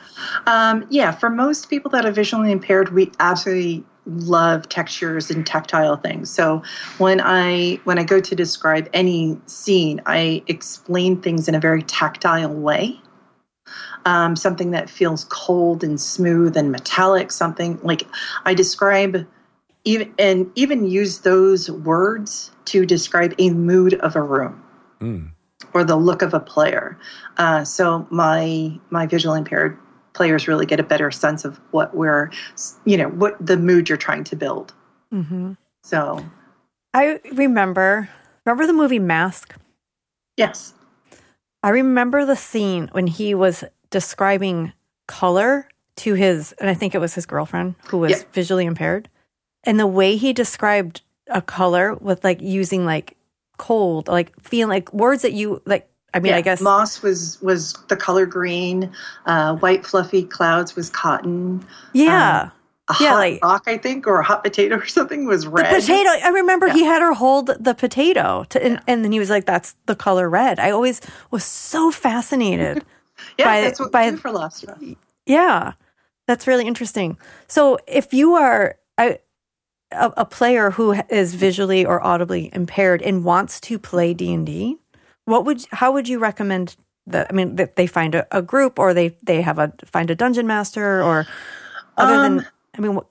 Um, 0.46 0.86
yeah, 0.90 1.12
for 1.12 1.28
most 1.28 1.68
people 1.68 1.90
that 1.90 2.06
are 2.06 2.10
visually 2.10 2.50
impaired, 2.50 2.92
we 2.92 3.12
absolutely 3.20 3.84
love 4.06 4.68
textures 4.68 5.30
and 5.30 5.46
tactile 5.46 5.96
things. 5.96 6.30
So 6.30 6.62
when 6.98 7.20
I 7.20 7.80
when 7.84 7.98
I 7.98 8.04
go 8.04 8.20
to 8.20 8.34
describe 8.34 8.88
any 8.92 9.38
scene, 9.46 10.00
I 10.06 10.42
explain 10.46 11.20
things 11.20 11.48
in 11.48 11.54
a 11.54 11.60
very 11.60 11.82
tactile 11.82 12.54
way. 12.54 13.00
Um, 14.04 14.36
something 14.36 14.70
that 14.70 14.88
feels 14.88 15.24
cold 15.24 15.82
and 15.82 16.00
smooth 16.00 16.56
and 16.56 16.70
metallic. 16.70 17.32
Something 17.32 17.80
like 17.82 18.02
I 18.44 18.54
describe 18.54 19.26
even 19.84 20.14
and 20.18 20.50
even 20.54 20.86
use 20.86 21.20
those 21.20 21.70
words 21.70 22.50
to 22.66 22.86
describe 22.86 23.34
a 23.38 23.50
mood 23.50 23.94
of 23.94 24.16
a 24.16 24.22
room 24.22 24.62
Mm. 25.00 25.30
or 25.74 25.84
the 25.84 25.96
look 25.96 26.22
of 26.22 26.32
a 26.32 26.40
player. 26.40 26.96
Uh, 27.36 27.64
so 27.64 28.06
my 28.10 28.78
my 28.90 29.06
visually 29.06 29.38
impaired 29.38 29.76
players 30.16 30.48
really 30.48 30.66
get 30.66 30.80
a 30.80 30.82
better 30.82 31.10
sense 31.10 31.44
of 31.44 31.60
what 31.70 31.94
we're, 31.94 32.30
you 32.84 32.96
know, 32.96 33.08
what 33.10 33.34
the 33.44 33.56
mood 33.56 33.88
you're 33.88 33.98
trying 33.98 34.24
to 34.24 34.34
build. 34.36 34.72
hmm 35.10 35.52
So 35.82 36.24
I 36.94 37.20
remember, 37.32 38.08
remember 38.44 38.66
the 38.66 38.72
movie 38.72 38.98
Mask? 38.98 39.54
yes, 40.36 40.72
I 41.62 41.70
remember 41.70 42.24
the 42.24 42.36
scene 42.36 42.88
when 42.92 43.06
he 43.06 43.34
was 43.34 43.64
describing 43.90 44.72
color 45.06 45.68
to 45.96 46.14
his, 46.14 46.52
and 46.60 46.68
I 46.70 46.74
think 46.74 46.94
it 46.94 46.98
was 47.00 47.14
his 47.14 47.26
girlfriend 47.26 47.74
who 47.88 47.98
was 47.98 48.10
Yeah. 48.12 48.22
visually 48.32 48.66
impaired. 48.66 49.08
And 49.64 49.80
the 49.80 49.86
way 49.86 50.16
he 50.16 50.32
described 50.32 51.02
a 51.28 51.42
color 51.42 51.94
with 51.94 52.22
like 52.22 52.40
using 52.40 52.84
like 52.84 53.16
cold, 53.58 54.06
like 54.08 54.38
feeling 54.40 54.68
like 54.70 54.92
words 54.94 55.22
that 55.22 55.32
you 55.32 55.60
like. 55.66 55.88
I 56.16 56.20
mean, 56.20 56.32
I 56.34 56.40
guess 56.40 56.60
moss 56.60 57.02
was 57.02 57.40
was 57.42 57.74
the 57.88 57.96
color 57.96 58.26
green. 58.26 58.90
Uh, 59.26 59.56
white 59.56 59.84
fluffy 59.86 60.22
clouds 60.24 60.74
was 60.76 60.90
cotton. 60.90 61.64
yeah. 61.92 62.50
A 62.88 62.94
Yeah, 63.00 63.08
hot 63.08 63.14
like- 63.16 63.42
rock, 63.42 63.62
I 63.66 63.78
think, 63.78 64.06
or 64.06 64.20
a 64.20 64.22
hot 64.24 64.44
potato 64.44 64.76
or 64.76 64.86
something 64.86 65.26
was 65.26 65.44
red. 65.44 65.74
potato. 65.74 66.08
I 66.08 66.28
remember 66.28 66.68
he 66.68 66.84
had 66.84 67.02
her 67.02 67.14
hold 67.14 67.48
the 67.58 67.74
potato, 67.74 68.44
to, 68.50 68.64
and, 68.64 68.80
and 68.86 69.02
then 69.04 69.10
he 69.10 69.18
was 69.18 69.28
like, 69.28 69.44
"That's 69.44 69.74
the 69.86 69.96
color 69.96 70.30
red." 70.30 70.60
I 70.60 70.70
always 70.70 71.00
was 71.32 71.42
so 71.42 71.90
fascinated. 71.90 72.84
yeah, 73.38 73.44
by- 73.44 73.60
that's 73.62 73.80
what 73.80 73.90
by- 73.90 74.04
we 74.04 74.10
do 74.12 74.16
for 74.18 74.78
yeah, 75.26 75.72
that's 76.28 76.46
really 76.46 76.64
interesting. 76.64 77.18
So, 77.48 77.76
if 77.88 78.14
you 78.14 78.34
are 78.34 78.76
a, 79.00 79.18
a, 79.90 80.12
a 80.18 80.24
player 80.24 80.70
who 80.70 80.92
is 81.10 81.34
visually 81.34 81.84
or 81.84 82.04
audibly 82.06 82.50
impaired 82.54 83.02
and 83.02 83.24
wants 83.24 83.60
to 83.62 83.80
play 83.80 84.14
D 84.14 84.32
and 84.32 84.46
D, 84.46 84.78
what 85.26 85.44
would 85.44 85.64
how 85.72 85.92
would 85.92 86.08
you 86.08 86.18
recommend 86.18 86.76
that? 87.06 87.26
I 87.28 87.32
mean, 87.34 87.56
that 87.56 87.76
they 87.76 87.86
find 87.86 88.14
a, 88.14 88.26
a 88.36 88.40
group 88.40 88.78
or 88.78 88.94
they 88.94 89.16
they 89.22 89.42
have 89.42 89.58
a 89.58 89.72
find 89.84 90.10
a 90.10 90.14
dungeon 90.14 90.46
master 90.46 91.02
or 91.02 91.26
other 91.98 92.14
Um, 92.14 92.22
than 92.22 92.46
I 92.76 92.80
mean, 92.80 92.94
what, 92.94 93.06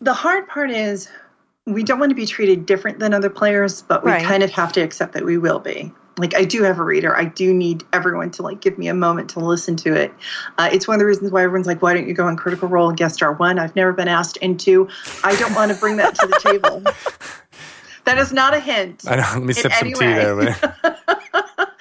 The 0.00 0.14
hard 0.14 0.48
part 0.48 0.70
is 0.70 1.08
we 1.66 1.84
don't 1.84 1.98
want 2.00 2.10
to 2.10 2.16
be 2.16 2.26
treated 2.26 2.66
different 2.66 2.98
than 2.98 3.14
other 3.14 3.30
players, 3.30 3.82
but 3.82 4.02
we 4.02 4.10
Right. 4.10 4.24
kind 4.24 4.42
of 4.42 4.50
have 4.50 4.72
to 4.72 4.80
accept 4.80 5.12
that 5.12 5.24
we 5.24 5.38
will 5.38 5.58
be. 5.60 5.92
Like 6.18 6.34
I 6.34 6.44
do 6.44 6.62
have 6.62 6.78
a 6.78 6.84
reader. 6.84 7.16
I 7.16 7.24
do 7.24 7.54
need 7.54 7.84
everyone 7.92 8.30
to 8.32 8.42
like 8.42 8.60
give 8.60 8.76
me 8.76 8.88
a 8.88 8.94
moment 8.94 9.30
to 9.30 9.40
listen 9.40 9.76
to 9.76 9.94
it. 9.94 10.12
Uh, 10.58 10.68
it's 10.72 10.88
one 10.88 10.96
of 10.96 10.98
the 11.00 11.06
reasons 11.06 11.30
why 11.30 11.42
everyone's 11.42 11.66
like, 11.66 11.80
"Why 11.82 11.94
don't 11.94 12.06
you 12.08 12.14
go 12.14 12.26
on 12.26 12.36
Critical 12.36 12.68
Role 12.68 12.88
and 12.88 12.98
guest 12.98 13.14
star?" 13.16 13.32
One, 13.32 13.58
I've 13.58 13.74
never 13.76 13.92
been 13.92 14.08
asked, 14.08 14.36
and 14.42 14.58
two, 14.60 14.88
I 15.24 15.34
don't 15.36 15.54
want 15.54 15.70
to 15.72 15.78
bring 15.78 15.96
that 15.96 16.14
to 16.16 16.26
the 16.26 16.38
table. 16.42 16.82
That 18.04 18.18
is 18.18 18.32
not 18.32 18.54
a 18.54 18.60
hint. 18.60 19.04
I 19.06 19.16
know. 19.16 19.22
Let 19.34 19.42
me 19.42 19.52
sip 19.52 19.72
some 19.72 19.88
tea 19.92 19.94
way. 19.94 20.14
there. 20.14 20.34
but- 20.36 20.98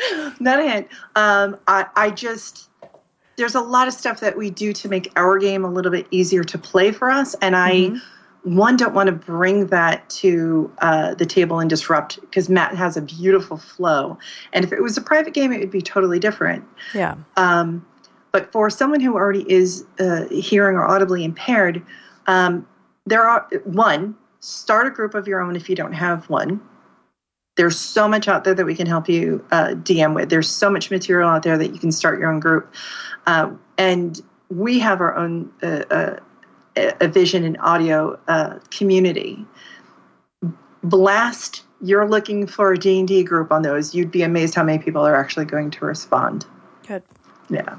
not 0.40 0.60
a 0.60 0.70
hint. 0.70 0.88
Um, 1.16 1.58
I, 1.68 1.86
I 1.96 2.10
just 2.12 2.70
there's 3.38 3.56
a 3.56 3.62
lot 3.62 3.88
of 3.88 3.94
stuff 3.94 4.20
that 4.20 4.38
we 4.38 4.50
do 4.50 4.74
to 4.74 4.90
make 4.90 5.12
our 5.16 5.38
game 5.40 5.64
a 5.64 5.70
little 5.72 5.92
bit 5.92 6.06
easier 6.12 6.44
to 6.44 6.58
play 6.58 6.92
for 6.92 7.10
us, 7.10 7.36
and 7.42 7.56
I 7.56 7.92
one 8.44 8.76
don't 8.78 8.94
want 8.94 9.08
to 9.08 9.14
bring 9.14 9.68
that 9.68 10.10
to 10.10 10.72
uh, 10.80 11.14
the 11.16 11.26
table 11.26 11.60
and 11.60 11.70
disrupt 11.70 12.20
because 12.22 12.50
Matt 12.50 12.76
has 12.76 12.98
a 12.98 13.02
beautiful 13.02 13.58
flow, 13.58 14.18
and 14.54 14.66
if 14.66 14.74
it 14.74 14.82
was 14.82 14.98
a 14.98 15.02
private 15.02 15.34
game, 15.34 15.52
it 15.54 15.60
would 15.60 15.72
be 15.72 15.82
totally 15.82 16.20
different. 16.20 16.66
yeah, 16.94 17.16
Um, 17.38 17.86
but 18.32 18.52
for 18.52 18.70
someone 18.70 19.00
who 19.00 19.16
already 19.16 19.50
is 19.52 19.86
uh, 20.00 20.26
hearing 20.30 20.76
or 20.76 20.86
audibly 20.86 21.24
impaired, 21.24 21.82
um, 22.28 22.68
there 23.06 23.24
are 23.24 23.48
one 23.64 24.16
start 24.40 24.88
a 24.88 24.90
group 24.90 25.14
of 25.14 25.28
your 25.28 25.42
own 25.42 25.56
if 25.56 25.70
you 25.70 25.76
don't 25.76 25.94
have 25.94 26.30
one. 26.30 26.62
There's 27.56 27.78
so 27.78 28.08
much 28.08 28.28
out 28.28 28.46
there 28.46 28.54
that 28.54 28.66
we 28.66 28.76
can 28.76 28.88
help 28.88 29.10
you 29.10 29.46
uh, 29.52 29.70
DM 29.76 30.16
with. 30.16 30.30
There's 30.30 30.50
so 30.50 30.70
much 30.70 30.90
material 30.90 31.30
out 31.30 31.44
there 31.44 31.58
that 31.58 31.74
you 31.74 31.80
can 31.80 31.92
start 31.92 32.20
your 32.20 32.32
own 32.32 32.40
group, 32.40 32.74
uh, 33.26 33.52
and 33.78 34.22
we 34.50 34.80
have 34.80 35.02
our 35.02 35.16
own 35.16 35.52
uh, 35.62 35.84
uh, 35.92 36.20
a 36.76 37.08
vision 37.08 37.44
and 37.44 37.58
audio 37.60 38.20
uh, 38.28 38.60
community. 38.72 39.46
Blast. 40.84 41.64
You're 41.82 42.08
looking 42.08 42.46
for 42.46 42.74
a 42.74 42.78
D&D 42.78 43.24
group 43.24 43.52
on 43.52 43.62
those. 43.62 43.96
You'd 43.96 44.12
be 44.12 44.22
amazed 44.22 44.54
how 44.54 44.64
many 44.64 44.80
people 44.80 45.06
are 45.06 45.16
actually 45.16 45.46
going 45.46 45.72
to 45.72 45.86
respond. 45.86 46.46
good. 46.86 47.04
Yeah. 47.50 47.78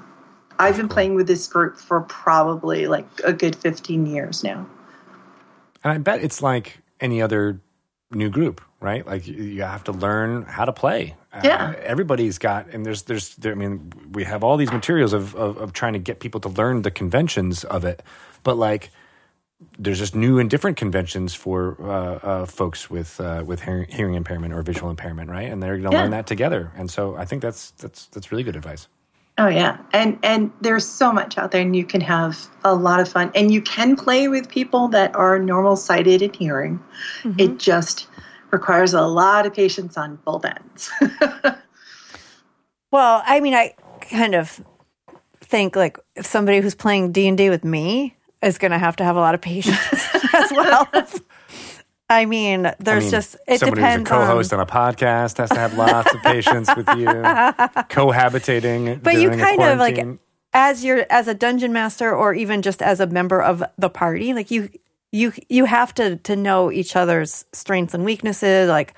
I've 0.59 0.77
been 0.77 0.89
playing 0.89 1.15
with 1.15 1.27
this 1.27 1.47
group 1.47 1.79
for 1.79 2.03
probably 2.03 2.87
like 2.87 3.07
a 3.25 3.33
good 3.33 3.57
15 3.57 4.07
years 4.07 4.45
now. 4.45 4.67
And 5.83 5.93
I 5.93 5.99
bet 5.99 6.23
it's 6.23 6.43
like 6.43 6.79
any 7.01 7.23
other 7.23 7.61
new 8.11 8.29
group, 8.31 8.61
right? 8.81 9.07
Like 9.07 9.27
you, 9.27 9.35
you 9.43 9.63
have 9.63 9.85
to 9.85 9.93
learn 9.93 10.43
how 10.43 10.65
to 10.65 10.73
play. 10.73 11.15
Yeah. 11.45 11.75
Uh, 11.77 11.81
everybody's 11.83 12.39
got, 12.39 12.69
and 12.71 12.85
there's, 12.85 13.03
there's, 13.05 13.37
there, 13.37 13.53
I 13.53 13.55
mean, 13.55 13.93
we 14.13 14.25
have 14.25 14.43
all 14.43 14.57
these 14.57 14.73
materials 14.73 15.13
of, 15.13 15.35
of, 15.37 15.57
of 15.59 15.73
trying 15.73 15.93
to 15.93 15.99
get 16.01 16.19
people 16.21 16.41
to 16.41 16.49
learn 16.49 16.83
the 16.83 16.91
conventions 16.91 17.65
of 17.65 17.85
it, 17.85 18.03
but 18.43 18.57
like, 18.59 18.91
there's 19.79 19.99
just 19.99 20.15
new 20.17 20.39
and 20.39 20.49
different 20.49 20.79
conventions 20.79 21.35
for 21.35 21.77
uh, 21.81 22.15
uh, 22.27 22.47
folks 22.47 22.89
with 22.89 23.21
uh, 23.21 23.45
with 23.47 23.61
hearing, 23.61 23.87
hearing 23.91 24.15
impairment 24.15 24.55
or 24.55 24.63
visual 24.63 24.89
impairment, 24.89 25.29
right? 25.29 25.51
And 25.53 25.63
they're 25.63 25.77
going 25.77 25.91
to 25.91 25.97
Yeah. 25.97 26.03
learn 26.03 26.11
that 26.13 26.27
together. 26.27 26.73
And 26.77 26.91
so 26.91 27.15
I 27.15 27.27
think 27.27 27.43
that's 27.43 27.73
that's 27.73 28.07
that's 28.07 28.33
really 28.33 28.43
good 28.43 28.57
advice. 28.57 28.89
Oh 29.41 29.49
yeah. 29.49 29.79
And 29.93 30.19
and 30.23 30.53
there's 30.61 30.87
so 30.87 31.13
much 31.13 31.39
out 31.39 31.51
there 31.51 31.63
and 31.63 31.75
you 31.75 31.85
can 31.85 32.01
have 32.01 32.47
a 32.63 32.75
lot 32.75 33.01
of 33.01 33.09
fun 33.09 33.33
and 33.35 33.53
you 33.53 33.63
can 33.63 33.97
play 33.97 34.29
with 34.29 34.49
people 34.49 34.89
that 34.89 35.15
are 35.17 35.39
normal 35.39 35.77
sighted 35.77 36.23
and 36.23 36.35
hearing. 36.37 36.79
Mm-hmm. 37.23 37.41
It 37.41 37.59
just 37.59 38.07
requires 38.51 38.93
a 38.93 39.03
lot 39.03 39.47
of 39.47 39.55
patience 39.55 39.97
on 39.97 40.17
both 40.25 40.45
ends. 40.45 40.91
Well, 42.91 43.23
I 43.25 43.41
mean, 43.41 43.55
I 43.55 43.75
kind 44.01 44.35
of 44.35 44.61
think 45.41 45.77
like 45.77 45.99
if 46.17 46.27
somebody 46.27 46.61
who's 46.61 46.75
playing 46.75 47.13
D 47.13 47.29
and 47.29 47.39
D 47.39 47.51
with 47.51 47.65
me 47.65 48.17
is 48.43 48.59
going 48.59 48.73
to 48.73 48.79
have 48.79 48.97
to 48.97 49.05
have 49.05 49.17
a 49.17 49.21
lot 49.21 49.35
of 49.35 49.41
patience 49.41 49.79
as 50.35 50.51
well. 50.51 50.89
I 52.11 52.27
mean, 52.27 52.63
there's 52.81 53.05
I 53.05 53.07
mean, 53.07 53.11
just 53.13 53.37
it 53.47 53.61
someone 53.61 53.77
depends 53.77 54.11
who's 54.11 54.19
a 54.19 54.21
co-host 54.21 54.53
on. 54.53 54.59
on, 54.59 54.67
a 54.67 54.69
podcast 54.69 55.39
has 55.39 55.49
to 55.51 55.59
have 55.59 55.79
lots 55.79 56.13
of 56.13 56.21
patience 56.23 56.69
with 56.77 56.89
you, 56.89 57.07
cohabitating. 57.07 59.01
But 59.01 59.15
you 59.15 59.31
kind 59.31 59.63
of 59.63 59.79
like 59.79 60.05
as 60.53 60.85
you're 60.85 61.07
as 61.09 61.29
a 61.29 61.35
dungeon 61.35 61.73
master 61.73 62.15
or 62.15 62.35
even 62.35 62.63
just 62.63 62.83
as 62.83 62.99
a 62.99 63.07
member 63.07 63.41
of 63.41 63.63
the 63.79 63.89
party, 63.89 64.35
like 64.35 64.51
you 64.51 64.71
you 65.13 65.33
you 65.49 65.67
have 65.67 65.95
to 65.95 66.17
to 66.17 66.35
know 66.35 66.73
each 66.73 66.97
other's 66.97 67.45
strengths 67.53 67.95
and 67.95 68.05
weaknesses. 68.05 68.69
Like 68.69 68.95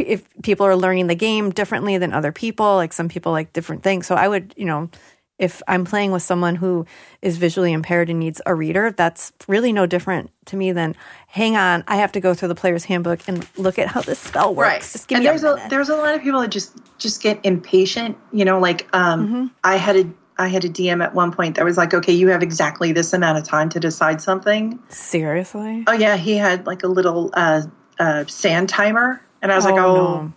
if 0.00 0.26
people 0.42 0.64
are 0.64 0.76
learning 0.76 1.08
the 1.08 1.14
game 1.14 1.50
differently 1.50 1.98
than 1.98 2.14
other 2.14 2.32
people, 2.32 2.76
like 2.76 2.94
some 2.94 3.10
people 3.10 3.32
like 3.32 3.52
different 3.52 3.82
things. 3.82 4.06
So 4.06 4.14
I 4.14 4.28
would, 4.28 4.54
you 4.56 4.64
know, 4.64 4.88
if 5.38 5.60
I'm 5.68 5.84
playing 5.84 6.12
with 6.12 6.22
someone 6.22 6.56
who 6.56 6.86
is 7.20 7.36
visually 7.36 7.72
impaired 7.72 8.08
and 8.08 8.18
needs 8.18 8.40
a 8.46 8.54
reader, 8.54 8.90
that's 8.90 9.32
really 9.48 9.72
no 9.72 9.84
different 9.86 10.30
to 10.46 10.56
me 10.56 10.72
than 10.72 10.94
hang 11.28 11.56
on, 11.56 11.84
I 11.86 11.96
have 11.96 12.12
to 12.12 12.20
go 12.20 12.32
through 12.34 12.48
the 12.48 12.54
player's 12.54 12.84
handbook 12.84 13.20
and 13.28 13.46
look 13.58 13.78
at 13.78 13.88
how 13.88 14.00
this 14.00 14.18
spell 14.18 14.54
works. 14.54 14.92
Just 14.92 15.08
give 15.08 15.16
and 15.16 15.24
me 15.24 15.28
there's 15.30 15.44
a 15.44 15.54
minute. 15.56 15.70
there's 15.70 15.88
a 15.90 15.96
lot 15.96 16.14
of 16.14 16.22
people 16.22 16.40
that 16.40 16.50
just 16.50 16.76
just 16.98 17.22
get 17.22 17.38
impatient. 17.44 18.16
You 18.32 18.44
know, 18.44 18.58
like 18.58 18.88
um, 18.94 19.26
Mm-hmm. 19.26 19.46
I 19.64 19.76
had 19.76 19.96
a 19.96 20.04
I 20.38 20.48
had 20.48 20.64
a 20.64 20.68
DM 20.68 21.02
at 21.02 21.14
one 21.14 21.32
point 21.32 21.56
that 21.56 21.64
was 21.64 21.76
like, 21.78 21.94
okay, 21.94 22.12
you 22.12 22.28
have 22.28 22.42
exactly 22.42 22.92
this 22.92 23.12
amount 23.14 23.38
of 23.38 23.44
time 23.44 23.68
to 23.70 23.80
decide 23.80 24.20
something. 24.20 24.78
Seriously? 24.88 25.84
Oh 25.86 25.92
yeah, 25.92 26.16
he 26.16 26.36
had 26.36 26.66
like 26.66 26.82
a 26.82 26.88
little 26.88 27.30
uh, 27.34 27.62
uh, 27.98 28.24
sand 28.26 28.68
timer, 28.68 29.22
and 29.42 29.50
I 29.50 29.56
was 29.56 29.64
like, 29.64 29.74
Oh, 29.74 29.78
oh. 29.78 30.22
no. 30.24 30.32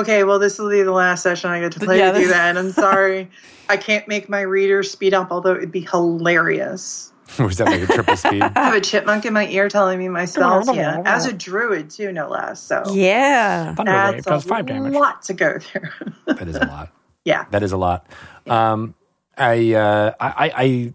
Okay, 0.00 0.24
well, 0.24 0.38
this 0.38 0.58
will 0.58 0.70
be 0.70 0.82
the 0.82 0.92
last 0.92 1.22
session 1.22 1.50
I 1.50 1.60
get 1.60 1.72
to 1.72 1.80
play 1.80 1.98
Yeah, 1.98 2.12
with 2.12 2.22
you. 2.22 2.28
Then 2.28 2.56
I'm 2.56 2.70
sorry, 2.86 3.28
I 3.68 3.76
can't 3.76 4.06
make 4.08 4.28
my 4.28 4.40
reader 4.40 4.82
speed 4.82 5.14
up. 5.14 5.28
Although 5.30 5.54
it'd 5.56 5.72
be 5.72 5.80
hilarious. 5.80 7.12
was 7.38 7.58
that 7.58 7.66
like 7.66 7.82
a 7.82 7.86
triple 7.86 8.16
speed? 8.16 8.42
I 8.42 8.52
have 8.64 8.74
a 8.74 8.80
chipmunk 8.80 9.26
in 9.26 9.34
my 9.34 9.46
ear 9.48 9.68
telling 9.68 9.98
me 9.98 10.08
my 10.08 10.24
spells. 10.24 10.74
Yeah, 10.74 11.02
as 11.04 11.26
a 11.26 11.32
druid 11.32 11.90
too, 11.90 12.10
no 12.10 12.28
less. 12.30 12.58
So 12.60 12.82
Yeah. 12.90 13.74
Thunderwave 13.74 14.12
that's 14.12 14.24
does 14.26 14.44
a 14.46 14.48
five 14.48 14.64
damage. 14.66 14.94
lot 14.94 15.22
to 15.24 15.34
go 15.34 15.58
through. 15.58 15.88
That 16.26 16.48
is 16.48 16.56
a 16.56 16.60
lot. 16.66 16.88
yeah. 17.24 17.44
That 17.50 17.62
is 17.62 17.72
a 17.72 17.76
lot. 17.76 18.06
Um, 18.46 18.94
I, 19.36 19.74
uh, 19.74 20.12
I 20.18 20.26
I 20.28 20.52
I 20.56 20.92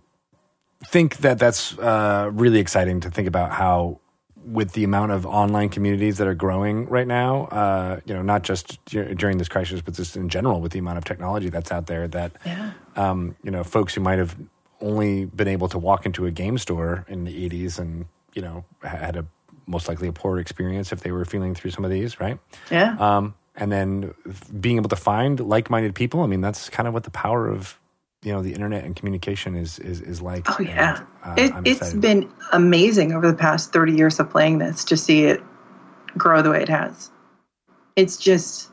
think 0.88 1.18
that 1.18 1.38
that's 1.40 1.78
uh, 1.78 2.30
really 2.34 2.60
exciting 2.60 3.00
to 3.02 3.12
think 3.12 3.28
about 3.28 3.52
how 3.52 4.00
with 4.46 4.74
the 4.74 4.84
amount 4.84 5.12
of 5.12 5.26
online 5.26 5.70
communities 5.70 6.18
that 6.18 6.28
are 6.28 6.34
growing 6.36 6.88
right 6.88 7.08
now, 7.08 7.46
uh, 7.46 8.00
you 8.06 8.14
know, 8.14 8.22
not 8.22 8.44
just 8.44 8.84
dur- 8.86 9.14
during 9.14 9.38
this 9.38 9.48
crisis, 9.48 9.82
but 9.82 9.94
just 9.94 10.16
in 10.18 10.30
general 10.30 10.60
with 10.62 10.72
the 10.72 10.80
amount 10.80 10.98
of 10.98 11.06
technology 11.06 11.50
that's 11.50 11.72
out 11.72 11.88
there 11.88 12.08
that, 12.10 12.32
Yeah. 12.46 12.72
um, 12.96 13.36
you 13.44 13.52
know, 13.52 13.64
folks 13.64 13.94
who 13.96 14.02
might 14.02 14.20
have 14.20 14.36
only 14.82 15.26
been 15.26 15.48
able 15.48 15.70
to 15.70 15.78
walk 15.80 16.06
into 16.06 16.26
a 16.26 16.32
game 16.32 16.58
store 16.58 17.06
in 17.08 17.24
the 17.24 17.32
80s 17.46 17.80
and, 17.80 18.06
you 18.34 18.42
know, 18.42 18.66
had 18.84 19.16
a 19.16 19.26
most 19.66 19.88
likely 19.88 20.10
a 20.10 20.12
poor 20.12 20.40
experience 20.40 20.92
if 20.92 21.00
they 21.02 21.12
were 21.12 21.24
feeling 21.24 21.56
through 21.56 21.72
some 21.72 21.86
of 21.86 21.92
these, 21.92 22.20
right? 22.20 22.38
Yeah. 22.70 22.98
um, 23.00 23.34
and 23.56 23.72
then 23.72 24.14
being 24.60 24.78
able 24.78 24.90
to 24.90 24.96
find 24.96 25.40
like-minded 25.40 25.94
people. 25.96 26.22
I 26.22 26.26
mean, 26.28 26.42
that's 26.42 26.70
kind 26.70 26.88
of 26.88 26.94
what 26.94 27.04
the 27.04 27.12
power 27.12 27.48
of 27.48 27.78
you 28.24 28.32
know 28.32 28.42
the 28.42 28.54
internet 28.54 28.84
and 28.84 28.96
communication 28.96 29.56
is 29.56 29.80
is, 29.80 30.02
is 30.02 30.22
like. 30.22 30.46
Oh 30.50 30.62
yeah, 30.62 31.04
And, 31.24 31.54
uh, 31.54 31.62
it, 31.66 31.82
I'm 31.82 32.00
been 32.00 32.32
amazing 32.52 33.12
over 33.12 33.28
the 33.28 33.38
past 33.38 33.74
thirty 33.74 33.94
years 33.94 34.20
of 34.20 34.30
playing 34.30 34.60
this 34.60 34.84
to 34.86 34.98
see 34.98 35.26
it 35.26 35.42
grow 36.18 36.42
the 36.42 36.52
way 36.52 36.62
it 36.62 36.70
has. 36.70 37.12
It's 37.96 38.18
just 38.18 38.70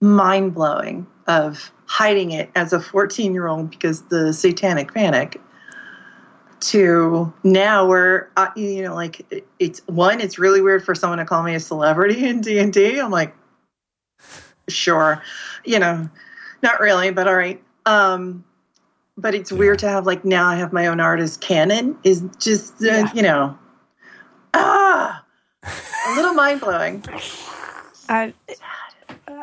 mind 0.00 0.54
blowing 0.54 1.06
of 1.26 1.72
hiding 1.86 2.32
it 2.32 2.50
as 2.54 2.72
a 2.72 2.80
fourteen 2.80 3.32
year 3.32 3.48
old 3.48 3.70
because 3.70 4.02
the 4.02 4.32
satanic 4.32 4.92
panic. 4.92 5.40
To 6.60 7.30
now, 7.42 7.86
where 7.86 8.30
uh, 8.38 8.48
you 8.56 8.82
know, 8.82 8.94
like 8.94 9.44
it's 9.58 9.82
one, 9.86 10.18
it's 10.18 10.38
really 10.38 10.62
weird 10.62 10.82
for 10.82 10.94
someone 10.94 11.18
to 11.18 11.26
call 11.26 11.42
me 11.42 11.54
a 11.54 11.60
celebrity 11.60 12.26
in 12.26 12.40
D 12.40 12.58
and 12.58 12.72
D. 12.72 12.98
I'm 12.98 13.10
like, 13.10 13.34
sure, 14.68 15.22
you 15.66 15.78
know, 15.78 16.08
not 16.62 16.80
really, 16.80 17.10
but 17.10 17.28
all 17.28 17.36
right. 17.36 17.62
Um, 17.84 18.44
but 19.16 19.34
it's 19.34 19.52
weird 19.52 19.78
to 19.80 19.88
have 19.88 20.06
like 20.06 20.24
now 20.24 20.46
I 20.48 20.56
have 20.56 20.72
my 20.72 20.86
own 20.86 21.00
artist 21.00 21.40
canon 21.40 21.96
is 22.04 22.22
just 22.38 22.74
uh, 22.82 22.86
Yeah. 22.86 23.12
you 23.14 23.22
know 23.22 23.58
ah 24.54 25.24
a 25.64 26.14
little 26.16 26.34
mind 26.42 26.60
blowing. 26.60 27.02
I, 28.08 28.34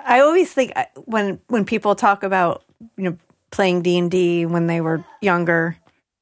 I 0.05 0.19
always 0.19 0.53
think 0.53 0.71
uh, 0.75 0.85
when 1.05 1.39
when 1.47 1.65
people 1.65 1.95
talk 1.95 2.23
about 2.23 2.63
you 2.97 3.03
know 3.09 3.17
playing 3.51 3.81
D 3.81 3.97
and 3.97 4.11
D 4.11 4.45
when 4.45 4.67
they 4.67 4.81
were 4.81 5.03
younger, 5.21 5.77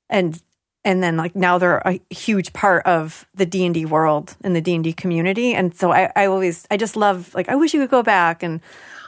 and 0.10 0.42
and 0.86 1.04
then 1.04 1.18
like 1.18 1.36
now 1.36 1.58
they're 1.58 1.80
a 1.86 2.00
huge 2.10 2.54
part 2.54 2.86
of 2.86 3.28
the 3.36 3.46
D 3.46 3.66
and 3.66 3.74
D 3.74 3.86
world 3.86 4.38
and 4.42 4.56
the 4.56 4.62
D 4.62 4.74
and 4.76 4.84
D 4.84 4.94
community, 4.94 5.54
and 5.54 5.76
so 5.76 5.92
I, 5.92 6.12
I 6.16 6.26
always 6.28 6.66
I 6.72 6.78
just 6.78 6.96
love 6.96 7.34
like 7.36 7.50
I 7.50 7.56
wish 7.56 7.74
you 7.74 7.82
could 7.82 7.92
go 7.92 8.04
back 8.04 8.42
and 8.42 8.62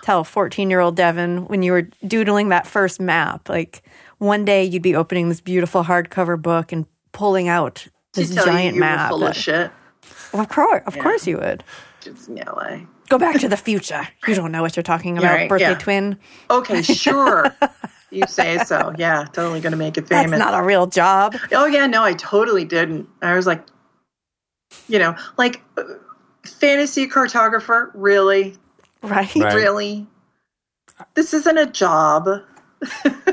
tell 0.04 0.26
fourteen 0.26 0.70
year 0.70 0.82
old 0.82 0.98
Deven 0.98 1.48
when 1.50 1.64
you 1.64 1.72
were 1.72 1.84
doodling 2.06 2.50
that 2.50 2.68
first 2.68 3.00
map, 3.00 3.48
like 3.48 3.82
one 4.22 4.46
day 4.46 4.64
you'd 4.64 4.84
be 4.84 4.96
opening 4.96 5.30
this 5.30 5.42
beautiful 5.42 5.84
hardcover 5.84 6.40
book 6.40 6.72
and 6.72 6.86
pulling 7.12 7.48
out 7.48 7.88
this 8.14 8.30
To 8.30 8.36
tell 8.36 8.46
giant 8.46 8.76
you 8.76 8.82
were 8.82 8.88
map. 8.88 9.10
full 9.10 9.26
of 9.26 9.36
shit. 9.36 9.72
Of 10.32 10.48
course, 10.48 10.84
of 10.86 11.00
course 11.00 11.26
you 11.26 11.40
would. 11.40 11.64
Just 12.02 12.30
no 12.30 12.44
way. 12.56 12.86
Go 13.10 13.18
back 13.18 13.40
to 13.40 13.50
the 13.50 13.58
future. 13.58 14.08
You 14.28 14.36
don't 14.36 14.52
know 14.52 14.62
what 14.62 14.76
you're 14.76 14.84
talking 14.84 15.18
about, 15.18 15.34
right, 15.34 15.50
birthday 15.50 15.72
yeah. 15.72 15.78
twin. 15.78 16.20
Okay, 16.52 16.84
sure. 16.84 17.48
you 18.12 18.24
say 18.28 18.60
so. 18.60 18.94
Yeah, 18.96 19.26
totally 19.34 19.60
going 19.60 19.72
to 19.72 19.78
make 19.78 19.98
it 19.98 20.08
famous. 20.08 20.10
That's 20.10 20.26
famous. 20.26 20.40
not 20.40 20.54
a 20.54 20.64
real 20.64 20.86
job, 20.86 21.36
oh 21.52 21.66
yeah, 21.66 21.88
no, 21.88 22.04
I 22.04 22.14
totally 22.14 22.64
didn't. 22.64 23.10
I 23.24 23.34
was 23.36 23.48
like, 23.48 23.66
you 24.88 25.00
know, 25.00 25.16
like 25.38 25.62
uh, 25.78 25.84
fantasy 26.44 27.08
cartographer. 27.08 27.90
Really, 27.96 28.56
right? 29.02 29.34
Right. 29.36 29.56
really. 29.56 30.06
This 31.16 31.34
isn't 31.34 31.58
a 31.58 31.66
job. 31.66 32.30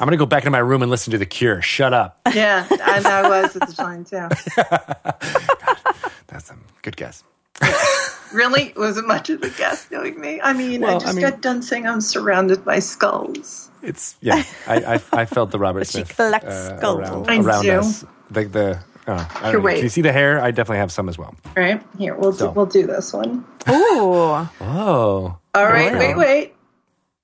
I'm 0.00 0.06
gonna 0.06 0.16
go 0.16 0.26
back 0.26 0.42
into 0.42 0.50
my 0.50 0.58
room 0.58 0.82
and 0.82 0.90
listen 0.90 1.10
to 1.12 1.18
The 1.18 1.26
Cure. 1.26 1.62
Shut 1.62 1.92
up. 1.92 2.20
Yeah, 2.34 2.66
and 2.70 3.06
I 3.06 3.28
was 3.28 3.54
at 3.56 3.68
the 3.68 3.74
time 3.74 4.04
too. 4.04 4.28
That's 6.26 6.50
a 6.50 6.56
good 6.82 6.96
guess. 6.96 7.22
Really, 8.32 8.72
was 8.76 8.98
it 8.98 9.06
much 9.06 9.30
of 9.30 9.40
a 9.44 9.50
guess 9.50 9.88
knowing 9.92 10.20
me? 10.20 10.40
I 10.40 10.52
mean, 10.54 10.80
Well, 10.80 10.94
I 10.94 10.96
I 10.96 10.98
just 10.98 11.14
mean- 11.14 11.22
got 11.30 11.40
done 11.40 11.62
saying 11.62 11.86
I'm 11.86 12.00
surrounded 12.00 12.64
by 12.64 12.80
skulls. 12.80 13.70
It's 13.80 14.16
yeah. 14.20 14.42
I 14.66 14.94
I, 14.96 15.00
I 15.12 15.24
felt 15.24 15.52
the 15.52 15.58
Robert 15.60 15.86
She 15.86 16.02
collects 16.02 16.46
uh, 16.46 16.76
skulls. 16.78 16.98
around, 16.98 17.30
I 17.30 17.36
around 17.38 17.62
do. 17.62 17.70
us. 17.78 18.04
The 18.32 18.44
the. 18.46 18.80
Oh, 19.06 19.12
I 19.12 19.16
don't 19.16 19.42
Here, 19.44 19.52
know. 19.52 19.60
wait. 19.60 19.74
Can 19.76 19.82
you 19.84 19.88
see 19.88 20.02
the 20.02 20.10
hair? 20.10 20.40
I 20.40 20.50
definitely 20.50 20.78
have 20.78 20.90
some 20.90 21.08
as 21.08 21.16
well. 21.16 21.36
Right 21.54 21.80
here, 21.96 22.16
we'll 22.16 22.32
So. 22.32 22.48
do, 22.48 22.52
we'll 22.54 22.66
do 22.66 22.86
this 22.88 23.12
one. 23.12 23.44
Ooh, 23.68 24.48
Oh, 24.60 25.38
All 25.54 25.64
right, 25.66 25.92
Wow. 25.92 25.98
wait, 26.00 26.16
wait. 26.16 26.54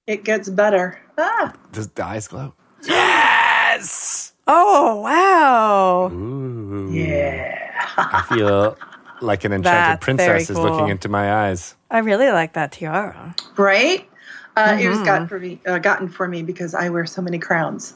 It 0.07 0.23
gets 0.23 0.49
better. 0.49 1.01
Ah, 1.19 1.53
does 1.73 1.89
the 1.89 2.05
eyes 2.07 2.29
glow? 2.29 2.55
Yes. 2.83 4.33
oh 4.47 5.01
wow! 5.01 6.11
Ooh. 6.13 6.91
yeah. 6.93 7.57
I 7.97 8.23
feel 8.23 8.77
like 9.21 9.45
an 9.45 9.53
enchanted 9.53 9.95
That's 9.95 10.05
princess 10.05 10.27
very 10.27 10.41
is 10.43 10.51
looking 10.51 10.89
into 10.89 11.09
my 11.09 11.47
eyes. 11.47 11.75
I 11.91 11.99
really 11.99 12.31
like 12.31 12.55
that 12.55 12.73
tiara. 12.73 13.35
Right? 13.57 14.09
Uh, 14.57 14.77
It 14.81 14.89
was 14.89 14.99
Mhm. 14.99 15.05
gotten 15.05 15.29
for 15.29 15.39
me, 15.39 15.61
uh, 15.67 15.79
gotten 15.79 16.09
for 16.09 16.27
me 16.27 16.43
because 16.43 16.75
I 16.75 16.89
wear 16.89 17.07
so 17.07 17.23
many 17.23 17.39
crowns. 17.39 17.95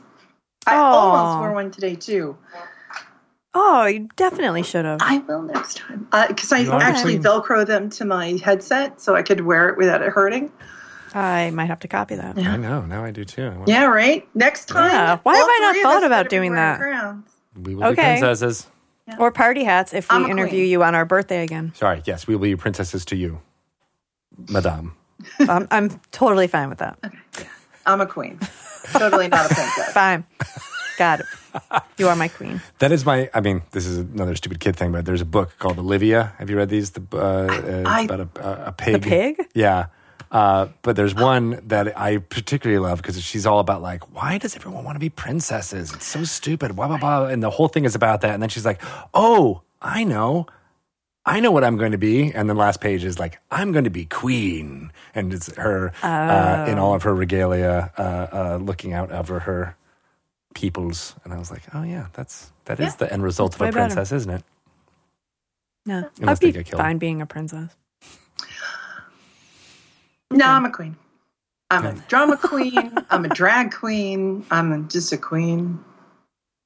I 0.67 0.77
Aw. 0.77 0.93
almost 0.93 1.39
wore 1.39 1.53
one 1.53 1.71
today 1.71 1.95
too. 1.95 2.37
Oh, 3.57 3.87
you 3.87 4.09
definitely 4.17 4.63
should 4.65 4.85
have. 4.85 4.99
I 5.01 5.19
will 5.29 5.43
next 5.43 5.77
time 5.77 6.09
because 6.29 6.53
I 6.53 6.59
You 6.61 6.73
are 6.73 6.81
the 6.81 6.85
actually. 6.87 7.19
Velcro 7.19 7.65
them 7.65 7.89
to 7.91 8.05
my 8.05 8.39
headset 8.43 9.01
so 9.01 9.15
I 9.15 9.23
could 9.23 9.43
wear 9.43 9.69
it 9.69 9.77
without 9.77 10.03
it 10.03 10.11
hurting. 10.11 10.51
I 11.15 11.51
might 11.51 11.67
have 11.67 11.79
to 11.81 11.89
copy 11.89 12.15
that. 12.17 12.37
I 12.39 12.57
know. 12.57 12.83
Now 12.83 13.05
I 13.05 13.11
do 13.13 13.25
too. 13.25 13.47
I 13.47 13.57
want- 13.57 13.69
Yeah, 13.69 13.85
right. 13.85 14.27
Next 14.35 14.67
time. 14.67 14.91
Yeah. 14.91 15.19
Why 15.23 15.33
all 15.35 15.39
have 15.41 15.49
I 15.49 15.59
not 15.63 15.73
three 15.73 15.81
of 15.81 15.85
thought 15.85 16.05
about 16.05 16.11
better 16.11 16.25
be 16.25 16.37
doing 16.37 16.53
wearing 16.53 16.73
that? 16.73 16.79
crowns. 16.81 17.25
We 17.63 17.75
will 17.75 17.83
be 17.83 17.89
Okay. 18.01 18.19
princesses. 18.19 18.67
Or 19.19 19.31
party 19.31 19.65
hats 19.65 19.93
if 19.95 20.11
I'm 20.11 20.23
we 20.25 20.29
a 20.29 20.31
interview 20.33 20.61
queen. 20.61 20.71
you 20.71 20.83
on 20.83 20.95
our 20.95 21.05
birthday 21.05 21.45
again. 21.45 21.73
Sorry. 21.77 22.03
Yes, 22.07 22.27
we 22.27 22.35
will 22.35 22.43
be 22.43 22.57
princesses 22.57 23.05
to 23.07 23.17
you, 23.17 23.41
Madame. 24.49 24.95
I'm, 25.41 25.69
I'm 25.71 26.01
totally 26.11 26.47
fine 26.49 26.69
with 26.69 26.79
that. 26.79 26.99
I'm 27.87 28.01
a 28.01 28.07
queen. 28.07 28.39
totally 28.93 29.29
not 29.29 29.51
a 29.51 29.55
princess. 29.55 29.93
Fine. 29.93 30.25
Got 30.99 31.21
it. 31.21 31.27
You 31.99 32.09
are 32.09 32.17
my 32.17 32.29
queen. 32.29 32.61
That 32.79 32.93
is 32.93 33.05
my. 33.05 33.29
I 33.35 33.41
mean, 33.41 33.63
this 33.73 33.87
is 33.87 33.99
another 33.99 34.35
stupid 34.37 34.59
kid 34.61 34.75
thing, 34.77 34.91
but 34.93 35.05
there's 35.05 35.21
a 35.21 35.25
book 35.27 35.53
called 35.59 35.79
Olivia. 35.79 36.33
Have 36.39 36.49
you 36.51 36.57
read 36.57 36.69
these? 36.71 36.91
The 36.93 37.03
uh, 37.13 37.17
uh, 37.17 37.49
it's 37.53 37.89
I- 37.89 38.01
about 38.03 38.21
a, 38.21 38.29
a, 38.41 38.65
a 38.69 38.73
pig. 38.73 38.93
The 39.03 39.09
pig? 39.09 39.49
Yeah. 39.55 39.87
Uh, 40.35 40.67
but 40.83 40.97
there's 40.97 41.15
one 41.15 41.61
that 41.69 41.97
I 41.97 42.19
particularly 42.19 42.81
love 42.81 42.99
because 43.01 43.23
she's 43.23 43.47
all 43.47 43.61
about 43.61 43.81
like, 43.83 44.13
why 44.13 44.37
does 44.37 44.57
everyone 44.57 44.83
want 44.85 44.97
to 44.97 45.01
be 45.01 45.09
princesses? 45.09 45.95
It's 45.95 46.07
so 46.07 46.25
stupid. 46.25 46.75
Blah 46.75 46.89
blah 46.89 46.99
blah. 46.99 47.27
And 47.27 47.41
the 47.41 47.51
whole 47.51 47.69
thing 47.69 47.85
is 47.85 47.95
about 47.95 48.21
that. 48.23 48.35
And 48.35 48.43
then 48.43 48.51
she's 48.51 48.65
like, 48.67 48.83
oh, 49.15 49.63
I 49.81 50.03
know. 50.03 50.47
I 51.25 51.39
know 51.39 51.53
what 51.53 51.63
I'm 51.63 51.77
going 51.79 51.93
to 51.93 51.99
be. 51.99 52.33
And 52.35 52.51
the 52.51 52.55
last 52.55 52.81
page 52.81 53.05
is 53.05 53.19
like, 53.19 53.39
I'm 53.51 53.71
going 53.73 53.85
to 53.85 53.91
be 53.91 54.07
queen. 54.07 54.91
And 55.15 55.33
it's 55.33 55.55
her 55.55 55.93
uh, 56.03 56.67
in 56.69 56.79
all 56.79 56.95
of 56.95 57.05
her 57.05 57.15
regalia, 57.15 57.93
uh, 57.97 58.03
uh, 58.03 58.59
looking 58.61 58.93
out 58.93 59.13
over 59.13 59.39
her 59.39 59.77
peoples. 60.55 61.15
And 61.23 61.33
I 61.33 61.39
was 61.39 61.51
like, 61.53 61.63
oh 61.75 61.85
yeah, 61.85 62.09
that's 62.13 62.51
that 62.65 62.81
is 62.81 62.97
the 62.97 63.11
end 63.13 63.23
result 63.23 63.55
of 63.55 63.61
a 63.61 63.67
better. 63.67 63.79
princess, 63.79 64.11
isn't 64.11 64.31
it? 64.31 64.43
No, 65.87 66.11
Unless 66.21 66.43
I'd 66.43 66.55
be 66.55 66.63
fine 66.65 66.99
being 66.99 67.23
a 67.23 67.27
princess. 67.27 67.71
No, 70.31 70.47
I'm 70.47 70.65
a 70.65 70.71
queen. 70.71 70.97
I'm 71.71 71.87
a 71.87 71.93
drama 72.09 72.37
queen. 72.43 72.93
I'm 73.11 73.25
a 73.25 73.29
drag 73.29 73.73
queen. 73.73 74.45
I'm 74.51 74.89
just 74.89 75.13
a 75.13 75.17
queen. 75.19 75.83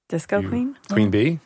Disco 0.09 0.41
You- 0.41 0.49
queen. 0.49 0.77
Queen 0.91 1.11
bee. 1.11 1.41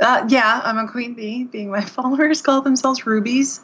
Uh, 0.00 0.24
yeah, 0.28 0.60
I'm 0.64 0.78
a 0.78 0.88
queen 0.90 1.14
bee. 1.14 1.44
Being 1.44 1.70
my 1.70 1.80
followers 1.84 2.42
call 2.42 2.60
themselves 2.62 3.06
rubies. 3.06 3.60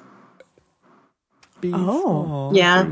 Oh. 1.64 2.50
Yeah. 2.54 2.90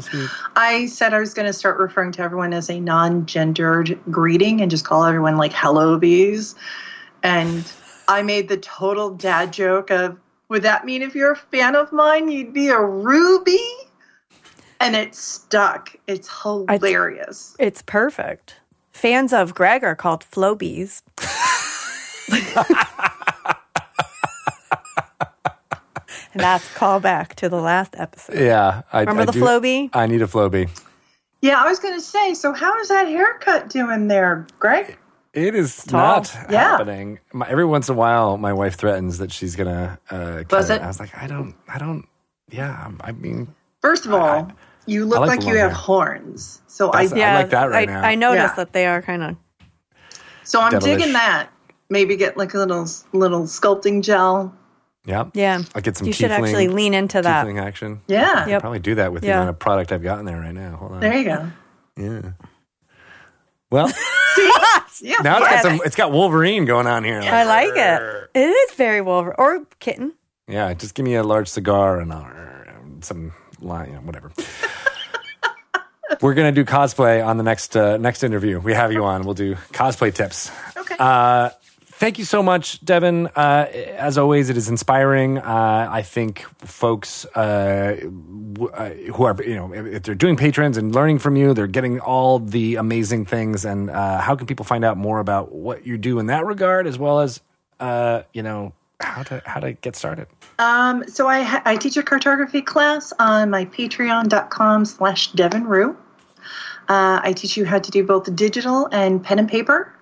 I 0.56 0.86
said 0.86 1.14
I 1.14 1.20
was 1.20 1.32
going 1.32 1.46
to 1.46 1.52
start 1.55 1.78
referring 1.78 2.12
to 2.12 2.22
everyone 2.22 2.52
as 2.52 2.68
a 2.68 2.78
non-gendered 2.80 3.98
greeting 4.10 4.60
and 4.60 4.70
just 4.70 4.84
call 4.84 5.05
everyone 5.05 5.36
like 5.38 5.52
"hello 5.55 5.98
bees." 5.98 6.55
And 7.22 7.70
I 8.09 8.22
made 8.22 8.48
the 8.48 8.59
total 8.59 9.10
dad 9.14 9.52
joke 9.55 9.90
of, 9.90 10.18
"Would 10.50 10.62
that 10.64 10.84
mean 10.84 11.00
if 11.00 11.14
you're 11.14 11.32
a 11.32 11.36
fan 11.36 11.76
of 11.76 11.92
mine, 11.92 12.30
you'd 12.30 12.52
be 12.52 12.68
a 12.68 12.80
ruby?" 12.80 13.59
And 14.80 14.94
it 14.94 15.14
stuck. 15.14 15.94
It's 16.06 16.28
hilarious. 16.42 17.56
It's 17.59 17.82
perfect. 17.82 18.56
Fans 18.92 19.32
of 19.32 19.55
Greg 19.55 19.82
are 19.84 19.96
called 19.96 20.24
Flobies. 20.24 21.02
and 26.32 26.42
that's 26.42 26.66
callback 26.74 27.34
to 27.34 27.48
the 27.48 27.60
last 27.60 27.94
episode. 27.98 28.38
Yeah. 28.38 28.82
I, 28.92 29.00
Remember 29.00 29.22
I 29.22 29.24
the 29.26 29.32
do- 29.32 29.40
Flowbee? 29.40 29.90
I 29.92 30.06
need 30.06 30.22
a 30.22 30.26
Flowbee. 30.26 30.68
Yeah, 31.40 31.62
I 31.62 31.68
was 31.68 31.78
going 31.78 31.94
to 31.94 32.00
say. 32.00 32.34
So, 32.34 32.52
how 32.52 32.76
is 32.80 32.88
that 32.88 33.06
haircut 33.06 33.68
doing 33.70 34.09
there, 34.09 34.46
Greg? 34.59 34.96
It 35.34 35.55
is 35.55 35.84
Tall. 35.84 36.00
not 36.00 36.36
Yeah. 36.50 36.70
happening. 36.78 37.20
My, 37.32 37.46
every 37.48 37.64
once 37.64 37.88
in 37.88 37.94
a 37.94 37.98
while, 37.98 38.36
my 38.38 38.52
wife 38.52 38.74
threatens 38.76 39.18
that 39.18 39.30
she's 39.30 39.55
gonna 39.55 39.98
uh, 40.10 40.42
cut 40.48 40.64
it. 40.64 40.70
it? 40.70 40.82
I 40.82 40.86
was 40.88 40.98
like, 40.98 41.16
I 41.16 41.26
don't, 41.28 41.55
I 41.68 41.78
don't. 41.78 42.06
Yeah, 42.50 42.90
I 43.02 43.12
mean, 43.12 43.55
First 43.82 44.06
of 44.06 44.14
all, 44.14 44.20
I- 44.22 44.46
you 44.89 45.05
look 45.05 45.20
like 45.20 45.28
like, 45.28 45.40
you 45.40 45.47
long 45.47 45.56
have 45.56 45.70
hair. 45.70 45.78
horns. 45.81 46.60
So 46.66 46.93
I, 46.93 47.06
That's- 47.06 47.12
I 47.23 47.35
like 47.43 47.51
that 47.51 47.65
right 47.70 47.89
I, 47.89 47.93
now. 47.93 48.01
I 48.02 48.15
noticed 48.15 48.52
Yeah. 48.52 48.56
that 48.56 48.73
they 48.73 48.86
are 48.86 49.02
kind 49.02 49.23
of. 49.23 49.36
so 50.44 50.60
I'm 50.60 50.70
devilish. 50.73 50.98
digging 50.98 51.12
that. 51.15 51.48
Maybe 51.90 52.16
get 52.16 52.36
like 52.36 52.55
a 52.55 52.59
little 52.59 52.86
little 53.12 53.43
sculpting 53.44 54.02
gel. 54.02 54.55
yeah. 55.06 55.24
Yeah. 55.35 55.62
I'll 55.74 55.82
get 55.82 55.97
some. 55.97 56.06
You 56.06 56.12
should 56.12 56.31
actually 56.31 56.69
lean 56.69 56.93
into 56.94 57.23
that. 57.23 57.47
tiefling 57.47 57.60
action. 57.60 58.01
Yeah. 58.09 58.47
Yep. 58.47 58.60
Probably 58.60 58.78
do 58.78 58.94
that 58.97 59.12
with 59.12 59.23
the 59.23 59.31
amount 59.31 59.51
of 59.51 59.59
product 59.59 59.90
I've 59.93 60.02
got 60.02 60.19
in 60.19 60.24
there 60.27 60.39
right 60.39 60.55
now. 60.55 60.77
Hold 60.77 60.93
on. 60.93 61.01
There 61.01 61.16
you 61.16 61.24
go. 61.24 61.51
Yeah. 61.97 62.31
Well, 63.70 63.86
Yeah. 65.01 65.16
now 65.23 65.39
it's 65.39 65.48
got 65.48 65.62
some. 65.62 65.81
It's 65.85 65.97
got 65.97 66.10
Wolverine 66.12 66.65
going 66.65 66.86
on 66.86 67.05
here. 67.05 67.20
I 67.20 67.44
like 67.44 67.73
it. 67.77 68.31
It 68.35 68.48
is 68.48 68.74
very 68.74 69.01
Wolverine. 69.01 69.36
Or 69.39 69.65
kitten. 69.81 70.12
Yeah, 70.48 70.73
just 70.74 70.94
give 70.94 71.05
me 71.05 71.15
a 71.15 71.23
large 71.23 71.48
cigar 71.48 72.01
and 72.01 72.10
uh, 72.12 72.24
some 73.02 73.32
line, 73.60 73.89
you 73.90 73.94
know, 73.94 74.01
whatever. 74.01 74.32
We're 76.20 76.35
gonna 76.35 76.52
do 76.52 76.64
cosplay 76.64 77.24
on 77.24 77.36
the 77.36 77.43
next 77.43 77.76
uh, 77.76 77.97
next 77.97 78.22
interview. 78.22 78.59
We 78.60 78.74
have 78.74 78.93
you 78.93 79.05
on. 79.05 79.22
We'll 79.24 79.35
do 79.35 79.55
cosplay 79.72 80.14
tips. 80.14 80.51
Okay. 80.76 80.97
Uh, 80.98 81.51
thank 81.98 82.18
you 82.18 82.24
so 82.24 82.43
much, 82.43 82.80
Deven. 82.85 83.30
Uh, 83.35 83.66
as 83.97 84.16
always, 84.18 84.51
it 84.51 84.56
is 84.56 84.68
inspiring. 84.68 85.39
Uh, 85.39 85.89
I 85.90 86.02
think 86.02 86.43
folks 86.64 87.24
uh, 87.35 87.97
w- 88.55 88.70
uh, 88.72 88.90
who 89.12 89.24
are, 89.24 89.36
you 89.43 89.55
know, 89.56 89.72
if 89.74 90.02
they're 90.05 90.14
doing 90.14 90.36
patrons 90.36 90.76
and 90.76 90.94
learning 90.94 91.18
from 91.18 91.36
you, 91.36 91.55
they're 91.55 91.66
getting 91.66 92.01
all 92.01 92.39
the 92.39 92.76
amazing 92.76 93.26
things. 93.26 93.64
And 93.64 93.90
uh, 93.90 94.20
how 94.20 94.36
can 94.36 94.47
people 94.47 94.64
find 94.64 94.85
out 94.85 94.97
more 94.97 95.18
about 95.20 95.52
what 95.52 95.86
you 95.86 95.98
do 95.98 96.18
in 96.20 96.26
that 96.26 96.47
regard, 96.47 96.86
as 96.86 96.98
well 96.98 97.20
as, 97.20 97.40
uh, 97.80 98.22
you 98.32 98.43
know, 98.43 98.72
how 99.01 99.23
to 99.25 99.43
how 99.47 99.61
to 99.61 99.73
get 99.73 99.97
started? 99.97 100.27
Um, 100.59 101.05
so 101.09 101.29
I, 101.29 101.62
I 101.65 101.77
teach 101.77 101.97
a 101.97 102.03
cartography 102.03 102.62
class 102.62 103.12
on 103.19 103.51
my 103.51 103.65
patreon.com 103.66 104.85
slash 104.85 105.33
Deven 105.33 105.66
Rue. 105.66 105.97
Uh, 106.89 107.20
I 107.23 107.33
teach 107.33 107.57
you 107.57 107.65
how 107.65 107.79
to 107.79 107.91
do 107.91 108.03
both 108.03 108.35
digital 108.35 108.89
and 108.93 109.23
pen 109.23 109.39
and 109.39 109.49
paper. 109.49 109.93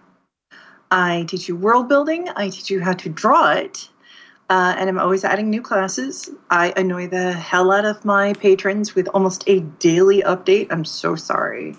I 0.90 1.24
teach 1.28 1.48
you 1.48 1.56
world 1.56 1.88
building. 1.88 2.28
I 2.36 2.48
teach 2.48 2.70
you 2.70 2.80
how 2.80 2.92
to 2.94 3.08
draw 3.08 3.52
it. 3.52 3.88
uh, 4.48 4.74
and 4.78 4.88
I'm 4.88 4.98
always 4.98 5.24
adding 5.24 5.50
new 5.50 5.62
classes. 5.62 6.30
I 6.50 6.72
annoy 6.76 7.08
the 7.08 7.32
hell 7.32 7.72
out 7.72 7.84
of 7.84 8.04
my 8.04 8.32
patrons 8.34 8.94
with 8.94 9.08
almost 9.08 9.44
a 9.48 9.60
daily 9.60 10.22
update. 10.22 10.68
I'm 10.70 10.84
so 10.84 11.16
sorry. 11.16 11.74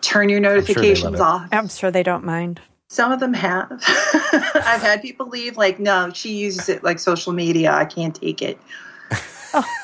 Turn 0.00 0.28
your 0.28 0.40
sure 0.40 0.52
they 0.52 0.60
love 0.60 0.66
notifications 0.66 1.14
it. 1.16 1.20
off. 1.20 1.48
I'm 1.52 1.68
sure 1.68 1.90
they 1.90 2.02
don't 2.02 2.24
mind. 2.24 2.60
Some 2.92 3.12
of 3.12 3.20
them 3.20 3.32
have. 3.32 3.70
I've 4.32 4.82
had 4.82 5.00
people 5.00 5.28
leave 5.28 5.56
like, 5.56 5.78
no, 5.78 6.10
she 6.12 6.32
uses 6.36 6.68
it 6.68 6.82
like 6.82 6.98
social 6.98 7.32
media. 7.32 7.72
I 7.72 7.84
can't 7.84 8.14
take 8.14 8.42
it. 8.42 8.58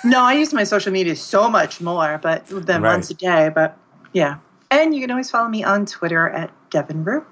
No, 0.05 0.23
I 0.23 0.35
use 0.35 0.53
my 0.53 0.63
social 0.63 0.93
media 0.93 1.17
so 1.17 1.49
much 1.51 1.81
more, 1.81 2.19
but 2.23 2.47
than 2.47 2.83
Right. 2.83 2.93
once 2.95 3.11
a 3.11 3.15
day. 3.15 3.51
But 3.53 3.77
yeah, 4.13 4.37
and 4.71 4.95
you 4.95 5.01
can 5.01 5.11
always 5.11 5.29
follow 5.29 5.49
me 5.49 5.65
on 5.65 5.87
Twitter 5.87 6.29
at 6.29 6.53
Deven 6.71 7.05
Rue. 7.05 7.25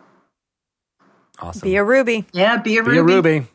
Awesome. 1.41 1.61
Be 1.69 1.77
a 1.77 1.85
Ruby. 1.85 2.25
Yeah, 2.33 2.57
be 2.57 2.77
a 2.79 2.83
Be 2.83 2.99
Ruby. 2.99 2.99
a 3.13 3.17
Ruby. 3.17 3.47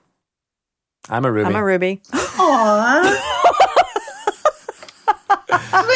I'm 1.09 1.25
a 1.25 1.31
Ruby. 1.31 1.47
I'm 1.49 1.55
a 1.57 1.63
Ruby. 1.63 2.01
Aww. 2.13 3.35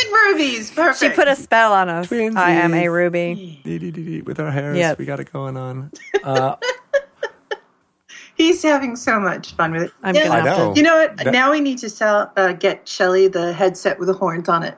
Twin 0.09 0.13
rubies, 0.25 0.71
perfect. 0.71 0.99
She 0.99 1.09
put 1.15 1.27
a 1.27 1.35
spell 1.35 1.73
on 1.73 1.89
us. 1.89 2.07
Twinsies. 2.07 2.35
I 2.37 2.51
am 2.51 2.73
a 2.73 2.87
Ruby. 2.89 3.61
Dee, 3.63 3.77
dee, 3.79 3.91
dee, 3.91 4.03
dee. 4.05 4.21
With 4.21 4.39
our 4.39 4.51
hairs, 4.51 4.77
Yep. 4.77 4.97
we 4.99 5.05
got 5.05 5.19
it 5.19 5.31
going 5.31 5.57
on. 5.57 5.91
Uh, 6.23 6.55
He's 8.35 8.63
having 8.63 8.95
so 8.95 9.19
much 9.19 9.53
fun 9.55 9.73
with 9.73 9.83
it. 9.83 9.91
I'm 10.01 10.15
Yeah. 10.15 10.27
gonna 10.27 10.39
I 10.39 10.43
know. 10.45 10.73
to. 10.73 10.79
You 10.79 10.83
know 10.83 10.97
what? 10.97 11.17
That- 11.17 11.31
now 11.33 11.51
we 11.51 11.59
need 11.59 11.77
to 11.79 11.89
sell, 11.89 12.31
uh, 12.35 12.53
get 12.53 12.87
Shelly 12.87 13.27
the 13.27 13.53
headset 13.53 13.99
with 13.99 14.07
the 14.07 14.13
horns 14.13 14.49
on 14.49 14.63
it. 14.63 14.75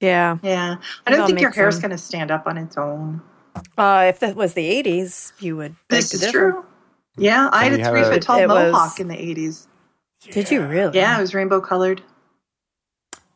Yeah. 0.00 0.38
Yeah, 0.42 0.76
I 1.06 1.10
don't 1.10 1.20
I'll 1.20 1.26
think 1.26 1.40
your 1.40 1.50
make 1.50 1.56
hair's 1.56 1.74
some. 1.76 1.82
going 1.82 1.90
to 1.92 1.98
stand 1.98 2.30
up 2.32 2.46
on 2.46 2.58
its 2.58 2.76
own. 2.76 3.22
Uh, 3.78 4.06
if 4.08 4.18
that 4.20 4.34
was 4.34 4.54
the 4.54 4.68
80s, 4.82 5.32
you 5.38 5.56
would. 5.56 5.76
beg 5.88 5.98
This 6.00 6.14
is 6.14 6.20
differ. 6.20 6.32
true. 6.52 6.64
Yeah, 7.16 7.48
I 7.52 7.64
had 7.68 7.80
a 7.80 7.88
three 7.88 8.02
foot 8.02 8.20
tall 8.22 8.38
It 8.40 8.48
was- 8.48 8.72
mohawk 8.72 8.98
in 9.00 9.08
the 9.08 9.16
eighties. 9.18 9.68
Did 10.32 10.50
you 10.50 10.62
really? 10.62 10.98
Yeah, 10.98 11.16
it 11.16 11.20
was 11.20 11.34
rainbow 11.34 11.60
colored. 11.60 12.02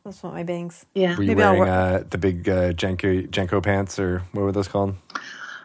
That's 0.03 0.23
what 0.23 0.33
my 0.33 0.43
bangs. 0.43 0.85
Yeah, 0.95 1.15
were 1.15 1.21
you 1.23 1.27
Maybe 1.29 1.41
wearing 1.41 1.59
wor- 1.59 1.67
uh, 1.69 2.03
the 2.09 2.17
big 2.17 2.49
uh, 2.49 2.73
JNCO, 2.73 3.29
JNCO 3.29 3.61
pants, 3.63 3.99
or 3.99 4.19
what 4.31 4.41
were 4.43 4.51
those 4.51 4.67
called? 4.67 4.95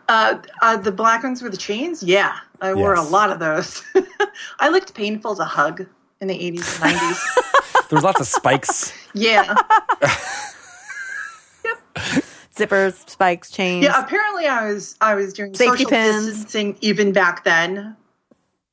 uh, 0.09 0.39
uh, 0.63 0.77
the 0.77 0.93
black 0.93 1.23
ones 1.23 1.43
with 1.43 1.53
the 1.53 1.59
chains. 1.59 2.03
Yeah, 2.03 2.37
I 2.61 2.75
wore 2.75 2.95
a 2.95 3.03
lot 3.03 3.31
of 3.31 3.39
those. 3.39 3.83
I 4.61 4.69
looked 4.69 4.95
painful 4.95 5.37
to 5.37 5.45
hug 5.45 5.87
in 6.21 6.29
the 6.29 6.35
eighties 6.35 6.81
and 6.83 6.93
nineties. 6.93 7.25
There 7.89 7.97
was 7.97 8.03
lots 8.05 8.21
of 8.21 8.27
spikes. 8.27 8.93
yeah, 9.15 9.55
yep. 11.65 11.79
Zippers, 12.55 13.09
spikes, 13.09 13.51
chains. 13.51 13.85
yeah. 13.85 14.01
Apparently, 14.03 14.47
I 14.47 14.73
was 14.73 14.97
I 15.01 15.15
was 15.15 15.33
doing 15.33 15.55
Safety 15.55 15.85
social 15.85 15.91
pins. 15.91 16.27
distancing 16.27 16.77
even 16.81 17.13
back 17.13 17.45
then. 17.45 17.97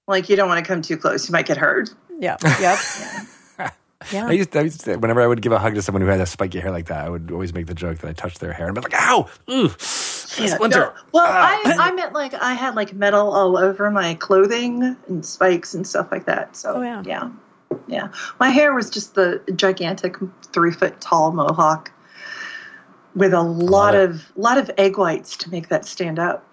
Like 0.08 0.30
you 0.30 0.36
don't 0.36 0.50
want 0.50 0.66
to 0.66 0.68
come 0.68 0.82
too 0.82 0.98
close; 0.98 1.28
you 1.30 1.34
might 1.34 1.46
get 1.46 1.58
hurt. 1.58 1.92
Yep. 2.20 2.42
Yep. 2.44 2.60
yeah. 2.60 3.24
I 4.14 4.32
used, 4.32 4.52
to, 4.54 4.60
I 4.60 4.62
used 4.64 4.82
to, 4.86 4.96
whenever 4.98 5.22
I 5.22 5.28
would 5.28 5.42
give 5.42 5.52
a 5.52 5.60
hug 5.60 5.76
to 5.76 5.82
someone 5.82 6.02
who 6.02 6.08
had 6.08 6.20
a 6.20 6.26
spiky 6.26 6.60
hair 6.60 6.72
like 6.72 6.88
that, 6.88 7.06
I 7.06 7.10
would 7.10 7.32
always 7.32 7.54
make 7.54 7.68
the 7.68 7.74
joke 7.74 8.00
that 8.00 8.10
I 8.10 8.14
touched 8.14 8.40
their 8.40 8.54
hair 8.54 8.68
and 8.68 8.76
be 8.76 8.82
like, 8.82 8.94
"Ow, 8.96 9.28
ooh, 9.50 9.64
Yeah, 9.64 9.68
splinter." 10.56 10.80
no. 10.80 10.94
Well, 11.14 11.26
Ah. 11.28 11.60
I, 11.66 11.90
I 11.90 11.92
meant 11.94 12.14
like 12.14 12.34
I 12.34 12.54
had 12.54 12.76
like 12.76 12.94
metal 12.94 13.32
all 13.34 13.58
over 13.58 13.90
my 13.92 14.16
clothing 14.16 14.96
and 15.08 15.26
spikes 15.26 15.74
and 15.74 15.86
stuff 15.88 16.12
like 16.12 16.26
that. 16.26 16.56
So 16.56 16.76
Oh, 16.76 16.82
yeah. 16.82 17.04
yeah, 17.06 17.30
yeah. 17.88 18.08
My 18.40 18.50
hair 18.50 18.74
was 18.74 18.90
just 18.90 19.16
the 19.16 19.42
gigantic 19.56 20.16
three 20.52 20.72
foot 20.72 21.00
tall 21.02 21.32
mohawk 21.32 21.92
with 23.16 23.34
a 23.34 23.42
lot 23.42 23.94
it. 23.96 24.10
of 24.10 24.32
lot 24.36 24.58
of 24.58 24.72
egg 24.78 24.98
whites 24.98 25.38
to 25.38 25.50
make 25.52 25.70
that 25.70 25.86
stand 25.86 26.18
up. 26.20 26.46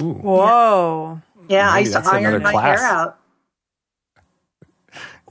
Ooh. 0.00 0.14
Whoa. 0.14 1.20
Yeah, 1.48 1.68
I 1.70 1.74
Maybe 1.80 1.90
used 1.90 2.02
to 2.04 2.10
iron 2.10 2.42
my 2.42 2.52
class. 2.52 2.80
hair 2.80 2.88
out. 2.88 3.18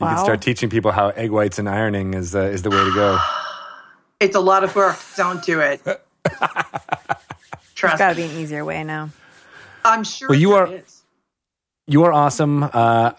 You 0.09 0.15
can 0.15 0.23
start 0.25 0.41
teaching 0.41 0.69
people 0.69 0.91
how 0.91 1.09
egg 1.09 1.31
whites 1.31 1.59
and 1.59 1.67
ironing 1.69 2.13
is 2.13 2.35
uh, 2.35 2.39
is 2.41 2.61
the 2.63 2.69
way 2.69 2.83
to 2.83 2.93
go. 2.93 3.19
It's 4.19 4.37
a 4.37 4.39
lot 4.39 4.63
of 4.63 4.73
work. 4.73 4.95
Don't 5.17 5.43
do 5.43 5.59
it. 5.59 5.81
Trust 7.75 7.97
Got 7.97 8.09
to 8.11 8.15
be 8.15 8.23
an 8.23 8.31
easier 8.37 8.63
way 8.63 8.83
now. 8.83 9.09
I'm 9.83 10.03
sure. 10.05 10.29
Well, 10.29 10.39
you 10.39 10.53
are- 10.53 10.67
is. 10.67 11.01
You 11.85 12.05
are 12.05 12.13
awesome. 12.13 12.63
Uh, 12.63 12.69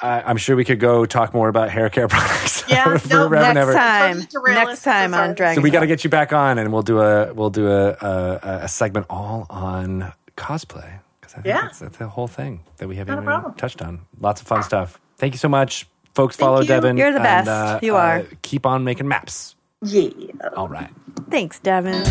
I, 0.00 0.22
I'm 0.24 0.38
sure 0.38 0.56
we 0.56 0.64
could 0.64 0.80
go 0.80 1.04
talk 1.04 1.34
more 1.34 1.50
about 1.50 1.68
hair 1.68 1.90
care 1.90 2.08
products. 2.14 2.64
Yeah, 2.66 2.84
no, 2.86 2.96
forever 2.98 3.36
and 3.36 3.44
Next 3.54 3.58
ever. 3.58 3.72
time. 3.74 4.14
Sorry 4.14 4.24
to 4.24 4.30
derail 4.30 4.58
us, 4.60 4.66
Next 4.68 4.82
time 4.84 5.12
on 5.12 5.34
Dragon. 5.34 5.56
So 5.56 5.60
we 5.62 5.68
got 5.70 5.80
to 5.80 5.86
get 5.86 6.02
you 6.04 6.08
back 6.08 6.32
on, 6.32 6.56
and 6.56 6.72
we'll 6.72 6.80
do 6.82 7.00
a 7.00 7.34
we'll 7.34 7.50
do 7.50 7.70
a 7.70 7.90
a, 7.90 8.40
a 8.62 8.68
segment 8.68 9.04
all 9.10 9.46
on 9.50 10.10
cosplay 10.38 11.00
because 11.20 11.34
I 11.34 11.36
think 11.42 11.46
Yeah. 11.46 11.60
that's, 11.62 11.80
that's 11.80 11.96
the 11.98 12.08
whole 12.08 12.28
thing 12.28 12.60
that 12.78 12.88
we 12.88 12.96
haven't 12.96 13.12
even 13.12 13.24
problem. 13.26 13.52
touched 13.54 13.82
on. 13.82 14.00
Lots 14.18 14.40
of 14.40 14.46
fun 14.46 14.62
stuff. 14.62 14.98
Thank 15.18 15.34
you 15.34 15.38
so 15.38 15.48
much, 15.50 15.86
folks. 16.14 16.36
follow 16.36 16.60
you. 16.60 16.68
Deven. 16.68 16.96
You're 16.98 17.10
the 17.12 17.16
and, 17.18 17.24
best. 17.24 17.48
uh, 17.48 17.78
You 17.82 17.96
uh, 17.96 18.00
are. 18.00 18.26
keep 18.42 18.66
on 18.66 18.84
making 18.84 19.08
maps. 19.08 19.54
Yeah. 19.82 20.08
All 20.56 20.68
right, 20.68 20.90
Thanks, 21.30 21.60
Deven. 21.60 22.02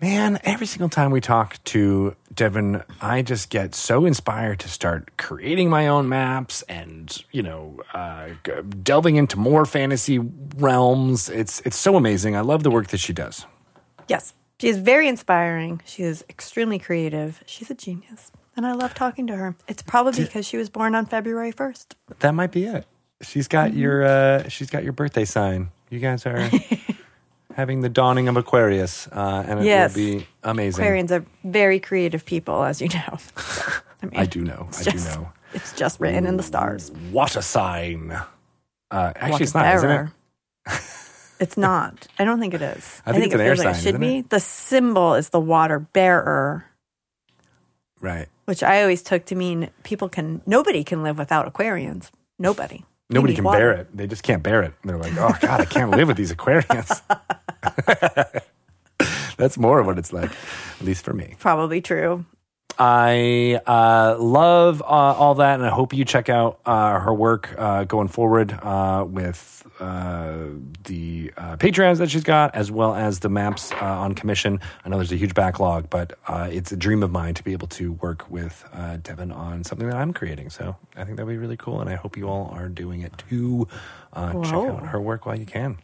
man. 0.00 0.40
Every 0.44 0.66
single 0.66 0.88
time 0.88 1.10
we 1.12 1.20
talk 1.20 1.62
to 1.64 2.16
Deven, 2.34 2.84
I 3.00 3.22
just 3.22 3.50
get 3.50 3.74
so 3.74 4.04
inspired 4.04 4.58
to 4.60 4.68
start 4.68 5.16
creating 5.16 5.70
my 5.70 5.86
own 5.86 6.08
maps 6.08 6.62
and 6.62 7.16
you 7.30 7.42
know 7.42 7.80
uh, 7.94 8.30
g- 8.44 8.52
delving 8.82 9.16
into 9.16 9.38
more 9.38 9.64
fantasy 9.66 10.18
realms. 10.56 11.28
It's 11.28 11.60
it's 11.60 11.76
so 11.76 11.96
amazing. 11.96 12.34
I 12.36 12.40
love 12.40 12.62
the 12.64 12.70
work 12.70 12.88
that 12.88 12.98
she 12.98 13.12
does. 13.12 13.46
Yes. 14.08 14.34
She 14.58 14.68
is 14.68 14.78
very 14.78 15.08
inspiring. 15.08 15.80
She 15.86 16.04
is 16.04 16.24
extremely 16.30 16.78
creative. 16.78 17.42
She's 17.46 17.68
a 17.70 17.74
genius. 17.74 18.30
And 18.56 18.66
I 18.66 18.72
love 18.72 18.94
talking 18.94 19.26
to 19.28 19.36
her. 19.36 19.54
It's 19.66 19.82
probably 19.82 20.24
because 20.24 20.46
she 20.46 20.56
was 20.58 20.68
born 20.68 20.94
on 20.94 21.06
February 21.06 21.52
1st. 21.52 21.94
That 22.20 22.34
might 22.34 22.50
be 22.52 22.64
it. 22.64 22.86
She's 23.22 23.48
got 23.48 23.70
Mm-hmm. 23.70 23.78
your 23.78 24.04
uh, 24.04 24.48
she's 24.48 24.68
got 24.70 24.82
your 24.84 24.92
birthday 24.92 25.24
sign. 25.24 25.70
You 25.90 26.00
guys 26.00 26.26
are 26.26 26.50
having 27.54 27.80
the 27.82 27.88
dawning 27.88 28.28
of 28.28 28.36
Aquarius, 28.36 29.06
uh, 29.08 29.44
and 29.46 29.60
it 29.60 29.66
Yes. 29.66 29.94
will 29.94 30.18
be 30.18 30.26
amazing. 30.42 30.84
Aquarians 30.84 31.10
are 31.10 31.24
very 31.44 31.78
creative 31.80 32.24
people, 32.24 32.62
as 32.64 32.80
you 32.82 32.88
know. 32.88 33.18
So, 33.36 33.72
I, 34.02 34.06
mean, 34.06 34.20
I 34.20 34.26
do 34.26 34.42
know. 34.42 34.64
I 34.66 34.68
it's 34.68 34.84
do 34.84 34.90
just- 34.90 35.16
know. 35.18 35.32
It's 35.54 35.72
just 35.74 36.00
written 36.00 36.26
in 36.26 36.36
the 36.38 36.42
stars. 36.42 36.90
What 37.10 37.36
a 37.36 37.42
sign! 37.42 38.10
Uh, 38.10 39.12
actually, 39.14 39.30
What 39.32 39.40
it's 39.42 39.54
not, 39.54 39.74
isn't 39.76 39.90
it? 39.90 40.08
It's 41.40 41.56
not. 41.58 42.06
I 42.18 42.24
don't 42.24 42.40
think 42.40 42.54
it 42.54 42.62
is. 42.62 43.02
I 43.06 43.12
think 43.12 43.26
it's 43.26 43.34
an 43.34 43.40
it 43.40 43.44
air 43.44 43.54
feels 43.56 43.64
like 43.66 43.74
sign, 43.76 43.80
it 43.80 43.84
should 43.92 44.00
be. 44.00 44.18
it? 44.18 44.30
The 44.30 44.40
symbol 44.40 45.14
is 45.14 45.28
the 45.28 45.40
water 45.40 45.78
bearer, 45.78 46.64
Right. 48.00 48.28
Which 48.44 48.62
I 48.62 48.82
always 48.82 49.02
took 49.02 49.24
to 49.26 49.34
mean 49.34 49.70
people 49.82 50.08
can. 50.08 50.42
Nobody 50.46 50.84
can 50.84 51.02
live 51.02 51.18
without 51.18 51.52
Aquarians. 51.52 52.10
Nobody. 52.38 52.84
Nobody 53.10 53.34
can 53.34 53.44
water. 53.44 53.58
bear 53.58 53.72
it. 53.72 53.96
They 53.96 54.06
just 54.06 54.22
can't 54.22 54.42
bear 54.42 54.62
it. 54.62 54.72
They're 54.84 54.96
like, 54.96 55.12
oh 55.16 55.36
god, 55.40 55.60
I 55.60 55.64
can't 55.64 55.90
live 55.90 56.08
with 56.08 56.16
these 56.16 56.32
Aquarians. 56.32 57.02
That's 59.36 59.58
more 59.58 59.80
of 59.80 59.86
what 59.86 59.98
it's 59.98 60.12
like, 60.12 60.30
at 60.80 60.86
least 60.86 61.04
for 61.04 61.12
me. 61.12 61.36
Probably 61.38 61.80
true. 61.80 62.24
I 62.78 63.60
uh, 63.66 64.16
love 64.18 64.80
uh, 64.82 64.84
all 64.84 65.34
that, 65.36 65.56
and 65.56 65.66
I 65.66 65.70
hope 65.70 65.92
you 65.92 66.04
check 66.04 66.28
out 66.28 66.60
uh, 66.64 67.00
her 67.00 67.12
work 67.12 67.54
uh, 67.58 67.84
going 67.84 68.08
forward 68.08 68.52
uh, 68.52 69.04
with 69.06 69.61
uh, 69.82 70.44
the 70.84 71.32
uh, 71.36 71.56
Patreons 71.56 71.98
that 71.98 72.10
she's 72.10 72.22
got, 72.22 72.54
as 72.54 72.70
well 72.70 72.94
as 72.94 73.18
the 73.18 73.28
maps 73.28 73.72
uh, 73.72 73.84
on 73.84 74.14
commission. 74.14 74.60
I 74.84 74.88
know 74.88 74.96
there's 74.96 75.10
a 75.10 75.16
huge 75.16 75.34
backlog, 75.34 75.90
but 75.90 76.16
uh, 76.28 76.48
it's 76.50 76.70
a 76.70 76.76
dream 76.76 77.02
of 77.02 77.10
mine 77.10 77.34
to 77.34 77.42
be 77.42 77.52
able 77.52 77.66
to 77.68 77.92
work 77.94 78.30
with 78.30 78.64
uh, 78.72 78.98
Deven 78.98 79.34
on 79.34 79.64
something 79.64 79.88
that 79.88 79.96
I'm 79.96 80.12
creating. 80.12 80.50
So 80.50 80.76
I 80.96 81.04
think 81.04 81.16
that'd 81.16 81.28
be 81.28 81.36
really 81.36 81.56
cool, 81.56 81.80
and 81.80 81.90
I 81.90 81.96
hope 81.96 82.16
you 82.16 82.28
all 82.28 82.50
are 82.52 82.68
doing 82.68 83.00
it 83.00 83.12
too. 83.28 83.66
Uh, 84.12 84.32
check 84.44 84.54
out 84.54 84.86
her 84.86 85.00
work 85.00 85.26
while 85.26 85.36
you 85.36 85.46
can. 85.46 85.78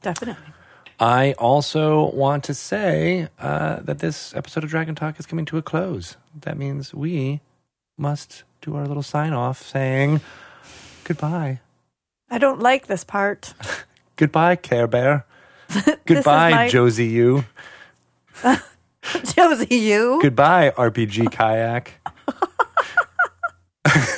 Definitely. 0.00 0.54
I 0.98 1.32
also 1.34 2.10
want 2.10 2.44
to 2.44 2.54
say 2.54 3.28
uh, 3.38 3.80
that 3.82 3.98
this 4.00 4.34
episode 4.34 4.64
of 4.64 4.70
Dragon 4.70 4.94
Talk 4.94 5.20
is 5.20 5.26
coming 5.26 5.44
to 5.44 5.58
a 5.58 5.62
close. 5.62 6.16
That 6.34 6.56
means 6.56 6.94
we 6.94 7.40
must 7.96 8.44
do 8.62 8.74
our 8.74 8.86
little 8.86 9.02
sign 9.02 9.32
off 9.32 9.62
saying 9.62 10.20
goodbye. 11.04 11.60
I 12.30 12.38
don't 12.38 12.60
like 12.60 12.86
this 12.86 13.04
part. 13.04 13.54
Goodbye, 14.16 14.56
Care 14.56 14.86
Bear. 14.86 15.26
Goodbye, 16.06 16.50
my- 16.50 16.68
Josie 16.68 17.06
U. 17.06 17.44
Josie, 19.24 19.74
you. 19.76 20.18
Goodbye, 20.22 20.70
RPG 20.76 21.30
Kayak. 21.32 21.92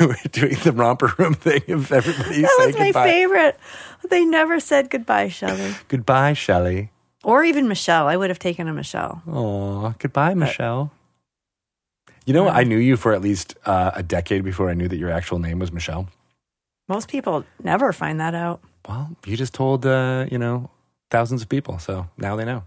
We're 0.00 0.16
doing 0.32 0.56
the 0.64 0.72
romper 0.72 1.12
room 1.18 1.34
thing 1.34 1.62
of 1.70 1.92
everybody 1.92 2.40
That 2.42 2.56
was 2.58 2.76
my 2.76 2.86
goodbye. 2.86 3.04
favorite. 3.08 3.60
They 4.08 4.24
never 4.24 4.58
said 4.58 4.90
goodbye, 4.90 5.28
Shelly. 5.28 5.74
Goodbye, 5.88 6.32
Shelly. 6.32 6.90
Or 7.22 7.44
even 7.44 7.68
Michelle. 7.68 8.08
I 8.08 8.16
would 8.16 8.30
have 8.30 8.38
taken 8.38 8.66
a 8.66 8.72
Michelle. 8.72 9.22
Oh, 9.28 9.94
goodbye, 9.98 10.34
Michelle. 10.34 10.90
You 12.26 12.32
know, 12.34 12.48
I 12.48 12.64
knew 12.64 12.78
you 12.78 12.96
for 12.96 13.12
at 13.12 13.20
least 13.20 13.54
uh, 13.66 13.90
a 13.94 14.02
decade 14.02 14.42
before 14.42 14.70
I 14.70 14.74
knew 14.74 14.88
that 14.88 14.96
your 14.96 15.10
actual 15.10 15.38
name 15.38 15.58
was 15.58 15.70
Michelle. 15.70 16.08
Most 16.90 17.06
people 17.08 17.44
never 17.62 17.92
find 17.92 18.18
that 18.18 18.34
out. 18.34 18.58
Well, 18.88 19.14
you 19.24 19.36
just 19.36 19.54
told, 19.54 19.86
uh, 19.86 20.26
you 20.28 20.38
know, 20.38 20.70
thousands 21.08 21.40
of 21.40 21.48
people, 21.48 21.78
so 21.78 22.08
now 22.18 22.34
they 22.34 22.44
know. 22.44 22.64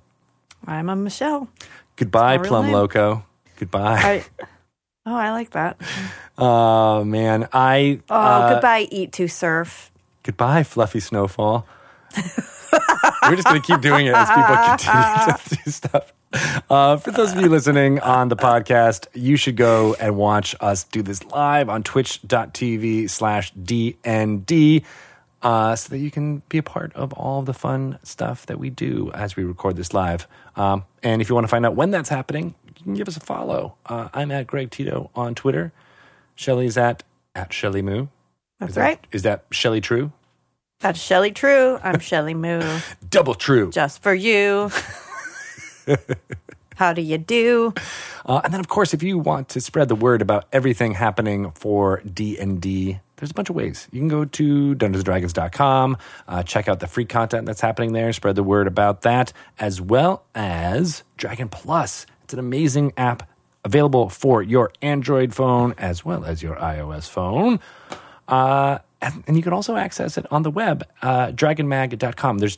I'm 0.66 0.88
a 0.88 0.96
Michelle. 0.96 1.50
Goodbye, 1.98 2.38
Plum 2.38 2.66
name. 2.68 2.74
Loco. 2.74 3.26
Goodbye. 3.60 4.00
I, 4.02 4.26
Oh, 5.06 5.14
I 5.16 5.32
like 5.32 5.50
that. 5.52 5.76
Oh 6.38 7.04
man, 7.04 7.48
I 7.54 8.00
Oh, 8.10 8.16
uh, 8.16 8.54
goodbye, 8.54 8.88
eat 8.90 9.12
to 9.14 9.28
surf. 9.28 9.92
goodbye, 10.24 10.64
fluffy 10.64 11.00
snowfall. 11.02 11.68
We're 12.18 13.36
just 13.36 13.44
gonna 13.46 13.60
keep 13.62 13.82
doing 13.82 14.08
it 14.08 14.16
as 14.16 14.30
people 14.30 14.56
continue 14.66 15.38
to 15.60 15.64
do 15.66 15.70
stuff. 15.72 16.14
Uh, 16.70 16.98
for 16.98 17.12
those 17.12 17.34
of 17.34 17.40
you 17.42 17.48
listening 17.50 18.00
on 18.00 18.30
the 18.30 18.36
podcast, 18.36 19.08
you 19.14 19.38
should 19.38 19.56
go 19.56 19.96
and 20.00 20.16
watch 20.18 20.56
us 20.60 20.84
do 20.84 21.02
this 21.02 21.24
live 21.26 21.70
on 21.70 21.84
twitch.tv 21.84 23.10
slash 23.10 23.54
DND 23.54 24.84
uh, 25.42 25.76
so 25.76 25.90
that 25.90 26.00
you 26.00 26.10
can 26.10 26.42
be 26.50 26.58
a 26.58 26.64
part 26.64 26.94
of 26.96 27.14
all 27.14 27.42
the 27.44 27.54
fun 27.54 28.00
stuff 28.04 28.46
that 28.48 28.58
we 28.60 28.70
do 28.70 29.12
as 29.14 29.36
we 29.36 29.44
record 29.44 29.76
this 29.76 29.94
live. 29.94 30.28
Um, 30.56 30.86
and 31.04 31.22
if 31.22 31.30
you 31.30 31.36
want 31.36 31.46
to 31.46 31.50
find 31.50 31.66
out 31.66 31.76
when 31.76 31.92
that's 31.92 32.10
happening, 32.10 32.56
you 32.68 32.74
can 32.84 32.94
give 32.96 33.08
us 33.08 33.18
a 33.18 33.20
follow. 33.20 33.76
Uh, 33.86 34.10
I'm 34.14 34.32
at 34.32 34.48
Greg 34.48 34.72
Tito 34.72 35.12
on 35.16 35.36
Twitter. 35.36 35.72
Shelly's 36.36 36.78
at, 36.78 37.04
at 37.36 37.54
Shelly 37.54 37.82
Moo. 37.84 38.08
That's 38.60 38.72
Is 38.72 38.76
that- 38.76 38.82
right. 38.82 39.08
Is 39.12 39.22
that 39.24 39.46
Shelly 39.52 39.82
True? 39.82 40.12
That's 40.80 41.00
Shelly 41.00 41.32
True. 41.32 41.80
I'm 41.84 42.00
Shelly 42.00 42.34
Moo. 42.34 42.80
Double 43.10 43.36
true. 43.36 43.70
Just 43.72 44.02
for 44.02 44.14
you. 44.14 44.70
How 46.76 46.94
do 46.94 47.02
you 47.02 47.18
do? 47.18 47.74
Uh, 48.26 48.42
and 48.44 48.54
then, 48.54 48.60
of 48.60 48.68
course, 48.68 48.94
if 48.94 49.04
you 49.04 49.18
want 49.18 49.50
to 49.50 49.62
spread 49.62 49.90
the 49.90 49.96
word 49.96 50.22
about 50.22 50.46
everything 50.52 50.94
happening 50.94 51.52
for 51.52 52.02
D 52.02 52.38
and 52.40 52.60
D, 52.60 53.00
there's 53.18 53.32
a 53.32 53.34
bunch 53.34 53.50
of 53.50 53.56
ways. 53.56 53.88
You 53.92 54.00
can 54.00 54.10
go 54.10 54.26
to 54.26 54.76
dungeonsdragons.com, 54.76 55.98
uh, 56.28 56.44
check 56.44 56.68
out 56.68 56.80
the 56.80 56.88
free 56.88 57.06
content 57.06 57.46
that's 57.46 57.62
happening 57.62 57.94
there, 57.94 58.12
spread 58.12 58.36
the 58.36 58.44
word 58.44 58.68
about 58.68 59.04
that, 59.04 59.32
as 59.60 59.80
well 59.80 60.24
as 60.34 61.04
Dragon 61.16 61.48
Plus. 61.48 62.06
It's 62.24 62.34
an 62.34 62.40
amazing 62.40 62.94
app 62.98 63.30
available 63.64 64.10
for 64.10 64.42
your 64.42 64.72
Android 64.82 65.34
phone 65.34 65.74
as 65.78 66.04
well 66.04 66.26
as 66.26 66.44
your 66.44 66.56
iOS 66.56 67.08
phone. 67.10 67.60
Uh, 68.28 68.80
and, 69.02 69.24
and 69.28 69.38
you 69.38 69.44
can 69.44 69.54
also 69.54 69.76
access 69.76 70.18
it 70.18 70.26
on 70.32 70.44
the 70.44 70.52
web, 70.52 70.84
uh, 71.02 71.28
dragonmag.com. 71.28 72.40
There's 72.40 72.58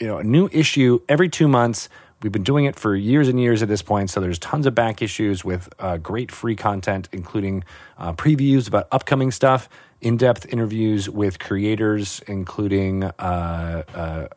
you 0.00 0.06
know 0.06 0.18
a 0.18 0.24
new 0.24 0.48
issue 0.52 1.00
every 1.08 1.28
two 1.28 1.48
months. 1.48 1.88
We've 2.22 2.32
been 2.32 2.42
doing 2.44 2.64
it 2.64 2.76
for 2.76 2.96
years 2.96 3.28
and 3.28 3.38
years 3.38 3.62
at 3.62 3.68
this 3.68 3.82
point, 3.82 4.08
so 4.10 4.20
there's 4.20 4.38
tons 4.38 4.66
of 4.66 4.74
back 4.74 5.02
issues 5.02 5.44
with 5.44 5.68
uh, 5.78 5.98
great 5.98 6.32
free 6.32 6.56
content, 6.56 7.08
including 7.12 7.62
uh, 7.98 8.14
previews 8.14 8.66
about 8.66 8.88
upcoming 8.90 9.30
stuff, 9.30 9.68
in-depth 10.00 10.46
interviews 10.52 11.10
with 11.10 11.38
creators, 11.38 12.22
including 12.26 13.04
uh, 13.04 13.82
uh, 13.94 14.28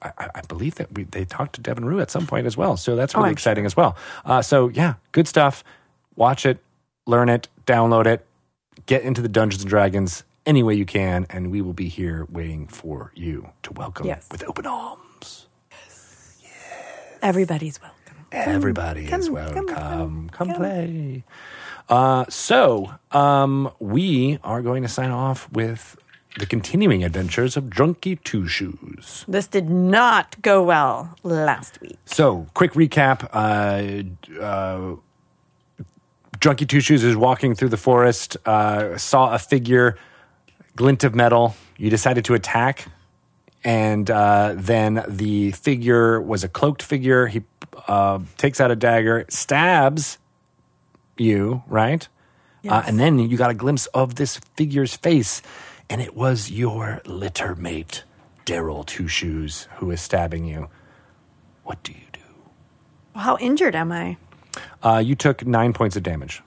I, 0.00 0.28
I 0.36 0.40
believe 0.48 0.76
that 0.76 0.92
we, 0.92 1.04
they 1.04 1.24
talked 1.24 1.54
to 1.56 1.60
Deven 1.60 1.84
Rue 1.84 2.00
at 2.00 2.10
some 2.10 2.26
point 2.26 2.46
as 2.46 2.56
well. 2.56 2.76
So 2.76 2.94
that's 2.94 3.14
really 3.14 3.28
I'm 3.28 3.32
exciting 3.32 3.66
as 3.66 3.76
well. 3.76 3.96
Uh, 4.24 4.40
so 4.42 4.68
yeah, 4.68 4.94
good 5.12 5.26
stuff. 5.26 5.64
Watch 6.16 6.46
it, 6.46 6.58
learn 7.06 7.28
it, 7.28 7.48
download 7.66 8.06
it, 8.06 8.24
get 8.86 9.02
into 9.02 9.20
the 9.22 9.28
Dungeons 9.28 9.62
and 9.62 9.70
Dragons 9.70 10.22
any 10.46 10.62
way 10.62 10.74
you 10.74 10.84
can, 10.86 11.26
and 11.30 11.50
we 11.50 11.62
will 11.62 11.72
be 11.72 11.88
here 11.88 12.26
waiting 12.30 12.66
for 12.68 13.10
you 13.14 13.48
to 13.62 13.72
welcome 13.72 14.06
Yes. 14.06 14.28
with 14.30 14.44
open 14.44 14.66
arms. 14.66 15.00
Everybody's 17.24 17.80
welcome. 17.80 18.26
Everybody 18.32 19.06
come- 19.06 19.20
is 19.20 19.26
come- 19.26 19.34
welcome. 19.34 19.66
Come, 19.66 20.28
come- 20.28 20.48
come. 20.48 20.56
play. 20.56 21.24
Uh, 21.88 22.26
so 22.28 22.92
um, 23.12 23.70
we 23.78 24.38
are 24.44 24.60
going 24.60 24.82
to 24.82 24.88
sign 24.88 25.10
off 25.10 25.50
with 25.50 25.96
the 26.38 26.44
continuing 26.44 27.02
adventures 27.02 27.56
of 27.56 27.64
Drunky 27.64 28.22
Two 28.24 28.46
Shoes. 28.46 29.24
This 29.26 29.46
did 29.46 29.70
not 29.70 30.40
go 30.42 30.62
well 30.62 31.16
last 31.22 31.80
week. 31.80 31.96
So, 32.04 32.46
quick 32.52 32.72
recap. 32.74 33.26
Uh, 33.32 34.42
uh, 34.42 34.96
Drunky 36.38 36.68
Two 36.68 36.80
Shoes 36.80 37.04
is 37.04 37.16
walking 37.16 37.54
through 37.54 37.70
the 37.70 37.78
forest, 37.78 38.36
uh, 38.44 38.98
saw 38.98 39.32
a 39.32 39.38
figure, 39.38 39.96
glint 40.76 41.04
of 41.04 41.14
metal. 41.14 41.54
You 41.78 41.88
decided 41.88 42.24
to 42.26 42.34
attack, 42.34 42.86
and 43.64 44.10
uh, 44.10 44.54
then 44.56 45.04
the 45.08 45.52
figure 45.52 46.20
was 46.20 46.44
a 46.44 46.48
cloaked 46.48 46.82
figure. 46.82 47.26
He 47.26 47.42
uh, 47.88 48.20
takes 48.36 48.60
out 48.60 48.70
a 48.70 48.76
dagger, 48.76 49.24
stabs 49.28 50.18
you, 51.16 51.62
right? 51.66 52.06
Uh, 52.66 52.82
and 52.86 52.98
then 52.98 53.18
you 53.18 53.36
got 53.36 53.50
a 53.50 53.54
glimpse 53.54 53.86
of 53.88 54.14
this 54.14 54.38
figure's 54.56 54.96
face, 54.96 55.42
and 55.90 56.00
it 56.00 56.16
was 56.16 56.50
your 56.50 57.02
litter 57.04 57.54
mate, 57.54 58.04
Daryl 58.46 58.86
Two 58.86 59.06
Shoes, 59.06 59.68
who 59.76 59.90
is 59.90 60.00
stabbing 60.00 60.46
you. 60.46 60.68
What 61.64 61.82
do 61.82 61.92
you 61.92 62.06
do? 62.12 62.20
How 63.16 63.36
injured 63.38 63.74
am 63.74 63.92
I? 63.92 64.16
Uh, 64.82 65.02
you 65.04 65.14
took 65.14 65.46
nine 65.46 65.72
points 65.74 65.96
of 65.96 66.02
damage. 66.02 66.42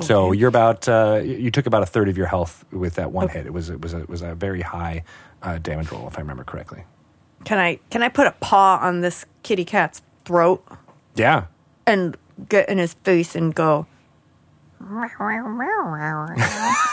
So 0.00 0.32
you're 0.32 0.48
about 0.48 0.88
uh, 0.88 1.22
you 1.24 1.50
took 1.50 1.66
about 1.66 1.82
a 1.82 1.86
third 1.86 2.08
of 2.08 2.18
your 2.18 2.26
health 2.26 2.64
with 2.70 2.96
that 2.96 3.12
one 3.12 3.28
hit. 3.28 3.46
It 3.46 3.52
was 3.52 3.70
it 3.70 3.80
was 3.80 3.94
a, 3.94 4.00
it 4.00 4.08
was 4.08 4.20
a 4.20 4.34
very 4.34 4.60
high 4.60 5.04
uh, 5.46 5.58
damage 5.58 5.90
roll, 5.90 6.06
if 6.08 6.18
I 6.18 6.20
remember 6.20 6.44
correctly. 6.44 6.84
Can 7.44 7.58
I 7.58 7.78
can 7.90 8.02
I 8.02 8.08
put 8.08 8.26
a 8.26 8.32
paw 8.32 8.78
on 8.82 9.00
this 9.00 9.24
kitty 9.42 9.64
cat's 9.64 10.02
throat 10.24 10.66
Yeah, 11.14 11.44
and 11.86 12.16
get 12.48 12.68
in 12.68 12.78
his 12.78 12.94
face 12.94 13.34
and 13.36 13.54
go? 13.54 13.86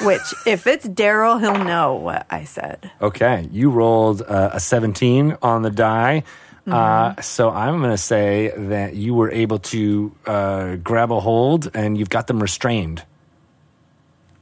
Which, 0.01 0.33
if 0.45 0.67
it's 0.67 0.87
Daryl, 0.87 1.39
he'll 1.39 1.63
know 1.65 1.95
what 1.95 2.25
I 2.29 2.45
said. 2.45 2.89
Okay, 3.01 3.47
you 3.51 3.69
rolled 3.71 4.21
uh, 4.21 4.51
a 4.53 4.59
17 4.59 5.37
on 5.41 5.63
the 5.63 5.69
die. 5.69 6.23
Uh, 6.65 7.21
so 7.21 7.49
I'm 7.49 7.79
going 7.79 7.91
to 7.91 7.97
say 7.97 8.53
that 8.55 8.95
you 8.95 9.13
were 9.13 9.29
able 9.29 9.59
to 9.59 10.15
uh, 10.25 10.75
grab 10.77 11.11
a 11.11 11.19
hold 11.19 11.69
and 11.73 11.97
you've 11.97 12.09
got 12.09 12.27
them 12.27 12.41
restrained. 12.41 13.03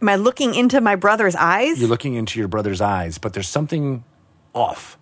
Am 0.02 0.10
I 0.10 0.15
looking 0.15 0.56
into 0.56 0.82
my 0.82 0.95
brother's 0.95 1.36
eyes? 1.36 1.80
You're 1.80 1.90
looking 1.90 2.15
into 2.15 2.40
your 2.40 2.48
brother's 2.48 2.82
eyes, 2.82 3.18
but 3.18 3.34
there's 3.34 3.48
something 3.48 4.03
off. 4.53 4.98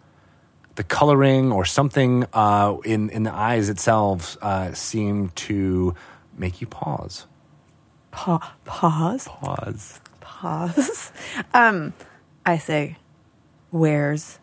The 0.75 0.83
coloring 0.83 1.51
or 1.51 1.65
something 1.65 2.25
uh, 2.33 2.77
in, 2.85 3.09
in 3.09 3.23
the 3.23 3.33
eyes 3.33 3.69
itself 3.69 4.37
uh, 4.41 4.73
seem 4.73 5.29
to 5.29 5.95
make 6.37 6.61
you 6.61 6.67
pause. 6.67 7.25
Pa- 8.11 8.55
pause. 8.65 9.25
Pause. 9.27 9.99
Pause. 10.19 11.11
Um, 11.53 11.93
I 12.45 12.57
say, 12.57 12.97
"Where's 13.71 14.39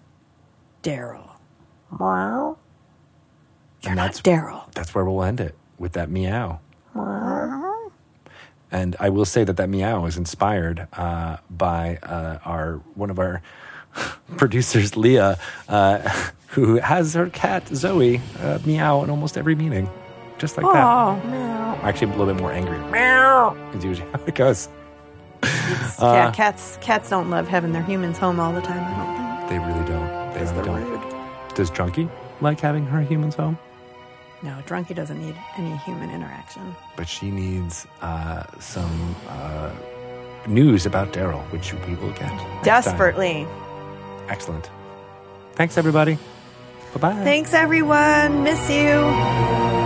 Daryl?" 0.83 1.31
Wow. 1.99 2.59
You're 3.83 3.91
And 3.91 3.97
not 3.97 4.13
that's- 4.15 4.21
Daryl. 4.23 4.71
That's 4.73 4.95
where 4.95 5.05
we'll 5.05 5.23
end 5.23 5.41
it 5.41 5.55
with 5.79 5.93
that 5.93 6.11
meow. 6.11 6.61
And 8.73 8.97
I 8.99 9.09
will 9.11 9.25
say 9.25 9.45
that 9.45 9.57
that 9.57 9.69
meow 9.69 10.07
is 10.07 10.17
inspired 10.17 10.89
uh, 10.93 11.37
by 11.51 11.99
uh, 12.03 12.39
our 12.45 12.75
one 12.95 13.11
of 13.11 13.19
our 13.19 13.43
producers, 14.37 14.97
Leah, 14.97 15.39
uh, 15.69 15.99
who 16.49 16.77
has 16.77 17.15
her 17.15 17.29
cat 17.31 17.69
Zoe 17.69 18.21
uh, 18.41 18.59
meow 18.65 19.03
in 19.03 19.11
almost 19.11 19.37
every 19.39 19.55
meeting, 19.55 19.89
just 20.39 20.57
like 20.57 20.67
that. 20.73 20.85
Oh, 20.85 21.17
meow. 21.29 21.79
Actually, 21.83 22.09
a 22.13 22.17
little 22.17 22.33
bit 22.35 22.41
more 22.41 22.53
angry. 22.53 22.79
Meow 22.91 23.57
is 23.75 23.85
usually 23.85 24.11
how 24.11 24.21
it 24.27 24.35
goes. 24.35 24.69
yeah. 25.43 26.33
Cats. 26.35 26.79
Cats 26.81 27.09
don't 27.11 27.31
love 27.31 27.47
having 27.47 27.73
their 27.73 27.83
humans 27.85 28.19
home 28.19 28.41
all 28.41 28.53
the 28.53 28.61
time. 28.61 28.83
I 28.83 28.97
don't 28.97 29.17
think. 29.17 29.51
They 29.51 29.59
really 29.59 29.87
don't. 29.87 30.35
They 30.35 30.53
really 30.53 30.85
don't. 30.85 30.91
rude. 30.91 31.55
Does 31.55 31.71
Drunky 31.71 32.11
like 32.41 32.61
having 32.61 32.85
her 32.87 33.01
humans 33.01 33.35
home? 33.37 33.59
No, 34.47 34.63
Drunky 34.65 34.95
doesn't 34.95 35.19
need 35.19 35.37
any 35.59 35.75
human 35.79 36.09
interaction. 36.11 36.63
but 36.95 37.09
she 37.09 37.31
needs 37.33 37.87
uh, 38.01 38.45
some 38.61 39.17
uh, 39.29 39.73
news 40.47 40.87
about 40.87 41.13
Daryl, 41.13 41.43
which 41.51 41.75
we 41.75 41.95
will 41.97 42.13
get. 42.13 42.33
Desperately. 42.63 43.45
Excellent. 44.29 44.71
Thanks, 45.55 45.77
everybody. 45.77 46.15
Bye 46.95 47.01
bye. 47.01 47.25
Thanks, 47.25 47.53
everyone. 47.55 48.45
Miss 48.45 48.71
you. 48.71 49.86